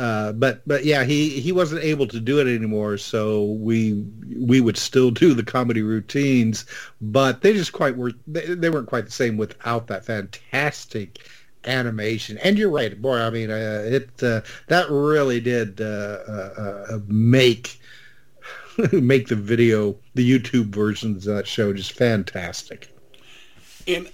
Uh, 0.00 0.32
but 0.32 0.66
but 0.66 0.82
yeah, 0.86 1.04
he, 1.04 1.28
he 1.40 1.52
wasn't 1.52 1.84
able 1.84 2.06
to 2.06 2.18
do 2.18 2.40
it 2.40 2.46
anymore, 2.46 2.96
so 2.96 3.44
we 3.44 4.02
we 4.34 4.58
would 4.58 4.78
still 4.78 5.10
do 5.10 5.34
the 5.34 5.42
comedy 5.42 5.82
routines, 5.82 6.64
but 7.02 7.42
they 7.42 7.52
just 7.52 7.74
quite 7.74 7.98
were 7.98 8.12
they, 8.26 8.54
they 8.54 8.70
weren't 8.70 8.88
quite 8.88 9.04
the 9.04 9.12
same 9.12 9.36
without 9.36 9.88
that 9.88 10.06
fantastic 10.06 11.18
animation. 11.66 12.38
And 12.38 12.56
you're 12.56 12.70
right, 12.70 13.00
boy. 13.00 13.18
I 13.18 13.28
mean, 13.28 13.50
uh, 13.50 13.82
it 13.84 14.22
uh, 14.22 14.40
that 14.68 14.88
really 14.88 15.38
did 15.38 15.82
uh, 15.82 15.84
uh, 16.26 16.86
uh 16.92 16.98
make 17.06 17.78
make 18.92 19.28
the 19.28 19.36
video, 19.36 19.98
the 20.14 20.26
YouTube 20.26 20.74
versions 20.74 21.26
of 21.26 21.36
that 21.36 21.46
show, 21.46 21.74
just 21.74 21.92
fantastic. 21.92 22.90
And 23.94 24.10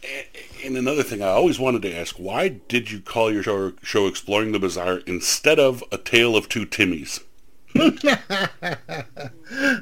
and 0.64 0.76
another 0.76 1.02
thing, 1.02 1.22
I 1.22 1.28
always 1.28 1.58
wanted 1.58 1.82
to 1.82 1.94
ask: 1.94 2.16
Why 2.16 2.48
did 2.48 2.90
you 2.90 3.00
call 3.00 3.32
your 3.32 3.42
show, 3.42 3.72
show 3.82 4.06
"Exploring 4.06 4.52
the 4.52 4.58
Bizarre" 4.58 4.98
instead 5.06 5.58
of 5.58 5.84
"A 5.92 5.98
Tale 5.98 6.34
of 6.36 6.48
Two 6.48 6.64
Timmys"? 6.64 7.20
uh, 7.78 7.90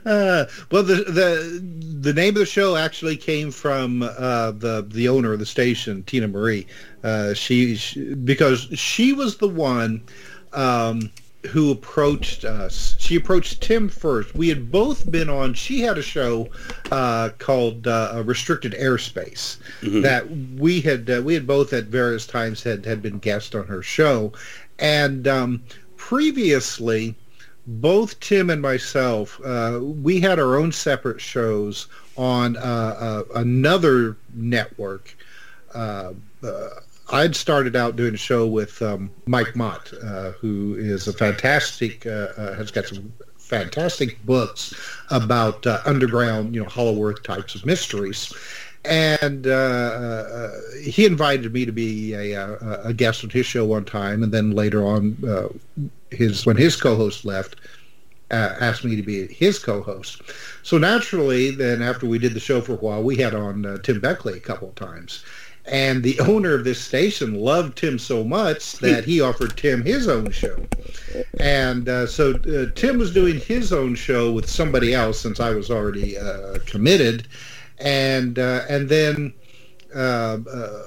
well, 0.71 0.83
the 0.83 1.05
the 1.07 1.63
the 2.01 2.13
name 2.13 2.31
of 2.31 2.41
the 2.41 2.47
show 2.47 2.77
actually 2.77 3.17
came 3.17 3.51
from 3.51 4.03
uh, 4.03 4.51
the 4.53 4.85
the 4.89 5.09
owner 5.09 5.33
of 5.33 5.39
the 5.39 5.47
station, 5.47 6.03
Tina 6.03 6.29
Marie. 6.29 6.67
Uh, 7.05 7.35
she, 7.35 7.77
she, 7.77 8.15
because 8.15 8.63
she 8.75 9.13
was 9.13 9.37
the 9.37 9.49
one 9.49 10.03
um, 10.53 11.11
who 11.49 11.71
approached 11.71 12.45
us. 12.45 12.97
She 12.99 13.17
approached 13.17 13.61
Tim 13.61 13.89
first. 13.89 14.35
We 14.35 14.49
had 14.49 14.71
both 14.71 15.11
been 15.11 15.29
on. 15.29 15.55
She 15.55 15.81
had 15.81 15.99
a 15.99 16.03
show 16.03 16.49
uh, 16.91 17.31
called 17.39 17.87
uh, 17.87 18.23
Restricted 18.25 18.73
Airspace 18.73 19.59
mm-hmm. 19.81 20.01
that 20.03 20.31
we 20.59 20.81
had 20.81 21.09
uh, 21.11 21.23
we 21.25 21.35
had 21.35 21.47
both 21.47 21.73
at 21.73 21.85
various 21.85 22.27
times 22.27 22.63
had 22.63 22.85
had 22.85 23.03
been 23.03 23.19
guests 23.19 23.55
on 23.55 23.67
her 23.67 23.83
show, 23.83 24.33
and 24.79 25.29
um, 25.29 25.63
previously 25.97 27.15
both 27.67 28.21
Tim 28.21 28.51
and 28.51 28.61
myself, 28.61 29.41
uh, 29.45 29.81
we 29.83 30.21
had 30.21 30.39
our 30.39 30.57
own 30.57 30.73
separate 30.73 31.21
shows 31.21 31.87
on 32.17 32.57
uh, 32.57 32.61
uh, 32.61 33.23
another 33.37 34.17
network. 34.35 35.17
Uh, 35.75 36.13
uh, 36.43 36.69
I'd 37.11 37.37
started 37.37 37.77
out 37.77 37.97
doing 37.97 38.15
a 38.15 38.19
show 38.19 38.47
with 38.47 38.81
um, 38.81 39.11
Mike 39.27 39.55
Mott, 39.55 39.93
uh, 40.03 40.33
who 40.33 40.75
is 40.79 41.07
a 41.07 41.13
fantastic, 41.13 42.05
has 42.05 42.71
got 42.71 42.87
some 42.87 43.13
fantastic 43.37 44.25
books 44.25 44.75
about 45.11 45.67
underground, 45.87 46.55
you 46.55 46.63
know, 46.63 46.69
Hollow 46.69 47.03
Earth 47.05 47.23
types 47.23 47.55
of 47.55 47.67
mysteries 47.67 48.33
and 48.85 49.47
uh, 49.47 49.51
uh, 49.51 50.51
he 50.83 51.07
invited 51.07 51.53
me 51.53 51.65
to 51.65 51.73
be 51.73 52.13
a, 52.13 52.55
a, 52.85 52.93
guest 52.93 53.25
on 53.25 53.31
his 53.31 53.47
show 53.47 53.65
one 53.65 53.85
time, 53.85 54.23
and 54.23 54.33
then 54.33 54.51
later 54.51 54.85
on, 54.85 55.17
uh, 55.27 55.49
his 56.11 56.45
when 56.45 56.57
his 56.57 56.77
co-host 56.77 57.25
left, 57.25 57.57
uh, 58.31 58.55
asked 58.61 58.85
me 58.85 58.97
to 58.97 59.03
be 59.03 59.27
his 59.29 59.59
co-host. 59.59 60.23
So 60.63 60.77
naturally, 60.77 61.51
then 61.51 61.83
after 61.83 62.07
we 62.07 62.19
did 62.19 62.35
the 62.35 62.41
show 62.41 62.61
for 62.61 62.73
a 62.73 62.77
while, 62.77 63.03
we 63.03 63.17
had 63.17 63.35
on 63.35 63.65
uh, 63.65 63.79
Tim 63.79 64.01
Beckley 64.01 64.35
a 64.35 64.41
couple 64.41 64.69
of 64.69 64.75
times. 64.75 65.25
And 65.67 66.03
the 66.03 66.21
owner 66.33 66.55
of 66.55 66.65
this 66.65 66.81
station 66.81 67.35
loved 67.35 67.79
Tim 67.79 67.99
so 67.99 68.25
much 68.25 68.75
that 68.79 69.05
he 69.05 69.21
offered 69.21 69.57
Tim 69.57 69.83
his 69.83 70.09
own 70.09 70.31
show. 70.31 70.65
And 71.41 71.89
uh, 71.89 72.07
so 72.07 72.35
uh, 72.35 72.67
Tim 72.75 72.99
was 72.99 73.13
doing 73.13 73.41
his 73.41 73.73
own 73.73 73.95
show 73.95 74.33
with 74.33 74.49
somebody 74.49 74.95
else 74.95 75.21
since 75.21 75.41
I 75.41 75.51
was 75.51 75.71
already 75.71 76.19
uh, 76.19 76.59
committed 76.67 77.29
and 77.79 78.39
uh, 78.39 78.63
and 78.69 78.89
then 78.89 79.35
uh, 79.95 80.39
uh, 80.51 80.83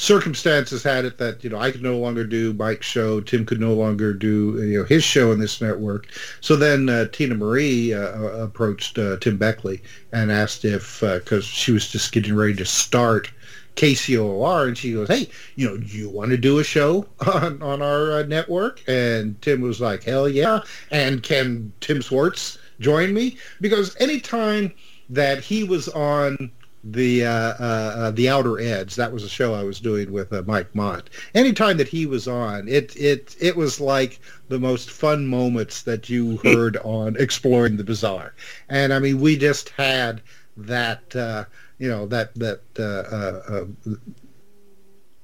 circumstances 0.00 0.82
had 0.82 1.04
it 1.04 1.18
that 1.18 1.44
you 1.44 1.50
know 1.50 1.58
I 1.58 1.70
could 1.70 1.82
no 1.82 1.98
longer 1.98 2.24
do 2.24 2.54
Mike's 2.54 2.86
show, 2.86 3.20
Tim 3.20 3.44
could 3.44 3.60
no 3.60 3.74
longer 3.74 4.14
do 4.14 4.56
you 4.66 4.78
know 4.78 4.84
his 4.84 5.04
show 5.04 5.30
in 5.30 5.38
this 5.38 5.60
network. 5.60 6.06
So 6.40 6.56
then 6.56 6.88
uh, 6.88 7.06
Tina 7.12 7.34
Marie 7.34 7.92
uh, 7.92 7.98
uh, 8.00 8.26
approached 8.42 8.98
Tim 9.20 9.36
Beckley 9.36 9.82
and 10.10 10.32
asked 10.32 10.64
if 10.64 11.00
because 11.00 11.44
she 11.44 11.70
was 11.70 11.88
just 11.88 12.12
getting 12.12 12.34
ready 12.34 12.54
to 12.54 12.64
start. 12.64 13.30
KCOR, 13.76 14.66
and 14.66 14.76
she 14.76 14.92
goes, 14.92 15.08
"Hey, 15.08 15.30
you 15.54 15.66
know, 15.66 15.76
do 15.78 15.86
you 15.86 16.10
want 16.10 16.32
to 16.32 16.36
do 16.36 16.58
a 16.58 16.64
show 16.64 17.06
on 17.26 17.62
on 17.62 17.80
our 17.80 18.24
network?" 18.24 18.82
And 18.88 19.40
Tim 19.42 19.60
was 19.60 19.80
like, 19.80 20.02
"Hell 20.02 20.28
yeah!" 20.28 20.60
And 20.90 21.22
can 21.22 21.72
Tim 21.80 22.02
Swartz 22.02 22.58
join 22.80 23.14
me? 23.14 23.38
Because 23.60 23.96
anytime 24.00 24.72
that 25.08 25.38
he 25.38 25.62
was 25.64 25.88
on 25.88 26.50
the 26.82 27.24
uh, 27.24 27.30
uh, 27.30 27.94
uh, 27.96 28.10
the 28.10 28.28
Outer 28.28 28.58
Edge. 28.58 28.94
That 28.96 29.12
was 29.12 29.22
a 29.22 29.28
show 29.28 29.54
I 29.54 29.64
was 29.64 29.80
doing 29.80 30.12
with 30.12 30.32
uh, 30.32 30.42
Mike 30.46 30.74
Mott. 30.74 31.10
Anytime 31.34 31.76
that 31.76 31.88
he 31.88 32.06
was 32.06 32.26
on, 32.26 32.68
it 32.68 32.96
it 32.96 33.36
it 33.40 33.56
was 33.56 33.80
like 33.80 34.20
the 34.48 34.58
most 34.58 34.90
fun 34.90 35.26
moments 35.26 35.82
that 35.82 36.08
you 36.08 36.36
heard 36.44 36.76
on 36.78 37.16
Exploring 37.16 37.76
the 37.76 37.84
Bizarre. 37.84 38.34
And 38.68 38.92
I 38.92 38.98
mean, 38.98 39.20
we 39.20 39.36
just 39.36 39.70
had 39.70 40.22
that 40.56 41.14
uh, 41.14 41.44
you 41.78 41.88
know 41.88 42.06
that 42.06 42.34
that. 42.36 42.62
Uh, 42.78 43.66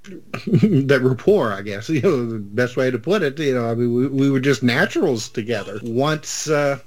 that 0.47 1.01
rapport, 1.03 1.53
I 1.53 1.63
guess, 1.63 1.89
you 1.89 2.01
know, 2.01 2.27
the 2.27 2.39
best 2.39 2.77
way 2.77 2.93
to 2.93 2.99
put 2.99 3.23
it. 3.23 3.41
You 3.41 3.55
know, 3.55 3.69
I 3.69 3.75
mean, 3.75 3.93
we, 3.93 4.07
we 4.07 4.31
were 4.31 4.39
just 4.39 4.63
naturals 4.63 5.29
together. 5.29 5.81
Once, 5.83 6.49
uh, 6.49 6.79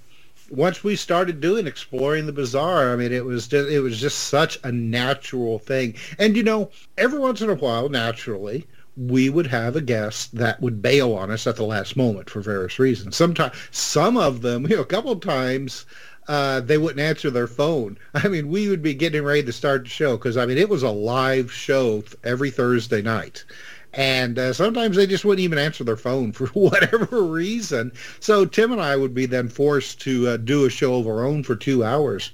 once 0.52 0.84
we 0.84 0.96
started 0.96 1.42
doing 1.42 1.68
exploring 1.68 2.26
the 2.26 2.32
bizarre, 2.32 2.92
I 2.92 2.96
mean, 2.96 3.12
it 3.12 3.26
was 3.26 3.48
just 3.48 3.70
it 3.70 3.80
was 3.80 4.00
just 4.00 4.20
such 4.20 4.60
a 4.64 4.72
natural 4.72 5.60
thing. 5.60 5.96
And 6.18 6.36
you 6.36 6.44
know, 6.44 6.72
every 6.98 7.20
once 7.20 7.42
in 7.42 7.50
a 7.50 7.56
while, 7.56 7.90
naturally, 7.90 8.68
we 8.98 9.30
would 9.30 9.48
have 9.48 9.76
a 9.76 9.82
guest 9.82 10.36
that 10.36 10.62
would 10.62 10.82
bail 10.82 11.14
on 11.14 11.32
us 11.32 11.48
at 11.48 11.56
the 11.56 11.64
last 11.64 11.96
moment 11.96 12.30
for 12.30 12.42
various 12.42 12.80
reasons. 12.80 13.16
Sometimes, 13.16 13.56
some 13.72 14.18
of 14.18 14.42
them, 14.42 14.68
you 14.70 14.76
know, 14.76 14.82
a 14.82 14.86
couple 14.86 15.12
of 15.12 15.22
times. 15.22 15.86
Uh, 16.28 16.60
they 16.60 16.78
wouldn't 16.78 17.00
answer 17.00 17.32
their 17.32 17.48
phone. 17.48 17.98
I 18.14 18.28
mean, 18.28 18.50
we 18.50 18.70
would 18.70 18.84
be 18.84 18.94
getting 18.94 19.24
ready 19.24 19.42
to 19.42 19.52
start 19.52 19.86
the 19.86 19.90
show 19.90 20.16
because 20.16 20.38
I 20.38 20.46
mean, 20.46 20.60
it 20.60 20.70
was 20.70 20.84
a 20.84 20.92
live 20.92 21.52
show 21.52 22.04
every 22.24 22.52
Thursday 22.52 23.02
night, 23.02 23.46
and 23.94 24.38
uh, 24.38 24.54
sometimes 24.54 24.96
they 24.96 25.08
just 25.08 25.26
wouldn't 25.26 25.44
even 25.44 25.58
answer 25.58 25.84
their 25.84 25.98
phone 25.98 26.32
for 26.32 26.48
whatever 26.54 27.24
reason. 27.24 27.92
So 28.20 28.46
Tim 28.46 28.72
and 28.72 28.82
I 28.82 28.96
would 28.96 29.14
be 29.14 29.26
then 29.26 29.50
forced 29.50 30.02
to 30.02 30.30
uh, 30.30 30.38
do 30.38 30.66
a 30.66 30.70
show 30.70 31.00
of 31.00 31.08
our 31.08 31.26
own 31.26 31.44
for 31.44 31.56
two 31.56 31.84
hours. 31.84 32.32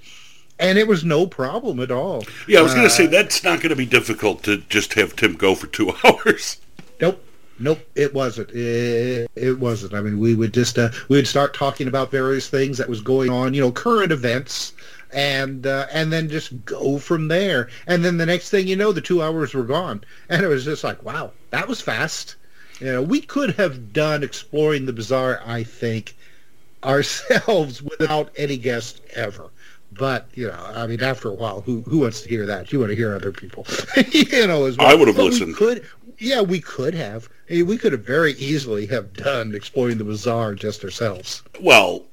And 0.58 0.78
it 0.78 0.88
was 0.88 1.04
no 1.04 1.28
problem 1.28 1.82
at 1.82 1.92
all. 1.92 2.24
Yeah, 2.48 2.60
I 2.60 2.62
was 2.62 2.74
going 2.74 2.86
to 2.86 2.90
say 2.90 3.08
uh, 3.08 3.10
that's 3.10 3.44
not 3.44 3.60
going 3.60 3.72
to 3.72 3.76
be 3.76 3.86
difficult 3.86 4.44
to 4.44 4.58
just 4.70 4.94
have 4.94 5.16
Tim 5.16 5.34
go 5.34 5.54
for 5.54 5.68
two 5.68 5.94
hours. 6.04 6.58
Nope. 7.02 7.22
Nope, 7.58 7.80
it 7.96 8.14
wasn't. 8.14 8.52
It, 8.52 9.32
it 9.36 9.60
wasn't. 9.60 9.94
I 9.94 10.02
mean, 10.02 10.20
we 10.20 10.36
would 10.36 10.54
just 10.54 10.78
uh, 10.78 10.90
we 11.08 11.16
would 11.16 11.28
start 11.28 11.54
talking 11.54 11.88
about 11.88 12.12
various 12.12 12.50
things 12.50 12.78
that 12.78 12.90
was 12.90 13.00
going 13.00 13.30
on, 13.30 13.54
you 13.54 13.62
know, 13.62 13.72
current 13.72 14.12
events, 14.12 14.74
and 15.12 15.66
uh, 15.66 15.88
and 15.92 16.12
then 16.12 16.30
just 16.30 16.66
go 16.66 16.98
from 17.00 17.28
there. 17.28 17.70
And 17.88 18.04
then 18.04 18.18
the 18.18 18.26
next 18.26 18.50
thing 18.50 18.68
you 18.68 18.76
know, 18.76 18.92
the 18.92 19.02
two 19.02 19.22
hours 19.22 19.54
were 19.54 19.64
gone, 19.64 20.04
and 20.30 20.44
it 20.44 20.48
was 20.48 20.66
just 20.66 20.84
like, 20.84 21.04
wow, 21.04 21.32
that 21.52 21.68
was 21.68 21.82
fast. 21.82 22.36
You 22.80 22.88
know, 22.88 23.02
we 23.02 23.22
could 23.22 23.56
have 23.56 23.94
done 23.94 24.24
exploring 24.24 24.86
the 24.86 24.94
bizarre, 24.94 25.42
I 25.46 25.64
think, 25.64 26.16
ourselves 26.84 27.82
without 27.82 28.32
any 28.38 28.58
guest 28.58 29.02
ever. 29.14 29.50
But 29.92 30.28
you 30.34 30.48
know, 30.48 30.72
I 30.74 30.88
mean, 30.88 31.02
after 31.02 31.30
a 31.30 31.34
while, 31.34 31.62
who 31.62 31.82
who 31.82 32.00
wants 32.00 32.22
to 32.22 32.30
hear 32.30 32.46
that? 32.46 32.72
You 32.74 32.80
want 32.80 32.90
to 32.90 32.96
hear 32.96 33.16
other 33.16 33.32
people, 33.32 33.66
you 34.12 34.48
know. 34.48 34.66
As 34.66 34.78
well. 34.78 34.88
I 34.88 34.94
would 34.94 35.08
have 35.08 35.16
But 35.16 35.24
we 35.24 35.30
listened. 35.30 35.56
Could 35.56 35.86
yeah, 36.18 36.42
we 36.42 36.60
could 36.60 36.94
have. 36.94 37.30
We 37.50 37.78
could 37.78 37.92
have 37.92 38.06
very 38.06 38.34
easily 38.34 38.88
have 38.88 39.14
done 39.14 39.54
exploring 39.54 39.98
the 39.98 40.04
bizarre 40.04 40.56
just 40.56 40.84
ourselves. 40.84 41.44
Well, 41.62 42.04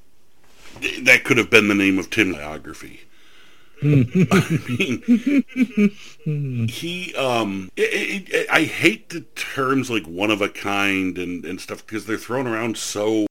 that 1.03 1.23
could 1.23 1.37
have 1.37 1.49
been 1.49 1.67
the 1.67 1.75
name 1.75 1.99
of 1.99 2.09
Tim's 2.09 2.35
biography. 2.35 3.01
I 3.83 3.85
mean, 4.69 5.91
he, 6.69 7.13
um, 7.15 7.69
i 7.77 8.25
i 8.33 8.45
I 8.49 8.63
hate 8.63 9.09
the 9.09 9.21
terms 9.35 9.89
like 9.89 10.05
one 10.05 10.31
of 10.31 10.41
a 10.41 10.47
kind 10.47 11.17
and, 11.17 11.43
and 11.43 11.59
stuff 11.59 11.85
because 11.85 12.05
they're 12.05 12.17
thrown 12.17 12.47
around 12.47 12.77
so, 12.77 13.25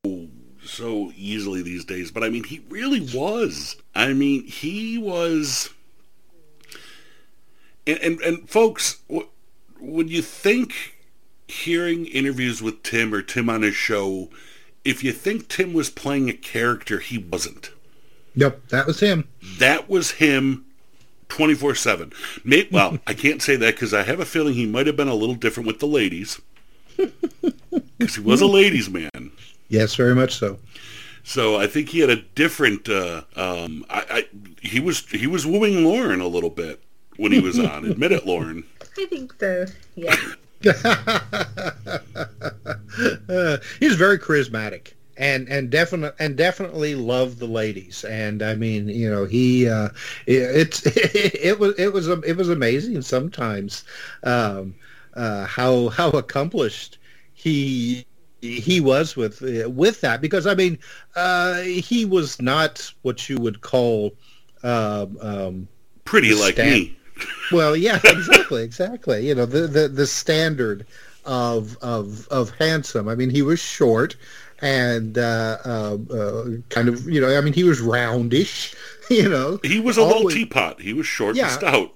so 0.62 1.12
easily 1.16 1.62
these 1.62 1.87
days. 1.87 2.11
But 2.11 2.24
I 2.24 2.29
mean, 2.29 2.45
he 2.45 2.62
really 2.69 3.01
was. 3.01 3.77
I 3.95 4.12
mean, 4.12 4.45
he 4.47 4.99
was. 4.99 5.70
And, 7.87 7.99
and, 8.01 8.20
and 8.20 8.51
folks, 8.51 9.01
would 9.81 10.11
you 10.11 10.20
think 10.20 10.99
hearing 11.49 12.07
interviews 12.07 12.62
with 12.62 12.83
Tim 12.83 13.15
or 13.15 13.23
Tim 13.23 13.49
on 13.49 13.62
his 13.62 13.74
show, 13.74 14.29
if 14.85 15.05
you 15.05 15.13
think 15.13 15.49
Tim 15.49 15.73
was 15.73 15.91
playing 15.91 16.29
a 16.29 16.33
character, 16.33 16.99
he 16.99 17.19
wasn't. 17.19 17.71
Yep, 18.35 18.69
that 18.69 18.87
was 18.87 19.01
him. 19.01 19.29
That 19.59 19.89
was 19.89 20.13
him 20.13 20.65
24-7. 21.29 22.13
May, 22.45 22.69
well, 22.71 22.99
I 23.07 23.15
can't 23.15 23.43
say 23.43 23.57
that 23.57 23.75
because 23.75 23.95
I 23.95 24.03
have 24.03 24.21
a 24.21 24.25
feeling 24.25 24.55
he 24.55 24.67
might 24.67 24.87
have 24.87 24.97
been 24.97 25.09
a 25.09 25.15
little 25.15 25.35
different 25.35 25.67
with 25.67 25.81
the 25.81 25.87
ladies. 25.87 26.41
Because 27.99 28.17
he 28.17 28.21
was 28.21 28.41
a 28.41 28.47
ladies' 28.47 28.91
man. 28.91 29.31
Yes, 29.69 29.95
very 29.95 30.15
much 30.15 30.35
so. 30.35 30.59
So 31.25 31.57
I 31.57 31.67
think 31.67 31.91
he 31.91 32.01
had 32.01 32.11
a 32.11 32.17
different. 32.17 32.89
Uh, 32.89 33.23
um, 33.37 33.87
I, 33.89 34.05
I 34.11 34.25
he 34.61 34.81
was 34.81 35.07
he 35.07 35.27
was 35.27 35.47
wooing 35.47 35.85
Lauren 35.85 36.21
a 36.21 36.27
little 36.27 36.51
bit 36.51 36.83
when 37.17 37.33
he 37.33 37.41
was 37.41 37.59
on. 37.59 37.85
Admit 37.85 38.13
it, 38.13 38.27
Lauren. 38.27 38.65
I 38.99 39.07
think 39.07 39.35
so. 39.39 39.67
Yeah. 39.95 40.17
Uh, 43.29 43.59
he's 43.81 43.95
very 43.95 44.19
charismatic 44.19 44.93
and 45.17 45.49
and 45.49 45.71
definitely 45.71 46.17
and 46.19 46.37
definitely 46.37 46.95
loved 46.95 47.39
the 47.39 47.47
ladies 47.47 48.05
and 48.05 48.43
i 48.43 48.55
mean 48.55 48.89
you 48.89 49.11
know 49.11 49.25
he 49.25 49.69
uh 49.69 49.89
it, 50.27 50.43
it's 50.43 50.83
it 50.87 51.59
was 51.59 51.79
it 51.79 51.93
was 51.93 52.09
it 52.09 52.37
was 52.37 52.49
amazing 52.49 53.01
sometimes 53.03 53.85
um 54.25 54.75
uh 55.15 55.45
how 55.45 55.89
how 55.89 56.09
accomplished 56.11 56.99
he 57.35 58.07
he 58.41 58.81
was 58.81 59.15
with 59.15 59.41
with 59.69 60.01
that 60.01 60.21
because 60.21 60.47
i 60.47 60.55
mean 60.55 60.79
uh 61.15 61.61
he 61.61 62.05
was 62.05 62.41
not 62.41 62.93
what 63.03 63.29
you 63.29 63.37
would 63.39 63.61
call 63.61 64.13
um 64.63 65.19
um 65.21 65.69
Pretty 66.05 66.35
like 66.35 66.55
Stan- 66.55 66.73
me. 66.73 66.97
Well, 67.53 67.77
yeah, 67.77 68.01
exactly, 68.05 68.62
exactly. 68.62 69.27
You 69.27 69.35
know, 69.35 69.47
the 69.47 69.66
the, 69.66 69.89
the 69.89 70.07
standard 70.07 70.86
of 71.24 71.77
of 71.82 72.27
of 72.28 72.51
handsome. 72.59 73.09
I 73.09 73.15
mean, 73.15 73.31
he 73.31 73.43
was 73.43 73.61
short 73.61 74.16
and 74.61 75.19
uh, 75.19 75.59
uh, 75.65 75.99
uh, 76.15 76.44
kind 76.69 76.89
of, 76.89 77.09
you 77.09 77.20
know, 77.20 77.36
I 77.36 77.40
mean, 77.40 77.53
he 77.53 77.65
was 77.65 77.81
roundish. 77.81 78.74
You 79.11 79.28
know, 79.28 79.59
He 79.62 79.78
was 79.78 79.99
a 79.99 80.05
little 80.05 80.31
teapot. 80.31 80.81
He 80.81 80.94
was 80.94 81.05
short 81.07 81.36
Yeah. 81.36 81.47
and 81.49 81.53
stout. 81.53 81.93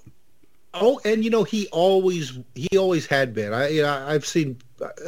Oh, 0.81 1.01
and 1.05 1.24
you 1.24 1.31
know 1.31 1.44
he 1.44 1.66
always 1.69 2.39
he 2.55 2.77
always 2.77 3.07
had 3.07 3.35
been. 3.35 3.53
I 3.53 3.69
you 3.69 3.82
know, 3.82 4.05
I've 4.07 4.27
seen 4.27 4.59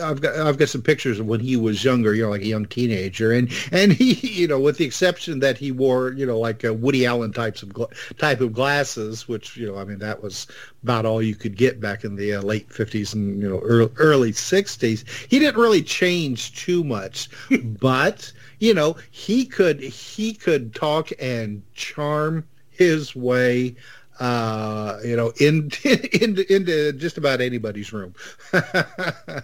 I've 0.01 0.21
got 0.21 0.35
I've 0.37 0.57
got 0.57 0.69
some 0.69 0.83
pictures 0.83 1.21
of 1.21 1.27
when 1.27 1.41
he 1.41 1.57
was 1.57 1.85
younger, 1.85 2.15
you 2.15 2.23
know, 2.23 2.31
like 2.31 2.41
a 2.41 2.47
young 2.47 2.67
teenager, 2.67 3.33
and 3.33 3.51
and 3.71 3.93
he 3.93 4.15
you 4.41 4.49
know 4.49 4.59
with 4.59 4.79
the 4.79 4.85
exception 4.85 5.41
that 5.41 5.59
he 5.59 5.73
wore 5.73 6.13
you 6.13 6.25
know 6.25 6.39
like 6.39 6.65
uh, 6.65 6.73
Woody 6.73 7.05
Allen 7.05 7.33
types 7.33 7.63
of 7.63 7.73
gla- 7.73 7.89
type 8.17 8.41
of 8.41 8.53
glasses, 8.53 9.29
which 9.29 9.57
you 9.57 9.67
know 9.67 9.77
I 9.79 9.85
mean 9.85 9.99
that 9.99 10.23
was 10.23 10.47
about 10.83 11.05
all 11.05 11.23
you 11.23 11.35
could 11.35 11.57
get 11.57 11.81
back 11.81 12.05
in 12.05 12.17
the 12.17 12.35
uh, 12.35 12.43
late 12.43 12.73
fifties 12.73 13.13
and 13.13 13.41
you 13.41 13.49
know 13.49 13.61
early, 13.61 13.91
early 13.97 14.33
sixties. 14.33 15.05
He 15.29 15.39
didn't 15.39 15.61
really 15.61 15.83
change 15.83 16.55
too 16.55 16.83
much, 16.83 17.29
but 17.81 18.33
you 18.61 18.73
know 18.73 18.97
he 19.11 19.45
could 19.45 19.81
he 19.81 20.33
could 20.33 20.75
talk 20.75 21.11
and 21.21 21.63
charm 21.75 22.45
his 22.71 23.15
way 23.15 23.75
uh, 24.21 24.99
you 25.05 25.17
know, 25.17 25.33
in, 25.39 25.71
into 26.21 26.55
into 26.55 26.93
just 26.93 27.19
about 27.19 27.41
anybody's 27.41 27.93
room. 27.93 28.15
Yeah. 28.53 28.63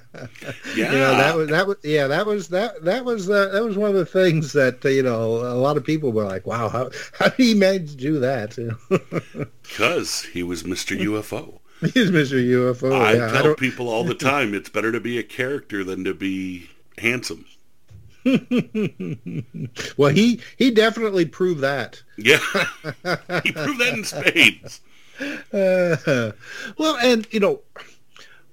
You 0.77 0.85
know, 0.85 1.17
that 1.17 1.37
was 1.37 1.49
that 1.51 1.67
was 1.67 1.77
yeah, 1.83 2.07
that 2.09 2.27
was 2.27 2.49
that 2.49 2.83
that 2.85 3.05
was 3.05 3.31
uh, 3.31 3.49
that 3.49 3.65
was 3.65 3.77
one 3.77 3.91
of 3.91 3.97
the 3.97 4.07
things 4.07 4.53
that 4.53 4.85
uh, 4.85 4.89
you 4.89 5.03
know 5.03 5.37
a 5.37 5.55
lot 5.55 5.77
of 5.77 5.85
people 5.85 6.13
were 6.13 6.25
like, 6.25 6.47
wow, 6.47 6.69
how 6.69 6.91
how 7.13 7.29
did 7.29 7.37
he 7.37 7.55
manage 7.55 7.93
to 7.93 7.97
do 7.97 8.19
that? 8.21 8.57
Because 9.63 10.23
he 10.25 10.43
was 10.43 10.63
Mr. 10.63 10.99
UFO. 10.99 11.59
He's 11.81 12.11
Mr. 12.11 12.43
UFO. 12.45 12.93
I 12.93 13.15
yeah, 13.15 13.31
tell 13.31 13.43
don't, 13.45 13.59
people 13.59 13.89
all 13.89 14.05
the 14.05 14.15
time 14.15 14.55
it's 14.55 14.69
better 14.69 14.93
to 14.93 15.01
be 15.01 15.19
a 15.19 15.23
character 15.23 15.83
than 15.83 16.05
to 16.05 16.15
be 16.15 16.71
handsome. 16.99 17.47
well, 19.97 20.11
he 20.11 20.41
he 20.57 20.71
definitely 20.71 21.27
proved 21.27 21.61
that. 21.61 22.03
Yeah. 22.17 22.39
he 23.43 23.53
proved 23.53 23.81
that 23.81 23.95
in 23.95 24.05
spades. 24.05 24.81
Uh, 25.53 26.33
well, 26.79 26.97
and 26.97 27.27
you 27.31 27.41
know, 27.41 27.61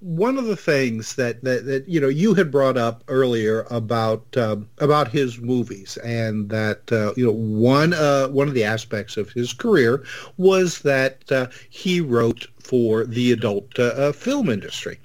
one 0.01 0.37
of 0.37 0.45
the 0.45 0.55
things 0.55 1.15
that, 1.15 1.43
that, 1.43 1.65
that 1.65 1.87
you 1.87 2.01
know 2.01 2.07
you 2.07 2.33
had 2.33 2.51
brought 2.51 2.77
up 2.77 3.03
earlier 3.07 3.65
about 3.69 4.25
um, 4.35 4.67
about 4.79 5.07
his 5.07 5.39
movies, 5.39 5.97
and 5.97 6.49
that 6.49 6.91
uh, 6.91 7.13
you 7.15 7.25
know 7.25 7.31
one 7.31 7.93
uh, 7.93 8.27
one 8.27 8.47
of 8.47 8.53
the 8.53 8.63
aspects 8.63 9.15
of 9.15 9.29
his 9.29 9.53
career 9.53 10.03
was 10.37 10.79
that 10.81 11.31
uh, 11.31 11.47
he 11.69 12.01
wrote 12.01 12.47
for 12.59 13.05
the 13.05 13.31
adult 13.31 13.77
uh, 13.79 13.83
uh, 13.83 14.11
film 14.11 14.49
industry. 14.49 14.99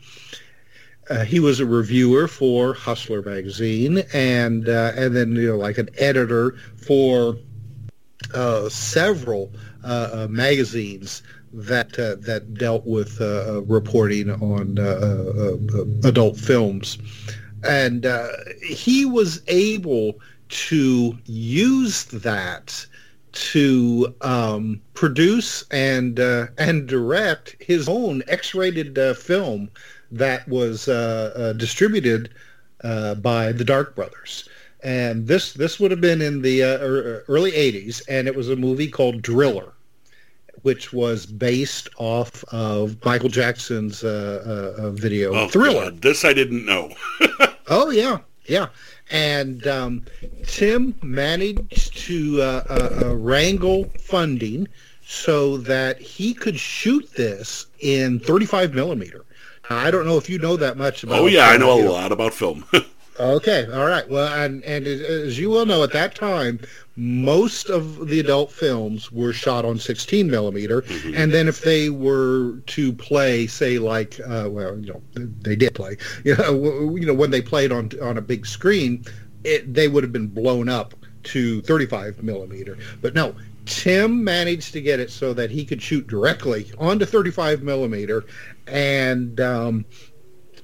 Uh, 1.09 1.24
he 1.24 1.39
was 1.39 1.61
a 1.61 1.66
reviewer 1.66 2.27
for 2.27 2.74
Hustler 2.74 3.23
magazine, 3.23 4.03
and 4.12 4.69
uh, 4.69 4.93
and 4.97 5.15
then 5.15 5.37
you 5.37 5.49
know 5.49 5.57
like 5.57 5.78
an 5.78 5.89
editor 5.99 6.57
for 6.77 7.37
uh, 8.35 8.69
several 8.69 9.53
uh, 9.85 10.11
uh, 10.12 10.27
magazines 10.28 11.23
that 11.53 11.97
uh, 11.99 12.16
that 12.20 12.55
dealt 12.55 12.85
with 12.87 13.20
reporting 13.69 14.31
on 14.31 14.78
adult 16.05 16.37
films, 16.37 16.99
and 17.62 18.07
he 18.62 19.05
was 19.05 19.43
able 19.47 20.19
to 20.49 21.16
use 21.24 22.05
that 22.05 22.85
to 23.33 24.15
um, 24.23 24.81
produce 24.95 25.65
and 25.70 26.19
and 26.19 26.89
direct 26.89 27.55
his 27.61 27.89
own 27.89 28.23
X-rated 28.27 28.99
film 29.16 29.70
that 30.11 30.47
was 30.49 30.89
uh, 30.89 31.33
uh, 31.37 31.53
distributed 31.55 32.31
uh, 32.85 33.15
by 33.16 33.53
the 33.53 33.65
Dark 33.65 33.95
Brothers. 33.95 34.49
And 34.83 35.27
this 35.27 35.53
this 35.55 35.81
would 35.81 35.91
have 35.91 36.01
been 36.01 36.20
in 36.23 36.43
the 36.43 36.62
uh, 36.62 36.78
early 37.28 37.53
'80s, 37.53 38.03
and 38.09 38.28
it 38.28 38.35
was 38.37 38.49
a 38.51 38.57
movie 38.57 38.89
called 38.89 39.23
Driller, 39.23 39.73
which 40.62 40.93
was 40.93 41.27
based 41.27 41.89
off 41.99 42.45
of 42.53 43.03
Michael 43.05 43.28
Jackson's 43.31 44.05
uh, 44.05 44.74
uh, 44.78 44.91
video 44.91 45.35
Oh, 45.35 45.49
Thriller. 45.49 45.91
God, 45.91 46.03
this 46.03 46.24
I 46.24 46.33
didn't 46.33 46.65
know. 46.65 46.91
Oh 47.69 47.91
yeah, 47.91 48.19
yeah. 48.45 48.69
And 49.11 49.66
um, 49.66 50.05
Tim 50.47 50.95
managed 51.03 51.97
to 52.07 52.41
uh, 52.41 52.62
uh, 52.70 53.01
uh, 53.07 53.15
wrangle 53.16 53.91
funding 53.99 54.69
so 55.05 55.57
that 55.59 56.01
he 56.01 56.33
could 56.33 56.57
shoot 56.57 57.11
this 57.16 57.66
in 57.81 58.20
35 58.20 58.73
millimeter. 58.73 59.24
I 59.70 59.90
don't 59.90 60.06
know 60.06 60.16
if 60.18 60.28
you 60.28 60.38
know 60.38 60.56
that 60.56 60.76
much 60.76 61.02
about. 61.02 61.20
oh, 61.20 61.26
yeah, 61.26 61.48
I 61.48 61.56
know 61.56 61.80
a 61.80 61.82
lot 61.90 62.12
about 62.12 62.34
film. 62.34 62.64
Okay, 63.18 63.66
all 63.72 63.86
right. 63.86 64.06
Well, 64.10 64.28
and 64.28 64.62
and 64.64 64.86
as- 64.86 65.38
you 65.38 65.48
well 65.48 65.64
know, 65.64 65.82
at 65.82 65.93
that 65.93 66.14
time, 66.14 66.60
most 66.97 67.70
of 67.70 68.09
the 68.09 68.20
adult 68.20 68.52
films 68.52 69.10
were 69.10 69.32
shot 69.32 69.64
on 69.64 69.78
16 69.78 70.30
millimeter, 70.30 70.84
and 71.14 71.32
then 71.32 71.48
if 71.48 71.62
they 71.62 71.88
were 71.88 72.59
to 72.66 72.93
play, 72.93 73.47
say, 73.47 73.78
like, 73.78 74.20
uh, 74.20 74.48
well, 74.51 74.78
you 74.78 74.93
know, 74.93 75.02
they 75.40 75.56
did 75.56 75.74
play, 75.74 75.97
you 76.24 76.36
know, 76.36 76.94
you 76.94 77.06
know, 77.06 77.14
when 77.14 77.30
they 77.30 77.40
played 77.40 77.72
on 77.72 77.90
on 78.02 78.18
a 78.18 78.20
big 78.22 78.44
screen, 78.44 79.02
it, 79.44 79.72
they 79.72 79.88
would 79.88 80.05
have 80.05 80.12
been 80.12 80.28
blown 80.28 80.68
up 80.68 80.93
to 81.22 81.62
35 81.62 82.22
millimeter. 82.22 82.76
But 83.01 83.14
no, 83.14 83.34
Tim 83.64 84.22
managed 84.22 84.74
to 84.74 84.82
get 84.82 85.01
it 85.01 85.10
so 85.10 85.32
that 85.32 85.51
he 85.51 85.64
could 85.64 85.80
shoot 85.80 86.06
directly 86.06 86.70
onto 86.78 87.06
35 87.06 87.62
millimeter, 87.62 88.24
and. 88.66 89.40
Um, 89.40 89.84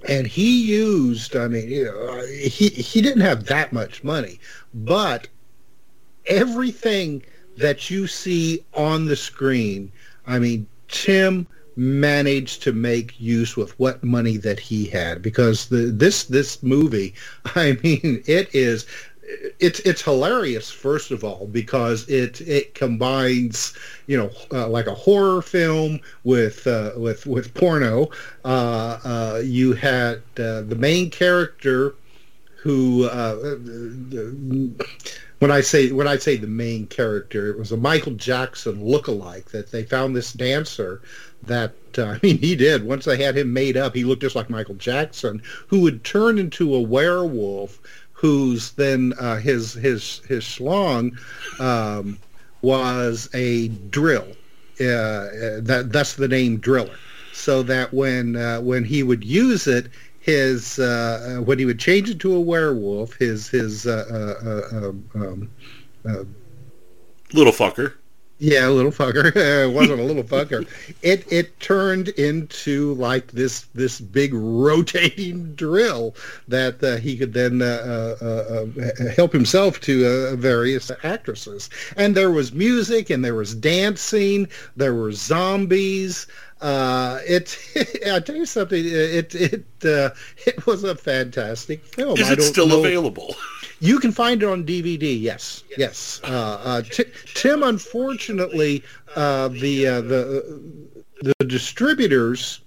and 0.08 0.26
he 0.26 0.62
used 0.62 1.36
i 1.36 1.46
mean 1.46 1.68
you 1.68 1.84
know, 1.84 2.26
he 2.26 2.68
he 2.68 3.00
didn't 3.00 3.22
have 3.22 3.44
that 3.44 3.72
much 3.72 4.02
money 4.02 4.38
but 4.74 5.28
everything 6.26 7.22
that 7.56 7.90
you 7.90 8.06
see 8.06 8.64
on 8.74 9.06
the 9.06 9.16
screen 9.16 9.92
i 10.26 10.38
mean 10.38 10.66
tim 10.88 11.46
managed 11.76 12.62
to 12.62 12.72
make 12.72 13.18
use 13.18 13.56
with 13.56 13.78
what 13.78 14.02
money 14.04 14.36
that 14.36 14.60
he 14.60 14.86
had 14.86 15.22
because 15.22 15.68
the 15.68 15.86
this 15.86 16.24
this 16.24 16.62
movie 16.62 17.14
i 17.54 17.78
mean 17.82 18.22
it 18.26 18.52
is 18.54 18.86
it's 19.22 19.80
it's 19.80 20.02
hilarious 20.02 20.70
first 20.70 21.10
of 21.10 21.22
all 21.22 21.46
because 21.46 22.08
it 22.08 22.40
it 22.40 22.74
combines 22.74 23.76
you 24.06 24.16
know 24.16 24.30
uh, 24.52 24.68
like 24.68 24.86
a 24.86 24.94
horror 24.94 25.40
film 25.42 26.00
with 26.24 26.66
uh, 26.66 26.92
with 26.96 27.26
with 27.26 27.54
porno. 27.54 28.10
Uh, 28.44 28.98
uh 29.04 29.42
you 29.44 29.72
had 29.72 30.16
uh, 30.38 30.62
the 30.62 30.76
main 30.76 31.10
character 31.10 31.94
who 32.56 33.04
uh, 33.06 33.56
when 35.40 35.50
I 35.50 35.60
say 35.60 35.90
when 35.90 36.06
I 36.06 36.16
say 36.16 36.36
the 36.36 36.46
main 36.46 36.86
character, 36.86 37.50
it 37.50 37.58
was 37.58 37.72
a 37.72 37.76
Michael 37.76 38.12
Jackson 38.12 38.84
look-alike 38.84 39.50
that 39.50 39.72
they 39.72 39.82
found 39.82 40.14
this 40.14 40.32
dancer 40.32 41.02
that 41.42 41.74
I 41.98 42.18
mean 42.22 42.38
he 42.38 42.54
did 42.54 42.84
once 42.84 43.04
they 43.04 43.20
had 43.22 43.36
him 43.36 43.52
made 43.52 43.76
up 43.76 43.94
he 43.94 44.04
looked 44.04 44.22
just 44.22 44.36
like 44.36 44.48
Michael 44.48 44.76
Jackson 44.76 45.42
who 45.66 45.80
would 45.80 46.04
turn 46.04 46.38
into 46.38 46.74
a 46.74 46.80
werewolf 46.80 47.80
who's 48.22 48.70
then 48.72 49.12
uh, 49.18 49.36
his 49.36 49.74
his 49.74 50.20
his 50.28 50.44
schlong 50.44 51.10
um, 51.60 52.16
was 52.62 53.28
a 53.34 53.66
drill. 53.66 54.28
Uh, 54.80 55.58
that 55.60 55.88
that's 55.90 56.14
the 56.14 56.28
name 56.28 56.58
driller. 56.58 56.96
So 57.32 57.64
that 57.64 57.92
when 57.92 58.36
uh, 58.36 58.60
when 58.60 58.84
he 58.84 59.02
would 59.02 59.24
use 59.24 59.66
it, 59.66 59.88
his 60.20 60.78
uh, 60.78 61.42
when 61.44 61.58
he 61.58 61.64
would 61.64 61.80
change 61.80 62.10
it 62.10 62.20
to 62.20 62.32
a 62.32 62.40
werewolf, 62.40 63.14
his 63.14 63.48
his 63.48 63.88
uh, 63.88 64.62
uh, 64.72 64.92
um, 65.18 65.50
little 67.32 67.52
fucker 67.52 67.94
yeah, 68.43 68.66
a 68.66 68.70
little 68.70 68.90
fucker. 68.90 69.35
it 69.36 69.73
wasn't 69.73 70.01
a 70.01 70.02
little 70.02 70.24
fucker. 70.24 70.66
It 71.02 71.31
it 71.32 71.59
turned 71.60 72.09
into 72.09 72.94
like 72.94 73.32
this 73.32 73.66
this 73.74 74.01
big 74.01 74.35
rotating 74.35 75.55
drill 75.56 76.14
that 76.48 76.82
uh, 76.82 76.97
he 76.97 77.16
could 77.16 77.32
then 77.32 77.62
uh, 77.62 78.16
uh, 78.20 78.27
uh 78.27 79.10
help 79.14 79.32
himself 79.32 79.81
to 79.82 80.06
uh, 80.06 80.36
various 80.36 80.90
actresses. 81.05 81.70
And 81.97 82.16
there 82.16 82.31
was 82.31 82.52
music, 82.52 83.10
and 83.10 83.24
there 83.24 83.35
was 83.35 83.55
dancing. 83.55 84.48
There 84.77 84.94
were 84.94 85.12
zombies. 85.12 86.27
Uh, 86.60 87.19
it, 87.27 87.56
I 88.12 88.20
tell 88.20 88.36
you 88.36 88.47
something. 88.47 88.85
It 88.85 89.35
it 89.35 89.64
it 89.85 90.66
was 90.66 90.82
a 90.82 90.97
fantastic 90.97 91.85
film. 91.85 92.19
Is 92.19 92.31
it 92.31 92.43
still 92.43 92.69
know. 92.69 92.81
available? 92.81 93.35
You 93.82 93.98
can 93.98 94.12
find 94.12 94.40
it 94.44 94.46
on 94.46 94.64
DVD. 94.64 95.20
Yes, 95.20 95.64
yes. 95.76 96.20
Uh, 96.22 96.60
uh, 96.62 96.82
t- 96.82 97.02
Tim, 97.34 97.64
unfortunately, 97.64 98.84
uh, 99.16 99.48
the 99.48 99.88
uh, 99.88 100.00
the 100.02 100.60
the 101.20 101.44
distributors, 101.46 102.60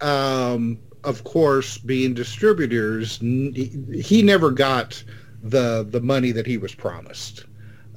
um, 0.00 0.78
of 1.02 1.24
course, 1.24 1.76
being 1.78 2.14
distributors, 2.14 3.18
he 3.18 4.22
never 4.22 4.52
got 4.52 5.02
the 5.42 5.84
the 5.90 6.00
money 6.00 6.30
that 6.30 6.46
he 6.46 6.56
was 6.56 6.72
promised 6.72 7.44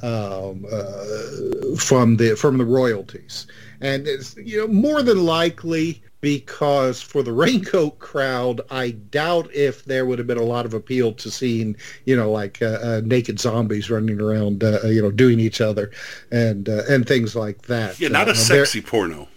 um, 0.01 0.65
uh, 0.71 1.75
from 1.77 2.17
the 2.17 2.35
from 2.35 2.57
the 2.57 2.65
royalties, 2.65 3.45
and 3.81 4.07
it's 4.07 4.35
you 4.37 4.57
know 4.57 4.67
more 4.67 5.03
than 5.03 5.23
likely 5.23 6.01
because 6.21 7.01
for 7.01 7.23
the 7.23 7.33
raincoat 7.33 7.99
crowd, 7.99 8.61
I 8.69 8.91
doubt 8.91 9.53
if 9.53 9.83
there 9.85 10.05
would 10.05 10.19
have 10.19 10.27
been 10.27 10.37
a 10.37 10.43
lot 10.43 10.65
of 10.65 10.73
appeal 10.73 11.11
to 11.13 11.29
seeing, 11.29 11.75
you 12.05 12.15
know, 12.15 12.31
like 12.31 12.61
uh, 12.61 12.79
uh, 12.81 13.01
naked 13.03 13.39
zombies 13.39 13.89
running 13.89 14.21
around, 14.21 14.63
uh, 14.63 14.79
you 14.85 15.01
know, 15.01 15.11
doing 15.11 15.39
each 15.39 15.59
other 15.59 15.91
and 16.31 16.69
uh, 16.69 16.83
and 16.87 17.07
things 17.07 17.35
like 17.35 17.63
that. 17.63 17.99
Yeah, 17.99 18.09
not 18.09 18.27
a 18.27 18.31
uh, 18.31 18.35
sexy 18.35 18.81
porno. 18.81 19.27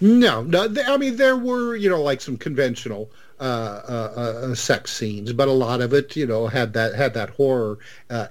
No, 0.00 0.42
no. 0.42 0.72
I 0.86 0.96
mean, 0.96 1.16
there 1.16 1.36
were, 1.36 1.76
you 1.76 1.90
know, 1.90 2.02
like 2.02 2.20
some 2.20 2.36
conventional 2.36 3.10
uh, 3.40 4.54
sex 4.54 4.92
scenes, 4.92 5.32
but 5.32 5.48
a 5.48 5.52
lot 5.52 5.80
of 5.80 5.92
it, 5.92 6.16
you 6.16 6.26
know, 6.26 6.46
had 6.46 6.72
that 6.74 6.94
had 6.94 7.14
that 7.14 7.30
horror 7.30 7.78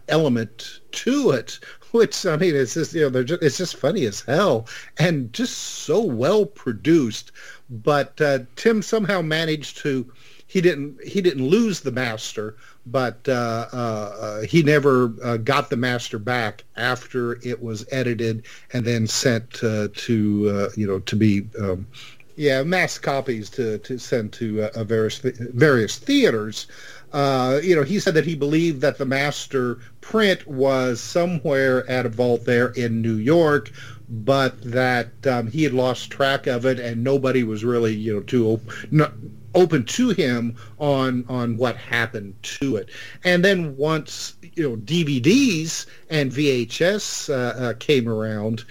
element 0.07 0.79
to 0.91 1.31
it, 1.31 1.59
which 1.93 2.25
I 2.25 2.37
mean, 2.37 2.55
it's 2.55 2.73
just 2.73 2.93
you 2.93 3.01
know, 3.01 3.09
they're 3.09 3.23
just, 3.23 3.41
it's 3.41 3.57
just 3.57 3.77
funny 3.77 4.05
as 4.05 4.21
hell 4.21 4.67
and 4.97 5.31
just 5.33 5.57
so 5.57 6.01
well 6.01 6.45
produced 6.45 7.31
but 7.73 8.19
uh, 8.21 8.39
Tim 8.55 8.81
somehow 8.81 9.21
managed 9.21 9.77
to. 9.79 10.11
He 10.45 10.61
didn't. 10.61 11.03
He 11.03 11.21
didn't 11.21 11.47
lose 11.47 11.79
the 11.81 11.91
master, 11.91 12.55
but 12.85 13.27
uh, 13.27 13.67
uh, 13.73 13.75
uh 13.75 14.41
he 14.41 14.61
never 14.61 15.11
uh, 15.23 15.37
got 15.37 15.69
the 15.69 15.77
master 15.77 16.19
back 16.19 16.63
after 16.75 17.39
it 17.45 17.63
was 17.63 17.85
edited 17.91 18.45
and 18.71 18.85
then 18.85 19.07
sent 19.07 19.63
uh, 19.63 19.87
to 19.93 20.71
you 20.75 20.87
know 20.87 20.99
to 20.99 21.15
be. 21.15 21.47
Um, 21.59 21.87
yeah, 22.35 22.63
mass 22.63 22.97
copies 22.97 23.47
to, 23.51 23.77
to 23.79 23.99
send 23.99 24.33
to 24.33 24.67
various 24.85 25.19
various 25.19 25.97
theaters. 25.97 26.67
Uh, 27.13 27.59
you 27.63 27.75
know, 27.75 27.83
he 27.83 27.99
said 27.99 28.15
that 28.15 28.25
he 28.25 28.35
believed 28.35 28.81
that 28.81 28.97
the 28.97 29.05
master 29.05 29.77
print 30.01 30.45
was 30.47 30.99
somewhere 30.99 31.87
at 31.89 32.05
a 32.05 32.09
vault 32.09 32.43
there 32.45 32.69
in 32.69 33.01
New 33.01 33.15
York, 33.15 33.71
but 34.09 34.59
that 34.63 35.11
um, 35.27 35.47
he 35.47 35.63
had 35.63 35.73
lost 35.73 36.09
track 36.09 36.47
of 36.47 36.65
it 36.65 36.79
and 36.79 37.03
nobody 37.03 37.43
was 37.43 37.63
really, 37.63 37.93
you 37.93 38.15
know, 38.15 38.21
too 38.21 38.59
open 39.55 39.85
to 39.85 40.09
him 40.09 40.55
on 40.79 41.23
on 41.29 41.57
what 41.57 41.75
happened 41.75 42.33
to 42.41 42.75
it. 42.75 42.89
And 43.23 43.45
then 43.45 43.77
once 43.77 44.35
you 44.55 44.67
know 44.67 44.75
DVDs 44.77 45.85
and 46.09 46.31
VHS 46.31 47.29
uh, 47.29 47.33
uh, 47.33 47.73
came 47.75 48.09
around, 48.09 48.63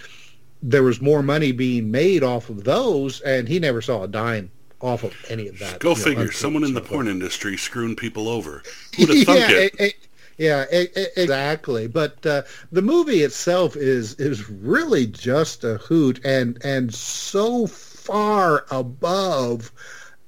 there 0.63 0.83
was 0.83 1.01
more 1.01 1.23
money 1.23 1.53
being 1.53 1.91
made 1.91 2.23
off 2.23 2.51
of 2.51 2.65
those, 2.65 3.21
and 3.21 3.49
he 3.49 3.59
never 3.59 3.81
saw 3.81 4.03
a 4.03 4.09
dime 4.09 4.51
off 4.83 5.05
of 5.05 5.15
any 5.29 5.49
of 5.49 5.59
that. 5.59 5.79
Go 5.79 5.95
figure. 5.95 6.25
Know, 6.25 6.31
Someone 6.31 6.65
in 6.65 6.75
the 6.75 6.81
porn 6.81 7.09
industry 7.09 7.57
screwing 7.57 7.97
people 7.97 8.29
over. 8.29 8.63
Who'd 8.97 9.09
have 9.09 9.25
thunk 9.25 9.39
yeah, 9.41 9.51
it? 9.51 9.75
it 9.79 9.95
yeah, 10.39 10.65
exactly. 10.71 11.87
But 11.87 12.25
uh, 12.27 12.43
the 12.71 12.83
movie 12.83 13.23
itself 13.23 13.77
is 13.77 14.15
is 14.15 14.49
really 14.51 15.07
just 15.07 15.63
a 15.63 15.77
hoot, 15.77 16.21
and 16.25 16.59
and 16.65 16.93
so 16.93 17.67
far 17.67 18.67
above 18.71 19.71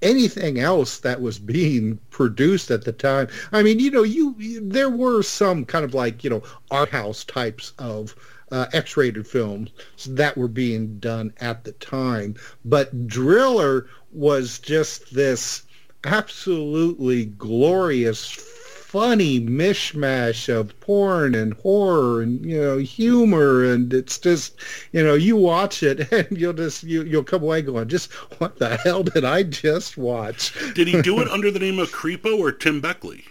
anything 0.02 0.60
else 0.60 0.98
that 0.98 1.20
was 1.20 1.38
being 1.38 1.98
produced 2.10 2.70
at 2.70 2.84
the 2.84 2.92
time. 2.92 3.28
I 3.50 3.62
mean, 3.62 3.80
you 3.80 3.90
know, 3.90 4.02
you, 4.02 4.34
you 4.38 4.60
there 4.68 4.90
were 4.90 5.22
some 5.22 5.64
kind 5.64 5.84
of 5.84 5.94
like 5.94 6.22
you 6.22 6.30
know 6.30 6.42
art 6.70 6.90
house 6.90 7.24
types 7.24 7.72
of 7.78 8.14
uh, 8.54 8.66
X-rated 8.72 9.26
films 9.26 9.70
that 10.06 10.36
were 10.36 10.48
being 10.48 10.98
done 11.00 11.34
at 11.40 11.64
the 11.64 11.72
time, 11.72 12.36
but 12.64 13.08
Driller 13.08 13.88
was 14.12 14.60
just 14.60 15.12
this 15.12 15.64
absolutely 16.04 17.24
glorious 17.24 18.30
funny 18.30 19.40
mishmash 19.40 20.48
of 20.48 20.78
porn 20.78 21.34
and 21.34 21.54
horror 21.54 22.22
and 22.22 22.44
you 22.46 22.60
know 22.60 22.78
humor 22.78 23.64
and 23.64 23.92
it's 23.92 24.18
just 24.18 24.54
you 24.92 25.02
know 25.02 25.14
you 25.14 25.34
watch 25.34 25.82
it 25.82 26.12
and 26.12 26.38
you'll 26.38 26.52
just 26.52 26.84
you, 26.84 27.02
you'll 27.02 27.24
come 27.24 27.42
away 27.42 27.60
going 27.60 27.88
just 27.88 28.12
what 28.38 28.56
the 28.60 28.76
hell 28.76 29.02
did 29.02 29.24
I 29.24 29.42
just 29.42 29.96
watch? 29.96 30.54
Did 30.74 30.86
he 30.86 31.02
do 31.02 31.20
it 31.20 31.28
under 31.32 31.50
the 31.50 31.58
name 31.58 31.80
of 31.80 31.90
Creepo 31.90 32.38
or 32.38 32.52
Tim 32.52 32.80
Beckley? 32.80 33.24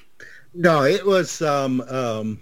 No, 0.54 0.84
it 0.84 1.06
was 1.06 1.41
um, 1.41 1.80
um, 1.88 2.41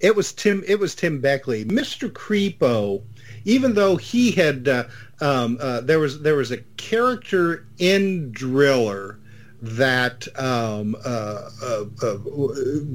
it 0.00 0.14
was 0.14 0.32
Tim 0.32 0.62
it 0.66 0.78
was 0.78 0.94
Tim 0.94 1.20
Beckley. 1.20 1.64
Mr. 1.64 2.10
Creepo, 2.10 3.02
even 3.44 3.74
though 3.74 3.96
he 3.96 4.30
had 4.30 4.68
uh, 4.68 4.84
um, 5.20 5.58
uh, 5.60 5.80
there 5.80 5.98
was 5.98 6.20
there 6.22 6.36
was 6.36 6.50
a 6.50 6.58
character 6.76 7.66
in 7.78 8.30
Driller 8.32 9.18
that 9.60 10.28
um, 10.38 10.96
uh, 11.04 11.50
uh, 11.62 11.84
uh, 12.02 12.18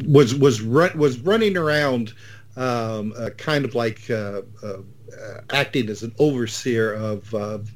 was 0.08 0.36
was 0.36 0.62
run, 0.62 0.98
was 0.98 1.20
running 1.20 1.58
around, 1.58 2.14
um, 2.56 3.14
uh, 3.18 3.30
kind 3.32 3.66
of 3.66 3.76
like 3.76 4.10
acting 5.50 5.90
as 5.90 6.04
an 6.04 6.14
overseer 6.20 6.94
of 6.94 7.34
of 7.34 7.70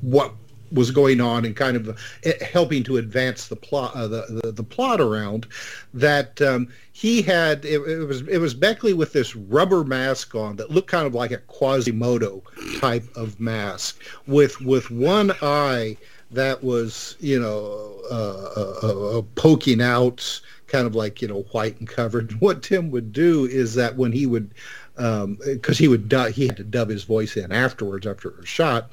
what 0.00 0.32
was 0.72 0.90
going 0.90 1.20
on 1.20 1.44
and 1.44 1.56
kind 1.56 1.76
of 1.76 1.98
helping 2.40 2.82
to 2.84 2.96
advance 2.96 3.48
the 3.48 3.56
plot 3.56 3.94
the, 3.94 4.40
the, 4.42 4.52
the 4.52 4.62
plot 4.62 5.00
around 5.00 5.46
that 5.92 6.40
um, 6.42 6.68
he 6.92 7.22
had 7.22 7.64
it, 7.64 7.80
it, 7.80 8.06
was 8.06 8.22
it 8.28 8.38
was 8.38 8.54
Beckley 8.54 8.92
with 8.92 9.12
this 9.12 9.36
rubber 9.36 9.84
mask 9.84 10.34
on 10.34 10.56
that 10.56 10.70
looked 10.70 10.88
kind 10.88 11.06
of 11.06 11.14
like 11.14 11.30
a 11.30 11.38
Quasimodo 11.38 12.42
type 12.78 13.04
of 13.16 13.38
mask 13.40 14.00
with 14.26 14.60
with 14.60 14.90
one 14.90 15.32
eye 15.42 15.96
that 16.34 16.62
was, 16.62 17.16
you 17.20 17.40
know, 17.40 18.00
uh, 18.10 18.82
uh, 18.82 19.18
uh, 19.18 19.22
poking 19.34 19.80
out, 19.80 20.40
kind 20.66 20.86
of 20.86 20.94
like, 20.94 21.22
you 21.22 21.28
know, 21.28 21.42
white 21.52 21.78
and 21.78 21.88
covered. 21.88 22.32
What 22.40 22.62
Tim 22.62 22.90
would 22.90 23.12
do 23.12 23.46
is 23.46 23.74
that 23.74 23.96
when 23.96 24.12
he 24.12 24.26
would, 24.26 24.50
because 24.96 25.24
um, 25.24 25.38
he 25.74 25.88
would, 25.88 26.12
he 26.34 26.46
had 26.46 26.56
to 26.56 26.64
dub 26.64 26.88
his 26.88 27.04
voice 27.04 27.36
in 27.36 27.52
afterwards 27.52 28.06
after 28.06 28.30
a 28.30 28.46
shot. 28.46 28.90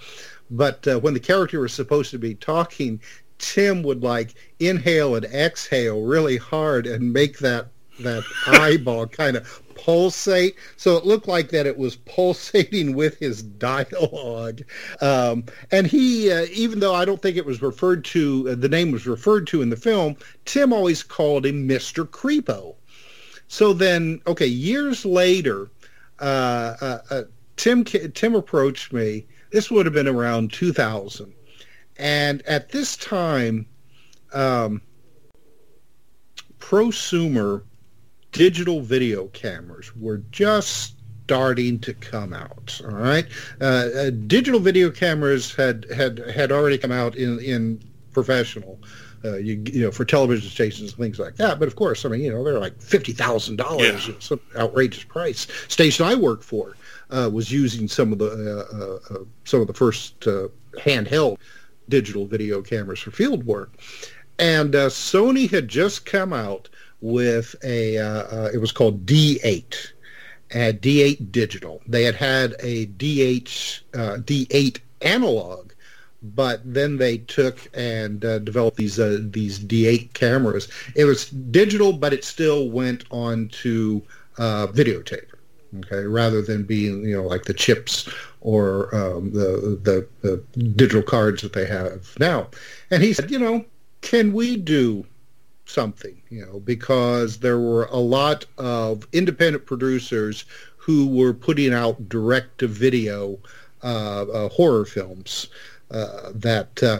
But 0.52 0.88
uh, 0.88 1.00
when 1.00 1.14
the 1.14 1.20
character 1.20 1.60
was 1.60 1.74
supposed 1.74 2.12
to 2.12 2.20
be 2.20 2.36
talking, 2.36 3.02
Tim 3.40 3.82
would 3.84 4.04
like 4.04 4.36
inhale 4.60 5.16
and 5.16 5.26
exhale 5.26 6.04
really 6.04 6.38
hard 6.38 6.86
and 6.86 7.12
make 7.12 7.40
that 7.40 7.68
that 8.00 8.24
eyeball 8.48 9.08
kind 9.08 9.38
of 9.38 9.62
pulsate. 9.76 10.56
So 10.78 10.98
it 10.98 11.06
looked 11.06 11.28
like 11.28 11.50
that 11.50 11.66
it 11.66 11.78
was 11.78 11.96
pulsating 11.96 12.96
with 12.96 13.18
his 13.18 13.42
dialogue. 13.42 14.62
Um, 15.02 15.46
and 15.72 15.88
he, 15.88 16.32
uh, 16.32 16.46
even 16.52 16.80
though 16.80 16.96
I 16.96 17.06
don't 17.06 17.22
think 17.22 17.38
it 17.38 17.46
was 17.46 17.62
referred 17.62 18.04
to, 18.06 18.50
uh, 18.50 18.56
the 18.56 18.70
name 18.70 18.92
was 18.92 19.08
referred 19.08 19.48
to 19.48 19.62
in 19.62 19.70
the 19.70 19.76
film, 19.76 20.16
Tim 20.46 20.74
always 20.74 21.04
called 21.04 21.46
him 21.46 21.68
Mr. 21.68 22.06
Creepo. 22.06 22.76
So 23.48 23.74
then, 23.74 24.22
okay, 24.28 24.48
years 24.48 25.06
later, 25.06 25.70
uh, 26.20 26.76
uh, 26.82 26.98
uh 27.10 27.24
Tim 27.58 27.84
Tim 27.84 28.34
approached 28.36 28.94
me. 28.94 29.28
This 29.52 29.70
would 29.70 29.86
have 29.86 29.94
been 29.94 30.08
around 30.08 30.54
2000, 30.54 31.34
and 31.98 32.42
at 32.44 32.70
this 32.70 32.96
time, 32.96 33.68
um, 34.34 34.82
prosumer 36.60 37.64
digital 38.32 38.82
video 38.82 39.28
cameras 39.28 39.94
were 39.96 40.20
just 40.32 40.96
starting 41.26 41.80
to 41.80 41.94
come 41.94 42.34
out. 42.34 42.80
All 42.86 42.92
right, 42.92 43.26
uh, 43.60 43.90
uh, 43.96 44.10
digital 44.28 44.60
video 44.60 44.90
cameras 44.90 45.54
had 45.54 45.86
had 45.94 46.20
had 46.30 46.52
already 46.52 46.78
come 46.78 46.92
out 46.92 47.16
in 47.16 47.40
in 47.40 47.82
professional. 48.12 48.80
Uh, 49.24 49.38
you, 49.38 49.62
you 49.72 49.84
know, 49.84 49.92
for 49.92 50.04
television 50.04 50.50
stations 50.50 50.94
and 50.94 51.00
things 51.00 51.20
like 51.20 51.36
that. 51.36 51.60
But 51.60 51.68
of 51.68 51.76
course, 51.76 52.06
I 52.06 52.10
mean, 52.10 52.22
you 52.22 52.32
know, 52.32 52.44
they're 52.44 52.58
like 52.58 52.82
fifty 52.82 53.12
thousand 53.12 53.60
yeah. 53.60 53.66
dollars, 53.66 54.10
some 54.18 54.40
outrageous 54.56 55.04
price. 55.04 55.46
Station 55.68 56.08
I 56.08 56.16
worked 56.16 56.44
for 56.44 56.76
uh, 57.12 57.30
was 57.32 57.52
using 57.52 57.88
some 57.88 58.12
of 58.12 58.20
the 58.20 58.28
uh, 58.30 58.78
uh, 58.78 59.16
uh 59.16 59.24
some 59.44 59.62
of 59.62 59.68
the 59.68 59.74
first 59.74 60.28
uh, 60.28 60.48
handheld 60.78 61.38
digital 61.90 62.26
video 62.26 62.62
cameras 62.62 63.00
for 63.00 63.12
field 63.12 63.44
work, 63.46 63.74
and 64.40 64.74
Sony 64.74 65.50
had 65.50 65.68
just 65.68 66.06
come 66.06 66.34
out 66.34 66.70
with 67.02 67.56
a 67.64 67.96
it 68.54 68.60
was 68.60 68.72
called 68.72 69.06
D8. 69.06 69.92
At 70.54 70.82
D8 70.82 71.32
digital. 71.32 71.82
They 71.88 72.04
had 72.04 72.16
had 72.16 72.56
a 72.60 72.88
DH 72.88 73.84
D8 73.94 74.80
analog 75.02 75.72
but 76.22 76.62
then 76.64 76.98
they 76.98 77.18
took 77.18 77.70
and 77.74 78.24
uh, 78.24 78.40
developed 78.40 78.78
these 78.78 79.00
uh, 79.00 79.20
these 79.22 79.60
D8 79.60 80.14
cameras. 80.14 80.68
It 80.96 81.06
was 81.06 81.30
digital, 81.30 81.94
but 81.94 82.14
it 82.14 82.24
still 82.24 82.70
went 82.70 83.06
on 83.12 83.50
to 83.64 84.04
uh, 84.38 84.68
videotape. 84.68 85.31
Okay, 85.80 86.04
rather 86.06 86.42
than 86.42 86.64
being 86.64 87.04
you 87.06 87.16
know 87.16 87.24
like 87.24 87.44
the 87.44 87.54
chips 87.54 88.10
or 88.42 88.94
um, 88.94 89.32
the, 89.32 89.80
the 89.82 90.08
the 90.22 90.38
digital 90.62 91.02
cards 91.02 91.42
that 91.42 91.54
they 91.54 91.66
have 91.66 92.14
now. 92.20 92.50
And 92.90 93.02
he 93.02 93.14
said, 93.14 93.32
you 93.32 93.40
know, 93.40 93.64
can 94.02 94.34
we 94.34 94.58
do 94.58 95.06
something? 95.66 96.22
You 96.30 96.46
know, 96.46 96.60
because 96.60 97.38
there 97.40 97.60
were 97.60 97.86
a 97.86 97.98
lot 97.98 98.46
of 98.58 99.08
independent 99.14 99.66
producers 99.66 100.44
who 100.76 101.08
were 101.08 101.34
putting 101.34 101.74
out 101.74 102.10
direct 102.10 102.58
to 102.60 102.68
video 102.68 103.40
uh, 103.84 104.24
uh, 104.24 104.50
horror 104.50 104.86
films 104.86 105.48
uh, 105.92 106.32
that 106.34 106.82
uh, 106.84 107.00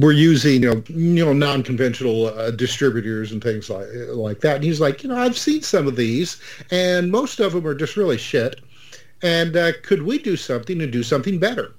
we're 0.00 0.12
using 0.12 0.62
you 0.62 0.74
know 0.74 0.82
you 0.88 1.24
know 1.24 1.32
non-conventional 1.32 2.26
uh, 2.26 2.50
distributors 2.50 3.32
and 3.32 3.42
things 3.42 3.70
like 3.70 3.86
like 4.08 4.40
that. 4.40 4.56
And 4.56 4.64
he's 4.64 4.80
like 4.80 5.02
you 5.02 5.08
know 5.08 5.16
I've 5.16 5.38
seen 5.38 5.62
some 5.62 5.86
of 5.86 5.96
these 5.96 6.40
and 6.70 7.10
most 7.10 7.40
of 7.40 7.52
them 7.52 7.66
are 7.66 7.74
just 7.74 7.96
really 7.96 8.18
shit 8.18 8.60
and 9.22 9.56
uh, 9.56 9.72
could 9.82 10.02
we 10.02 10.18
do 10.18 10.36
something 10.36 10.80
and 10.80 10.92
do 10.92 11.02
something 11.02 11.38
better? 11.38 11.74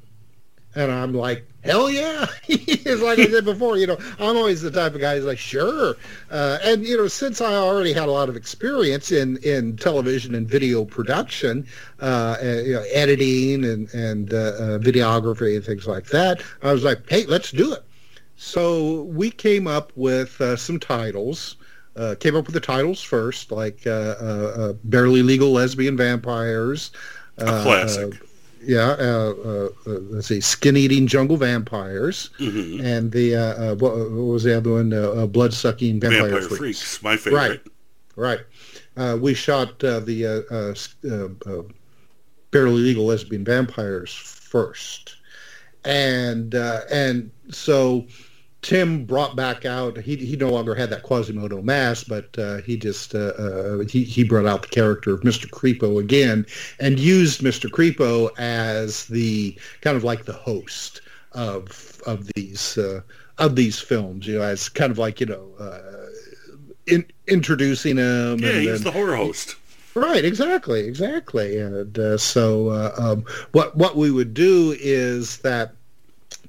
And 0.76 0.92
I'm 0.92 1.14
like 1.14 1.48
hell 1.64 1.90
yeah. 1.90 2.26
It's 2.48 3.02
like 3.02 3.20
i 3.20 3.28
said 3.28 3.46
before 3.46 3.78
you 3.78 3.86
know 3.86 3.98
i'm 4.20 4.36
always 4.36 4.62
the 4.62 4.72
type 4.72 4.96
of 4.96 5.02
guy 5.02 5.16
who's 5.16 5.26
like 5.26 5.38
sure. 5.38 5.96
Uh, 6.32 6.58
and 6.64 6.86
you 6.86 6.98
know 6.98 7.08
since 7.08 7.42
i 7.42 7.54
already 7.54 7.94
had 7.94 8.08
a 8.08 8.12
lot 8.12 8.30
of 8.30 8.36
experience 8.36 9.12
in 9.12 9.38
in 9.38 9.76
television 9.78 10.36
and 10.36 10.48
video 10.48 10.86
production 10.86 11.66
uh, 12.00 12.38
you 12.42 12.74
know, 12.74 12.84
editing 12.92 13.66
and 13.66 13.94
and 13.94 14.34
uh, 14.34 14.38
uh, 14.38 14.80
videography 14.80 15.56
and 15.56 15.66
things 15.66 15.88
like 15.88 16.06
that 16.06 16.42
i 16.64 16.72
was 16.72 16.84
like 16.84 17.08
hey 17.10 17.26
let's 17.26 17.52
do 17.52 17.74
it. 17.74 17.84
So 18.38 19.04
we 19.04 19.30
came 19.30 19.68
up 19.68 19.92
with 19.96 20.40
uh, 20.40 20.56
some 20.56 20.80
titles 20.80 21.58
uh, 21.96 22.16
came 22.20 22.36
up 22.36 22.46
with 22.46 22.54
the 22.54 22.62
titles 22.62 23.02
first 23.02 23.52
like 23.52 23.84
barely 23.84 25.22
legal 25.22 25.52
lesbian 25.52 25.98
vampires 25.98 26.92
a 27.38 27.46
classic 27.64 28.29
yeah, 28.62 28.96
uh, 29.00 29.34
uh, 29.46 29.70
uh, 29.88 30.00
let's 30.10 30.28
see, 30.28 30.42
skin 30.42 30.76
eating 30.78 31.08
jungle 31.08 31.38
vampires, 31.38 32.30
mm-hmm. 32.40 32.86
and 32.86 33.12
the 33.12 33.36
uh, 33.36 33.42
uh, 33.42 33.76
what, 33.76 33.96
what, 33.96 34.10
was 34.12 34.44
the 34.44 34.58
other 34.58 34.72
one? 34.72 34.94
Uh, 34.94 35.26
blood 35.26 35.54
sucking 35.54 36.00
vampire, 36.00 36.30
vampire 36.30 36.42
freaks. 36.42 36.58
freaks. 36.58 37.04
My 37.04 37.18
favorite. 37.18 37.62
Right, 38.16 38.40
right. 38.96 39.20
we 39.20 39.34
shot 39.34 39.80
the 39.80 40.88
barely 42.52 42.82
legal 42.82 43.06
lesbian 43.06 43.46
vampires 43.46 44.14
first, 44.14 45.16
and 45.86 46.54
and 46.54 47.32
so 47.50 48.06
Tim 48.62 49.06
brought 49.06 49.36
back 49.36 49.66
out. 49.66 49.98
He 49.98 50.18
he 50.18 50.36
no 50.36 50.50
longer 50.50 50.76
had 50.76 50.90
that 50.90 51.04
Quasimodo 51.04 51.62
mask, 51.62 52.08
but 52.10 52.38
uh, 52.38 52.58
he 52.58 52.76
just 52.76 53.16
uh, 53.16 53.34
uh, 53.38 53.80
he 53.86 54.04
he 54.04 54.24
brought 54.24 54.46
out 54.46 54.64
the 54.64 54.68
character 54.68 55.14
of 55.14 55.22
Mr. 55.22 55.50
Creepo 55.50 56.00
again, 56.00 56.46
and 56.80 57.00
used 57.00 57.42
Mr. 57.42 57.70
Creepo 57.70 58.30
as 58.38 59.06
the 59.06 59.58
kind 59.82 59.96
of 59.96 60.04
like 60.04 60.26
the 60.26 60.34
host 60.34 61.02
of 61.32 62.02
of 62.06 62.30
these 62.36 62.78
uh, 62.78 63.02
of 63.38 63.56
these 63.56 63.80
films. 63.80 64.28
You 64.28 64.40
know, 64.40 64.44
as 64.44 64.68
kind 64.68 64.92
of 64.92 64.98
like 64.98 65.22
you 65.22 65.28
know 65.28 65.52
uh, 65.58 65.80
in, 66.86 67.06
introducing 67.28 67.96
him. 67.96 68.40
Yeah, 68.40 68.52
he's 68.60 68.84
then, 68.84 68.84
the 68.84 68.92
horror 68.92 69.16
host. 69.16 69.56
Right, 69.96 70.24
exactly, 70.26 70.82
exactly. 70.82 71.58
And 71.60 71.98
uh, 71.98 72.18
so, 72.18 72.72
um, 72.98 73.24
what 73.54 73.78
what 73.78 73.96
we 73.96 74.12
would 74.12 74.34
do 74.34 74.76
is 74.80 75.38
that 75.40 75.76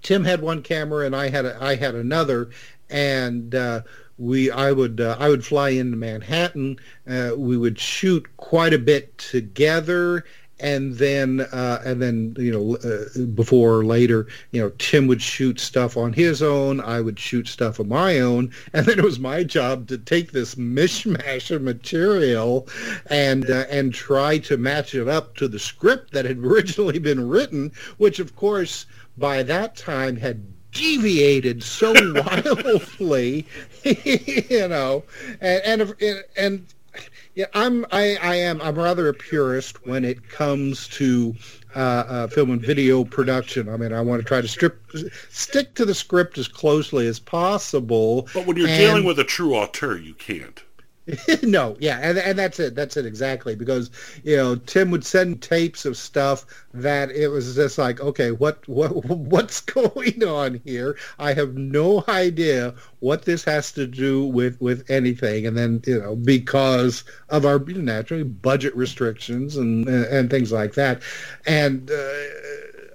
Tim 0.02 0.24
had 0.24 0.40
one 0.40 0.62
camera 0.62 1.06
and 1.06 1.14
I 1.14 1.28
had 1.28 1.44
a, 1.44 1.62
I 1.62 1.76
had 1.76 1.94
another, 1.94 2.50
and 2.88 3.54
uh, 3.54 3.82
we 4.18 4.50
I 4.50 4.72
would 4.72 5.00
uh, 5.00 5.16
I 5.18 5.28
would 5.28 5.44
fly 5.44 5.70
into 5.70 5.96
Manhattan. 5.96 6.78
Uh, 7.08 7.32
we 7.36 7.56
would 7.56 7.78
shoot 7.78 8.26
quite 8.36 8.74
a 8.74 8.78
bit 8.78 9.16
together, 9.18 10.24
and 10.60 10.94
then 10.96 11.40
uh, 11.52 11.82
and 11.84 12.00
then 12.00 12.34
you 12.38 12.52
know 12.52 12.76
uh, 12.76 13.26
before 13.34 13.78
or 13.78 13.84
later 13.84 14.26
you 14.50 14.60
know 14.60 14.70
Tim 14.78 15.06
would 15.06 15.22
shoot 15.22 15.58
stuff 15.58 15.96
on 15.96 16.12
his 16.12 16.42
own 16.42 16.80
I 16.80 17.00
would 17.00 17.18
shoot 17.18 17.48
stuff 17.48 17.78
of 17.78 17.88
my 17.88 18.20
own 18.20 18.52
and 18.72 18.86
then 18.86 18.98
it 18.98 19.04
was 19.04 19.18
my 19.18 19.42
job 19.42 19.88
to 19.88 19.98
take 19.98 20.32
this 20.32 20.54
mishmash 20.54 21.50
of 21.50 21.62
material 21.62 22.68
and 23.06 23.50
uh, 23.50 23.64
and 23.70 23.92
try 23.92 24.38
to 24.38 24.56
match 24.56 24.94
it 24.94 25.08
up 25.08 25.34
to 25.36 25.48
the 25.48 25.58
script 25.58 26.12
that 26.12 26.24
had 26.24 26.38
originally 26.44 26.98
been 26.98 27.28
written 27.28 27.72
which 27.96 28.18
of 28.18 28.36
course 28.36 28.86
by 29.16 29.42
that 29.42 29.76
time 29.76 30.16
had 30.16 30.44
deviated 30.72 31.62
so 31.62 31.92
wildly, 32.14 33.46
you 33.84 34.68
know, 34.68 35.02
and 35.40 35.82
and 35.82 36.24
and 36.36 36.66
yeah, 37.34 37.46
I'm 37.54 37.86
I, 37.92 38.16
I 38.20 38.34
am 38.36 38.60
I'm 38.60 38.76
rather 38.76 39.08
a 39.08 39.14
purist 39.14 39.86
when 39.86 40.04
it 40.04 40.28
comes 40.28 40.88
to 40.88 41.34
uh, 41.74 41.78
uh, 41.78 42.26
film 42.26 42.50
and 42.50 42.60
video 42.60 43.04
production. 43.04 43.68
I 43.68 43.76
mean, 43.76 43.92
I 43.92 44.00
want 44.00 44.20
to 44.20 44.26
try 44.26 44.40
to 44.40 44.48
strip 44.48 44.80
stick 45.30 45.74
to 45.74 45.84
the 45.84 45.94
script 45.94 46.38
as 46.38 46.48
closely 46.48 47.06
as 47.06 47.20
possible. 47.20 48.28
But 48.34 48.46
when 48.46 48.56
you're 48.56 48.68
and, 48.68 48.76
dealing 48.76 49.04
with 49.04 49.18
a 49.18 49.24
true 49.24 49.54
auteur, 49.54 49.96
you 49.96 50.14
can't. 50.14 50.62
no, 51.42 51.76
yeah, 51.80 51.98
and 52.02 52.18
and 52.18 52.38
that's 52.38 52.58
it. 52.60 52.74
That's 52.74 52.96
it 52.96 53.06
exactly 53.06 53.54
because 53.54 53.90
you 54.22 54.36
know 54.36 54.56
Tim 54.56 54.90
would 54.90 55.04
send 55.04 55.42
tapes 55.42 55.84
of 55.84 55.96
stuff 55.96 56.44
that 56.74 57.10
it 57.10 57.28
was 57.28 57.54
just 57.54 57.78
like, 57.78 58.00
okay, 58.00 58.30
what 58.30 58.66
what 58.68 59.04
what's 59.06 59.60
going 59.60 60.24
on 60.24 60.60
here? 60.64 60.96
I 61.18 61.32
have 61.34 61.54
no 61.54 62.04
idea 62.08 62.74
what 63.00 63.24
this 63.24 63.44
has 63.44 63.72
to 63.72 63.86
do 63.86 64.24
with 64.24 64.60
with 64.60 64.88
anything. 64.90 65.46
And 65.46 65.56
then 65.56 65.82
you 65.86 66.00
know 66.00 66.16
because 66.16 67.04
of 67.28 67.44
our 67.44 67.58
naturally 67.58 68.24
budget 68.24 68.74
restrictions 68.76 69.56
and 69.56 69.88
and 69.88 70.30
things 70.30 70.52
like 70.52 70.74
that, 70.74 71.02
and 71.46 71.90
uh, 71.90 72.12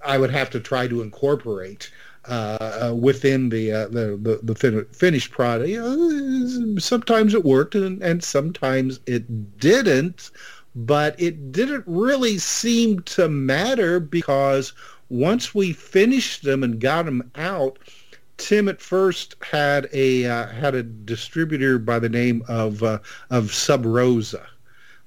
I 0.05 0.17
would 0.17 0.31
have 0.31 0.49
to 0.51 0.59
try 0.59 0.87
to 0.87 1.01
incorporate 1.01 1.91
uh, 2.27 2.93
within 2.95 3.49
the, 3.49 3.71
uh, 3.71 3.87
the, 3.87 4.17
the 4.21 4.39
the 4.43 4.55
fin- 4.55 4.85
finished 4.91 5.31
product. 5.31 5.69
You 5.69 5.81
know, 5.81 6.79
sometimes 6.79 7.33
it 7.33 7.45
worked 7.45 7.75
and, 7.75 8.01
and 8.01 8.23
sometimes 8.23 8.99
it 9.05 9.59
didn't, 9.59 10.31
but 10.75 11.19
it 11.19 11.51
didn't 11.51 11.83
really 11.87 12.37
seem 12.37 13.01
to 13.01 13.29
matter 13.29 13.99
because 13.99 14.73
once 15.09 15.53
we 15.53 15.71
finished 15.71 16.43
them 16.43 16.63
and 16.63 16.79
got 16.79 17.05
them 17.05 17.31
out, 17.35 17.79
Tim 18.37 18.67
at 18.67 18.81
first 18.81 19.35
had 19.41 19.87
a 19.93 20.25
uh, 20.25 20.47
had 20.47 20.75
a 20.75 20.83
distributor 20.83 21.79
by 21.79 21.99
the 21.99 22.09
name 22.09 22.43
of 22.47 22.83
uh, 22.83 22.99
of 23.29 23.53
Sub 23.53 23.85
Rosa 23.85 24.45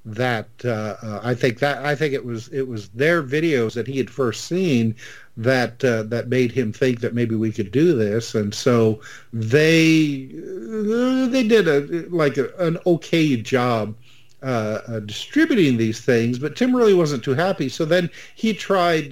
that 0.05 0.49
uh, 0.65 0.97
uh, 1.03 1.21
I 1.23 1.35
think 1.35 1.59
that 1.59 1.85
I 1.85 1.95
think 1.95 2.15
it 2.15 2.25
was 2.25 2.49
it 2.49 2.67
was 2.67 2.89
their 2.91 3.23
videos 3.23 3.75
that 3.75 3.87
he 3.87 3.99
had 3.99 4.11
first 4.11 4.45
seen 4.45 4.95
that 5.37 5.85
uh, 5.85 6.03
that 6.05 6.29
made 6.29 6.53
him 6.53 6.73
think 6.73 7.01
that 7.01 7.15
maybe 7.15 7.35
we 7.35 7.53
could 7.53 7.71
do 7.71 7.95
this, 7.95 8.35
and 8.35 8.55
so 8.55 9.01
they 9.33 10.31
uh, 10.35 11.27
they 11.27 11.47
did 11.47 11.69
a 11.69 12.09
like 12.09 12.39
a, 12.39 12.49
an 12.59 12.79
okay 12.87 13.37
job 13.37 13.95
uh, 14.41 14.81
uh, 14.87 15.01
distributing 15.01 15.77
these 15.77 16.01
things, 16.01 16.39
but 16.39 16.55
Tim 16.55 16.75
really 16.75 16.95
wasn't 16.95 17.25
too 17.25 17.35
happy. 17.35 17.69
So 17.69 17.85
then 17.85 18.09
he 18.37 18.55
tried 18.55 19.11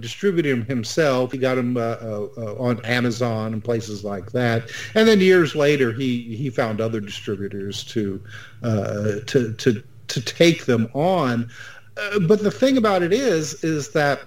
distributing 0.00 0.60
them 0.60 0.66
himself. 0.66 1.32
He 1.32 1.38
got 1.38 1.56
them 1.56 1.76
on 1.76 2.84
Amazon 2.84 3.52
and 3.52 3.64
places 3.64 4.04
like 4.04 4.30
that. 4.30 4.70
And 4.94 5.08
then 5.08 5.20
years 5.20 5.56
later, 5.56 5.92
he 5.92 6.36
he 6.36 6.50
found 6.50 6.80
other 6.80 7.00
distributors 7.00 7.82
to 7.84 8.22
to 8.62 9.54
to 9.58 9.82
to 10.10 10.20
take 10.20 10.66
them 10.66 10.88
on. 10.94 11.50
but 12.26 12.42
the 12.42 12.50
thing 12.50 12.76
about 12.76 13.02
it 13.02 13.12
is, 13.12 13.62
is 13.64 13.90
that 13.90 14.20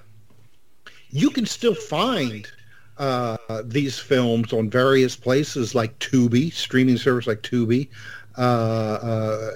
you 1.09 1.29
can 1.29 1.45
still 1.45 1.75
find 1.75 2.49
these 3.65 3.99
films 3.99 4.53
on 4.53 4.69
various 4.69 5.15
places 5.15 5.75
like 5.75 5.97
Tubi, 5.99 6.51
streaming 6.51 6.97
service 6.97 7.27
like 7.27 7.41
Tubi. 7.41 7.89
Uh, 8.35 9.51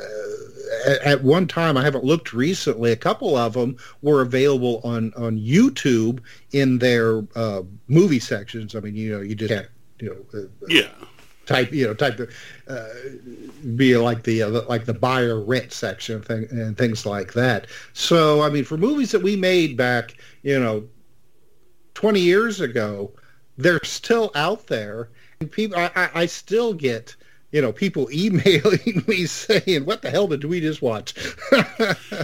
at 1.04 1.24
one 1.24 1.48
time, 1.48 1.78
I 1.78 1.84
haven't 1.84 2.04
looked 2.04 2.34
recently. 2.34 2.92
A 2.92 2.96
couple 2.96 3.36
of 3.36 3.54
them 3.54 3.78
were 4.02 4.22
available 4.22 4.82
on 4.84 5.14
on 5.16 5.38
YouTube 5.38 6.20
in 6.52 6.80
their 6.80 7.24
uh, 7.36 7.64
movie 7.88 8.20
sections. 8.20 8.76
I 8.76 8.80
mean, 8.80 8.96
you 8.96 9.12
know, 9.12 9.22
you 9.22 9.36
just 9.36 9.54
can't, 9.54 9.68
you 10.00 10.10
know, 10.10 10.40
uh, 10.40 10.48
yeah, 10.68 10.90
type, 11.48 11.72
you 11.72 11.88
know, 11.88 11.94
type 11.94 12.18
the 12.18 12.30
uh, 12.68 12.88
be 13.76 13.98
like 13.98 14.24
the 14.24 14.44
uh, 14.44 14.62
like 14.70 14.86
the 14.86 14.94
buyer 14.94 15.40
rent 15.40 15.74
section 15.74 16.22
thing 16.22 16.48
and 16.52 16.78
things 16.78 17.06
like 17.06 17.34
that. 17.34 17.68
So, 17.94 18.42
I 18.42 18.50
mean, 18.50 18.64
for 18.64 18.78
movies 18.78 19.12
that 19.12 19.24
we 19.24 19.36
made 19.36 19.76
back, 19.76 20.18
you 20.44 20.60
know, 20.60 20.84
twenty 21.96 22.20
years 22.20 22.62
ago, 22.62 23.12
they're 23.58 23.84
still 23.84 24.32
out 24.36 24.68
there, 24.68 25.10
and 25.40 25.50
people, 25.50 25.80
I, 25.80 25.90
I, 25.96 26.10
I 26.14 26.26
still 26.28 26.74
get 26.74 27.16
you 27.58 27.64
know, 27.64 27.72
people 27.72 28.08
emailing 28.14 29.04
me 29.08 29.26
saying, 29.26 29.84
"What 29.84 30.04
the 30.04 30.12
hell 30.12 30.28
did 30.28 30.44
we 30.44 30.62
just 30.62 30.80
watch?" 30.80 31.16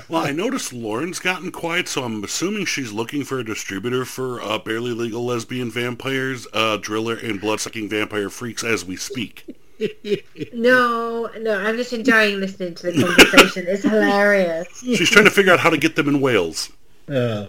well, 0.07 0.23
I 0.23 0.31
noticed 0.31 0.71
Lauren's 0.71 1.17
gotten 1.17 1.51
quiet, 1.51 1.87
so 1.87 2.03
I'm 2.03 2.23
assuming 2.23 2.65
she's 2.65 2.91
looking 2.91 3.23
for 3.23 3.39
a 3.39 3.43
distributor 3.43 4.05
for 4.05 4.39
uh, 4.39 4.59
barely 4.59 4.91
legal 4.91 5.25
lesbian 5.25 5.71
vampires, 5.71 6.45
uh, 6.53 6.77
driller, 6.77 7.15
and 7.15 7.41
bloodsucking 7.41 7.89
vampire 7.89 8.29
freaks 8.29 8.63
as 8.63 8.85
we 8.85 8.95
speak. 8.95 9.57
no, 10.53 11.31
no, 11.39 11.59
I'm 11.59 11.77
just 11.77 11.93
enjoying 11.93 12.39
listening 12.39 12.75
to 12.75 12.91
the 12.91 13.03
conversation. 13.03 13.65
it's 13.67 13.81
hilarious. 13.81 14.67
She's 14.81 15.09
trying 15.09 15.25
to 15.25 15.31
figure 15.31 15.51
out 15.51 15.59
how 15.59 15.71
to 15.71 15.77
get 15.77 15.95
them 15.95 16.07
in 16.07 16.21
Wales. 16.21 16.71
Uh, 17.09 17.47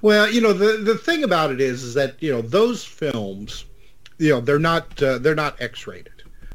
well, 0.00 0.30
you 0.30 0.40
know, 0.40 0.54
the 0.54 0.78
the 0.78 0.96
thing 0.96 1.24
about 1.24 1.50
it 1.50 1.60
is, 1.60 1.82
is 1.82 1.92
that 1.92 2.14
you 2.22 2.32
know 2.32 2.40
those 2.40 2.82
films, 2.82 3.66
you 4.16 4.30
know, 4.30 4.40
they're 4.40 4.58
not 4.58 5.02
uh, 5.02 5.18
they're 5.18 5.34
not 5.34 5.60
X-rated 5.60 6.11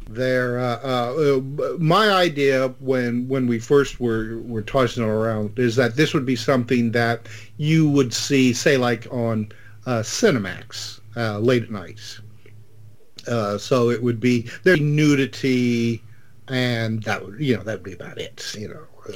there. 0.10 0.60
Uh, 0.60 0.78
uh, 0.78 1.42
my 1.80 2.10
idea 2.12 2.70
when 2.80 3.28
when 3.28 3.48
we 3.48 3.60
first 3.60 4.00
were 4.00 4.40
were 4.40 4.62
tossing 4.62 5.04
it 5.04 5.08
around 5.08 5.58
is 5.60 5.76
that 5.76 5.96
this 5.96 6.14
would 6.14 6.26
be 6.26 6.36
something 6.36 6.92
that 6.92 7.28
you 7.58 7.90
would 7.90 8.14
see, 8.14 8.54
say, 8.54 8.78
like 8.78 9.08
on 9.12 9.52
uh, 9.86 10.02
Cinemax 10.02 11.00
uh, 11.16 11.40
late 11.40 11.64
at 11.64 11.72
nights. 11.72 12.22
Uh, 13.28 13.58
so 13.58 13.90
it 13.90 14.02
would 14.02 14.20
be 14.20 14.50
there 14.64 14.78
nudity, 14.78 16.02
and 16.48 17.04
that 17.04 17.26
would 17.26 17.40
you 17.40 17.56
know 17.58 17.64
that 17.64 17.74
would 17.76 17.84
be 17.84 17.94
about 17.94 18.18
it. 18.18 18.56
You 18.58 18.70
know 18.70 19.14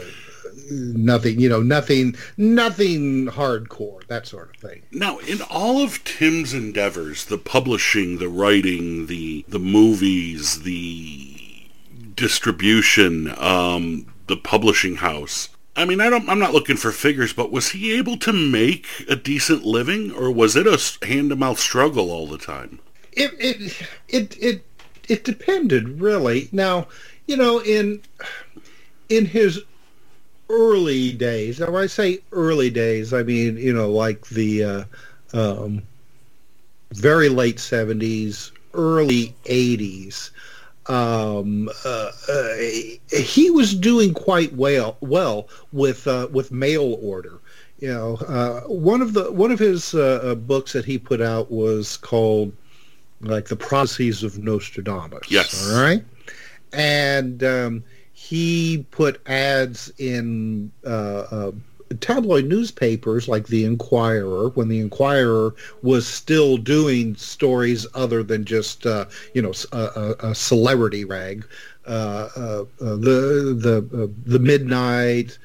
nothing, 0.71 1.39
you 1.39 1.49
know, 1.49 1.61
nothing, 1.61 2.15
nothing 2.37 3.27
hardcore, 3.27 4.05
that 4.07 4.27
sort 4.27 4.55
of 4.55 4.61
thing. 4.61 4.83
Now, 4.91 5.19
in 5.19 5.41
all 5.49 5.83
of 5.83 6.03
Tim's 6.03 6.53
endeavors, 6.53 7.25
the 7.25 7.37
publishing, 7.37 8.17
the 8.17 8.29
writing, 8.29 9.07
the 9.07 9.45
the 9.47 9.59
movies, 9.59 10.63
the 10.63 11.37
distribution, 12.15 13.33
um, 13.39 14.05
the 14.27 14.37
publishing 14.37 14.97
house. 14.97 15.49
I 15.75 15.85
mean, 15.85 16.01
I 16.01 16.09
don't. 16.09 16.29
I'm 16.29 16.39
not 16.39 16.53
looking 16.53 16.77
for 16.77 16.91
figures, 16.91 17.33
but 17.33 17.51
was 17.51 17.69
he 17.69 17.97
able 17.97 18.17
to 18.17 18.33
make 18.33 18.85
a 19.09 19.15
decent 19.15 19.63
living, 19.63 20.11
or 20.11 20.31
was 20.31 20.55
it 20.55 20.67
a 20.67 21.05
hand 21.05 21.29
to 21.29 21.35
mouth 21.35 21.59
struggle 21.59 22.11
all 22.11 22.27
the 22.27 22.37
time? 22.37 22.79
It 23.13 23.33
it 23.39 23.87
it 24.07 24.37
it 24.37 24.65
it 25.07 25.23
depended 25.23 26.01
really. 26.01 26.49
Now, 26.51 26.87
you 27.25 27.37
know, 27.37 27.59
in 27.59 28.01
in 29.09 29.25
his 29.25 29.61
early 30.51 31.13
days. 31.13 31.59
Now, 31.59 31.71
when 31.71 31.83
I 31.83 31.87
say 31.87 32.19
early 32.31 32.69
days, 32.69 33.13
I 33.13 33.23
mean 33.23 33.57
you 33.57 33.73
know 33.73 33.89
like 33.91 34.27
the 34.27 34.63
uh, 34.63 34.83
um, 35.33 35.81
very 36.91 37.29
late 37.29 37.59
seventies, 37.59 38.51
early 38.73 39.35
eighties. 39.45 40.31
Um, 40.87 41.69
uh, 41.85 42.11
uh, 42.27 42.53
he 43.15 43.49
was 43.51 43.75
doing 43.75 44.13
quite 44.13 44.53
well 44.53 44.97
well 44.99 45.47
with 45.71 46.07
uh, 46.07 46.27
with 46.31 46.51
mail 46.51 46.97
order. 47.01 47.39
You 47.79 47.93
know, 47.93 48.15
uh, 48.27 48.61
one 48.61 49.01
of 49.01 49.13
the 49.13 49.31
one 49.31 49.51
of 49.51 49.59
his 49.59 49.95
uh, 49.95 50.35
books 50.35 50.73
that 50.73 50.85
he 50.85 50.97
put 50.97 51.21
out 51.21 51.51
was 51.51 51.97
called 51.97 52.53
like 53.21 53.47
the 53.47 53.55
Prophecies 53.55 54.23
of 54.23 54.37
Nostradamus. 54.37 55.29
Yes. 55.29 55.69
All 55.69 55.81
right. 55.81 56.03
And 56.73 57.43
um, 57.43 57.83
he 58.31 58.85
put 58.91 59.19
ads 59.27 59.91
in 59.97 60.71
uh, 60.85 61.25
uh, 61.29 61.51
tabloid 61.99 62.45
newspapers 62.45 63.27
like 63.27 63.47
the 63.47 63.65
Inquirer 63.65 64.51
when 64.51 64.69
the 64.69 64.79
Inquirer 64.79 65.53
was 65.81 66.07
still 66.07 66.55
doing 66.55 67.13
stories 67.17 67.85
other 67.93 68.23
than 68.23 68.45
just 68.45 68.85
uh, 68.85 69.03
you 69.33 69.41
know 69.41 69.51
a, 69.73 70.15
a, 70.21 70.33
celebrity 70.33 71.03
rag. 71.03 71.45
Uh, 71.85 72.29
uh, 72.37 72.65
uh, 72.79 72.95
the 72.95 73.53
the 73.59 74.09
the 74.25 74.39
midnight 74.39 75.37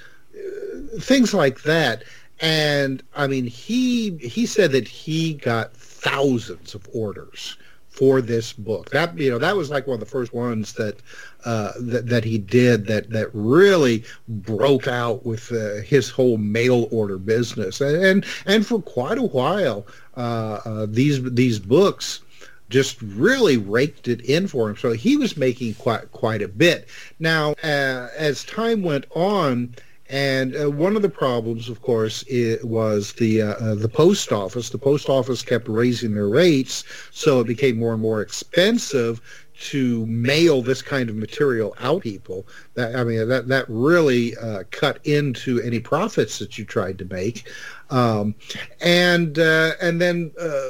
things 1.00 1.34
like 1.34 1.62
that. 1.62 2.04
And 2.38 3.02
I 3.16 3.26
mean, 3.26 3.46
he 3.46 4.16
he 4.18 4.46
said 4.46 4.70
that 4.70 4.86
he 4.86 5.34
got 5.34 5.76
thousands 5.76 6.76
of 6.76 6.86
orders 6.94 7.56
for 7.96 8.20
this 8.20 8.52
book. 8.52 8.90
That 8.90 9.18
you 9.18 9.30
know 9.30 9.38
that 9.38 9.56
was 9.56 9.70
like 9.70 9.86
one 9.86 9.94
of 9.94 10.00
the 10.00 10.06
first 10.06 10.34
ones 10.34 10.74
that 10.74 11.00
uh, 11.44 11.72
that, 11.80 12.06
that 12.08 12.24
he 12.24 12.38
did 12.38 12.86
that 12.86 13.10
that 13.10 13.30
really 13.32 14.04
broke 14.28 14.86
out 14.86 15.24
with 15.24 15.50
uh, 15.50 15.80
his 15.82 16.10
whole 16.10 16.36
mail 16.36 16.88
order 16.90 17.18
business, 17.18 17.80
and 17.80 17.96
and, 18.04 18.26
and 18.44 18.66
for 18.66 18.80
quite 18.80 19.18
a 19.18 19.22
while 19.22 19.86
uh, 20.16 20.60
uh 20.64 20.86
these 20.88 21.22
these 21.32 21.58
books 21.58 22.20
just 22.68 23.00
really 23.00 23.56
raked 23.56 24.08
it 24.08 24.20
in 24.22 24.48
for 24.48 24.68
him. 24.68 24.76
So 24.76 24.92
he 24.92 25.16
was 25.16 25.36
making 25.36 25.74
quite 25.74 26.12
quite 26.12 26.42
a 26.42 26.48
bit. 26.48 26.88
Now, 27.18 27.52
uh, 27.62 28.08
as 28.16 28.44
time 28.44 28.82
went 28.82 29.06
on, 29.14 29.74
and 30.08 30.56
uh, 30.56 30.70
one 30.70 30.94
of 30.94 31.02
the 31.02 31.08
problems, 31.08 31.68
of 31.68 31.82
course, 31.82 32.24
was 32.62 33.12
the 33.14 33.42
uh, 33.42 33.54
uh, 33.54 33.74
the 33.74 33.88
post 33.88 34.32
office. 34.32 34.70
The 34.70 34.78
post 34.78 35.08
office 35.08 35.42
kept 35.42 35.68
raising 35.68 36.14
their 36.14 36.28
rates, 36.28 36.84
so 37.10 37.40
it 37.40 37.46
became 37.46 37.76
more 37.78 37.92
and 37.92 38.02
more 38.02 38.20
expensive 38.20 39.20
to 39.58 40.04
mail 40.06 40.60
this 40.60 40.82
kind 40.82 41.08
of 41.08 41.16
material 41.16 41.74
out 41.80 42.02
people. 42.02 42.46
That 42.74 42.94
I 42.94 43.02
mean, 43.02 43.26
that 43.28 43.48
that 43.48 43.64
really 43.68 44.36
uh, 44.36 44.64
cut 44.70 45.00
into 45.04 45.60
any 45.62 45.80
profits 45.80 46.38
that 46.38 46.56
you 46.56 46.64
tried 46.64 46.98
to 46.98 47.04
make. 47.06 47.50
Um, 47.90 48.34
and 48.80 49.38
uh, 49.38 49.72
and 49.80 50.00
then 50.00 50.32
uh, 50.40 50.68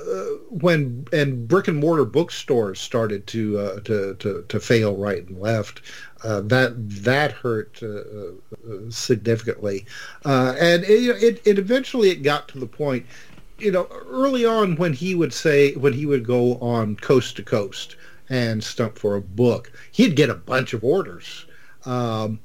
when 0.48 1.06
and 1.12 1.46
brick 1.46 1.68
and 1.68 1.78
mortar 1.78 2.06
bookstores 2.06 2.80
started 2.80 3.26
to 3.28 3.80
to, 3.84 4.14
to 4.14 4.44
to 4.48 4.60
fail 4.60 4.96
right 4.96 5.26
and 5.26 5.40
left 5.40 5.82
uh, 6.24 6.40
that 6.40 6.74
that 6.76 7.32
hurt 7.32 7.78
uh, 7.82 7.86
uh, 7.88 8.90
significantly, 8.90 9.84
uh, 10.24 10.54
and 10.58 10.82
it, 10.84 11.22
it, 11.22 11.42
it 11.44 11.58
eventually 11.58 12.10
it 12.10 12.22
got 12.22 12.48
to 12.48 12.58
the 12.58 12.66
point, 12.66 13.04
you 13.58 13.70
know, 13.70 13.86
early 14.08 14.44
on 14.44 14.76
when 14.76 14.92
he 14.92 15.14
would 15.14 15.32
say 15.32 15.74
when 15.74 15.92
he 15.92 16.06
would 16.06 16.24
go 16.24 16.56
on 16.58 16.96
coast 16.96 17.36
to 17.36 17.42
coast 17.42 17.96
and 18.28 18.62
stump 18.62 18.98
for 18.98 19.14
a 19.16 19.20
book, 19.20 19.70
he'd 19.92 20.16
get 20.16 20.30
a 20.30 20.34
bunch 20.34 20.72
of 20.72 20.82
orders. 20.82 21.46
Um, 21.84 22.40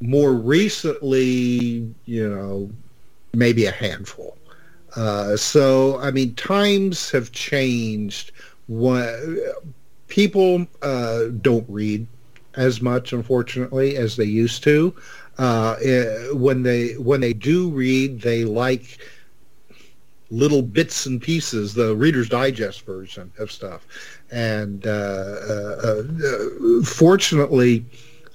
more 0.00 0.32
recently, 0.32 1.94
you 2.06 2.28
know, 2.28 2.70
maybe 3.34 3.66
a 3.66 3.70
handful. 3.70 4.36
Uh, 4.96 5.36
so 5.36 5.98
I 6.00 6.10
mean, 6.10 6.34
times 6.34 7.10
have 7.10 7.32
changed. 7.32 8.32
When 8.68 9.42
people 10.08 10.66
uh, 10.82 11.24
don't 11.40 11.66
read 11.68 12.06
as 12.56 12.80
much, 12.80 13.12
unfortunately, 13.12 13.96
as 13.96 14.16
they 14.16 14.24
used 14.24 14.62
to. 14.64 14.94
Uh, 15.38 15.76
eh, 15.82 16.28
when 16.32 16.62
they 16.62 16.92
when 16.94 17.20
they 17.20 17.32
do 17.32 17.70
read, 17.70 18.20
they 18.20 18.44
like 18.44 18.98
little 20.30 20.62
bits 20.62 21.06
and 21.06 21.20
pieces, 21.20 21.74
the 21.74 21.94
Reader's 21.94 22.28
Digest 22.28 22.86
version 22.86 23.30
of 23.38 23.52
stuff. 23.52 23.86
And 24.30 24.86
uh, 24.86 24.90
uh, 24.90 26.02
uh 26.24 26.82
fortunately, 26.82 27.84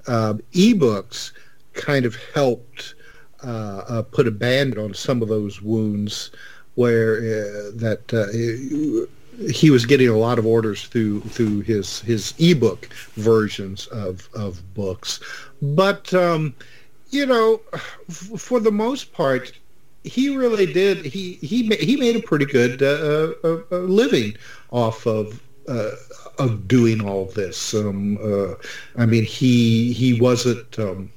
uh, 0.07 0.35
ebooks 0.53 1.31
kind 1.73 2.05
of 2.05 2.15
helped 2.33 2.95
uh, 3.43 3.83
uh, 3.87 4.01
put 4.01 4.27
a 4.27 4.31
band 4.31 4.77
on 4.77 4.93
some 4.93 5.21
of 5.21 5.27
those 5.27 5.61
wounds 5.61 6.31
where 6.75 7.17
uh, 7.17 7.71
that 7.75 9.07
he 9.51 9.69
was 9.69 9.85
getting 9.85 10.09
a 10.09 10.17
lot 10.17 10.39
of 10.39 10.45
orders 10.45 10.85
through 10.85 11.21
through 11.21 11.61
his 11.61 12.01
his 12.01 12.33
ebook 12.39 12.89
versions 13.13 13.87
of 13.87 14.29
of 14.33 14.73
books. 14.73 15.19
But 15.61 16.13
um, 16.13 16.55
you 17.11 17.25
know 17.25 17.61
f- 17.73 18.31
for 18.37 18.59
the 18.59 18.71
most 18.71 19.13
part 19.13 19.51
he 20.03 20.35
really 20.35 20.71
did 20.71 21.05
he 21.05 21.33
he 21.33 21.67
he 21.75 21.97
made 21.97 22.15
a 22.15 22.21
pretty 22.21 22.45
good 22.45 22.81
uh, 22.81 23.33
uh, 23.43 23.61
uh, 23.71 23.77
living 23.79 24.35
off 24.71 25.05
of 25.05 25.41
uh, 25.67 25.91
of 26.39 26.67
doing 26.67 27.01
all 27.01 27.25
this. 27.25 27.73
Um, 27.73 28.17
uh, 28.23 28.55
I 28.95 29.05
mean 29.05 29.23
he 29.23 29.93
he 29.93 30.19
wasn't 30.19 30.79
um, 30.79 31.11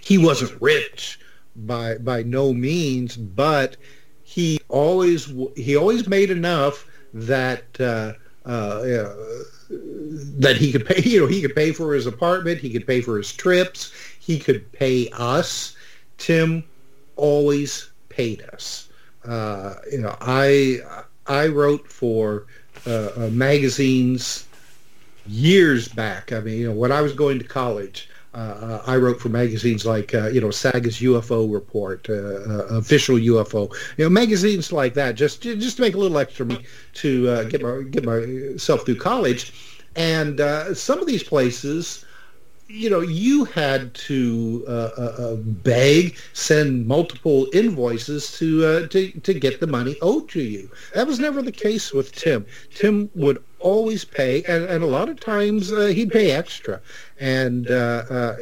he 0.00 0.18
wasn't 0.18 0.60
rich 0.60 1.18
by 1.54 1.96
by 1.98 2.22
no 2.22 2.52
means 2.52 3.16
but 3.16 3.76
he 4.24 4.58
always 4.68 5.32
he 5.54 5.76
always 5.76 6.08
made 6.08 6.30
enough 6.30 6.86
that 7.14 7.64
uh, 7.80 8.12
uh, 8.48 8.82
that 9.68 10.56
he 10.58 10.72
could 10.72 10.86
pay. 10.86 11.02
You 11.02 11.20
know, 11.20 11.26
he 11.26 11.40
could 11.40 11.54
pay 11.54 11.72
for 11.72 11.94
his 11.94 12.06
apartment. 12.06 12.58
He 12.58 12.70
could 12.70 12.86
pay 12.86 13.00
for 13.00 13.16
his 13.16 13.32
trips. 13.32 13.92
He 14.18 14.38
could 14.38 14.70
pay 14.72 15.08
us. 15.10 15.76
Tim 16.18 16.64
always 17.16 17.90
paid 18.08 18.42
us. 18.52 18.88
Uh, 19.24 19.74
you 19.90 19.98
know, 19.98 20.16
I 20.20 20.80
I 21.26 21.48
wrote 21.48 21.88
for 21.88 22.46
uh, 22.86 23.10
uh, 23.16 23.28
magazines 23.30 24.46
years 25.26 25.88
back. 25.88 26.32
I 26.32 26.40
mean, 26.40 26.58
you 26.58 26.68
know, 26.68 26.74
when 26.74 26.92
I 26.92 27.00
was 27.00 27.12
going 27.12 27.38
to 27.38 27.44
college, 27.44 28.08
uh, 28.34 28.82
I 28.86 28.96
wrote 28.96 29.20
for 29.20 29.28
magazines 29.28 29.84
like 29.84 30.14
uh, 30.14 30.28
you 30.28 30.40
know 30.40 30.50
Saga's 30.50 30.98
UFO 31.00 31.52
Report, 31.52 32.08
uh, 32.08 32.12
uh, 32.12 32.78
Official 32.78 33.16
UFO, 33.16 33.72
you 33.98 34.04
know 34.04 34.10
magazines 34.10 34.72
like 34.72 34.94
that, 34.94 35.16
just 35.16 35.42
just 35.42 35.76
to 35.76 35.82
make 35.82 35.94
a 35.94 35.98
little 35.98 36.18
extra 36.18 36.46
money 36.46 36.64
to 36.94 37.28
uh, 37.28 37.44
get 37.44 37.62
my 37.62 37.82
get 37.82 38.04
myself 38.04 38.86
through 38.86 38.96
college, 38.96 39.80
and 39.96 40.40
uh, 40.40 40.74
some 40.74 40.98
of 40.98 41.06
these 41.06 41.22
places. 41.22 42.04
You 42.68 42.88
know, 42.88 43.00
you 43.00 43.44
had 43.44 43.92
to 44.06 44.64
beg, 45.62 46.16
send 46.32 46.86
multiple 46.86 47.46
invoices 47.52 48.32
to 48.38 48.86
to 48.86 49.10
to 49.10 49.34
get 49.34 49.60
the 49.60 49.66
money 49.66 49.96
owed 50.00 50.30
to 50.30 50.40
you. 50.40 50.70
That 50.94 51.06
was 51.06 51.18
never 51.18 51.42
the 51.42 51.52
case 51.52 51.92
with 51.92 52.12
Tim. 52.12 52.46
Tim 52.74 53.10
would 53.14 53.42
always 53.62 54.04
pay, 54.04 54.42
and, 54.44 54.64
and 54.64 54.82
a 54.82 54.86
lot 54.86 55.08
of 55.08 55.18
times 55.20 55.72
uh, 55.72 55.86
he'd 55.86 56.10
pay 56.10 56.32
extra. 56.32 56.80
And, 57.18 57.70
uh, 57.70 58.04
uh, 58.10 58.36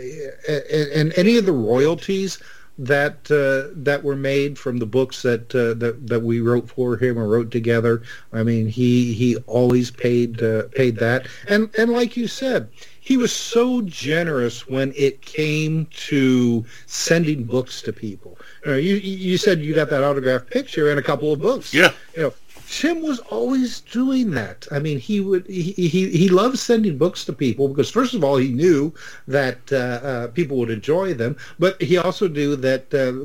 and, 0.94 1.12
any 1.16 1.36
of 1.36 1.46
the 1.46 1.52
royalties 1.52 2.38
that 2.80 3.30
uh, 3.30 3.72
that 3.76 4.02
were 4.02 4.16
made 4.16 4.58
from 4.58 4.78
the 4.78 4.86
books 4.86 5.20
that 5.22 5.54
uh, 5.54 5.74
that 5.74 6.06
that 6.06 6.22
we 6.22 6.40
wrote 6.40 6.70
for 6.70 6.96
him 6.96 7.18
or 7.18 7.28
wrote 7.28 7.50
together. 7.50 8.02
I 8.32 8.42
mean, 8.42 8.68
he 8.68 9.12
he 9.12 9.36
always 9.46 9.90
paid 9.90 10.42
uh, 10.42 10.64
paid 10.74 10.96
that, 10.96 11.26
and 11.46 11.68
and 11.76 11.92
like 11.92 12.16
you 12.16 12.26
said, 12.26 12.70
he 13.00 13.18
was 13.18 13.32
so 13.32 13.82
generous 13.82 14.66
when 14.66 14.94
it 14.96 15.20
came 15.20 15.86
to 16.08 16.64
sending 16.86 17.44
books 17.44 17.82
to 17.82 17.92
people. 17.92 18.38
You, 18.64 18.70
know, 18.70 18.78
you 18.78 18.94
you 18.96 19.36
said 19.36 19.60
you 19.60 19.74
got 19.74 19.90
that 19.90 20.02
autographed 20.02 20.48
picture 20.50 20.88
and 20.90 20.98
a 20.98 21.02
couple 21.02 21.32
of 21.32 21.40
books. 21.40 21.74
Yeah. 21.74 21.92
You 22.16 22.22
know, 22.22 22.34
Tim 22.70 23.02
was 23.02 23.18
always 23.30 23.80
doing 23.80 24.30
that. 24.30 24.64
I 24.70 24.78
mean, 24.78 25.00
he 25.00 25.18
would 25.18 25.44
he 25.48 25.72
he, 25.72 26.08
he 26.08 26.28
loved 26.28 26.56
sending 26.56 26.98
books 26.98 27.24
to 27.24 27.32
people 27.32 27.66
because 27.66 27.90
first 27.90 28.14
of 28.14 28.22
all 28.22 28.36
he 28.36 28.48
knew 28.48 28.94
that 29.26 29.58
uh, 29.72 29.76
uh, 29.76 30.26
people 30.28 30.56
would 30.58 30.70
enjoy 30.70 31.12
them, 31.12 31.36
but 31.58 31.82
he 31.82 31.98
also 31.98 32.28
knew 32.28 32.54
that 32.54 32.94
uh, 32.94 33.24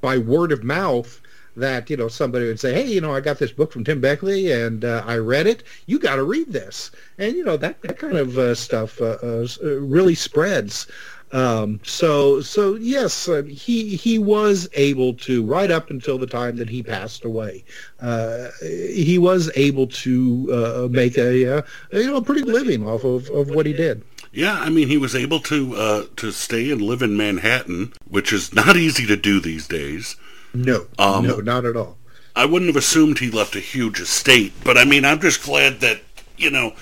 by 0.00 0.18
word 0.18 0.52
of 0.52 0.62
mouth 0.62 1.20
that 1.56 1.90
you 1.90 1.96
know 1.96 2.06
somebody 2.06 2.46
would 2.46 2.60
say, 2.60 2.74
hey, 2.74 2.86
you 2.86 3.00
know, 3.00 3.12
I 3.12 3.20
got 3.20 3.40
this 3.40 3.50
book 3.50 3.72
from 3.72 3.82
Tim 3.82 4.00
Beckley 4.00 4.52
and 4.52 4.84
uh, 4.84 5.02
I 5.04 5.16
read 5.16 5.48
it. 5.48 5.64
You 5.86 5.98
got 5.98 6.16
to 6.16 6.22
read 6.22 6.52
this, 6.52 6.92
and 7.18 7.34
you 7.34 7.44
know 7.44 7.56
that 7.56 7.82
that 7.82 7.98
kind 7.98 8.16
of 8.16 8.38
uh, 8.38 8.54
stuff 8.54 9.02
uh, 9.02 9.16
really 9.62 10.14
spreads. 10.14 10.86
Um, 11.32 11.80
so, 11.82 12.40
so 12.40 12.76
yes, 12.76 13.28
uh, 13.28 13.42
he 13.42 13.96
he 13.96 14.18
was 14.18 14.68
able 14.74 15.14
to 15.14 15.44
right 15.44 15.70
up 15.70 15.90
until 15.90 16.18
the 16.18 16.26
time 16.26 16.56
that 16.56 16.68
he 16.68 16.82
passed 16.82 17.24
away. 17.24 17.64
Uh, 18.00 18.48
he 18.62 19.18
was 19.18 19.50
able 19.56 19.88
to 19.88 20.48
uh, 20.52 20.88
make 20.88 21.18
a, 21.18 21.58
uh, 21.58 21.62
you 21.92 22.06
know 22.06 22.16
a 22.16 22.22
pretty 22.22 22.42
living 22.42 22.86
off 22.86 23.04
of, 23.04 23.28
of 23.30 23.50
what 23.50 23.66
he 23.66 23.72
did. 23.72 24.02
Yeah, 24.32 24.60
I 24.60 24.68
mean, 24.68 24.86
he 24.88 24.98
was 24.98 25.16
able 25.16 25.40
to 25.40 25.74
uh, 25.74 26.04
to 26.16 26.30
stay 26.30 26.70
and 26.70 26.80
live 26.80 27.02
in 27.02 27.16
Manhattan, 27.16 27.92
which 28.08 28.32
is 28.32 28.54
not 28.54 28.76
easy 28.76 29.06
to 29.06 29.16
do 29.16 29.40
these 29.40 29.66
days. 29.66 30.16
No, 30.54 30.86
um, 30.98 31.26
no, 31.26 31.38
not 31.38 31.64
at 31.64 31.76
all. 31.76 31.98
I 32.36 32.44
wouldn't 32.44 32.68
have 32.68 32.76
assumed 32.76 33.18
he 33.18 33.30
left 33.30 33.56
a 33.56 33.60
huge 33.60 33.98
estate, 33.98 34.52
but 34.62 34.78
I 34.78 34.84
mean, 34.84 35.04
I'm 35.04 35.20
just 35.20 35.42
glad 35.42 35.80
that 35.80 36.02
you 36.36 36.50
know 36.50 36.74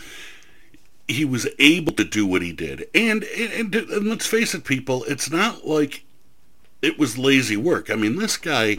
he 1.07 1.25
was 1.25 1.47
able 1.59 1.93
to 1.93 2.05
do 2.05 2.27
what 2.27 2.43
he 2.43 2.53
did. 2.53 2.89
And, 2.95 3.25
and, 3.25 3.75
and 3.75 4.07
let's 4.09 4.27
face 4.27 4.55
it, 4.55 4.65
people, 4.65 5.05
it's 5.05 5.31
not 5.31 5.67
like 5.67 6.05
it 6.83 6.99
was 6.99 7.19
lazy 7.19 7.57
work. 7.57 7.91
I 7.91 7.95
mean, 7.95 8.17
this 8.17 8.37
guy 8.37 8.79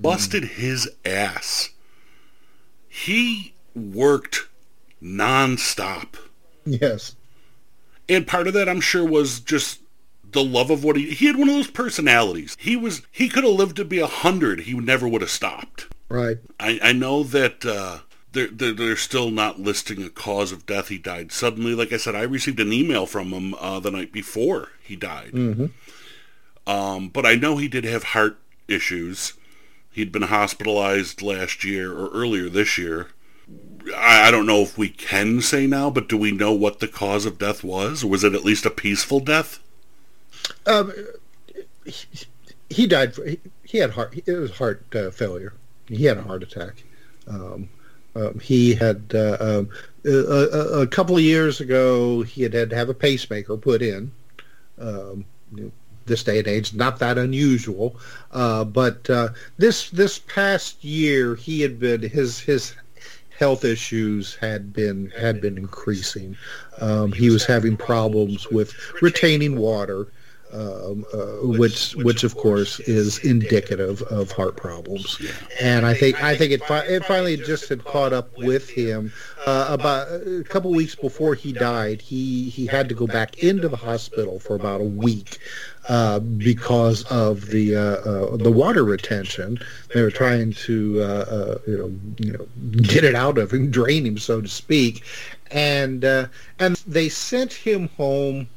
busted 0.00 0.44
his 0.44 0.90
ass. 1.04 1.70
He 2.88 3.54
worked 3.74 4.48
nonstop. 5.02 6.16
Yes. 6.64 7.16
And 8.08 8.26
part 8.26 8.46
of 8.46 8.54
that, 8.54 8.68
I'm 8.68 8.80
sure, 8.80 9.04
was 9.04 9.40
just 9.40 9.80
the 10.30 10.44
love 10.44 10.70
of 10.70 10.84
what 10.84 10.96
he 10.96 11.10
he 11.10 11.26
had 11.26 11.36
one 11.36 11.48
of 11.48 11.54
those 11.54 11.70
personalities. 11.70 12.56
He 12.58 12.76
was 12.76 13.02
he 13.10 13.28
could 13.28 13.44
have 13.44 13.52
lived 13.52 13.76
to 13.76 13.84
be 13.84 13.98
a 13.98 14.06
hundred. 14.06 14.60
He 14.60 14.74
never 14.74 15.08
would 15.08 15.22
have 15.22 15.30
stopped. 15.30 15.86
Right. 16.08 16.38
I, 16.58 16.80
I 16.82 16.92
know 16.92 17.22
that 17.22 17.64
uh, 17.64 17.98
they're, 18.38 18.46
they're, 18.48 18.72
they're, 18.72 18.96
still 18.96 19.30
not 19.30 19.58
listing 19.58 20.02
a 20.02 20.10
cause 20.10 20.52
of 20.52 20.66
death. 20.66 20.88
He 20.88 20.98
died 20.98 21.32
suddenly. 21.32 21.74
Like 21.74 21.92
I 21.92 21.96
said, 21.96 22.14
I 22.14 22.22
received 22.22 22.60
an 22.60 22.72
email 22.72 23.06
from 23.06 23.32
him 23.32 23.54
uh, 23.54 23.80
the 23.80 23.90
night 23.90 24.12
before 24.12 24.68
he 24.80 24.94
died. 24.96 25.32
Mm-hmm. 25.32 26.70
Um, 26.70 27.08
but 27.08 27.26
I 27.26 27.34
know 27.34 27.56
he 27.56 27.68
did 27.68 27.84
have 27.84 28.04
heart 28.04 28.38
issues. 28.68 29.32
He'd 29.90 30.12
been 30.12 30.22
hospitalized 30.22 31.22
last 31.22 31.64
year 31.64 31.92
or 31.92 32.10
earlier 32.10 32.48
this 32.48 32.78
year. 32.78 33.08
I, 33.96 34.28
I 34.28 34.30
don't 34.30 34.46
know 34.46 34.60
if 34.60 34.78
we 34.78 34.88
can 34.88 35.40
say 35.40 35.66
now, 35.66 35.90
but 35.90 36.08
do 36.08 36.16
we 36.16 36.30
know 36.30 36.52
what 36.52 36.78
the 36.78 36.88
cause 36.88 37.26
of 37.26 37.38
death 37.38 37.64
was? 37.64 38.04
Was 38.04 38.22
it 38.22 38.34
at 38.34 38.44
least 38.44 38.66
a 38.66 38.70
peaceful 38.70 39.20
death? 39.20 39.58
Um, 40.66 40.92
he, 41.84 42.26
he 42.70 42.86
died. 42.86 43.14
For, 43.14 43.24
he, 43.24 43.40
he, 43.64 43.78
had 43.78 43.90
heart. 43.90 44.14
It 44.26 44.32
was 44.32 44.58
heart 44.58 44.84
uh, 44.94 45.10
failure. 45.10 45.54
He 45.88 46.04
had 46.04 46.18
a 46.18 46.22
heart 46.22 46.42
attack. 46.42 46.84
Um, 47.26 47.70
um, 48.14 48.38
he 48.40 48.74
had 48.74 49.02
uh, 49.14 49.36
um, 49.40 49.70
a, 50.04 50.80
a, 50.80 50.86
couple 50.86 51.16
of 51.16 51.22
years 51.22 51.60
ago. 51.60 52.22
He 52.22 52.42
had 52.42 52.54
had 52.54 52.70
to 52.70 52.76
have 52.76 52.88
a 52.88 52.94
pacemaker 52.94 53.56
put 53.56 53.82
in. 53.82 54.10
Um, 54.78 55.24
this 56.08 56.24
day 56.24 56.38
and 56.38 56.48
age, 56.48 56.74
not 56.74 56.98
that 56.98 57.18
unusual. 57.18 57.96
Uh, 58.32 58.64
but 58.64 59.08
uh, 59.08 59.28
this 59.58 59.90
this 59.90 60.18
past 60.18 60.82
year, 60.82 61.36
he 61.36 61.60
had 61.60 61.78
been 61.78 62.02
his 62.02 62.40
his 62.40 62.74
health 63.38 63.64
issues 63.64 64.34
had 64.34 64.72
been 64.72 65.10
had 65.10 65.40
been 65.40 65.56
increasing. 65.56 66.36
Um, 66.80 67.12
he 67.12 67.30
was 67.30 67.44
having 67.44 67.76
problems 67.76 68.50
with 68.50 68.74
retaining 69.00 69.56
water 69.58 70.08
uh, 70.52 70.94
which 71.42 71.94
which 71.96 72.24
of 72.24 72.36
course 72.36 72.80
is 72.80 73.18
indicative 73.24 74.02
of 74.02 74.32
heart 74.32 74.56
problems. 74.56 75.20
And 75.60 75.86
I 75.86 75.94
think 75.94 76.22
I 76.22 76.36
think 76.36 76.52
it 76.52 76.64
fi- 76.64 76.84
it 76.84 77.04
finally 77.04 77.36
just 77.36 77.68
had 77.68 77.84
caught 77.84 78.12
up 78.12 78.36
with 78.38 78.68
him 78.70 79.12
uh, 79.46 79.66
about 79.68 80.08
a 80.08 80.44
couple 80.48 80.70
weeks 80.70 80.94
before 80.94 81.34
he 81.34 81.52
died. 81.52 82.00
He 82.00 82.48
he 82.50 82.66
had 82.66 82.88
to 82.88 82.94
go 82.94 83.06
back 83.06 83.42
into 83.42 83.68
the 83.68 83.76
hospital 83.76 84.38
for 84.38 84.54
about 84.54 84.80
a 84.80 84.84
week. 84.84 85.38
Uh, 85.88 86.18
because 86.18 87.02
of 87.04 87.46
the 87.46 87.74
uh, 87.74 87.80
uh, 87.80 88.36
the 88.36 88.50
water 88.50 88.84
retention, 88.84 89.58
they 89.94 90.02
were 90.02 90.10
trying 90.10 90.52
to 90.52 91.00
uh, 91.00 91.04
uh, 91.04 91.58
you 91.66 91.78
know 91.78 91.92
you 92.18 92.32
know 92.32 92.46
get 92.82 93.04
it 93.04 93.14
out 93.14 93.38
of 93.38 93.50
him, 93.50 93.70
drain 93.70 94.04
him, 94.04 94.18
so 94.18 94.42
to 94.42 94.48
speak, 94.48 95.02
and 95.50 96.04
uh, 96.04 96.26
and 96.58 96.76
they 96.86 97.08
sent 97.08 97.54
him 97.54 97.88
home 97.96 98.48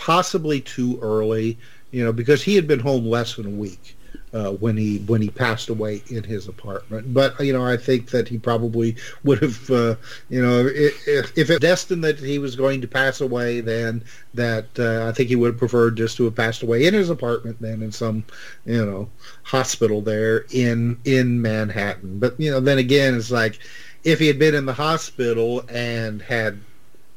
possibly 0.00 0.62
too 0.62 0.98
early, 1.02 1.58
you 1.90 2.02
know, 2.02 2.10
because 2.12 2.42
he 2.42 2.56
had 2.56 2.66
been 2.66 2.80
home 2.80 3.04
less 3.04 3.36
than 3.36 3.46
a 3.46 3.50
week 3.50 3.94
uh, 4.32 4.52
when 4.52 4.74
he 4.74 4.98
when 5.00 5.20
he 5.20 5.28
passed 5.28 5.68
away 5.68 6.02
in 6.08 6.24
his 6.24 6.48
apartment. 6.48 7.12
But 7.12 7.38
you 7.38 7.52
know, 7.52 7.64
I 7.64 7.76
think 7.76 8.08
that 8.10 8.26
he 8.26 8.38
probably 8.38 8.96
would 9.24 9.42
have, 9.42 9.70
uh, 9.70 9.96
you 10.30 10.40
know, 10.40 10.66
if, 10.66 11.36
if 11.36 11.50
it 11.50 11.60
destined 11.60 12.02
that 12.04 12.18
he 12.18 12.38
was 12.38 12.56
going 12.56 12.80
to 12.80 12.88
pass 12.88 13.20
away, 13.20 13.60
then 13.60 14.02
that 14.32 14.66
uh, 14.78 15.06
I 15.06 15.12
think 15.12 15.28
he 15.28 15.36
would 15.36 15.52
have 15.52 15.58
preferred 15.58 15.96
just 15.96 16.16
to 16.16 16.24
have 16.24 16.34
passed 16.34 16.62
away 16.62 16.86
in 16.86 16.94
his 16.94 17.10
apartment 17.10 17.60
than 17.60 17.82
in 17.82 17.92
some, 17.92 18.24
you 18.64 18.84
know, 18.84 19.10
hospital 19.42 20.00
there 20.00 20.46
in 20.50 20.98
in 21.04 21.42
Manhattan. 21.42 22.18
But 22.18 22.40
you 22.40 22.50
know, 22.50 22.60
then 22.60 22.78
again, 22.78 23.16
it's 23.16 23.30
like 23.30 23.58
if 24.02 24.18
he 24.18 24.28
had 24.28 24.38
been 24.38 24.54
in 24.54 24.64
the 24.64 24.72
hospital 24.72 25.62
and 25.68 26.22
had 26.22 26.58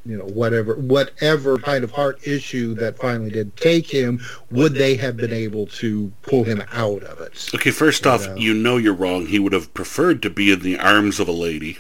you 0.06 0.18
know 0.18 0.26
whatever 0.26 0.76
whatever 0.76 1.58
kind 1.58 1.84
of 1.84 1.92
heart 1.92 2.20
issue 2.28 2.74
that 2.76 2.98
finally 3.00 3.30
did 3.32 3.56
take 3.56 3.90
him 3.90 4.20
would 4.52 4.74
they 4.74 4.96
have 4.96 5.16
been 5.16 5.32
able 5.32 5.66
to 5.68 6.12
pull 6.24 6.44
him 6.44 6.62
out 6.74 7.04
of 7.04 7.22
it 7.22 7.50
Okay, 7.56 7.72
first 7.72 8.06
off, 8.06 8.28
you 8.38 8.54
know 8.54 8.78
you're 8.78 8.94
wrong. 8.94 9.28
He 9.28 9.40
would 9.40 9.54
have 9.54 9.74
preferred 9.74 10.22
to 10.24 10.30
be 10.30 10.52
in 10.52 10.60
the 10.60 10.78
arms 10.78 11.20
of 11.22 11.28
a 11.30 11.32
lady. 11.32 11.78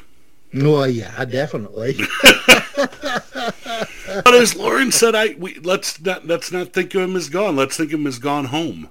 well 0.54 0.88
yeah 0.88 1.26
definitely 1.26 1.98
But 4.24 4.36
as 4.36 4.56
Lauren 4.56 4.91
said, 4.91 5.16
I 5.16 5.36
we, 5.40 5.56
let's 5.60 6.00
not 6.02 6.26
let's 6.28 6.52
not 6.52 6.72
think 6.74 6.94
of 6.94 7.02
him 7.02 7.16
as 7.16 7.30
gone. 7.30 7.56
Let's 7.56 7.78
think 7.78 7.91
of 7.94 8.00
him 8.00 8.08
as 8.08 8.20
gone 8.20 8.45
home. 8.45 8.90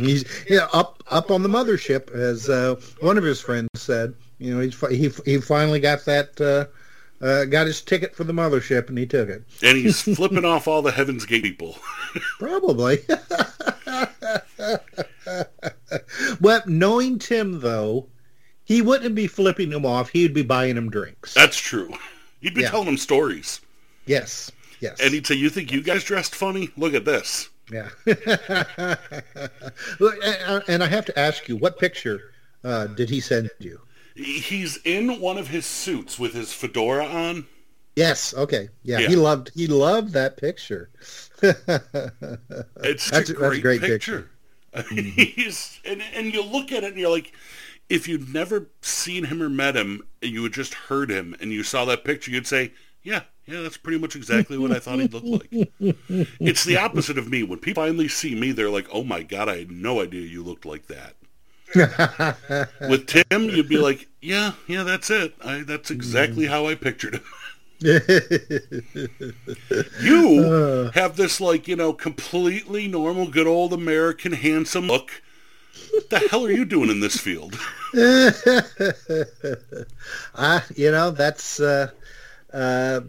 he's 0.00 0.24
yeah 0.48 0.68
up 0.72 1.02
up 1.10 1.30
on 1.30 1.42
the 1.42 1.48
mothership 1.48 2.10
as 2.12 2.48
uh, 2.48 2.76
one 3.00 3.18
of 3.18 3.24
his 3.24 3.40
friends 3.40 3.68
said 3.76 4.14
you 4.38 4.54
know 4.54 4.60
he's 4.60 4.78
he 4.88 5.10
he 5.30 5.40
finally 5.40 5.78
got 5.80 6.04
that 6.06 6.40
uh, 6.40 6.64
uh, 7.22 7.44
got 7.46 7.66
his 7.66 7.80
ticket 7.80 8.14
for 8.14 8.24
the 8.24 8.32
mothership 8.32 8.88
and 8.88 8.98
he 8.98 9.06
took 9.06 9.28
it 9.28 9.44
And 9.62 9.78
he's 9.78 10.02
flipping 10.16 10.44
off 10.44 10.66
all 10.68 10.82
the 10.82 10.90
Heaven's 10.92 11.24
Gate 11.24 11.44
people. 11.44 11.76
Probably. 12.38 12.98
well, 16.40 16.62
knowing 16.66 17.18
Tim 17.18 17.60
though, 17.60 18.08
he 18.64 18.82
wouldn't 18.82 19.14
be 19.14 19.26
flipping 19.26 19.70
them 19.70 19.84
off. 19.86 20.10
He'd 20.10 20.34
be 20.34 20.42
buying 20.42 20.74
them 20.74 20.90
drinks. 20.90 21.34
That's 21.34 21.56
true. 21.56 21.92
He'd 22.40 22.54
be 22.54 22.62
Yeah. 22.62 22.70
telling 22.70 22.86
them 22.86 22.96
stories. 22.96 23.60
yes. 24.06 24.50
Yes. 24.80 24.98
And 25.00 25.14
he'd 25.14 25.24
say, 25.28 25.36
You 25.36 25.48
think 25.48 25.70
you 25.70 25.80
guys 25.80 26.02
dressed 26.02 26.34
funny? 26.34 26.70
Look 26.76 26.92
at 26.94 27.04
this. 27.04 27.48
yeah. 27.70 27.88
Look, 30.00 30.16
and- 30.24 30.64
and 30.66 30.82
I 30.82 30.86
have 30.88 31.04
to 31.06 31.16
ask 31.16 31.48
you, 31.48 31.56
what 31.56 31.78
picture 31.78 32.32
uh, 32.64 32.88
did 32.88 33.08
he 33.08 33.20
send 33.20 33.48
you? 33.60 33.80
He- 34.14 34.38
He's 34.40 34.78
in 34.84 35.20
one 35.20 35.38
of 35.38 35.48
his 35.48 35.66
suits 35.66 36.18
with 36.18 36.34
his 36.34 36.52
fedora 36.52 37.04
on. 37.06 37.46
Yes. 37.96 38.32
Okay. 38.34 38.68
Yeah, 38.82 39.00
Yeah. 39.00 39.08
He 39.08 39.16
loved. 39.16 39.50
He 39.54 39.66
loved 39.66 40.12
that 40.14 40.36
picture. 40.38 40.90
It's 41.42 41.50
That's 43.10 43.30
a 43.30 43.34
great, 43.34 43.38
that's 43.40 43.58
a 43.58 43.60
great 43.60 43.80
picture. 43.80 44.28
Mm-hmm. 44.74 45.20
He's 45.20 45.78
and 45.84 46.00
and 46.14 46.32
you 46.32 46.42
look 46.42 46.72
at 46.72 46.82
it 46.82 46.92
and 46.92 46.96
you're 46.96 47.10
like, 47.10 47.34
if 47.90 48.08
you'd 48.08 48.32
never 48.32 48.70
seen 48.80 49.24
him 49.24 49.42
or 49.42 49.50
met 49.50 49.76
him, 49.76 50.00
and 50.22 50.30
you 50.32 50.42
had 50.44 50.54
just 50.54 50.72
heard 50.72 51.10
him, 51.10 51.36
and 51.42 51.52
you 51.52 51.62
saw 51.62 51.84
that 51.84 52.04
picture, 52.04 52.30
you'd 52.30 52.46
say, 52.46 52.72
yeah, 53.02 53.24
yeah, 53.44 53.60
that's 53.60 53.76
pretty 53.76 53.98
much 53.98 54.16
exactly 54.16 54.56
what 54.56 54.72
I 54.72 54.78
thought 54.78 54.98
he'd 55.00 55.12
look 55.12 55.24
like. 55.26 55.68
it's 56.40 56.64
the 56.64 56.78
opposite 56.78 57.18
of 57.18 57.28
me. 57.28 57.42
When 57.42 57.58
people 57.58 57.82
finally 57.84 58.08
see 58.08 58.34
me, 58.34 58.50
they're 58.52 58.70
like, 58.70 58.86
oh 58.94 59.04
my 59.04 59.22
god, 59.22 59.50
I 59.50 59.58
had 59.58 59.70
no 59.70 60.00
idea 60.00 60.22
you 60.22 60.42
looked 60.42 60.64
like 60.64 60.86
that. 60.86 61.16
With 62.88 63.06
Tim, 63.06 63.48
you'd 63.48 63.68
be 63.68 63.78
like, 63.78 64.08
yeah, 64.20 64.52
yeah, 64.66 64.82
that's 64.82 65.10
it. 65.10 65.34
I, 65.44 65.62
that's 65.62 65.90
exactly 65.90 66.46
how 66.46 66.66
I 66.66 66.74
pictured 66.74 67.14
him. 67.14 67.22
You 70.00 70.90
have 70.94 71.16
this 71.16 71.40
like, 71.40 71.66
you 71.66 71.74
know, 71.74 71.92
completely 71.92 72.86
normal, 72.86 73.28
good 73.28 73.46
old 73.46 73.72
American 73.72 74.32
handsome 74.32 74.86
look. 74.86 75.22
What 75.90 76.10
the 76.10 76.18
hell 76.20 76.44
are 76.44 76.50
you 76.50 76.64
doing 76.64 76.90
in 76.90 77.00
this 77.00 77.16
field? 77.18 77.58
I, 80.34 80.62
you 80.76 80.90
know, 80.90 81.10
that's 81.10 81.60
uh, 81.60 81.90
uh, 82.52 83.00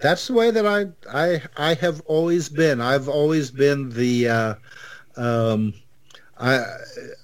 that's 0.00 0.26
the 0.26 0.32
way 0.32 0.50
that 0.50 0.66
I 0.66 0.86
I 1.12 1.42
I 1.56 1.74
have 1.74 2.00
always 2.06 2.48
been. 2.48 2.80
I've 2.80 3.08
always 3.08 3.50
been 3.50 3.90
the 3.90 4.28
uh, 4.28 4.54
um, 5.16 5.74
I 6.38 6.64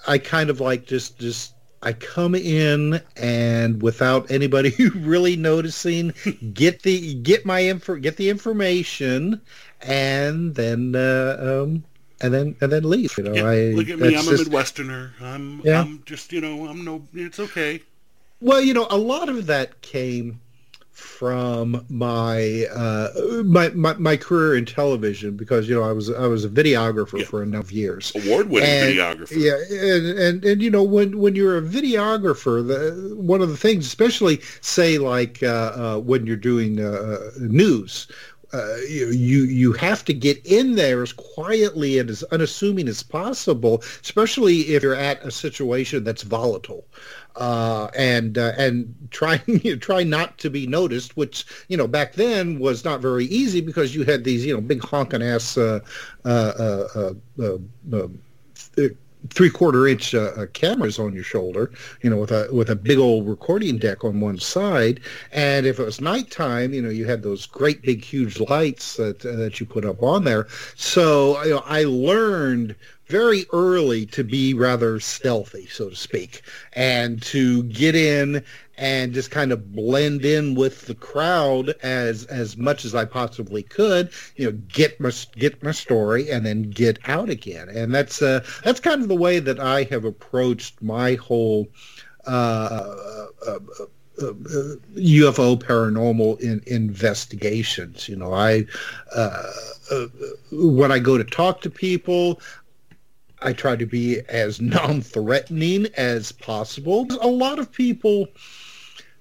I 0.06 0.18
kind 0.18 0.50
of 0.50 0.60
like 0.60 0.86
just 0.86 1.18
just 1.18 1.54
I 1.82 1.92
come 1.94 2.34
in 2.34 3.00
and 3.16 3.82
without 3.82 4.30
anybody 4.30 4.74
really 4.96 5.36
noticing, 5.36 6.12
get 6.52 6.82
the 6.82 7.14
get 7.14 7.46
my 7.46 7.64
info 7.64 7.96
get 7.96 8.16
the 8.16 8.28
information, 8.30 9.40
and 9.80 10.54
then 10.54 10.94
uh, 10.94 11.36
um, 11.40 11.84
and 12.20 12.34
then 12.34 12.56
and 12.60 12.70
then 12.70 12.84
leave. 12.84 13.16
You 13.16 13.24
know, 13.24 13.34
Yeah, 13.34 13.44
I, 13.44 13.56
look 13.72 13.88
at 13.88 13.98
me. 13.98 14.16
I'm 14.16 14.28
a 14.28 14.32
Midwesterner. 14.32 15.12
I'm 15.20 15.60
Yeah. 15.64 15.80
I'm 15.80 16.02
just, 16.04 16.32
you 16.32 16.40
know, 16.40 16.66
I'm 16.66 16.84
no 16.84 17.06
it's 17.14 17.40
okay. 17.40 17.82
Well, 18.40 18.60
you 18.60 18.74
know, 18.74 18.86
a 18.90 18.96
lot 18.96 19.28
of 19.28 19.46
that 19.46 19.80
came 19.82 20.40
from 21.00 21.84
my 21.88 22.66
uh, 22.72 23.08
my, 23.44 23.70
my 23.70 23.94
my 23.94 24.16
career 24.16 24.56
in 24.56 24.64
television 24.64 25.36
because 25.36 25.68
you 25.68 25.74
know 25.74 25.82
I 25.82 25.92
was 25.92 26.10
I 26.10 26.26
was 26.26 26.44
a 26.44 26.48
videographer 26.48 27.18
Yeah. 27.20 27.24
for 27.24 27.42
a 27.42 27.46
number 27.46 27.60
of 27.60 27.72
years. 27.72 28.12
Award 28.14 28.48
winning 28.50 28.68
And- 28.68 28.94
videographer. 28.96 29.36
Yeah, 29.36 29.58
and, 29.78 30.18
and 30.18 30.44
and 30.44 30.62
you 30.62 30.70
know 30.70 30.82
when 30.82 31.18
when 31.18 31.34
you're 31.34 31.58
a 31.58 31.62
videographer, 31.62 32.66
the, 32.66 33.14
one 33.16 33.40
of 33.40 33.48
the 33.48 33.56
things, 33.56 33.86
especially 33.86 34.40
say 34.60 34.98
like 34.98 35.42
uh, 35.42 35.72
uh, 35.74 35.98
when 35.98 36.26
you're 36.26 36.36
doing 36.36 36.80
uh, 36.80 37.18
news. 37.38 38.06
Uh, 38.52 38.76
you, 38.88 39.10
you 39.10 39.44
you 39.44 39.72
have 39.72 40.04
to 40.04 40.12
get 40.12 40.44
in 40.44 40.74
there 40.74 41.02
as 41.02 41.12
quietly 41.12 41.98
and 41.98 42.10
as 42.10 42.24
unassuming 42.24 42.88
as 42.88 43.02
possible, 43.02 43.80
especially 44.02 44.60
if 44.74 44.82
you're 44.82 44.94
at 44.94 45.24
a 45.24 45.30
situation 45.30 46.02
that's 46.02 46.22
volatile, 46.22 46.84
uh, 47.36 47.88
and 47.96 48.38
uh, 48.38 48.52
and 48.58 48.92
try 49.10 49.36
try 49.80 50.02
not 50.02 50.36
to 50.38 50.50
be 50.50 50.66
noticed, 50.66 51.16
which 51.16 51.44
you 51.68 51.76
know 51.76 51.86
back 51.86 52.14
then 52.14 52.58
was 52.58 52.84
not 52.84 53.00
very 53.00 53.26
easy 53.26 53.60
because 53.60 53.94
you 53.94 54.04
had 54.04 54.24
these 54.24 54.44
you 54.44 54.52
know 54.52 54.60
big 54.60 54.82
honking 54.82 55.22
ass 55.22 55.56
three 59.28 59.50
quarter 59.50 59.86
inch 59.86 60.14
uh, 60.14 60.32
uh, 60.36 60.46
cameras 60.46 60.98
on 60.98 61.12
your 61.12 61.24
shoulder, 61.24 61.70
you 62.02 62.10
know, 62.10 62.16
with 62.16 62.30
a 62.30 62.48
with 62.52 62.70
a 62.70 62.76
big 62.76 62.98
old 62.98 63.28
recording 63.28 63.78
deck 63.78 64.04
on 64.04 64.20
one 64.20 64.38
side. 64.38 65.00
And 65.32 65.66
if 65.66 65.78
it 65.78 65.84
was 65.84 66.00
nighttime, 66.00 66.72
you 66.72 66.82
know, 66.82 66.88
you 66.88 67.04
had 67.06 67.22
those 67.22 67.46
great 67.46 67.82
big 67.82 68.02
huge 68.02 68.40
lights 68.40 68.96
that 68.96 69.24
uh, 69.24 69.36
that 69.36 69.60
you 69.60 69.66
put 69.66 69.84
up 69.84 70.02
on 70.02 70.24
there. 70.24 70.46
So 70.74 71.42
you 71.44 71.50
know, 71.50 71.62
I 71.66 71.84
learned 71.84 72.74
very 73.10 73.46
early 73.52 74.06
to 74.06 74.22
be 74.22 74.54
rather 74.54 75.00
stealthy, 75.00 75.66
so 75.66 75.90
to 75.90 75.96
speak, 75.96 76.42
and 76.74 77.20
to 77.22 77.64
get 77.64 77.96
in 77.96 78.44
and 78.78 79.12
just 79.12 79.30
kind 79.30 79.52
of 79.52 79.72
blend 79.72 80.24
in 80.24 80.54
with 80.54 80.86
the 80.86 80.94
crowd 80.94 81.74
as 81.82 82.24
as 82.26 82.56
much 82.56 82.84
as 82.84 82.94
I 82.94 83.04
possibly 83.04 83.62
could. 83.62 84.10
You 84.36 84.46
know, 84.46 84.58
get 84.68 84.98
my 85.00 85.12
get 85.36 85.62
my 85.62 85.72
story 85.72 86.30
and 86.30 86.46
then 86.46 86.70
get 86.70 86.98
out 87.06 87.28
again. 87.28 87.68
And 87.68 87.94
that's 87.94 88.22
uh, 88.22 88.44
that's 88.64 88.80
kind 88.80 89.02
of 89.02 89.08
the 89.08 89.16
way 89.16 89.38
that 89.40 89.60
I 89.60 89.82
have 89.84 90.04
approached 90.04 90.80
my 90.80 91.14
whole. 91.14 91.68
Uh, 92.26 92.96
uh, 93.46 93.58
uh, 94.20 94.26
uh, 94.26 94.32
UFO 94.96 95.58
paranormal 95.58 96.38
in, 96.40 96.62
investigations. 96.66 98.08
You 98.08 98.16
know, 98.16 98.34
I 98.34 98.66
uh, 99.14 99.50
uh, 99.90 100.06
when 100.52 100.92
I 100.92 100.98
go 100.98 101.16
to 101.16 101.24
talk 101.24 101.62
to 101.62 101.70
people, 101.70 102.40
I 103.42 103.52
try 103.52 103.76
to 103.76 103.86
be 103.86 104.20
as 104.28 104.60
non-threatening 104.60 105.86
as 105.96 106.32
possible. 106.32 107.06
A 107.20 107.28
lot 107.28 107.58
of 107.58 107.72
people 107.72 108.28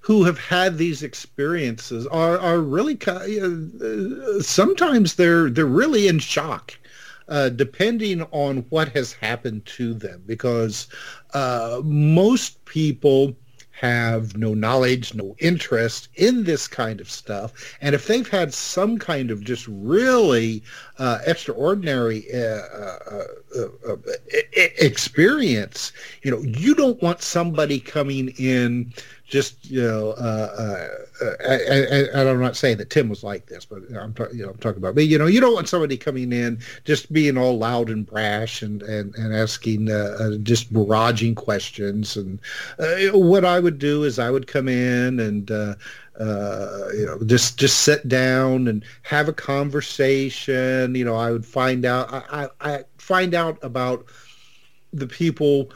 who 0.01 0.23
have 0.23 0.39
had 0.39 0.77
these 0.77 1.03
experiences 1.03 2.07
are 2.07 2.39
are 2.39 2.59
really 2.59 2.97
uh, 3.07 4.41
sometimes 4.41 5.15
they're 5.15 5.49
they're 5.49 5.65
really 5.65 6.07
in 6.07 6.19
shock. 6.19 6.73
Uh, 7.27 7.47
depending 7.47 8.23
on 8.31 8.65
what 8.69 8.89
has 8.89 9.13
happened 9.13 9.63
to 9.63 9.93
them, 9.93 10.23
because 10.25 10.87
uh, 11.35 11.79
most 11.83 12.65
people 12.65 13.37
have 13.79 14.35
no 14.35 14.53
knowledge, 14.53 15.13
no 15.13 15.37
interest 15.39 16.09
in 16.15 16.43
this 16.43 16.67
kind 16.67 16.99
of 16.99 17.09
stuff. 17.09 17.53
And 17.79 17.95
if 17.95 18.07
they've 18.07 18.27
had 18.27 18.53
some 18.53 18.97
kind 18.97 19.31
of 19.31 19.41
just 19.41 19.65
really 19.69 20.61
uh, 20.97 21.19
extraordinary 21.25 22.25
uh, 22.33 22.37
uh, 22.37 23.23
uh, 23.57 23.67
uh, 23.87 23.95
experience, 24.53 25.93
you 26.23 26.29
know, 26.29 26.41
you 26.41 26.75
don't 26.75 27.01
want 27.01 27.21
somebody 27.21 27.79
coming 27.79 28.33
in 28.37 28.93
just, 29.29 29.69
you 29.69 29.81
know, 29.81 30.09
uh, 30.11 30.87
uh, 31.21 31.25
uh, 31.25 31.57
and 32.13 32.29
I'm 32.29 32.41
not 32.41 32.57
saying 32.57 32.77
that 32.77 32.89
Tim 32.89 33.07
was 33.09 33.23
like 33.23 33.45
this, 33.45 33.63
but 33.63 33.83
I'm, 33.95 34.13
ta- 34.13 34.27
you 34.33 34.43
know, 34.43 34.49
I'm 34.49 34.57
talking 34.57 34.79
about 34.79 34.95
me. 34.95 35.03
You 35.03 35.19
know, 35.19 35.27
you 35.27 35.39
don't 35.39 35.53
want 35.53 35.69
somebody 35.69 35.97
coming 35.97 36.33
in 36.33 36.59
just 36.83 37.13
being 37.13 37.37
all 37.37 37.57
loud 37.57 37.89
and 37.89 38.05
brash 38.05 38.63
and 38.63 38.81
and 38.81 39.15
and 39.15 39.33
asking 39.33 39.91
uh, 39.91 40.17
uh, 40.19 40.35
just 40.37 40.73
barraging 40.73 41.35
questions. 41.35 42.17
And 42.17 42.39
uh, 42.79 43.17
what 43.17 43.45
I 43.45 43.59
would 43.59 43.77
do 43.77 44.03
is 44.03 44.19
I 44.19 44.31
would 44.31 44.47
come 44.47 44.67
in 44.67 45.19
and. 45.19 45.49
Uh, 45.49 45.75
you 46.93 47.05
know, 47.05 47.17
just 47.27 47.57
just 47.57 47.83
sit 47.83 48.05
down 48.09 48.67
and 48.67 48.83
have 49.03 49.29
a 49.29 49.33
conversation. 49.33 50.93
You 50.93 51.05
know, 51.05 51.15
I 51.15 51.31
would 51.31 51.45
find 51.45 51.85
out. 51.85 52.11
I, 52.11 52.23
I, 52.29 52.47
I 52.59 52.83
find 52.97 53.33
out 53.33 53.57
about 53.61 54.05
the 54.91 55.07
people 55.07 55.71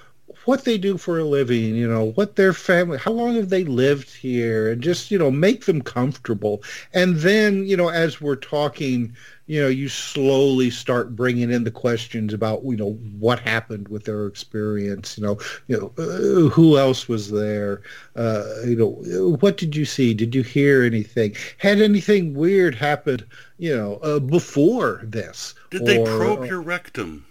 what 0.45 0.65
they 0.65 0.77
do 0.77 0.97
for 0.97 1.19
a 1.19 1.23
living, 1.23 1.75
you 1.75 1.87
know, 1.87 2.11
what 2.11 2.35
their 2.35 2.53
family, 2.53 2.97
how 2.97 3.11
long 3.11 3.35
have 3.35 3.49
they 3.49 3.63
lived 3.63 4.13
here, 4.13 4.71
and 4.71 4.81
just, 4.81 5.11
you 5.11 5.17
know, 5.17 5.31
make 5.31 5.65
them 5.65 5.81
comfortable. 5.81 6.63
And 6.93 7.17
then, 7.17 7.65
you 7.65 7.77
know, 7.77 7.89
as 7.89 8.21
we're 8.21 8.35
talking, 8.35 9.15
you 9.45 9.61
know, 9.61 9.67
you 9.67 9.89
slowly 9.89 10.69
start 10.69 11.15
bringing 11.15 11.51
in 11.51 11.63
the 11.63 11.71
questions 11.71 12.33
about, 12.33 12.63
you 12.63 12.77
know, 12.77 12.93
what 13.19 13.39
happened 13.39 13.87
with 13.89 14.05
their 14.05 14.25
experience, 14.27 15.17
you 15.17 15.23
know, 15.23 15.37
you 15.67 15.77
know, 15.77 15.91
uh, 15.97 16.49
who 16.49 16.77
else 16.77 17.07
was 17.07 17.31
there, 17.31 17.81
uh, 18.15 18.43
you 18.65 18.75
know, 18.75 19.35
what 19.41 19.57
did 19.57 19.75
you 19.75 19.85
see? 19.85 20.13
Did 20.13 20.33
you 20.33 20.43
hear 20.43 20.83
anything? 20.83 21.35
Had 21.57 21.81
anything 21.81 22.33
weird 22.33 22.75
happened, 22.75 23.25
you 23.57 23.75
know, 23.75 23.95
uh, 23.97 24.19
before 24.19 25.01
this? 25.03 25.55
Did 25.71 25.85
they 25.85 25.99
Or- 25.99 26.05
probe 26.05 26.45
your 26.45 26.61
rectum? 26.61 27.25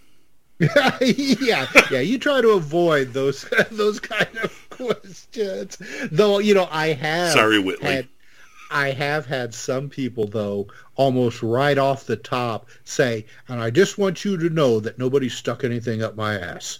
yeah, 1.01 1.67
yeah. 1.91 1.99
You 1.99 2.17
try 2.17 2.41
to 2.41 2.51
avoid 2.51 3.13
those 3.13 3.45
those 3.71 3.99
kind 3.99 4.29
of 4.43 4.65
questions. 4.69 5.77
Though 6.11 6.39
you 6.39 6.53
know, 6.53 6.67
I 6.71 6.87
have. 6.93 7.31
Sorry, 7.33 7.59
Whitley. 7.59 7.87
had- 7.91 8.07
I 8.71 8.89
have 8.89 9.27
had 9.27 9.53
some 9.53 9.87
people 9.87 10.25
though, 10.25 10.65
almost 10.95 11.43
right 11.43 11.77
off 11.77 12.05
the 12.07 12.15
top, 12.15 12.67
say, 12.85 13.23
"And 13.47 13.61
I 13.61 13.69
just 13.69 13.99
want 13.99 14.25
you 14.25 14.35
to 14.35 14.49
know 14.49 14.79
that 14.79 14.97
nobody 14.97 15.29
stuck 15.29 15.63
anything 15.63 16.01
up 16.01 16.15
my 16.15 16.39
ass." 16.39 16.79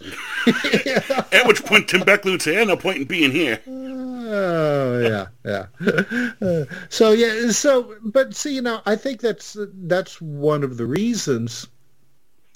At 1.32 1.46
which 1.46 1.64
point 1.64 1.88
Tim 1.88 2.02
Beckley 2.02 2.32
would 2.32 2.42
say, 2.42 2.56
"Eh, 2.56 2.64
no 2.64 2.78
point 2.78 2.98
in 2.98 3.04
being 3.04 3.32
here." 3.32 3.60
Oh 3.68 5.00
yeah, 5.02 5.28
yeah. 5.46 5.66
Uh, 6.42 6.66
so 6.90 7.12
yeah, 7.12 7.52
so 7.52 7.96
but 8.02 8.34
see, 8.36 8.56
you 8.56 8.62
know, 8.64 8.82
I 8.88 8.96
think 8.96 9.22
that's 9.22 9.56
that's 9.84 10.20
one 10.20 10.64
of 10.64 10.78
the 10.78 10.88
reasons 10.88 11.68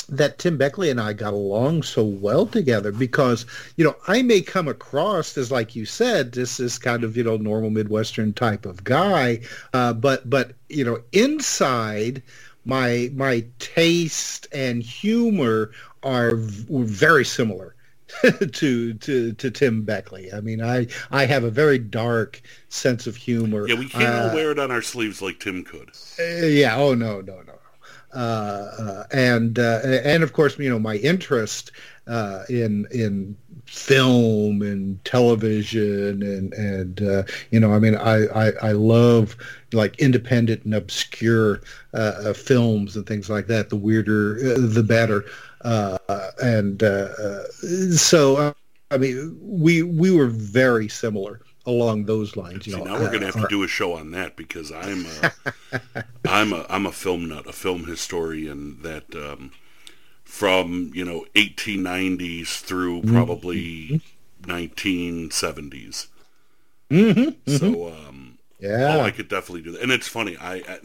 that 0.09 0.39
Tim 0.39 0.57
Beckley 0.57 0.89
and 0.89 0.99
I 1.01 1.13
got 1.13 1.33
along 1.33 1.83
so 1.83 2.03
well 2.03 2.45
together 2.45 2.91
because 2.91 3.45
you 3.75 3.83
know 3.85 3.95
I 4.07 4.21
may 4.21 4.41
come 4.41 4.67
across 4.67 5.37
as 5.37 5.51
like 5.51 5.75
you 5.75 5.85
said, 5.85 6.31
this 6.31 6.59
is 6.59 6.77
kind 6.79 7.03
of 7.03 7.17
you 7.17 7.23
know 7.23 7.37
normal 7.37 7.69
Midwestern 7.69 8.33
type 8.33 8.65
of 8.65 8.83
guy, 8.83 9.41
uh, 9.73 9.93
but 9.93 10.29
but 10.29 10.53
you 10.69 10.83
know 10.85 10.99
inside 11.11 12.21
my 12.65 13.09
my 13.15 13.45
taste 13.59 14.47
and 14.51 14.81
humor 14.83 15.71
are 16.03 16.35
v- 16.35 16.65
very 16.83 17.25
similar 17.25 17.75
to 18.53 18.93
to 18.93 19.33
to 19.33 19.51
Tim 19.51 19.83
Beckley. 19.83 20.31
I 20.33 20.39
mean, 20.41 20.61
I 20.61 20.87
I 21.11 21.25
have 21.25 21.43
a 21.43 21.51
very 21.51 21.77
dark 21.77 22.41
sense 22.69 23.07
of 23.07 23.15
humor. 23.15 23.67
Yeah, 23.67 23.75
we 23.75 23.87
can't 23.89 24.03
all 24.15 24.29
Uh, 24.29 24.33
wear 24.33 24.51
it 24.51 24.59
on 24.59 24.71
our 24.71 24.81
sleeves 24.81 25.21
like 25.21 25.39
Tim 25.39 25.63
could. 25.63 25.91
uh, 26.19 26.45
yeah. 26.45 26.75
Oh 26.77 26.93
no, 26.93 27.21
no, 27.21 27.41
no. 27.41 27.56
Uh, 28.13 28.17
uh, 28.79 29.03
and 29.11 29.59
uh, 29.59 29.79
and 29.83 30.23
of 30.23 30.33
course, 30.33 30.57
you 30.57 30.69
know, 30.69 30.79
my 30.79 30.95
interest 30.97 31.71
in 32.49 32.87
in 32.91 33.35
film 33.65 34.61
and 34.61 35.03
television 35.03 36.23
and 36.23 36.53
and 36.53 37.01
uh, 37.01 37.23
you 37.51 37.59
know, 37.59 37.73
I 37.73 37.79
mean, 37.79 37.95
I, 37.95 38.25
I 38.27 38.51
I 38.61 38.71
love 38.71 39.35
like 39.73 39.99
independent 39.99 40.63
and 40.63 40.73
obscure 40.73 41.61
uh, 41.93 42.33
films 42.33 42.95
and 42.95 43.05
things 43.05 43.29
like 43.29 43.47
that. 43.47 43.69
The 43.69 43.75
weirder, 43.75 44.37
uh, 44.37 44.55
the 44.57 44.83
better. 44.83 45.25
And 46.41 46.81
so, 47.97 48.55
I 48.89 48.97
mean, 48.97 49.37
we 49.41 49.83
we 49.83 50.11
were 50.11 50.27
very 50.27 50.87
similar 50.87 51.41
along 51.67 52.05
those 52.05 52.35
lines. 52.35 52.65
You 52.65 52.73
See, 52.73 52.79
know, 52.79 52.85
now 52.85 52.93
we're 52.93 53.09
going 53.09 53.19
to 53.19 53.27
have 53.27 53.41
to 53.41 53.47
do 53.49 53.61
a 53.61 53.67
show 53.67 53.93
on 53.93 54.11
that 54.11 54.35
because 54.35 54.71
I'm 54.71 55.05
a, 55.05 55.33
I'm 56.27 56.53
a, 56.53 56.65
I'm 56.69 56.85
a 56.87 56.91
film 56.91 57.27
nut, 57.27 57.45
a 57.45 57.53
film 57.53 57.85
historian 57.85 58.81
that 58.81 59.13
um, 59.13 59.51
from 60.23 60.91
you 60.95 61.05
know 61.05 61.25
1890s 61.35 62.61
through 62.61 63.01
Mm-hmm. 63.01 63.13
probably 63.13 64.01
1970s. 64.41 66.07
Mm-hmm. 66.89 67.57
So 67.57 67.89
um, 67.89 68.37
yeah. 68.59 68.95
oh, 68.97 69.01
I 69.01 69.11
could 69.11 69.27
definitely 69.27 69.61
do 69.61 69.71
that. 69.71 69.81
And 69.81 69.91
it's 69.91 70.07
funny, 70.07 70.37
I 70.37 70.55
I, 70.55 70.79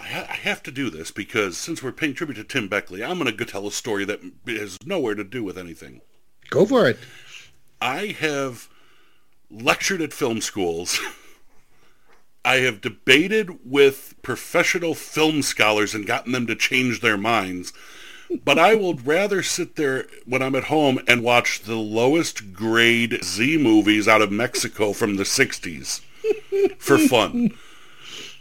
I 0.00 0.26
I 0.30 0.34
have 0.34 0.62
to 0.62 0.70
do 0.70 0.88
this 0.88 1.10
because 1.10 1.58
since 1.58 1.82
we're 1.82 1.90
paying 1.92 2.14
tribute 2.14 2.36
to 2.36 2.44
Tim 2.44 2.68
Beckley, 2.68 3.02
I'm 3.02 3.18
going 3.18 3.36
to 3.36 3.44
tell 3.44 3.66
a 3.66 3.72
story 3.72 4.04
that 4.04 4.20
has 4.46 4.78
nowhere 4.86 5.16
to 5.16 5.24
do 5.24 5.42
with 5.42 5.58
anything. 5.58 6.00
Go 6.50 6.64
for 6.64 6.88
it. 6.88 6.98
I 7.80 8.16
have 8.20 8.68
lectured 9.50 10.00
at 10.00 10.12
film 10.12 10.40
schools. 10.40 11.00
I 12.44 12.56
have 12.56 12.80
debated 12.80 13.58
with 13.64 14.14
professional 14.22 14.94
film 14.94 15.42
scholars 15.42 15.94
and 15.94 16.06
gotten 16.06 16.32
them 16.32 16.46
to 16.46 16.54
change 16.54 17.00
their 17.00 17.18
minds. 17.18 17.72
But 18.44 18.58
I 18.58 18.74
would 18.74 19.06
rather 19.06 19.42
sit 19.42 19.76
there 19.76 20.06
when 20.26 20.42
I'm 20.42 20.54
at 20.54 20.64
home 20.64 21.00
and 21.06 21.22
watch 21.22 21.60
the 21.62 21.76
lowest 21.76 22.52
grade 22.52 23.22
Z 23.24 23.56
movies 23.58 24.06
out 24.06 24.22
of 24.22 24.30
Mexico 24.30 24.92
from 24.92 25.16
the 25.16 25.24
60s 25.24 26.00
for 26.78 26.98
fun. 26.98 27.54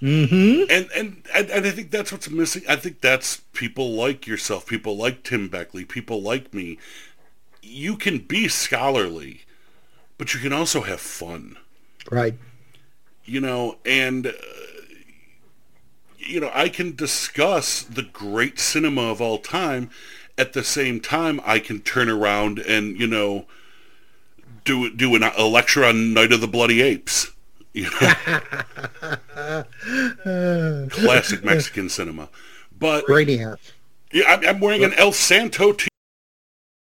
Mm-hmm. 0.02 0.70
And, 0.70 0.90
and 0.96 1.24
and 1.34 1.50
and 1.50 1.66
I 1.66 1.72
think 1.72 1.90
that's 1.90 2.12
what's 2.12 2.30
missing. 2.30 2.64
I 2.70 2.76
think 2.76 3.02
that's 3.02 3.38
people 3.54 3.94
like 3.94 4.28
yourself, 4.28 4.68
people 4.68 4.96
like 4.96 5.24
Tim 5.24 5.48
Beckley, 5.48 5.86
people 5.86 6.22
like 6.22 6.54
me. 6.54 6.78
You 7.64 7.98
can 7.98 8.20
be 8.20 8.48
scholarly, 8.48 9.42
but 10.18 10.34
you 10.34 10.40
can 10.40 10.54
also 10.54 10.82
have 10.82 11.00
fun 11.00 11.58
Right. 12.12 12.36
you 13.26 13.42
know, 13.42 13.78
and 13.86 14.28
uh, 14.28 14.32
you 16.18 16.40
know, 16.40 16.52
I 16.54 16.70
can 16.70 16.96
discuss 16.96 17.82
the 17.84 18.04
great 18.04 18.60
cinema 18.60 19.04
of 19.12 19.22
all 19.22 19.38
time. 19.38 19.90
At 20.38 20.54
the 20.54 20.64
same 20.64 21.00
time, 21.00 21.40
I 21.46 21.60
can 21.60 21.80
turn 21.82 22.10
around 22.10 22.60
and 22.60 23.00
you 23.00 23.08
know 23.08 23.46
do 24.66 24.90
do 24.94 25.16
an, 25.16 25.24
a 25.24 25.44
lecture 25.46 25.84
on 25.86 26.14
Night 26.14 26.32
of 26.32 26.42
the 26.42 26.48
Bloody 26.48 26.82
Apes. 26.82 27.32
You 27.74 27.90
know, 28.02 29.64
classic 30.90 31.44
Mexican 31.44 31.90
cinema. 31.90 32.30
But 32.80 33.06
Brainiac. 33.06 33.58
yeah, 34.12 34.24
I'm, 34.28 34.46
I'm 34.46 34.60
wearing 34.60 34.84
an 34.84 34.94
El 34.94 35.12
Santo 35.12 35.74
t- 35.74 35.87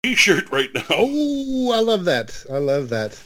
t-shirt 0.04 0.50
right 0.50 0.72
now. 0.74 0.84
Oh, 0.90 1.72
I 1.72 1.80
love 1.80 2.04
that. 2.04 2.44
I 2.50 2.58
love 2.58 2.88
that. 2.90 3.20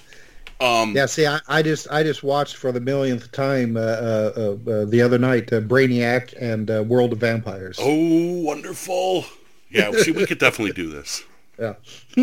Um, 0.60 0.94
Yeah, 0.96 1.06
see, 1.06 1.26
I, 1.26 1.40
I 1.48 1.62
just 1.62 1.86
I 1.90 2.02
just 2.02 2.22
watched 2.22 2.56
for 2.56 2.72
the 2.72 2.80
millionth 2.80 3.30
time 3.32 3.76
uh, 3.76 3.80
uh, 3.80 4.32
uh, 4.36 4.70
uh, 4.70 4.84
the 4.86 5.02
other 5.02 5.18
night 5.18 5.52
uh, 5.52 5.60
Brainiac 5.60 6.34
and 6.40 6.70
uh, 6.70 6.82
World 6.86 7.12
of 7.12 7.18
Vampires. 7.20 7.78
Oh, 7.80 8.40
wonderful. 8.42 9.24
Yeah, 9.70 9.92
see, 9.92 10.12
we 10.12 10.26
could 10.26 10.38
definitely 10.38 10.72
do 10.72 10.88
this. 10.88 11.22
Yeah. 11.60 11.74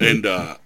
And 0.00 0.24
uh, 0.24 0.56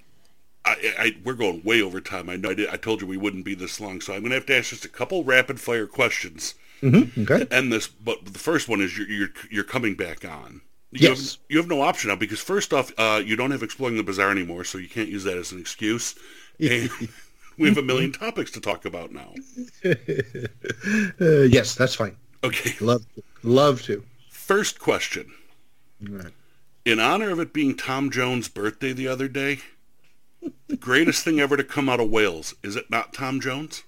I, 0.67 0.77
I, 0.99 1.17
we're 1.25 1.33
going 1.33 1.63
way 1.65 1.81
over 1.81 1.99
time. 2.01 2.29
I 2.29 2.37
know 2.37 2.51
I, 2.51 2.55
did, 2.55 2.69
I 2.69 2.77
told 2.77 3.01
you 3.01 3.07
we 3.07 3.17
wouldn't 3.17 3.47
be 3.47 3.55
this 3.55 3.81
long, 3.81 4.03
so 4.03 4.13
I'm 4.13 4.21
going 4.21 4.31
to 4.31 4.37
have 4.37 4.45
to 4.47 4.57
ask 4.59 4.69
just 4.69 4.85
a 4.85 4.91
couple 4.91 5.25
rapid 5.25 5.61
fire 5.61 5.87
questions 5.87 6.55
Mm-hmm. 6.83 7.23
Okay. 7.23 7.45
to 7.47 7.55
end 7.55 7.73
this. 7.73 7.87
But 7.89 8.27
the 8.27 8.39
first 8.39 8.69
one 8.69 8.83
is 8.83 8.99
you're 8.99 9.09
you're, 9.09 9.29
you're 9.51 9.65
coming 9.65 9.95
back 9.95 10.27
on. 10.27 10.61
You 10.95 11.09
Yes. 11.09 11.33
Have, 11.35 11.41
you 11.49 11.59
have 11.59 11.69
no 11.69 11.83
option 11.83 12.09
now 12.11 12.17
because 12.17 12.41
first 12.41 12.73
off, 12.73 12.93
uh, 12.99 13.21
you 13.25 13.35
don't 13.37 13.51
have 13.51 13.63
exploring 13.65 13.97
the 13.97 14.03
bizarre 14.05 14.31
anymore, 14.31 14.63
so 14.65 14.79
you 14.79 14.89
can't 14.89 15.09
use 15.09 15.25
that 15.25 15.37
as 15.37 15.51
an 15.51 15.59
excuse. 15.59 16.15
And 16.61 16.89
we 17.59 17.69
have 17.69 17.79
a 17.79 17.83
million 17.83 18.13
topics 18.13 18.51
to 18.53 18.61
talk 18.61 18.85
about 18.85 19.11
now. 19.13 19.35
Uh, 19.85 19.95
yes, 21.51 21.75
that's 21.75 21.97
fine. 21.97 22.17
Okay. 22.45 22.75
Love 22.81 23.05
to. 23.17 23.23
Love 23.43 23.83
to. 23.83 24.05
First 24.31 24.79
question. 24.79 25.33
Right. 26.01 26.33
In 26.85 27.01
honor 27.01 27.31
of 27.31 27.41
it 27.41 27.53
being 27.53 27.77
Tom 27.77 28.11
Jones' 28.11 28.49
birthday 28.49 28.93
the 28.93 29.09
other 29.09 29.27
day, 29.27 29.59
the 30.69 30.77
greatest 30.77 31.25
thing 31.25 31.41
ever 31.41 31.57
to 31.57 31.65
come 31.65 31.89
out 31.89 31.99
of 31.99 32.11
Wales, 32.11 32.55
is 32.63 32.77
it 32.77 32.91
not 32.91 33.13
Tom 33.15 33.41
Jones? 33.41 33.83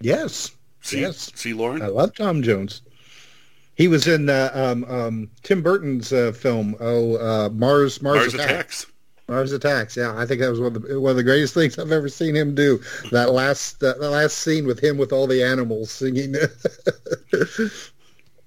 Yes. 0.00 0.50
See, 0.80 1.00
Yes. 1.00 1.30
see, 1.34 1.52
Lauren? 1.52 1.80
I 1.82 1.86
love 1.88 2.14
Tom 2.14 2.42
Jones. 2.42 2.80
He 3.76 3.88
was 3.88 4.06
in 4.06 4.28
uh, 4.28 4.50
um, 4.54 4.84
um, 4.84 5.30
Tim 5.42 5.62
Burton's 5.62 6.12
uh, 6.12 6.32
film. 6.32 6.76
Oh, 6.80 7.16
uh, 7.16 7.48
Mars, 7.50 8.00
Mars, 8.00 8.18
Mars 8.18 8.34
Attacks. 8.34 8.50
Attacks. 8.50 8.86
Mars 9.26 9.52
Attacks. 9.52 9.96
Yeah, 9.96 10.16
I 10.16 10.26
think 10.26 10.40
that 10.40 10.50
was 10.50 10.60
one 10.60 10.76
of 10.76 10.82
the 10.82 11.00
one 11.00 11.10
of 11.10 11.16
the 11.16 11.22
greatest 11.22 11.54
things 11.54 11.78
I've 11.78 11.90
ever 11.90 12.08
seen 12.08 12.36
him 12.36 12.54
do. 12.54 12.80
That 13.10 13.32
last 13.32 13.80
that 13.80 14.00
last 14.00 14.38
scene 14.38 14.66
with 14.66 14.78
him 14.78 14.98
with 14.98 15.12
all 15.12 15.26
the 15.26 15.42
animals 15.42 15.90
singing. 15.90 16.34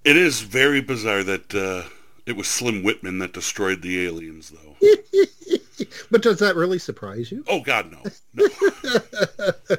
It 0.07 0.15
is 0.15 0.39
very 0.39 0.79
bizarre 0.79 1.21
that 1.25 1.53
uh, 1.53 1.83
it 2.25 2.37
was 2.37 2.47
Slim 2.47 2.81
Whitman 2.81 3.19
that 3.19 3.33
destroyed 3.33 3.81
the 3.81 4.05
aliens, 4.05 4.51
though. 4.51 4.77
but 6.11 6.21
does 6.21 6.39
that 6.39 6.55
really 6.55 6.79
surprise 6.79 7.29
you? 7.29 7.43
Oh, 7.49 7.59
God, 7.59 7.91
no. 7.91 8.01
no. 8.33 8.47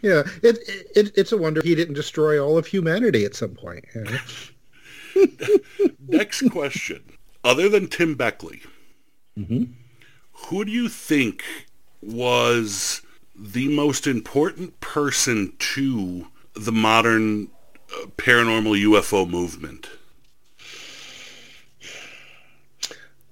Yeah, 0.00 0.22
it, 0.42 0.58
it 0.94 1.12
it's 1.16 1.32
a 1.32 1.36
wonder 1.36 1.60
he 1.62 1.74
didn't 1.74 1.94
destroy 1.94 2.38
all 2.38 2.56
of 2.56 2.66
humanity 2.66 3.24
at 3.24 3.34
some 3.34 3.54
point. 3.54 3.84
you 3.94 4.04
know? 4.04 4.18
Next 6.08 6.48
question. 6.50 7.02
Other 7.44 7.68
than 7.68 7.88
Tim 7.88 8.14
Beckley, 8.14 8.62
Mm-hmm. 9.38 9.64
who 10.32 10.64
do 10.66 10.70
you 10.70 10.90
think 10.90 11.42
was 12.02 13.00
the 13.34 13.66
most 13.68 14.06
important 14.06 14.78
person 14.80 15.54
to 15.58 16.26
the 16.54 16.70
modern 16.72 17.48
uh, 17.90 18.06
paranormal 18.18 18.78
UFO 18.84 19.28
movement? 19.28 19.88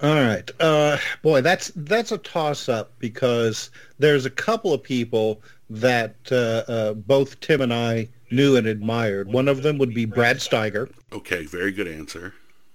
All 0.03 0.15
right, 0.15 0.51
uh, 0.61 0.97
boy, 1.21 1.43
that's 1.43 1.71
that's 1.77 2.13
a 2.13 2.19
toss 2.19 2.71
up 2.71 2.93
because 2.99 3.71
there's 3.99 4.25
a 4.25 4.31
couple 4.31 4.73
of 4.73 4.83
people 4.83 5.43
that 5.69 6.15
uh, 6.33 6.65
uh, 6.73 6.95
both 6.95 7.39
Tim 7.41 7.61
and 7.61 7.75
I 7.75 8.09
knew 8.31 8.57
and 8.57 8.67
admired. 8.67 9.29
One 9.33 9.49
of 9.49 9.63
them 9.63 9.79
would 9.79 9.95
be 9.95 10.05
Brad 10.05 10.37
Steiger 10.39 10.91
Okay, 11.13 11.45
very 11.45 11.73
good 11.73 11.89
answer. 11.89 12.35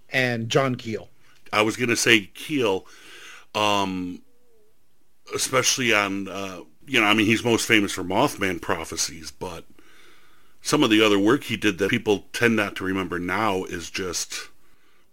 and 0.10 0.50
John 0.50 0.76
Keel. 0.76 1.10
I 1.54 1.62
was 1.62 1.78
going 1.78 1.90
to 1.90 1.96
say 1.96 2.30
Keel, 2.34 2.86
um, 3.54 4.22
especially 5.34 5.94
on, 5.94 6.28
uh, 6.28 6.62
you 6.86 7.00
know, 7.00 7.08
I 7.08 7.14
mean, 7.14 7.26
he's 7.26 7.44
most 7.44 7.66
famous 7.68 7.92
for 7.94 8.04
Mothman 8.04 8.62
prophecies, 8.62 9.32
but 9.32 9.64
some 10.62 10.84
of 10.84 10.90
the 10.90 11.02
other 11.02 11.18
work 11.20 11.46
he 11.46 11.56
did 11.58 11.78
that 11.78 11.90
people 11.90 12.26
tend 12.34 12.56
not 12.56 12.76
to 12.78 12.84
remember 12.84 13.20
now 13.20 13.64
is 13.64 13.90
just 13.90 14.50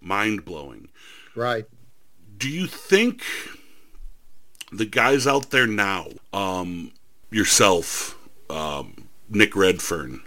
mind 0.00 0.44
blowing. 0.44 0.88
Right. 1.34 1.64
Do 2.36 2.48
you 2.48 2.66
think 2.66 3.22
the 4.72 4.86
guys 4.86 5.26
out 5.26 5.50
there 5.50 5.66
now, 5.66 6.08
um, 6.32 6.92
yourself, 7.30 8.18
um, 8.50 9.08
Nick 9.28 9.54
Redfern, 9.54 10.22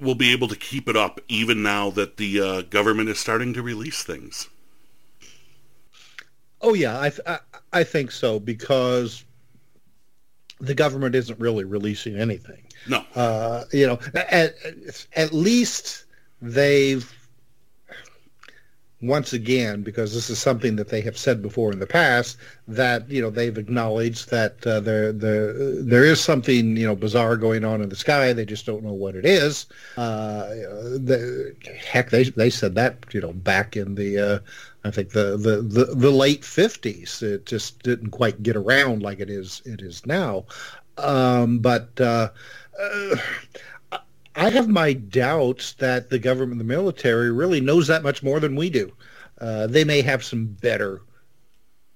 will 0.00 0.14
be 0.14 0.32
able 0.32 0.48
to 0.48 0.56
keep 0.56 0.88
it 0.88 0.96
up 0.96 1.20
even 1.28 1.62
now 1.62 1.90
that 1.90 2.16
the 2.16 2.40
uh, 2.40 2.62
government 2.62 3.08
is 3.08 3.18
starting 3.18 3.52
to 3.54 3.62
release 3.62 4.02
things? 4.02 4.48
Oh 6.60 6.74
yeah, 6.74 7.00
I, 7.00 7.10
th- 7.10 7.26
I 7.26 7.38
I 7.72 7.84
think 7.84 8.10
so 8.10 8.40
because 8.40 9.24
the 10.60 10.74
government 10.74 11.14
isn't 11.14 11.38
really 11.38 11.64
releasing 11.64 12.16
anything. 12.16 12.62
No. 12.88 13.04
Uh, 13.14 13.64
you 13.72 13.86
know, 13.86 13.98
at, 14.14 14.54
at 15.14 15.32
least 15.32 16.04
they've 16.40 17.10
once 19.02 19.32
again, 19.32 19.82
because 19.82 20.14
this 20.14 20.30
is 20.30 20.38
something 20.38 20.76
that 20.76 20.88
they 20.88 21.02
have 21.02 21.18
said 21.18 21.42
before 21.42 21.70
in 21.70 21.78
the 21.78 21.86
past, 21.86 22.38
that 22.66 23.08
you 23.10 23.20
know 23.20 23.30
they've 23.30 23.58
acknowledged 23.58 24.30
that 24.30 24.66
uh, 24.66 24.80
there 24.80 25.12
there 25.12 25.52
there 25.82 26.04
is 26.04 26.20
something 26.20 26.76
you 26.76 26.86
know 26.86 26.96
bizarre 26.96 27.36
going 27.36 27.64
on 27.64 27.82
in 27.82 27.88
the 27.88 27.96
sky. 27.96 28.32
They 28.32 28.46
just 28.46 28.64
don't 28.64 28.82
know 28.82 28.94
what 28.94 29.14
it 29.14 29.26
is. 29.26 29.66
Uh, 29.96 30.48
the, 30.48 31.54
heck, 31.86 32.10
they 32.10 32.24
they 32.24 32.50
said 32.50 32.74
that 32.76 33.04
you 33.12 33.20
know 33.20 33.32
back 33.32 33.76
in 33.76 33.96
the 33.96 34.18
uh, 34.18 34.38
I 34.84 34.90
think 34.90 35.10
the, 35.10 35.36
the, 35.36 35.62
the, 35.62 35.94
the 35.94 36.10
late 36.10 36.44
fifties. 36.44 37.22
It 37.22 37.44
just 37.44 37.82
didn't 37.82 38.10
quite 38.10 38.42
get 38.42 38.56
around 38.56 39.02
like 39.02 39.20
it 39.20 39.28
is 39.28 39.60
it 39.64 39.82
is 39.82 40.06
now. 40.06 40.44
Um, 40.96 41.58
but 41.58 42.00
uh, 42.00 42.30
uh, 42.80 43.16
I 44.36 44.50
have 44.50 44.68
my 44.68 44.92
doubts 44.92 45.72
that 45.74 46.10
the 46.10 46.18
government, 46.18 46.58
the 46.58 46.64
military, 46.64 47.32
really 47.32 47.60
knows 47.60 47.86
that 47.86 48.02
much 48.02 48.22
more 48.22 48.38
than 48.38 48.54
we 48.54 48.68
do. 48.70 48.92
Uh, 49.40 49.66
they 49.66 49.84
may 49.84 50.02
have 50.02 50.22
some 50.22 50.46
better 50.46 51.00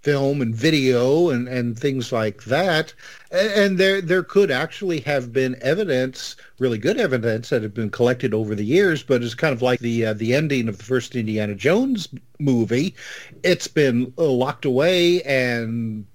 film 0.02 0.40
and 0.40 0.54
video 0.54 1.28
and, 1.28 1.46
and 1.46 1.78
things 1.78 2.10
like 2.10 2.44
that. 2.44 2.94
And, 3.30 3.76
there 3.76 4.00
there 4.00 4.22
could 4.22 4.50
actually 4.50 5.00
have 5.00 5.32
been 5.32 5.56
evidence, 5.60 6.36
really 6.58 6.78
good 6.78 6.98
evidence, 6.98 7.50
that 7.50 7.62
had 7.62 7.74
been 7.74 7.90
collected 7.90 8.32
over 8.32 8.54
the 8.54 8.64
years. 8.64 9.02
But 9.02 9.22
it's 9.22 9.34
kind 9.34 9.52
of 9.52 9.62
like 9.62 9.80
the 9.80 10.06
uh, 10.06 10.14
the 10.14 10.34
ending 10.34 10.68
of 10.68 10.78
the 10.78 10.84
first 10.84 11.14
Indiana 11.14 11.54
Jones 11.54 12.08
movie. 12.38 12.94
It's 13.42 13.68
been 13.68 14.12
locked 14.16 14.64
away 14.64 15.22
and 15.22 16.06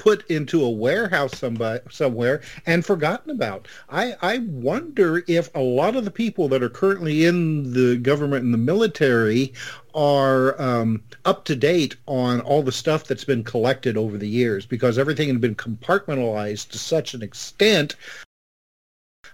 put 0.00 0.28
into 0.30 0.64
a 0.64 0.70
warehouse 0.70 1.36
somebody, 1.36 1.78
somewhere 1.90 2.40
and 2.64 2.86
forgotten 2.86 3.30
about. 3.30 3.68
I, 3.90 4.16
I 4.22 4.38
wonder 4.38 5.22
if 5.28 5.54
a 5.54 5.60
lot 5.60 5.94
of 5.94 6.06
the 6.06 6.10
people 6.10 6.48
that 6.48 6.62
are 6.62 6.70
currently 6.70 7.26
in 7.26 7.74
the 7.74 7.98
government 7.98 8.42
and 8.42 8.54
the 8.54 8.58
military 8.58 9.52
are 9.94 10.60
um, 10.60 11.02
up 11.26 11.44
to 11.44 11.54
date 11.54 11.96
on 12.06 12.40
all 12.40 12.62
the 12.62 12.72
stuff 12.72 13.04
that's 13.04 13.24
been 13.24 13.44
collected 13.44 13.98
over 13.98 14.16
the 14.16 14.28
years 14.28 14.64
because 14.64 14.96
everything 14.96 15.28
had 15.28 15.40
been 15.40 15.54
compartmentalized 15.54 16.70
to 16.70 16.78
such 16.78 17.12
an 17.12 17.22
extent 17.22 17.94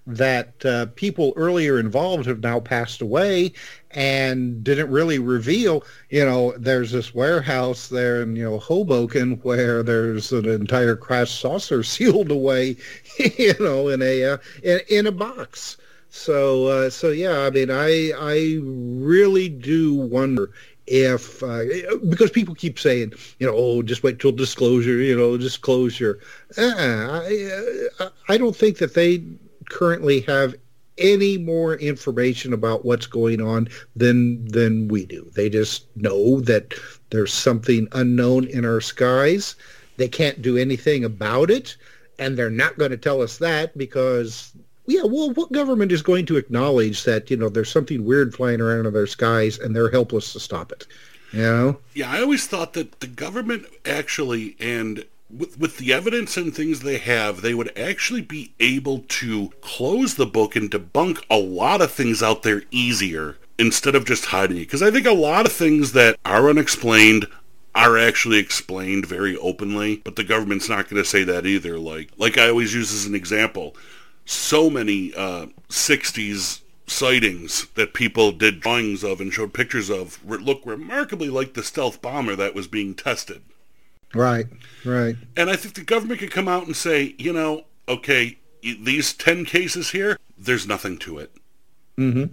that 0.06 0.64
uh, 0.64 0.86
people 0.94 1.32
earlier 1.36 1.78
involved 1.78 2.26
have 2.26 2.40
now 2.40 2.60
passed 2.60 3.00
away 3.00 3.52
and 3.90 4.62
didn't 4.62 4.90
really 4.90 5.18
reveal, 5.18 5.82
you 6.10 6.24
know, 6.24 6.52
there's 6.58 6.92
this 6.92 7.14
warehouse 7.14 7.88
there 7.88 8.22
in, 8.22 8.36
you 8.36 8.44
know, 8.44 8.58
Hoboken 8.58 9.32
where 9.42 9.82
there's 9.82 10.32
an 10.32 10.48
entire 10.48 10.96
crash 10.96 11.30
saucer 11.30 11.82
sealed 11.82 12.30
away, 12.30 12.76
you 13.38 13.54
know, 13.58 13.88
in 13.88 14.02
a, 14.02 14.24
uh, 14.24 14.38
in, 14.62 14.80
in 14.88 15.06
a 15.06 15.12
box. 15.12 15.76
So, 16.08 16.66
uh, 16.66 16.90
so 16.90 17.10
yeah, 17.10 17.40
I 17.40 17.50
mean, 17.50 17.70
I, 17.70 18.12
I 18.16 18.58
really 18.62 19.48
do 19.48 19.94
wonder 19.94 20.50
if 20.86 21.42
uh, 21.42 21.64
because 22.08 22.30
people 22.30 22.54
keep 22.54 22.78
saying 22.78 23.12
you 23.40 23.46
know 23.46 23.52
oh 23.56 23.82
just 23.82 24.04
wait 24.04 24.20
till 24.20 24.30
disclosure 24.30 24.98
you 24.98 25.16
know 25.16 25.36
disclosure 25.36 26.20
uh, 26.56 26.62
I, 26.68 28.08
I 28.28 28.38
don't 28.38 28.54
think 28.54 28.78
that 28.78 28.94
they 28.94 29.20
currently 29.68 30.20
have 30.22 30.54
any 30.98 31.36
more 31.36 31.74
information 31.74 32.52
about 32.52 32.84
what's 32.84 33.06
going 33.06 33.40
on 33.40 33.68
than 33.94 34.46
than 34.46 34.88
we 34.88 35.04
do. 35.04 35.30
They 35.34 35.50
just 35.50 35.84
know 35.96 36.40
that 36.40 36.74
there's 37.10 37.32
something 37.32 37.88
unknown 37.92 38.44
in 38.46 38.64
our 38.64 38.80
skies. 38.80 39.56
They 39.96 40.08
can't 40.08 40.42
do 40.42 40.56
anything 40.56 41.04
about 41.04 41.50
it, 41.50 41.76
and 42.18 42.36
they're 42.36 42.50
not 42.50 42.78
going 42.78 42.90
to 42.90 42.96
tell 42.96 43.22
us 43.22 43.38
that 43.38 43.76
because 43.76 44.52
yeah, 44.86 45.02
well, 45.04 45.32
what 45.32 45.52
government 45.52 45.90
is 45.92 46.02
going 46.02 46.26
to 46.26 46.36
acknowledge 46.36 47.04
that 47.04 47.30
you 47.30 47.36
know 47.36 47.48
there's 47.48 47.70
something 47.70 48.04
weird 48.04 48.34
flying 48.34 48.60
around 48.60 48.86
in 48.86 48.92
their 48.92 49.06
skies 49.06 49.58
and 49.58 49.74
they're 49.74 49.90
helpless 49.90 50.32
to 50.32 50.40
stop 50.40 50.72
it? 50.72 50.86
You 51.32 51.42
know? 51.42 51.78
Yeah, 51.94 52.10
I 52.10 52.20
always 52.20 52.46
thought 52.46 52.72
that 52.74 53.00
the 53.00 53.06
government 53.06 53.66
actually 53.84 54.56
and 54.60 55.04
with, 55.38 55.58
with 55.58 55.78
the 55.78 55.92
evidence 55.92 56.36
and 56.36 56.54
things 56.54 56.80
they 56.80 56.98
have, 56.98 57.42
they 57.42 57.54
would 57.54 57.76
actually 57.78 58.22
be 58.22 58.52
able 58.60 59.00
to 59.08 59.50
close 59.60 60.14
the 60.14 60.26
book 60.26 60.56
and 60.56 60.70
debunk 60.70 61.22
a 61.30 61.38
lot 61.38 61.80
of 61.80 61.92
things 61.92 62.22
out 62.22 62.42
there 62.42 62.62
easier 62.70 63.36
instead 63.58 63.94
of 63.94 64.04
just 64.04 64.26
hiding 64.26 64.58
it. 64.58 64.60
Because 64.60 64.82
I 64.82 64.90
think 64.90 65.06
a 65.06 65.12
lot 65.12 65.46
of 65.46 65.52
things 65.52 65.92
that 65.92 66.18
are 66.24 66.48
unexplained 66.48 67.26
are 67.74 67.98
actually 67.98 68.38
explained 68.38 69.06
very 69.06 69.36
openly, 69.36 69.96
but 69.96 70.16
the 70.16 70.24
government's 70.24 70.68
not 70.68 70.88
going 70.88 71.02
to 71.02 71.08
say 71.08 71.24
that 71.24 71.46
either. 71.46 71.78
Like, 71.78 72.10
like 72.16 72.38
I 72.38 72.48
always 72.48 72.74
use 72.74 72.92
as 72.92 73.04
an 73.04 73.14
example, 73.14 73.76
so 74.24 74.70
many 74.70 75.14
uh, 75.14 75.46
60s 75.68 76.62
sightings 76.86 77.66
that 77.74 77.92
people 77.94 78.32
did 78.32 78.60
drawings 78.60 79.02
of 79.04 79.20
and 79.20 79.32
showed 79.32 79.52
pictures 79.52 79.90
of 79.90 80.24
look 80.24 80.62
remarkably 80.64 81.28
like 81.28 81.54
the 81.54 81.62
stealth 81.62 82.00
bomber 82.00 82.36
that 82.36 82.54
was 82.54 82.66
being 82.66 82.94
tested. 82.94 83.42
Right, 84.16 84.46
right. 84.84 85.16
And 85.36 85.50
I 85.50 85.56
think 85.56 85.74
the 85.74 85.84
government 85.84 86.20
could 86.20 86.30
come 86.30 86.48
out 86.48 86.66
and 86.66 86.76
say, 86.76 87.14
you 87.18 87.32
know, 87.32 87.64
okay, 87.88 88.38
these 88.62 89.12
10 89.14 89.44
cases 89.44 89.90
here, 89.90 90.18
there's 90.36 90.66
nothing 90.66 90.98
to 90.98 91.18
it. 91.18 91.32
Mm-hmm. 91.98 92.24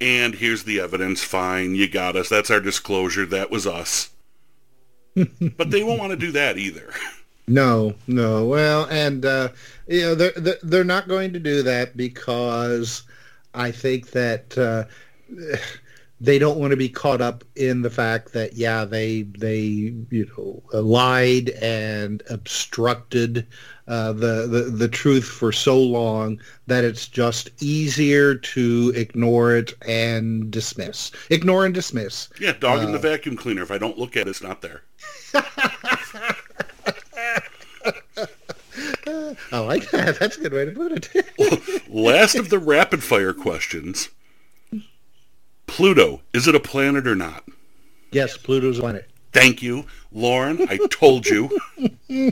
And 0.00 0.34
here's 0.34 0.64
the 0.64 0.80
evidence. 0.80 1.22
Fine, 1.22 1.74
you 1.74 1.88
got 1.88 2.16
us. 2.16 2.28
That's 2.28 2.50
our 2.50 2.60
disclosure. 2.60 3.26
That 3.26 3.50
was 3.50 3.66
us. 3.66 4.10
but 5.14 5.70
they 5.70 5.84
won't 5.84 6.00
want 6.00 6.10
to 6.10 6.16
do 6.16 6.32
that 6.32 6.58
either. 6.58 6.92
No, 7.48 7.94
no. 8.06 8.46
Well, 8.46 8.86
and 8.86 9.26
uh, 9.26 9.48
you 9.88 10.02
know 10.02 10.14
they're 10.14 10.58
they're 10.62 10.84
not 10.84 11.08
going 11.08 11.32
to 11.32 11.40
do 11.40 11.62
that 11.64 11.96
because 11.96 13.02
I 13.52 13.72
think 13.72 14.12
that 14.12 14.56
uh, 14.56 14.84
they 16.22 16.38
don't 16.38 16.58
want 16.58 16.70
to 16.70 16.76
be 16.76 16.88
caught 16.88 17.20
up 17.20 17.42
in 17.56 17.82
the 17.82 17.90
fact 17.90 18.32
that 18.32 18.54
yeah 18.54 18.84
they 18.84 19.22
they 19.22 19.58
you 20.10 20.30
know 20.36 20.62
lied 20.80 21.50
and 21.60 22.22
obstructed 22.30 23.46
uh, 23.88 24.12
the, 24.12 24.46
the 24.46 24.70
the 24.70 24.88
truth 24.88 25.24
for 25.24 25.50
so 25.50 25.78
long 25.78 26.40
that 26.68 26.84
it's 26.84 27.08
just 27.08 27.50
easier 27.60 28.36
to 28.36 28.92
ignore 28.94 29.56
it 29.56 29.74
and 29.86 30.50
dismiss 30.50 31.10
ignore 31.30 31.66
and 31.66 31.74
dismiss 31.74 32.28
yeah 32.40 32.52
dog 32.52 32.78
uh, 32.78 32.82
in 32.82 32.92
the 32.92 32.98
vacuum 32.98 33.36
cleaner 33.36 33.62
if 33.62 33.72
i 33.72 33.78
don't 33.78 33.98
look 33.98 34.16
at 34.16 34.28
it 34.28 34.30
it's 34.30 34.42
not 34.42 34.62
there 34.62 34.82
I 39.50 39.58
like 39.58 39.90
that. 39.90 40.18
That's 40.18 40.36
a 40.36 40.40
good 40.40 40.52
way 40.52 40.64
to 40.64 40.70
put 40.72 40.92
it. 40.92 41.88
Last 41.90 42.34
of 42.36 42.48
the 42.48 42.58
rapid 42.58 43.02
fire 43.02 43.32
questions. 43.32 44.08
Pluto, 45.72 46.20
is 46.34 46.46
it 46.46 46.54
a 46.54 46.60
planet 46.60 47.06
or 47.06 47.14
not? 47.14 47.44
Yes, 48.10 48.36
Pluto's 48.36 48.76
a 48.76 48.82
planet. 48.82 49.08
Thank 49.32 49.62
you, 49.62 49.86
Lauren. 50.12 50.66
I 50.68 50.76
told 50.90 51.26
you. 51.26 51.48
uh, 51.78 51.88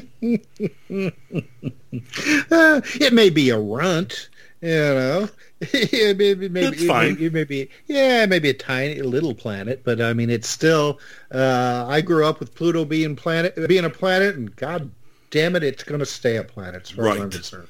it 2.51 3.13
may 3.15 3.31
be 3.31 3.49
a 3.49 3.59
runt, 3.59 4.29
you 4.61 4.69
know. 4.69 5.29
it 5.61 6.19
may, 6.19 6.35
maybe, 6.35 6.61
That's 6.61 6.85
fine. 6.85 7.17
It 7.19 7.33
may, 7.33 7.45
be, 7.45 7.71
yeah, 7.87 8.27
maybe 8.27 8.51
a 8.51 8.55
tiny 8.55 9.01
little 9.01 9.35
planet, 9.35 9.85
but 9.85 10.03
I 10.03 10.13
mean, 10.13 10.29
it's 10.29 10.49
still. 10.49 11.01
Uh, 11.33 11.87
I 11.89 12.03
grew 12.03 12.27
up 12.27 12.41
with 12.41 12.55
Pluto 12.55 12.85
being 12.85 13.17
planet, 13.17 13.55
being 13.69 13.87
a 13.87 13.91
planet, 13.91 14.37
and 14.37 14.55
God 14.55 14.91
damn 15.31 15.57
it, 15.57 15.63
it's 15.63 15.83
going 15.83 16.01
to 16.01 16.07
stay 16.07 16.37
a 16.37 16.45
planet, 16.45 16.83
as 16.83 16.91
far 16.91 17.07
right. 17.07 17.17
as 17.17 17.23
I'm 17.23 17.31
concerned. 17.31 17.69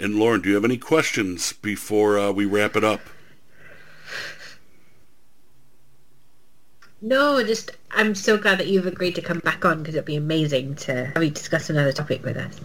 And 0.00 0.16
Lauren, 0.16 0.40
do 0.40 0.48
you 0.48 0.54
have 0.54 0.64
any 0.64 0.78
questions 0.78 1.52
before 1.52 2.18
uh, 2.18 2.32
we 2.32 2.46
wrap 2.46 2.74
it 2.74 2.84
up? 2.84 3.00
No, 7.04 7.44
just 7.44 7.70
I'm 7.90 8.14
so 8.14 8.38
glad 8.38 8.58
that 8.58 8.68
you've 8.68 8.86
agreed 8.86 9.14
to 9.16 9.20
come 9.20 9.40
back 9.40 9.62
on 9.66 9.80
because 9.80 9.94
it'd 9.94 10.06
be 10.06 10.16
amazing 10.16 10.74
to 10.76 11.04
have 11.04 11.22
you 11.22 11.28
discuss 11.28 11.68
another 11.68 11.92
topic 11.92 12.24
with 12.24 12.38
us. 12.38 12.58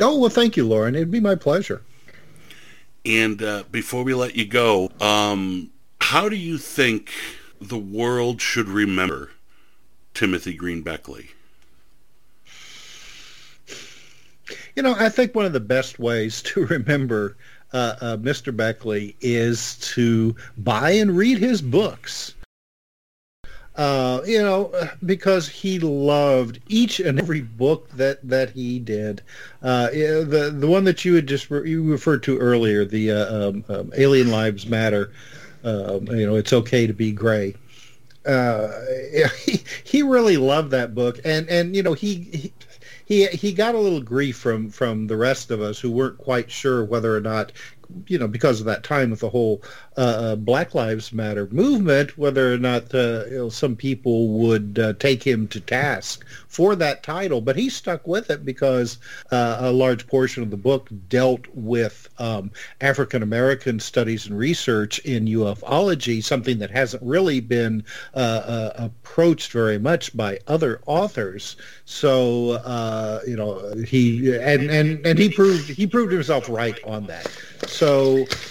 Oh, 0.00 0.18
well, 0.18 0.30
thank 0.30 0.56
you, 0.56 0.66
Lauren. 0.66 0.94
It'd 0.94 1.10
be 1.10 1.20
my 1.20 1.34
pleasure. 1.34 1.82
And 3.04 3.42
uh, 3.42 3.64
before 3.70 4.02
we 4.02 4.14
let 4.14 4.34
you 4.34 4.46
go, 4.46 4.90
um, 4.98 5.70
how 6.00 6.30
do 6.30 6.36
you 6.36 6.56
think 6.56 7.12
the 7.60 7.76
world 7.76 8.40
should 8.40 8.66
remember 8.66 9.30
Timothy 10.14 10.54
Green 10.54 10.80
Beckley? 10.80 11.28
You 14.74 14.82
know, 14.82 14.94
I 14.98 15.10
think 15.10 15.34
one 15.34 15.44
of 15.44 15.52
the 15.52 15.60
best 15.60 15.98
ways 15.98 16.40
to 16.44 16.64
remember 16.66 17.36
uh, 17.74 17.96
uh, 18.00 18.16
Mr. 18.16 18.56
Beckley 18.56 19.16
is 19.20 19.76
to 19.94 20.34
buy 20.56 20.92
and 20.92 21.14
read 21.14 21.36
his 21.36 21.60
books. 21.60 22.34
Uh, 23.74 24.20
you 24.26 24.42
know, 24.42 24.70
because 25.06 25.48
he 25.48 25.78
loved 25.78 26.60
each 26.68 27.00
and 27.00 27.18
every 27.18 27.40
book 27.40 27.88
that, 27.92 28.18
that 28.28 28.50
he 28.50 28.78
did. 28.78 29.22
Uh, 29.62 29.88
the 29.88 30.54
the 30.54 30.66
one 30.66 30.84
that 30.84 31.06
you 31.06 31.14
had 31.14 31.26
just 31.26 31.50
re- 31.50 31.68
you 31.68 31.82
referred 31.82 32.22
to 32.22 32.36
earlier, 32.38 32.84
the 32.84 33.10
uh, 33.10 33.48
um, 33.48 33.64
um, 33.70 33.92
Alien 33.96 34.30
Lives 34.30 34.66
Matter. 34.66 35.10
Um, 35.64 36.06
you 36.08 36.26
know, 36.26 36.34
it's 36.34 36.52
okay 36.52 36.86
to 36.86 36.92
be 36.92 37.12
gray. 37.12 37.54
Uh, 38.26 38.70
he, 39.44 39.62
he 39.84 40.02
really 40.02 40.36
loved 40.36 40.70
that 40.72 40.94
book, 40.94 41.20
and 41.24 41.48
and 41.48 41.74
you 41.74 41.82
know 41.82 41.94
he, 41.94 42.14
he 42.32 42.52
he 43.06 43.26
he 43.28 43.52
got 43.52 43.74
a 43.74 43.78
little 43.78 44.02
grief 44.02 44.36
from 44.36 44.70
from 44.70 45.06
the 45.06 45.16
rest 45.16 45.50
of 45.50 45.60
us 45.60 45.80
who 45.80 45.90
weren't 45.90 46.18
quite 46.18 46.50
sure 46.50 46.84
whether 46.84 47.16
or 47.16 47.20
not 47.20 47.52
you 48.06 48.18
know 48.18 48.28
because 48.28 48.60
of 48.60 48.66
that 48.66 48.84
time 48.84 49.10
with 49.10 49.20
the 49.20 49.30
whole 49.30 49.62
uh, 49.96 50.00
uh, 50.00 50.36
Black 50.36 50.74
Lives 50.74 51.12
Matter 51.12 51.46
movement, 51.50 52.16
whether 52.16 52.52
or 52.52 52.58
not 52.58 52.94
uh, 52.94 53.24
you 53.30 53.36
know, 53.36 53.48
some 53.48 53.76
people 53.76 54.28
would 54.28 54.78
uh, 54.78 54.94
take 54.94 55.22
him 55.22 55.46
to 55.48 55.60
task 55.60 56.24
for 56.48 56.74
that 56.76 57.02
title. 57.02 57.42
But 57.42 57.56
he 57.56 57.68
stuck 57.68 58.06
with 58.06 58.30
it 58.30 58.44
because 58.44 58.98
uh, 59.30 59.58
a 59.60 59.72
large 59.72 60.06
portion 60.06 60.42
of 60.42 60.50
the 60.50 60.56
book 60.56 60.88
dealt 61.08 61.46
with 61.52 62.08
um, 62.18 62.50
African 62.80 63.22
American 63.22 63.80
studies 63.80 64.26
and 64.26 64.38
research 64.38 64.98
in 65.00 65.26
ufology, 65.26 66.24
something 66.24 66.58
that 66.58 66.70
hasn't 66.70 67.02
really 67.02 67.40
been 67.40 67.84
uh, 68.14 68.70
approached 68.76 69.52
very 69.52 69.78
much 69.78 70.16
by 70.16 70.38
other 70.46 70.80
authors. 70.86 71.56
So 71.84 73.20
you 73.26 73.36
know 73.36 73.74
he 73.86 74.34
and, 74.34 74.70
and 74.70 75.06
and 75.06 75.18
he 75.18 75.28
proved 75.28 75.68
he 75.68 75.86
proved 75.86 76.12
himself 76.12 76.48
right 76.48 76.78
on 76.84 77.06
that. 77.06 77.30
So 77.66 77.81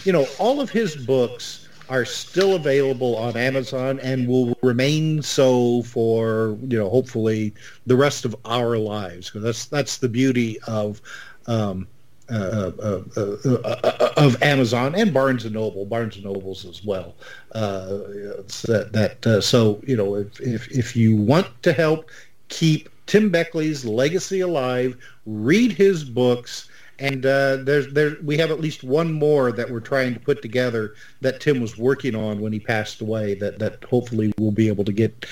you 0.04 0.12
know 0.12 0.26
all 0.40 0.60
of 0.60 0.70
his 0.70 0.96
books 0.96 1.68
are 1.90 2.06
still 2.06 2.56
available 2.56 3.18
on 3.18 3.36
Amazon 3.36 4.00
and 4.00 4.26
will 4.28 4.58
remain 4.62 5.22
so 5.22 5.82
for 5.84 6.58
you 6.62 6.78
know 6.78 6.90
hopefully 6.90 7.54
the 7.86 7.96
rest 7.96 8.26
of 8.26 8.36
our 8.46 8.78
lives. 8.78 9.30
Because 9.30 9.44
that's 9.44 9.66
that's 9.66 9.98
the 9.98 10.10
beauty 10.10 10.60
of. 10.68 11.02
Um, 11.48 11.88
uh, 12.32 12.72
uh, 12.82 13.02
uh, 13.18 14.14
of 14.16 14.42
Amazon 14.42 14.96
and 14.96 15.14
Barnes 15.14 15.44
and 15.44 15.54
Noble, 15.54 15.84
Barnes 15.84 16.16
and 16.16 16.24
Nobles 16.24 16.64
as 16.64 16.82
well. 16.82 17.14
that, 17.52 18.88
that 18.94 19.44
so 19.44 19.82
you 19.86 19.98
know 19.98 20.16
if, 20.16 20.40
if 20.40 20.72
if 20.72 20.96
you 20.96 21.14
want 21.14 21.48
to 21.64 21.74
help 21.74 22.10
keep 22.48 22.88
Tim 23.06 23.30
Beckley's 23.30 23.84
legacy 23.84 24.40
alive, 24.40 24.96
read 25.26 25.74
his 25.74 26.06
books 26.06 26.70
and 27.02 27.26
uh, 27.26 27.58
there's 27.58 27.92
there 27.94 28.16
we 28.24 28.38
have 28.38 28.52
at 28.52 28.60
least 28.60 28.84
one 28.84 29.12
more 29.12 29.52
that 29.52 29.70
we're 29.70 29.80
trying 29.80 30.14
to 30.14 30.20
put 30.20 30.42
together 30.42 30.96
that 31.22 31.42
Tim 31.42 31.60
was 31.60 31.78
working 31.78 32.16
on 32.16 32.40
when 32.40 32.54
he 32.54 32.60
passed 32.60 33.02
away. 33.02 33.34
That 33.34 33.60
that 33.60 33.84
hopefully 33.84 34.32
we'll 34.38 34.52
be 34.52 34.68
able 34.68 34.86
to 34.86 34.94
get 34.94 35.26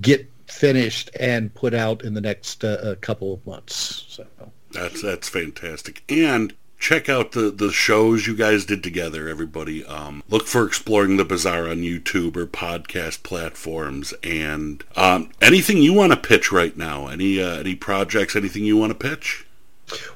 get 0.00 0.28
finished 0.48 1.10
and 1.18 1.54
put 1.54 1.74
out 1.74 2.02
in 2.02 2.14
the 2.14 2.20
next 2.20 2.64
uh, 2.64 2.96
couple 3.00 3.32
of 3.32 3.46
months. 3.46 4.04
So 4.08 4.26
that's 4.72 5.00
that's 5.00 5.28
fantastic. 5.28 6.02
And 6.08 6.54
check 6.82 7.08
out 7.08 7.30
the, 7.30 7.52
the 7.52 7.70
shows 7.70 8.26
you 8.26 8.34
guys 8.34 8.66
did 8.66 8.82
together, 8.82 9.28
everybody. 9.28 9.84
Um, 9.86 10.24
look 10.28 10.48
for 10.48 10.66
Exploring 10.66 11.16
the 11.16 11.24
bizarre 11.24 11.68
on 11.68 11.78
YouTube 11.78 12.36
or 12.36 12.46
podcast 12.46 13.22
platforms. 13.22 14.12
And 14.24 14.82
um, 14.96 15.30
anything 15.40 15.78
you 15.78 15.92
want 15.92 16.12
to 16.12 16.18
pitch 16.18 16.50
right 16.50 16.76
now? 16.76 17.06
Any 17.06 17.40
uh, 17.40 17.60
any 17.60 17.76
projects? 17.76 18.34
Anything 18.34 18.64
you 18.64 18.76
want 18.76 18.90
to 18.90 19.08
pitch? 19.08 19.46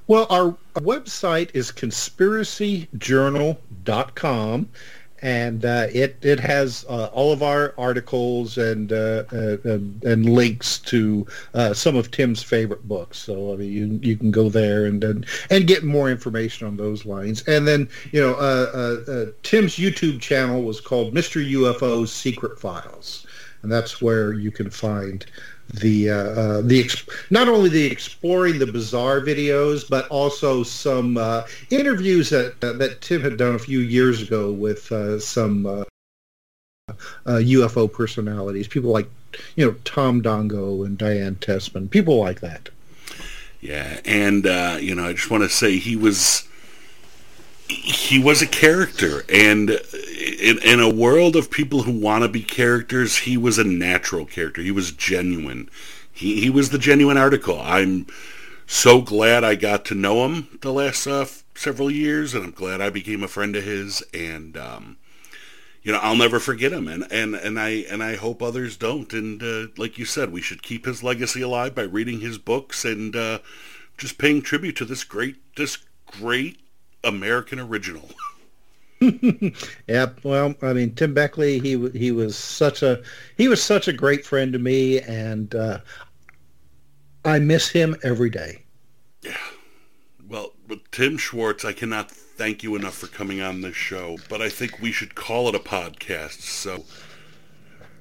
Well, 0.06 0.26
our 0.30 0.56
website 0.74 1.50
is 1.54 1.72
conspiracyjournal.com 1.72 4.68
and 5.22 5.64
uh, 5.64 5.86
it 5.92 6.16
it 6.22 6.40
has 6.40 6.84
uh, 6.88 7.06
all 7.06 7.32
of 7.32 7.42
our 7.42 7.74
articles 7.78 8.58
and 8.58 8.92
uh, 8.92 9.24
uh 9.32 9.56
and, 9.64 10.04
and, 10.04 10.28
links 10.28 10.78
to 10.78 11.26
uh, 11.54 11.72
some 11.72 11.96
of 11.96 12.10
Tim's 12.10 12.42
favorite 12.42 12.86
books. 12.86 13.18
So 13.18 13.52
I 13.52 13.56
mean, 13.56 13.72
you 13.72 14.00
you 14.02 14.16
can 14.16 14.30
go 14.30 14.48
there 14.48 14.84
and 14.84 15.02
and, 15.02 15.26
and 15.50 15.66
get 15.66 15.84
more 15.84 16.10
information 16.10 16.66
on 16.66 16.76
those 16.76 17.06
lines. 17.06 17.42
And 17.48 17.66
then 17.66 17.88
you 18.12 18.20
know, 18.20 18.34
uh, 18.34 19.26
Tim's 19.42 19.76
YouTube 19.76 20.20
channel 20.20 20.62
was 20.62 20.80
called 20.80 21.14
Mr. 21.14 21.44
UFO's 21.44 22.12
Secret 22.12 22.60
Files, 22.60 23.26
and 23.62 23.72
that's 23.72 24.02
where 24.02 24.32
you 24.32 24.50
can 24.50 24.70
find 24.70 25.24
the 25.74 26.10
uh, 26.10 26.14
uh, 26.14 26.60
the 26.62 26.88
not 27.30 27.48
only 27.48 27.68
the 27.68 27.86
exploring 27.86 28.58
the 28.58 28.66
bizarre 28.66 29.20
videos, 29.20 29.88
but 29.88 30.08
also 30.08 30.62
some 30.62 31.16
uh, 31.16 31.42
interviews 31.70 32.30
that 32.30 32.54
uh, 32.62 32.72
that 32.74 33.00
Tim 33.00 33.20
had 33.20 33.36
done 33.36 33.54
a 33.54 33.58
few 33.58 33.80
years 33.80 34.22
ago 34.22 34.52
with 34.52 34.90
uh, 34.92 35.18
some 35.18 35.84
UFO 37.26 37.84
uh, 37.84 37.88
personalities, 37.88 38.68
people 38.68 38.90
like 38.90 39.10
you 39.56 39.66
know 39.66 39.76
Tom 39.84 40.22
Dongo 40.22 40.86
and 40.86 40.96
Diane 40.96 41.36
Tessman, 41.36 41.90
people 41.90 42.18
like 42.18 42.40
that. 42.40 42.68
Yeah, 43.60 44.00
and 44.04 44.44
you 44.82 44.94
know, 44.94 45.06
I 45.06 45.12
just 45.12 45.30
want 45.30 45.42
to 45.42 45.48
say 45.48 45.78
he 45.78 45.96
was 45.96 46.46
he 47.68 48.18
was 48.18 48.42
a 48.42 48.46
character, 48.46 49.24
and 49.28 49.70
in, 49.70 50.58
in 50.62 50.80
a 50.80 50.92
world 50.92 51.36
of 51.36 51.50
people 51.50 51.82
who 51.82 51.92
want 51.92 52.22
to 52.22 52.28
be 52.28 52.42
characters, 52.42 53.18
he 53.18 53.36
was 53.36 53.58
a 53.58 53.64
natural 53.64 54.24
character. 54.24 54.62
He 54.62 54.70
was 54.70 54.92
genuine. 54.92 55.68
He 56.12 56.40
he 56.40 56.50
was 56.50 56.70
the 56.70 56.78
genuine 56.78 57.16
article. 57.16 57.60
I'm 57.60 58.06
so 58.66 59.00
glad 59.00 59.44
I 59.44 59.54
got 59.54 59.84
to 59.86 59.94
know 59.94 60.24
him 60.24 60.58
the 60.60 60.72
last 60.72 61.06
uh, 61.06 61.26
several 61.54 61.90
years, 61.90 62.34
and 62.34 62.44
I'm 62.44 62.50
glad 62.52 62.80
I 62.80 62.90
became 62.90 63.22
a 63.22 63.28
friend 63.28 63.56
of 63.56 63.64
his. 63.64 64.02
And 64.14 64.56
um, 64.56 64.96
you 65.82 65.92
know, 65.92 65.98
I'll 65.98 66.16
never 66.16 66.38
forget 66.38 66.72
him, 66.72 66.88
and 66.88 67.06
and 67.10 67.34
and 67.34 67.58
I 67.58 67.84
and 67.90 68.02
I 68.02 68.16
hope 68.16 68.42
others 68.42 68.76
don't. 68.76 69.12
And 69.12 69.42
uh, 69.42 69.66
like 69.76 69.98
you 69.98 70.04
said, 70.04 70.32
we 70.32 70.40
should 70.40 70.62
keep 70.62 70.84
his 70.84 71.02
legacy 71.02 71.42
alive 71.42 71.74
by 71.74 71.82
reading 71.82 72.20
his 72.20 72.38
books 72.38 72.84
and 72.84 73.14
uh, 73.14 73.40
just 73.98 74.18
paying 74.18 74.42
tribute 74.42 74.76
to 74.76 74.84
this 74.84 75.04
great 75.04 75.36
this 75.56 75.78
great 76.06 76.60
American 77.06 77.58
original. 77.58 78.10
yeah, 79.86 80.06
well, 80.22 80.54
I 80.62 80.72
mean, 80.72 80.94
Tim 80.94 81.14
Beckley, 81.14 81.58
he 81.58 81.88
he 81.90 82.10
was 82.12 82.36
such 82.36 82.82
a 82.82 83.02
he 83.36 83.48
was 83.48 83.62
such 83.62 83.88
a 83.88 83.92
great 83.92 84.24
friend 84.24 84.52
to 84.52 84.58
me, 84.58 85.00
and 85.00 85.54
uh, 85.54 85.78
I 87.24 87.38
miss 87.38 87.68
him 87.68 87.96
every 88.02 88.30
day. 88.30 88.64
Yeah, 89.22 89.36
well, 90.28 90.52
with 90.66 90.90
Tim 90.90 91.18
Swartz, 91.18 91.64
I 91.64 91.72
cannot 91.72 92.10
thank 92.10 92.62
you 92.62 92.74
enough 92.74 92.94
for 92.94 93.06
coming 93.06 93.40
on 93.40 93.60
this 93.60 93.76
show, 93.76 94.18
but 94.28 94.42
I 94.42 94.48
think 94.48 94.80
we 94.80 94.92
should 94.92 95.14
call 95.14 95.48
it 95.48 95.54
a 95.54 95.60
podcast. 95.60 96.40
So, 96.40 96.84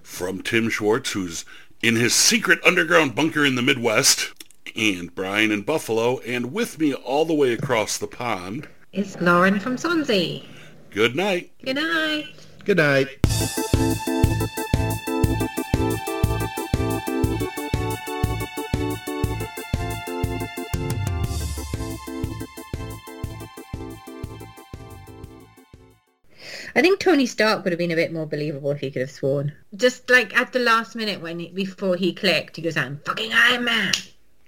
from 0.01 0.41
Tim 0.41 0.69
Swartz, 0.69 1.11
who's 1.11 1.45
in 1.81 1.95
his 1.95 2.13
secret 2.13 2.59
underground 2.65 3.15
bunker 3.15 3.45
in 3.45 3.55
the 3.55 3.61
Midwest, 3.61 4.33
and 4.75 5.13
Brian 5.13 5.51
in 5.51 5.61
Buffalo, 5.61 6.19
and 6.19 6.51
with 6.51 6.79
me 6.79 6.93
all 6.93 7.25
the 7.25 7.33
way 7.33 7.53
across 7.53 7.97
the 7.97 8.07
pond. 8.07 8.67
It's 8.95 9.19
Lauren 9.19 9.59
from 9.59 9.77
Swansea. 9.77 10.41
Good 10.89 11.17
night. 11.17 11.51
Good 11.61 11.75
night. 11.75 12.27
Good 12.63 12.77
night. 12.77 13.09
I 26.73 26.81
think 26.81 27.01
Tony 27.01 27.25
Stark 27.25 27.65
would 27.65 27.73
have 27.73 27.77
been 27.77 27.91
a 27.91 27.95
bit 27.95 28.13
more 28.13 28.25
believable 28.25 28.71
if 28.71 28.79
he 28.79 28.91
could 28.91 29.01
have 29.01 29.11
sworn. 29.11 29.51
Just 29.75 30.09
like 30.09 30.37
at 30.37 30.53
the 30.53 30.59
last 30.59 30.95
minute 30.95 31.19
when 31.19 31.39
he, 31.39 31.49
before 31.49 31.97
he 31.97 32.13
clicked, 32.13 32.55
he 32.55 32.61
goes, 32.61 32.77
"I'm 32.77 33.01
fucking 33.03 33.33
Iron 33.33 33.65
Man." 33.65 33.91